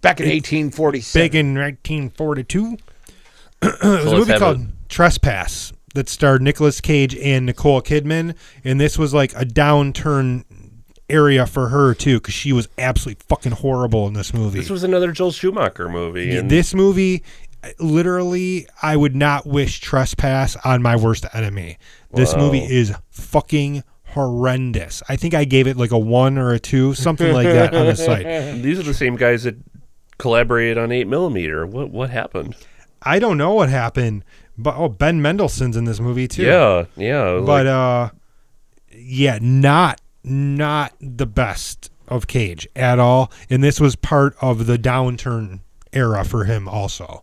Back 0.00 0.20
in 0.20 0.28
1847. 0.28 1.28
Back 1.28 1.34
in 1.34 1.54
1942. 1.54 2.78
it 3.62 3.82
was 3.82 4.02
So 4.04 4.14
a 4.14 4.18
movie 4.18 4.38
called 4.38 4.60
a- 4.60 4.66
Trespass 4.88 5.73
that 5.94 6.08
starred 6.08 6.42
Nicolas 6.42 6.80
Cage 6.80 7.16
and 7.16 7.46
Nicole 7.46 7.80
Kidman, 7.82 8.34
and 8.64 8.80
this 8.80 8.98
was 8.98 9.14
like 9.14 9.32
a 9.34 9.44
downturn 9.44 10.44
area 11.08 11.46
for 11.46 11.68
her 11.68 11.94
too, 11.94 12.18
because 12.18 12.34
she 12.34 12.52
was 12.52 12.68
absolutely 12.78 13.22
fucking 13.28 13.52
horrible 13.52 14.06
in 14.06 14.14
this 14.14 14.32
movie. 14.34 14.58
This 14.58 14.70
was 14.70 14.84
another 14.84 15.12
Joel 15.12 15.32
Schumacher 15.32 15.88
movie. 15.88 16.36
And 16.36 16.50
this 16.50 16.74
movie, 16.74 17.22
literally, 17.78 18.66
I 18.82 18.96
would 18.96 19.14
not 19.14 19.46
wish 19.46 19.80
Trespass 19.80 20.56
on 20.64 20.82
my 20.82 20.96
worst 20.96 21.26
enemy. 21.32 21.78
This 22.12 22.32
Wow. 22.34 22.40
movie 22.40 22.64
is 22.64 22.92
fucking 23.10 23.82
horrendous. 24.08 25.02
I 25.08 25.16
think 25.16 25.34
I 25.34 25.44
gave 25.44 25.66
it 25.66 25.76
like 25.76 25.90
a 25.90 25.98
one 25.98 26.38
or 26.38 26.52
a 26.52 26.58
two, 26.58 26.94
something 26.94 27.32
like 27.32 27.46
that 27.46 27.74
on 27.74 27.86
the 27.86 27.96
site. 27.96 28.24
these 28.62 28.78
are 28.78 28.84
the 28.84 28.94
same 28.94 29.16
guys 29.16 29.42
that 29.44 29.56
collaborated 30.18 30.78
on 30.78 30.92
Eight 30.92 31.06
Millimeter. 31.08 31.66
What 31.66 31.90
what 31.90 32.10
happened? 32.10 32.54
I 33.02 33.18
don't 33.18 33.36
know 33.36 33.52
what 33.52 33.68
happened, 33.68 34.24
but 34.58 34.76
oh, 34.76 34.88
Ben 34.88 35.20
Mendelsohn's 35.22 35.76
in 35.76 35.84
this 35.84 36.00
movie 36.00 36.28
too. 36.28 36.42
Yeah, 36.44 36.84
yeah. 36.96 37.34
but 37.44 37.64
like- 37.64 37.66
uh, 37.66 38.10
yeah, 38.96 39.38
not 39.40 40.00
not 40.22 40.92
the 41.00 41.26
best 41.26 41.90
of 42.08 42.26
Cage 42.26 42.66
at 42.76 42.98
all, 42.98 43.30
and 43.50 43.62
this 43.62 43.80
was 43.80 43.96
part 43.96 44.36
of 44.40 44.66
the 44.66 44.78
downturn 44.78 45.60
era 45.92 46.24
for 46.24 46.44
him 46.44 46.68
also. 46.68 47.22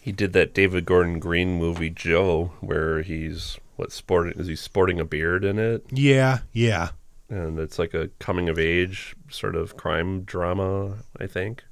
He 0.00 0.12
did 0.12 0.32
that 0.32 0.54
David 0.54 0.86
Gordon 0.86 1.18
Green 1.18 1.58
movie 1.58 1.90
Joe, 1.90 2.52
where 2.60 3.02
he's 3.02 3.58
what 3.76 3.92
sporting 3.92 4.38
is 4.38 4.46
he 4.46 4.56
sporting 4.56 4.98
a 5.00 5.04
beard 5.04 5.44
in 5.44 5.58
it, 5.58 5.84
Yeah, 5.90 6.38
yeah. 6.52 6.90
and 7.28 7.58
it's 7.58 7.78
like 7.78 7.94
a 7.94 8.08
coming 8.18 8.48
of 8.48 8.58
age 8.58 9.14
sort 9.30 9.54
of 9.56 9.76
crime 9.76 10.22
drama, 10.22 10.98
I 11.18 11.26
think. 11.26 11.62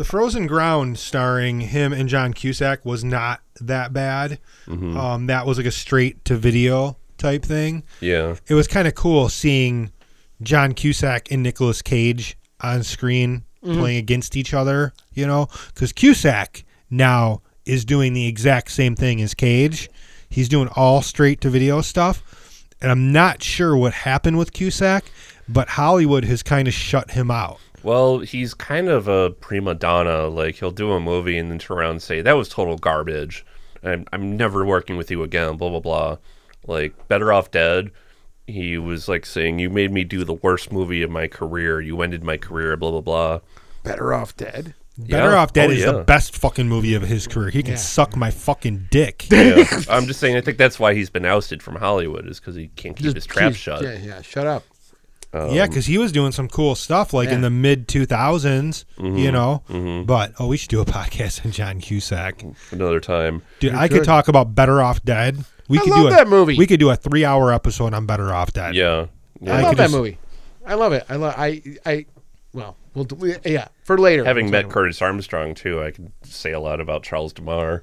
The 0.00 0.06
Frozen 0.06 0.46
Ground, 0.46 0.98
starring 0.98 1.60
him 1.60 1.92
and 1.92 2.08
John 2.08 2.32
Cusack, 2.32 2.86
was 2.86 3.04
not 3.04 3.42
that 3.60 3.92
bad. 3.92 4.38
Um, 4.66 5.26
that 5.26 5.44
was 5.44 5.58
like 5.58 5.66
a 5.66 5.70
straight 5.70 6.24
to 6.24 6.36
video 6.36 6.96
type 7.18 7.44
thing. 7.44 7.82
Yeah, 8.00 8.36
It 8.48 8.54
was 8.54 8.66
kind 8.66 8.88
of 8.88 8.94
cool 8.94 9.28
seeing 9.28 9.92
John 10.40 10.72
Cusack 10.72 11.30
and 11.30 11.42
Nicolas 11.42 11.82
Cage 11.82 12.38
on 12.62 12.82
screen 12.82 13.44
playing 13.62 13.98
against 13.98 14.38
each 14.38 14.54
other. 14.54 14.94
You 15.12 15.26
know, 15.26 15.48
because 15.74 15.92
Cusack 15.92 16.64
now 16.88 17.42
is 17.66 17.84
doing 17.84 18.14
the 18.14 18.26
exact 18.26 18.70
same 18.70 18.96
thing 18.96 19.20
as 19.20 19.34
Cage. 19.34 19.90
He's 20.30 20.48
doing 20.48 20.70
all 20.76 21.02
straight 21.02 21.42
to 21.42 21.50
video 21.50 21.82
stuff, 21.82 22.64
and 22.80 22.90
I'm 22.90 23.12
not 23.12 23.42
sure 23.42 23.76
what 23.76 23.92
happened 23.92 24.38
with 24.38 24.54
Cusack, 24.54 25.04
but 25.46 25.68
Hollywood 25.68 26.24
has 26.24 26.42
kind 26.42 26.66
of 26.68 26.72
shut 26.72 27.10
him 27.10 27.30
out. 27.30 27.60
Well, 27.82 28.18
he's 28.20 28.54
kind 28.54 28.88
of 28.88 29.08
a 29.08 29.30
prima 29.30 29.74
donna. 29.74 30.28
Like 30.28 30.56
he'll 30.56 30.70
do 30.70 30.92
a 30.92 31.00
movie 31.00 31.38
and 31.38 31.50
then 31.50 31.58
turn 31.58 31.78
around 31.78 31.90
and 31.92 32.02
say 32.02 32.20
that 32.20 32.32
was 32.36 32.48
total 32.48 32.76
garbage. 32.76 33.44
I'm 33.82 34.04
I'm 34.12 34.36
never 34.36 34.64
working 34.64 34.96
with 34.96 35.10
you 35.10 35.22
again. 35.22 35.56
Blah 35.56 35.70
blah 35.70 35.80
blah. 35.80 36.16
Like 36.66 37.08
Better 37.08 37.32
Off 37.32 37.50
Dead. 37.50 37.90
He 38.46 38.76
was 38.78 39.08
like 39.08 39.24
saying 39.26 39.58
you 39.60 39.70
made 39.70 39.92
me 39.92 40.02
do 40.04 40.24
the 40.24 40.34
worst 40.34 40.72
movie 40.72 41.02
of 41.02 41.10
my 41.10 41.28
career. 41.28 41.80
You 41.80 42.02
ended 42.02 42.24
my 42.24 42.36
career. 42.36 42.76
Blah 42.76 42.90
blah 42.90 43.00
blah. 43.00 43.40
Better 43.82 44.12
off 44.12 44.36
dead. 44.36 44.74
Better 44.98 45.30
Yeah. 45.30 45.36
Off 45.36 45.52
Dead 45.54 45.70
Oh, 45.70 45.72
is 45.72 45.78
yeah. 45.80 45.92
the 45.92 46.02
best 46.02 46.36
fucking 46.36 46.68
movie 46.68 46.92
of 46.94 47.00
his 47.02 47.26
career. 47.26 47.48
He 47.48 47.62
can 47.62 47.72
Yeah. 47.72 47.78
suck 47.78 48.14
my 48.16 48.30
fucking 48.30 48.88
dick. 48.90 49.26
Yeah. 49.32 49.64
I'm 49.88 50.04
just 50.06 50.20
saying. 50.20 50.36
I 50.36 50.42
think 50.42 50.58
that's 50.58 50.78
why 50.78 50.92
he's 50.92 51.08
been 51.08 51.24
ousted 51.24 51.62
from 51.62 51.76
Hollywood 51.76 52.26
is 52.26 52.38
because 52.40 52.56
he 52.56 52.68
can't 52.76 52.94
keep 52.96 53.14
his 53.14 53.24
trap 53.24 53.54
shut. 53.54 53.82
Yeah, 53.82 53.96
yeah, 54.02 54.20
shut 54.20 54.46
up. 54.46 54.64
Yeah, 55.32 55.66
because 55.66 55.86
he 55.86 55.96
was 55.98 56.12
doing 56.12 56.32
some 56.32 56.48
cool 56.48 56.74
stuff 56.74 57.12
like 57.12 57.28
in 57.28 57.40
the 57.40 57.50
mid 57.50 57.86
2000s, 57.88 58.84
Mm-hmm. 58.98 59.16
you 59.16 59.30
know. 59.32 59.62
But 60.06 60.32
oh, 60.38 60.46
we 60.48 60.56
should 60.56 60.70
do 60.70 60.80
a 60.80 60.84
podcast 60.98 61.44
on 61.44 61.52
John 61.52 61.80
Cusack, 61.80 62.42
Another 62.72 63.00
time. 63.00 63.42
dude. 63.60 63.72
We 63.72 63.78
I 63.78 63.88
could 63.88 63.98
could. 63.98 64.04
talk 64.06 64.28
about 64.28 64.54
Better 64.54 64.82
Off 64.82 65.02
Dead. 65.04 65.44
We 65.68 65.78
I 65.78 65.82
could 65.82 65.90
love 65.90 66.00
do 66.00 66.06
a, 66.08 66.10
that 66.10 66.28
movie. 66.28 66.56
We 66.56 66.66
could 66.66 66.80
do 66.80 66.90
a 66.90 66.96
three 66.96 67.24
hour 67.24 67.52
episode 67.52 67.94
on 67.94 68.06
Better 68.06 68.32
Off 68.34 68.52
Dead. 68.52 68.74
Yeah. 68.74 69.06
I, 69.42 69.44
yeah. 69.44 69.56
I 69.56 69.62
love 69.62 69.76
that 69.76 69.84
just- 69.84 69.94
movie. 69.94 70.18
I 70.66 70.74
love 70.74 70.92
it. 70.92 71.04
I 71.08 71.16
love. 71.16 71.34
I. 71.38 71.62
I. 71.86 72.06
Well, 72.52 72.76
we'll. 72.94 73.06
Yeah, 73.44 73.68
for 73.84 73.96
later. 73.98 74.24
Having 74.24 74.46
We'll 74.46 74.52
met 74.52 74.62
talk 74.64 74.72
Curtis 74.72 75.00
Armstrong 75.00 75.54
too, 75.54 75.82
I 75.82 75.90
can 75.92 76.12
say 76.24 76.52
a 76.52 76.60
lot 76.60 76.80
about 76.80 77.02
Charles 77.02 77.32
DeMar. 77.32 77.82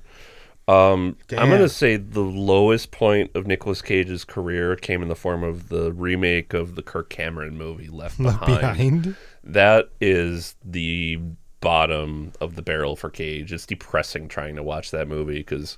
Um, 0.67 1.15
I'm 1.31 1.49
gonna 1.49 1.69
say 1.69 1.95
the 1.95 2.19
lowest 2.19 2.91
point 2.91 3.31
of 3.35 3.47
Nicolas 3.47 3.81
Cage's 3.81 4.25
career 4.25 4.75
came 4.75 5.01
in 5.01 5.07
the 5.07 5.15
form 5.15 5.43
of 5.43 5.69
the 5.69 5.93
remake 5.93 6.53
of 6.53 6.75
the 6.75 6.83
Kirk 6.83 7.09
Cameron 7.09 7.57
movie 7.57 7.87
Left, 7.87 8.19
Left 8.19 8.39
Behind. 8.45 9.03
behind. 9.03 9.15
That 9.45 9.89
is 10.01 10.55
the 10.65 11.19
bottom 11.61 12.33
of 12.41 12.55
the 12.55 12.61
barrel 12.61 12.97
for 12.97 13.09
Cage. 13.09 13.53
It's 13.53 13.65
depressing 13.65 14.27
trying 14.27 14.55
to 14.57 14.63
watch 14.63 14.91
that 14.91 15.07
movie 15.07 15.39
because 15.39 15.77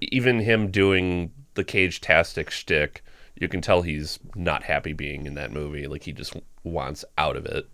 even 0.00 0.40
him 0.40 0.70
doing 0.70 1.30
the 1.54 1.64
Cage 1.64 2.00
tastic 2.00 2.50
shtick, 2.50 3.02
you 3.36 3.48
can 3.48 3.60
tell 3.60 3.82
he's 3.82 4.18
not 4.34 4.64
happy 4.64 4.92
being 4.94 5.26
in 5.26 5.34
that 5.34 5.52
movie. 5.52 5.86
Like 5.86 6.02
he 6.02 6.12
just 6.12 6.34
wants 6.64 7.04
out 7.16 7.36
of 7.36 7.46
it. 7.46 7.68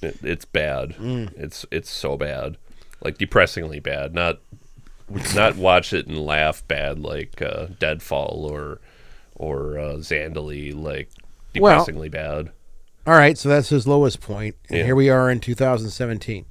it 0.00 0.16
it's 0.22 0.44
bad. 0.44 0.94
It's 1.36 1.66
it's 1.72 1.90
so 1.90 2.16
bad, 2.16 2.56
like 3.02 3.18
depressingly 3.18 3.80
bad. 3.80 4.14
Not 4.14 4.38
not 5.34 5.56
watch 5.56 5.92
it 5.92 6.06
and 6.06 6.18
laugh 6.18 6.66
bad 6.68 6.98
like 7.00 7.40
uh, 7.42 7.66
Deadfall 7.78 8.46
or 8.50 8.80
or 9.34 9.78
uh, 9.78 9.92
Zandalee. 9.96 10.74
Like 10.74 11.10
Well- 11.58 11.78
depressingly 11.80 12.08
bad. 12.08 12.50
All 13.04 13.14
right, 13.14 13.36
so 13.36 13.48
that's 13.48 13.70
his 13.70 13.84
lowest 13.84 14.20
point, 14.20 14.54
and 14.68 14.78
Yeah. 14.78 14.84
here 14.84 14.94
we 14.94 15.10
are 15.10 15.28
in 15.28 15.40
2017. 15.40 16.44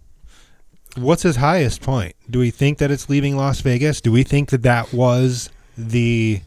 What's 0.97 1.23
his 1.23 1.37
highest 1.37 1.81
point? 1.81 2.13
Do 2.29 2.39
we 2.39 2.51
think 2.51 2.77
that 2.79 2.91
it's 2.91 3.07
leaving 3.09 3.37
Las 3.37 3.61
Vegas? 3.61 4.01
Do 4.01 4.11
we 4.11 4.23
think 4.23 4.49
that 4.49 4.61
that 4.63 4.91
was 4.93 5.49
the 5.77 6.41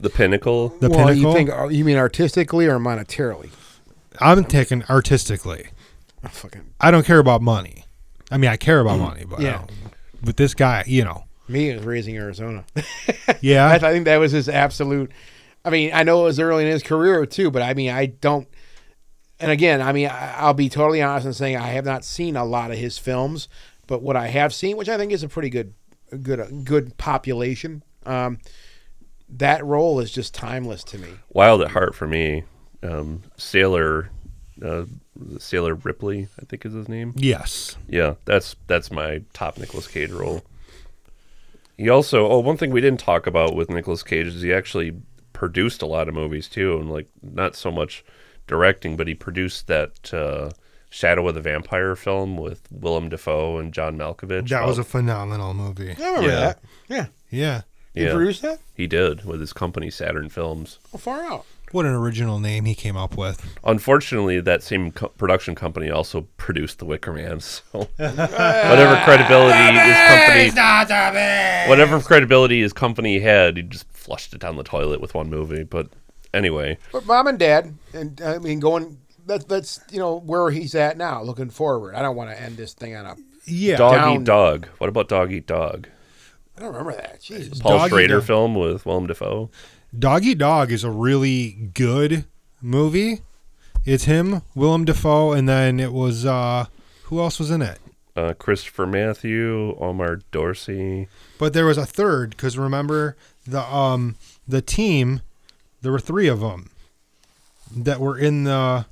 The 0.00 0.10
pinnacle. 0.10 0.70
the 0.80 0.90
well, 0.90 0.98
pinnacle? 1.06 1.14
you 1.30 1.32
think 1.32 1.50
uh, 1.50 1.68
you 1.68 1.84
mean 1.84 1.96
artistically 1.96 2.66
or 2.66 2.80
monetarily? 2.80 3.50
I'm 4.20 4.42
taking 4.44 4.82
artistically. 4.90 5.68
Oh, 6.24 6.28
fucking 6.28 6.62
I 6.80 6.90
don't 6.90 7.06
care 7.06 7.20
about 7.20 7.40
money. 7.40 7.84
I 8.32 8.36
mean, 8.36 8.50
I 8.50 8.56
care 8.56 8.80
about 8.80 8.98
money, 8.98 9.24
but 9.24 9.38
I 9.38 9.42
Yeah. 9.44 9.64
Don't- 10.22 10.26
with 10.26 10.36
this 10.36 10.54
guy, 10.54 10.84
you 10.86 11.04
know, 11.04 11.24
me 11.48 11.68
is 11.70 11.82
raising 11.82 12.16
Arizona. 12.16 12.64
yeah, 13.40 13.66
I, 13.66 13.74
I 13.74 13.78
think 13.78 14.04
that 14.06 14.18
was 14.18 14.32
his 14.32 14.48
absolute. 14.48 15.12
I 15.64 15.70
mean, 15.70 15.90
I 15.92 16.02
know 16.02 16.22
it 16.22 16.24
was 16.24 16.40
early 16.40 16.64
in 16.64 16.70
his 16.70 16.82
career 16.82 17.24
too, 17.26 17.50
but 17.50 17.62
I 17.62 17.74
mean, 17.74 17.90
I 17.90 18.06
don't. 18.06 18.48
And 19.38 19.50
again, 19.50 19.80
I 19.80 19.92
mean, 19.92 20.08
I, 20.08 20.34
I'll 20.36 20.54
be 20.54 20.68
totally 20.68 21.02
honest 21.02 21.26
in 21.26 21.32
saying 21.32 21.56
I 21.56 21.68
have 21.68 21.84
not 21.84 22.04
seen 22.04 22.36
a 22.36 22.44
lot 22.44 22.70
of 22.70 22.78
his 22.78 22.98
films, 22.98 23.48
but 23.86 24.02
what 24.02 24.16
I 24.16 24.28
have 24.28 24.54
seen, 24.54 24.76
which 24.76 24.88
I 24.88 24.96
think 24.96 25.12
is 25.12 25.22
a 25.22 25.28
pretty 25.28 25.50
good, 25.50 25.74
good, 26.22 26.64
good 26.64 26.96
population, 26.96 27.82
um, 28.06 28.38
that 29.28 29.64
role 29.64 29.98
is 30.00 30.10
just 30.12 30.34
timeless 30.34 30.84
to 30.84 30.98
me. 30.98 31.08
Wild 31.30 31.62
at 31.62 31.70
Heart 31.72 31.94
for 31.94 32.06
me. 32.06 32.44
Um, 32.82 33.22
Sailor, 33.36 34.10
uh, 34.64 34.84
Sailor 35.38 35.74
Ripley, 35.74 36.28
I 36.40 36.44
think 36.44 36.64
is 36.66 36.72
his 36.72 36.88
name. 36.88 37.12
yes, 37.16 37.76
Yeah, 37.88 38.14
that's 38.24 38.56
that's 38.66 38.90
my 38.90 39.22
top 39.32 39.58
Nicolas 39.58 39.86
Cage 39.86 40.10
role. 40.10 40.42
He 41.76 41.88
also, 41.88 42.28
oh, 42.28 42.38
one 42.40 42.56
thing 42.56 42.70
we 42.70 42.80
didn't 42.80 43.00
talk 43.00 43.26
about 43.26 43.54
with 43.56 43.70
Nicolas 43.70 44.02
Cage 44.02 44.26
is 44.28 44.42
he 44.42 44.52
actually 44.52 44.94
produced 45.32 45.82
a 45.82 45.86
lot 45.86 46.08
of 46.08 46.14
movies 46.14 46.48
too, 46.48 46.78
and 46.78 46.90
like 46.90 47.08
not 47.22 47.56
so 47.56 47.70
much 47.70 48.04
directing, 48.46 48.96
but 48.96 49.08
he 49.08 49.14
produced 49.14 49.66
that 49.68 50.12
uh, 50.14 50.50
Shadow 50.90 51.26
of 51.28 51.34
the 51.34 51.40
Vampire 51.40 51.96
film 51.96 52.36
with 52.36 52.60
Willem 52.70 53.08
Dafoe 53.08 53.58
and 53.58 53.72
John 53.72 53.96
Malkovich. 53.96 54.48
that 54.50 54.66
was 54.66 54.78
a 54.78 54.84
phenomenal 54.84 55.54
movie. 55.54 55.96
I 55.98 56.04
remember 56.06 56.28
Yeah. 56.28 56.34
that. 56.40 56.60
Yeah, 56.88 57.06
Yeah, 57.30 57.62
you 57.94 58.04
yeah, 58.06 58.12
produced 58.12 58.42
that? 58.42 58.60
he 58.74 58.86
did 58.86 59.24
with 59.24 59.40
his 59.40 59.52
company 59.52 59.90
Saturn 59.90 60.28
Films. 60.28 60.78
How 60.92 60.98
far 60.98 61.22
out? 61.24 61.46
What 61.72 61.86
an 61.86 61.92
original 61.92 62.38
name 62.38 62.64
he 62.64 62.74
came 62.74 62.96
up 62.96 63.16
with. 63.16 63.44
Unfortunately, 63.64 64.40
that 64.40 64.62
same 64.62 64.92
co- 64.92 65.08
production 65.08 65.54
company 65.54 65.90
also 65.90 66.22
produced 66.36 66.78
The 66.78 66.84
Wicker 66.84 67.12
Man. 67.12 67.40
So 67.40 67.62
whatever 67.96 69.00
credibility 69.04 69.78
his 69.78 70.52
company, 70.52 71.68
whatever 71.68 72.00
credibility 72.00 72.60
his 72.60 72.72
company 72.72 73.18
had, 73.20 73.56
he 73.56 73.62
just 73.62 73.86
flushed 73.92 74.32
it 74.34 74.40
down 74.40 74.56
the 74.56 74.62
toilet 74.64 75.00
with 75.00 75.14
one 75.14 75.30
movie. 75.30 75.62
But 75.64 75.88
anyway, 76.34 76.78
But 76.92 77.06
mom 77.06 77.26
and 77.26 77.38
dad, 77.38 77.74
and 77.92 78.20
I 78.20 78.38
mean, 78.38 78.60
going. 78.60 78.98
That's 79.24 79.44
that's 79.44 79.80
you 79.92 80.00
know 80.00 80.18
where 80.18 80.50
he's 80.50 80.74
at 80.74 80.96
now, 80.98 81.22
looking 81.22 81.48
forward. 81.50 81.94
I 81.94 82.02
don't 82.02 82.16
want 82.16 82.30
to 82.30 82.40
end 82.40 82.56
this 82.56 82.74
thing 82.74 82.96
on 82.96 83.06
a. 83.06 83.14
Yeah, 83.44 83.76
Dog 83.76 83.94
Down- 83.94 84.20
Eat 84.20 84.24
Dog. 84.24 84.66
What 84.78 84.88
about 84.88 85.08
Dog 85.08 85.32
Eat 85.32 85.46
Dog? 85.46 85.88
I 86.56 86.60
don't 86.60 86.70
remember 86.74 86.92
that. 86.94 87.20
Jesus. 87.22 87.60
Paul 87.60 87.78
Dog 87.78 87.90
Schrader 87.90 88.20
film 88.20 88.54
with 88.56 88.84
Willem 88.84 89.06
Dafoe. 89.06 89.50
Dog 89.96 90.24
Eat 90.24 90.38
Dog 90.38 90.72
is 90.72 90.84
a 90.84 90.90
really 90.90 91.50
good 91.74 92.24
movie. 92.62 93.20
It's 93.84 94.04
him, 94.04 94.42
Willem 94.54 94.84
Dafoe, 94.84 95.32
and 95.32 95.48
then 95.48 95.78
it 95.80 95.92
was 95.92 96.24
uh 96.24 96.66
who 97.04 97.20
else 97.20 97.38
was 97.38 97.50
in 97.50 97.60
it? 97.60 97.78
Uh, 98.14 98.34
Christopher 98.34 98.86
Matthew, 98.86 99.76
Omar 99.78 100.20
Dorsey. 100.30 101.08
But 101.38 101.52
there 101.52 101.66
was 101.66 101.78
a 101.78 101.86
third 101.86 102.30
because 102.30 102.56
remember 102.56 103.16
the 103.46 103.60
um 103.62 104.16
the 104.48 104.62
team, 104.62 105.20
there 105.82 105.92
were 105.92 106.00
three 106.00 106.28
of 106.28 106.40
them 106.40 106.70
that 107.74 108.00
were 108.00 108.18
in 108.18 108.44
the. 108.44 108.86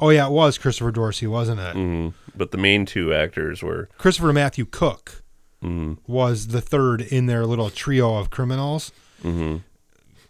Oh 0.00 0.10
yeah, 0.10 0.26
it 0.26 0.32
was 0.32 0.58
Christopher 0.58 0.90
Dorsey, 0.90 1.28
wasn't 1.28 1.60
it? 1.60 1.76
Mm, 1.76 2.14
but 2.34 2.50
the 2.50 2.58
main 2.58 2.86
two 2.86 3.14
actors 3.14 3.62
were 3.62 3.88
Christopher 3.98 4.32
Matthew 4.32 4.64
Cook 4.64 5.22
mm, 5.62 5.96
was 6.08 6.48
the 6.48 6.60
third 6.60 7.02
in 7.02 7.26
their 7.26 7.46
little 7.46 7.70
trio 7.70 8.16
of 8.16 8.30
criminals. 8.30 8.90
hmm 9.22 9.58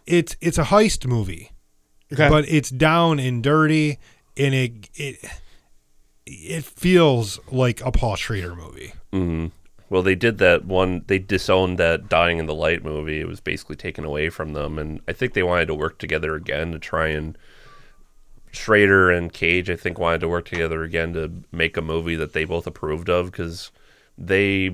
It's 0.05 0.35
it's 0.41 0.57
a 0.57 0.63
heist 0.65 1.05
movie, 1.07 1.51
Okay. 2.11 2.29
but 2.29 2.45
it's 2.47 2.69
down 2.69 3.19
and 3.19 3.41
dirty, 3.43 3.99
and 4.37 4.53
it 4.53 4.89
it 4.95 5.17
it 6.25 6.63
feels 6.63 7.39
like 7.51 7.81
a 7.81 7.91
Paul 7.91 8.15
Schrader 8.15 8.55
movie. 8.55 8.93
hmm 9.11 9.47
Well, 9.89 10.01
they 10.03 10.15
did 10.15 10.37
that 10.39 10.65
one. 10.65 11.03
They 11.07 11.19
disowned 11.19 11.77
that 11.79 12.09
"Dying 12.09 12.37
in 12.39 12.45
the 12.45 12.55
Light" 12.55 12.83
movie. 12.83 13.19
It 13.19 13.27
was 13.27 13.39
basically 13.39 13.75
taken 13.75 14.03
away 14.05 14.29
from 14.29 14.53
them, 14.53 14.77
and 14.79 15.01
I 15.07 15.13
think 15.13 15.33
they 15.33 15.43
wanted 15.43 15.67
to 15.67 15.75
work 15.75 15.97
together 15.99 16.35
again 16.35 16.71
to 16.71 16.79
try 16.79 17.07
and 17.09 17.37
Schrader 18.51 19.09
and 19.11 19.31
Cage. 19.33 19.69
I 19.69 19.75
think 19.75 19.97
wanted 19.99 20.21
to 20.21 20.27
work 20.29 20.45
together 20.45 20.83
again 20.83 21.13
to 21.13 21.31
make 21.51 21.75
a 21.77 21.81
movie 21.81 22.15
that 22.15 22.33
they 22.33 22.45
both 22.45 22.67
approved 22.67 23.09
of 23.09 23.31
because 23.31 23.71
they 24.17 24.71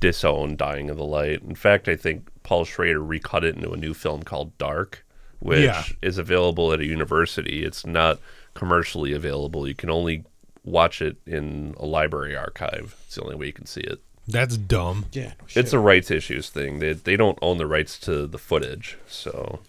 disowned 0.00 0.58
"Dying 0.58 0.88
in 0.88 0.96
the 0.96 1.04
Light." 1.04 1.42
In 1.42 1.54
fact, 1.54 1.88
I 1.88 1.96
think 1.96 2.28
Paul 2.46 2.64
Schrader 2.64 3.02
recut 3.02 3.42
it 3.44 3.56
into 3.56 3.72
a 3.72 3.76
new 3.76 3.92
film 3.92 4.22
called 4.22 4.56
Dark 4.56 5.02
which 5.40 5.64
Yeah. 5.64 5.82
is 6.00 6.16
available 6.16 6.72
at 6.72 6.80
a 6.80 6.86
university. 6.86 7.62
It's 7.62 7.84
not 7.84 8.18
commercially 8.54 9.12
available. 9.12 9.68
You 9.68 9.74
can 9.74 9.90
only 9.90 10.24
watch 10.64 11.02
it 11.02 11.16
in 11.26 11.74
a 11.78 11.84
library 11.84 12.34
archive. 12.34 12.96
It's 13.06 13.16
the 13.16 13.22
only 13.22 13.34
way 13.36 13.46
you 13.46 13.52
can 13.52 13.66
see 13.66 13.82
it. 13.82 14.00
That's 14.26 14.56
dumb. 14.56 15.06
Yeah, 15.12 15.32
no. 15.38 15.46
It's 15.54 15.74
a 15.74 15.78
rights 15.78 16.10
issues 16.10 16.48
thing. 16.48 16.78
They 16.78 16.94
they 16.94 17.16
don't 17.18 17.38
own 17.42 17.58
the 17.58 17.66
rights 17.66 17.98
to 18.00 18.26
the 18.26 18.38
footage. 18.38 18.96
So, 19.06 19.60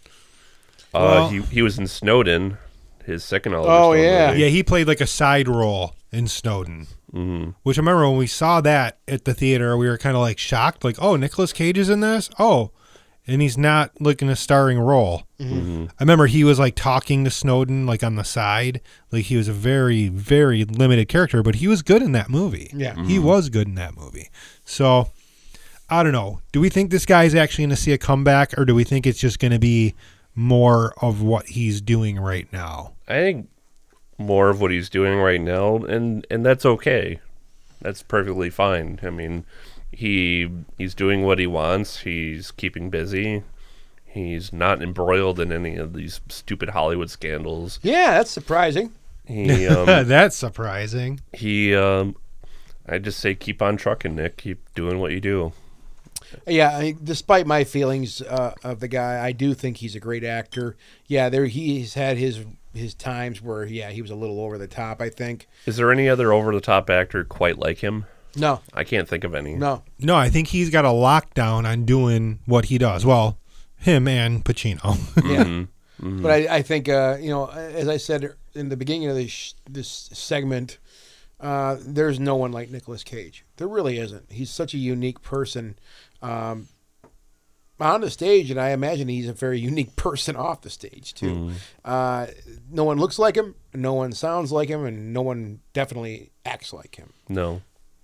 uh, 0.93 0.99
Well- 0.99 1.29
he 1.29 1.41
he 1.41 1.61
was 1.61 1.77
in 1.77 1.87
Snowden, 1.87 2.57
his 3.05 3.25
second 3.25 3.53
Oliver 3.53 3.69
Oh, 3.71 3.91
Stone 3.93 4.03
yeah. 4.05 4.27
movie. 4.29 4.39
Yeah, 4.43 4.47
he 4.47 4.63
played 4.63 4.87
like 4.87 5.01
a 5.01 5.05
side 5.07 5.47
role 5.49 5.95
in 6.13 6.27
Snowden. 6.29 6.87
Mm-hmm. 7.13 7.51
Which 7.63 7.77
I 7.77 7.81
remember 7.81 8.07
when 8.07 8.17
we 8.17 8.27
saw 8.27 8.61
that 8.61 8.97
at 9.07 9.25
the 9.25 9.34
theater, 9.34 9.77
we 9.77 9.88
were 9.88 9.97
kind 9.97 10.15
of 10.15 10.21
like 10.21 10.38
shocked, 10.38 10.84
like, 10.84 10.97
"Oh, 10.99 11.15
Nicolas 11.15 11.53
Cage 11.53 11.77
is 11.77 11.89
in 11.89 12.01
this." 12.01 12.29
Oh, 12.38 12.71
and 13.27 13.41
he's 13.41 13.57
not 13.57 13.91
like 13.99 14.21
in 14.21 14.29
a 14.29 14.35
starring 14.35 14.79
role. 14.79 15.23
Mm-hmm. 15.39 15.59
Mm-hmm. 15.59 15.85
I 15.85 16.03
remember 16.03 16.27
he 16.27 16.43
was 16.43 16.59
like 16.59 16.75
talking 16.75 17.23
to 17.23 17.29
Snowden 17.29 17.85
like 17.85 18.03
on 18.03 18.15
the 18.15 18.23
side, 18.23 18.81
like 19.11 19.25
he 19.25 19.35
was 19.38 19.47
a 19.47 19.53
very 19.53 20.07
very 20.07 20.63
limited 20.63 21.07
character, 21.09 21.43
but 21.43 21.55
he 21.55 21.67
was 21.67 21.81
good 21.81 22.01
in 22.01 22.13
that 22.13 22.29
movie. 22.29 22.71
Yeah. 22.73 22.93
Mm-hmm. 22.93 23.05
he 23.05 23.19
was 23.19 23.49
good 23.49 23.67
in 23.67 23.75
that 23.75 23.95
movie. 23.95 24.29
So 24.65 25.11
I 25.89 26.03
don't 26.03 26.13
know. 26.13 26.41
Do 26.51 26.59
we 26.59 26.69
think 26.69 26.91
this 26.91 27.05
guy's 27.05 27.35
actually 27.35 27.63
going 27.63 27.69
to 27.71 27.81
see 27.81 27.93
a 27.93 27.97
comeback, 27.97 28.57
or 28.57 28.65
do 28.65 28.75
we 28.75 28.84
think 28.84 29.05
it's 29.05 29.19
just 29.19 29.39
going 29.39 29.53
to 29.53 29.59
be 29.59 29.95
more 30.35 30.93
of 31.01 31.21
what 31.21 31.47
he's 31.47 31.81
doing 31.81 32.19
right 32.19 32.51
now? 32.51 32.93
I 33.07 33.13
think 33.13 33.49
more 34.18 34.49
of 34.49 34.60
what 34.61 34.72
he's 34.72 34.89
doing 34.89 35.19
right 35.19 35.41
now, 35.41 35.77
and 35.77 36.26
and 36.30 36.45
that's 36.45 36.65
okay. 36.65 37.19
That's 37.81 38.02
perfectly 38.03 38.49
fine. 38.49 38.99
I 39.03 39.10
mean, 39.10 39.45
he 39.91 40.49
he's 40.77 40.95
doing 40.95 41.23
what 41.23 41.39
he 41.39 41.48
wants. 41.48 41.99
He's 41.99 42.52
keeping 42.52 42.89
busy. 42.89 43.44
He's 44.06 44.52
not 44.52 44.81
embroiled 44.81 45.39
in 45.39 45.52
any 45.52 45.76
of 45.76 45.94
these 45.94 46.22
stupid 46.30 46.69
Hollywood 46.69 47.10
scandals. 47.11 47.80
yeah, 47.84 48.11
that's 48.18 48.31
surprising. 48.31 48.91
He 49.27 49.68
um, 49.68 49.85
That's 50.07 50.35
surprising. 50.35 51.19
he 51.34 51.76
um, 51.76 52.15
I 52.88 52.98
just 52.98 53.19
say 53.19 53.35
keep 53.35 53.61
on 53.61 53.77
trucking, 53.77 54.15
Nick. 54.15 54.38
Keep 54.38 54.73
doing 54.73 54.99
what 54.99 55.11
you 55.11 55.19
do. 55.19 55.52
Yeah, 56.45 56.76
I 56.76 56.81
mean, 56.81 56.99
despite 57.03 57.45
my 57.48 57.64
feelings 57.64 58.22
uh, 58.22 58.53
of 58.64 58.80
the 58.80 58.88
guy, 58.88 59.23
I 59.23 59.31
do 59.31 59.53
think 59.53 59.77
he's 59.77 59.95
a 59.95 59.99
great 59.99 60.23
actor. 60.23 60.76
Yeah, 61.07 61.30
there 61.30 61.45
he's 61.45 61.94
had 61.94 62.18
his 62.18 62.44
his 62.77 62.93
times 62.93 63.41
where 63.41 63.65
yeah 63.65 63.89
he 63.89 64.01
was 64.01 64.11
a 64.11 64.15
little 64.15 64.39
over 64.39 64.57
the 64.57 64.67
top. 64.67 65.01
I 65.01 65.09
think. 65.09 65.47
Is 65.65 65.77
there 65.77 65.91
any 65.91 66.07
other 66.07 66.31
over 66.31 66.53
the 66.53 66.61
top 66.61 66.89
actor 66.89 67.23
quite 67.23 67.57
like 67.59 67.79
him? 67.79 68.05
No, 68.35 68.61
I 68.73 68.83
can't 68.83 69.07
think 69.09 69.23
of 69.23 69.33
any. 69.33 69.55
no. 69.55 69.83
No, 69.99 70.15
I 70.15 70.29
think 70.29 70.49
he's 70.49 70.69
got 70.69 70.85
a 70.85 70.89
lockdown 70.89 71.65
on 71.65 71.85
doing 71.85 72.39
what 72.45 72.65
he 72.65 72.77
does. 72.77 73.03
Well, 73.05 73.39
him 73.77 74.07
and 74.07 74.45
Pacino. 74.45 74.97
Yeah. 75.25 75.65
But 75.99 76.29
I, 76.31 76.57
I 76.57 76.61
think, 76.61 76.87
uh, 76.89 77.17
you 77.19 77.31
know, 77.31 77.47
as 77.47 77.87
I 77.87 77.97
said 77.97 78.31
in 78.53 78.69
the 78.69 78.77
beginning 78.77 79.09
of 79.09 79.15
this, 79.15 79.55
this 79.67 79.87
segment, 80.13 80.77
uh, 81.39 81.77
there's 81.79 82.19
no 82.19 82.35
one 82.35 82.51
like 82.51 82.69
Nicolas 82.69 83.03
Cage. 83.03 83.43
There 83.55 83.67
really 83.67 83.97
isn't. 83.97 84.31
He's 84.31 84.51
such 84.51 84.75
a 84.75 84.77
unique 84.77 85.23
person 85.23 85.79
um, 86.21 86.67
on 87.79 88.01
the 88.01 88.09
stage, 88.09 88.49
and 88.51 88.59
I 88.59 88.69
imagine 88.69 89.07
he's 89.07 89.27
a 89.29 89.33
very 89.33 89.59
unique 89.59 89.95
person 89.95 90.35
off 90.35 90.61
the 90.61 90.69
stage, 90.69 91.13
too. 91.13 91.51
Uh, 91.85 92.27
no 92.71 92.83
one 92.83 92.97
looks 92.97 93.19
like 93.19 93.35
him, 93.35 93.55
no 93.73 93.93
one 93.93 94.11
sounds 94.11 94.51
like 94.51 94.69
him, 94.69 94.85
and 94.85 95.13
no 95.13 95.21
one 95.21 95.59
definitely 95.73 96.31
acts 96.45 96.73
like 96.73 96.95
him. 96.95 97.13
No. 97.29 97.61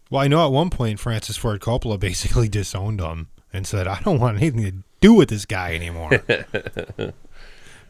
well, 0.10 0.22
I 0.22 0.28
know 0.28 0.46
at 0.46 0.52
one 0.52 0.70
point 0.70 1.00
Francis 1.00 1.38
Ford 1.38 1.60
Coppola 1.62 2.00
basically 2.10 2.48
disowned 2.50 3.00
him 3.02 3.28
and 3.52 3.66
said, 3.68 3.88
"I 3.88 4.00
don't 4.02 4.20
want 4.20 4.38
anything 4.38 4.64
to 4.64 4.74
do 5.02 5.14
with 5.14 5.30
this 5.30 5.46
guy 5.46 5.74
anymore." 5.76 6.22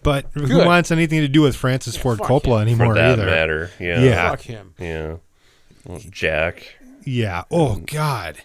but 0.03 0.25
who 0.33 0.57
wants 0.65 0.91
anything 0.91 1.21
to 1.21 1.27
do 1.27 1.41
with 1.41 1.55
Francis 1.55 1.95
Ford 1.97 2.19
Coppola 2.19 2.57
him. 2.61 2.67
anymore 2.67 2.87
For 2.87 2.95
that 2.95 3.11
either? 3.13 3.25
matter. 3.25 3.71
Yeah. 3.79 3.99
Yeah. 4.01 4.29
Fuck 4.29 4.41
him. 4.41 4.73
Yeah. 4.79 5.15
Well, 5.85 5.99
Jack. 6.09 6.75
Yeah. 7.05 7.43
Oh 7.51 7.77
God. 7.85 8.37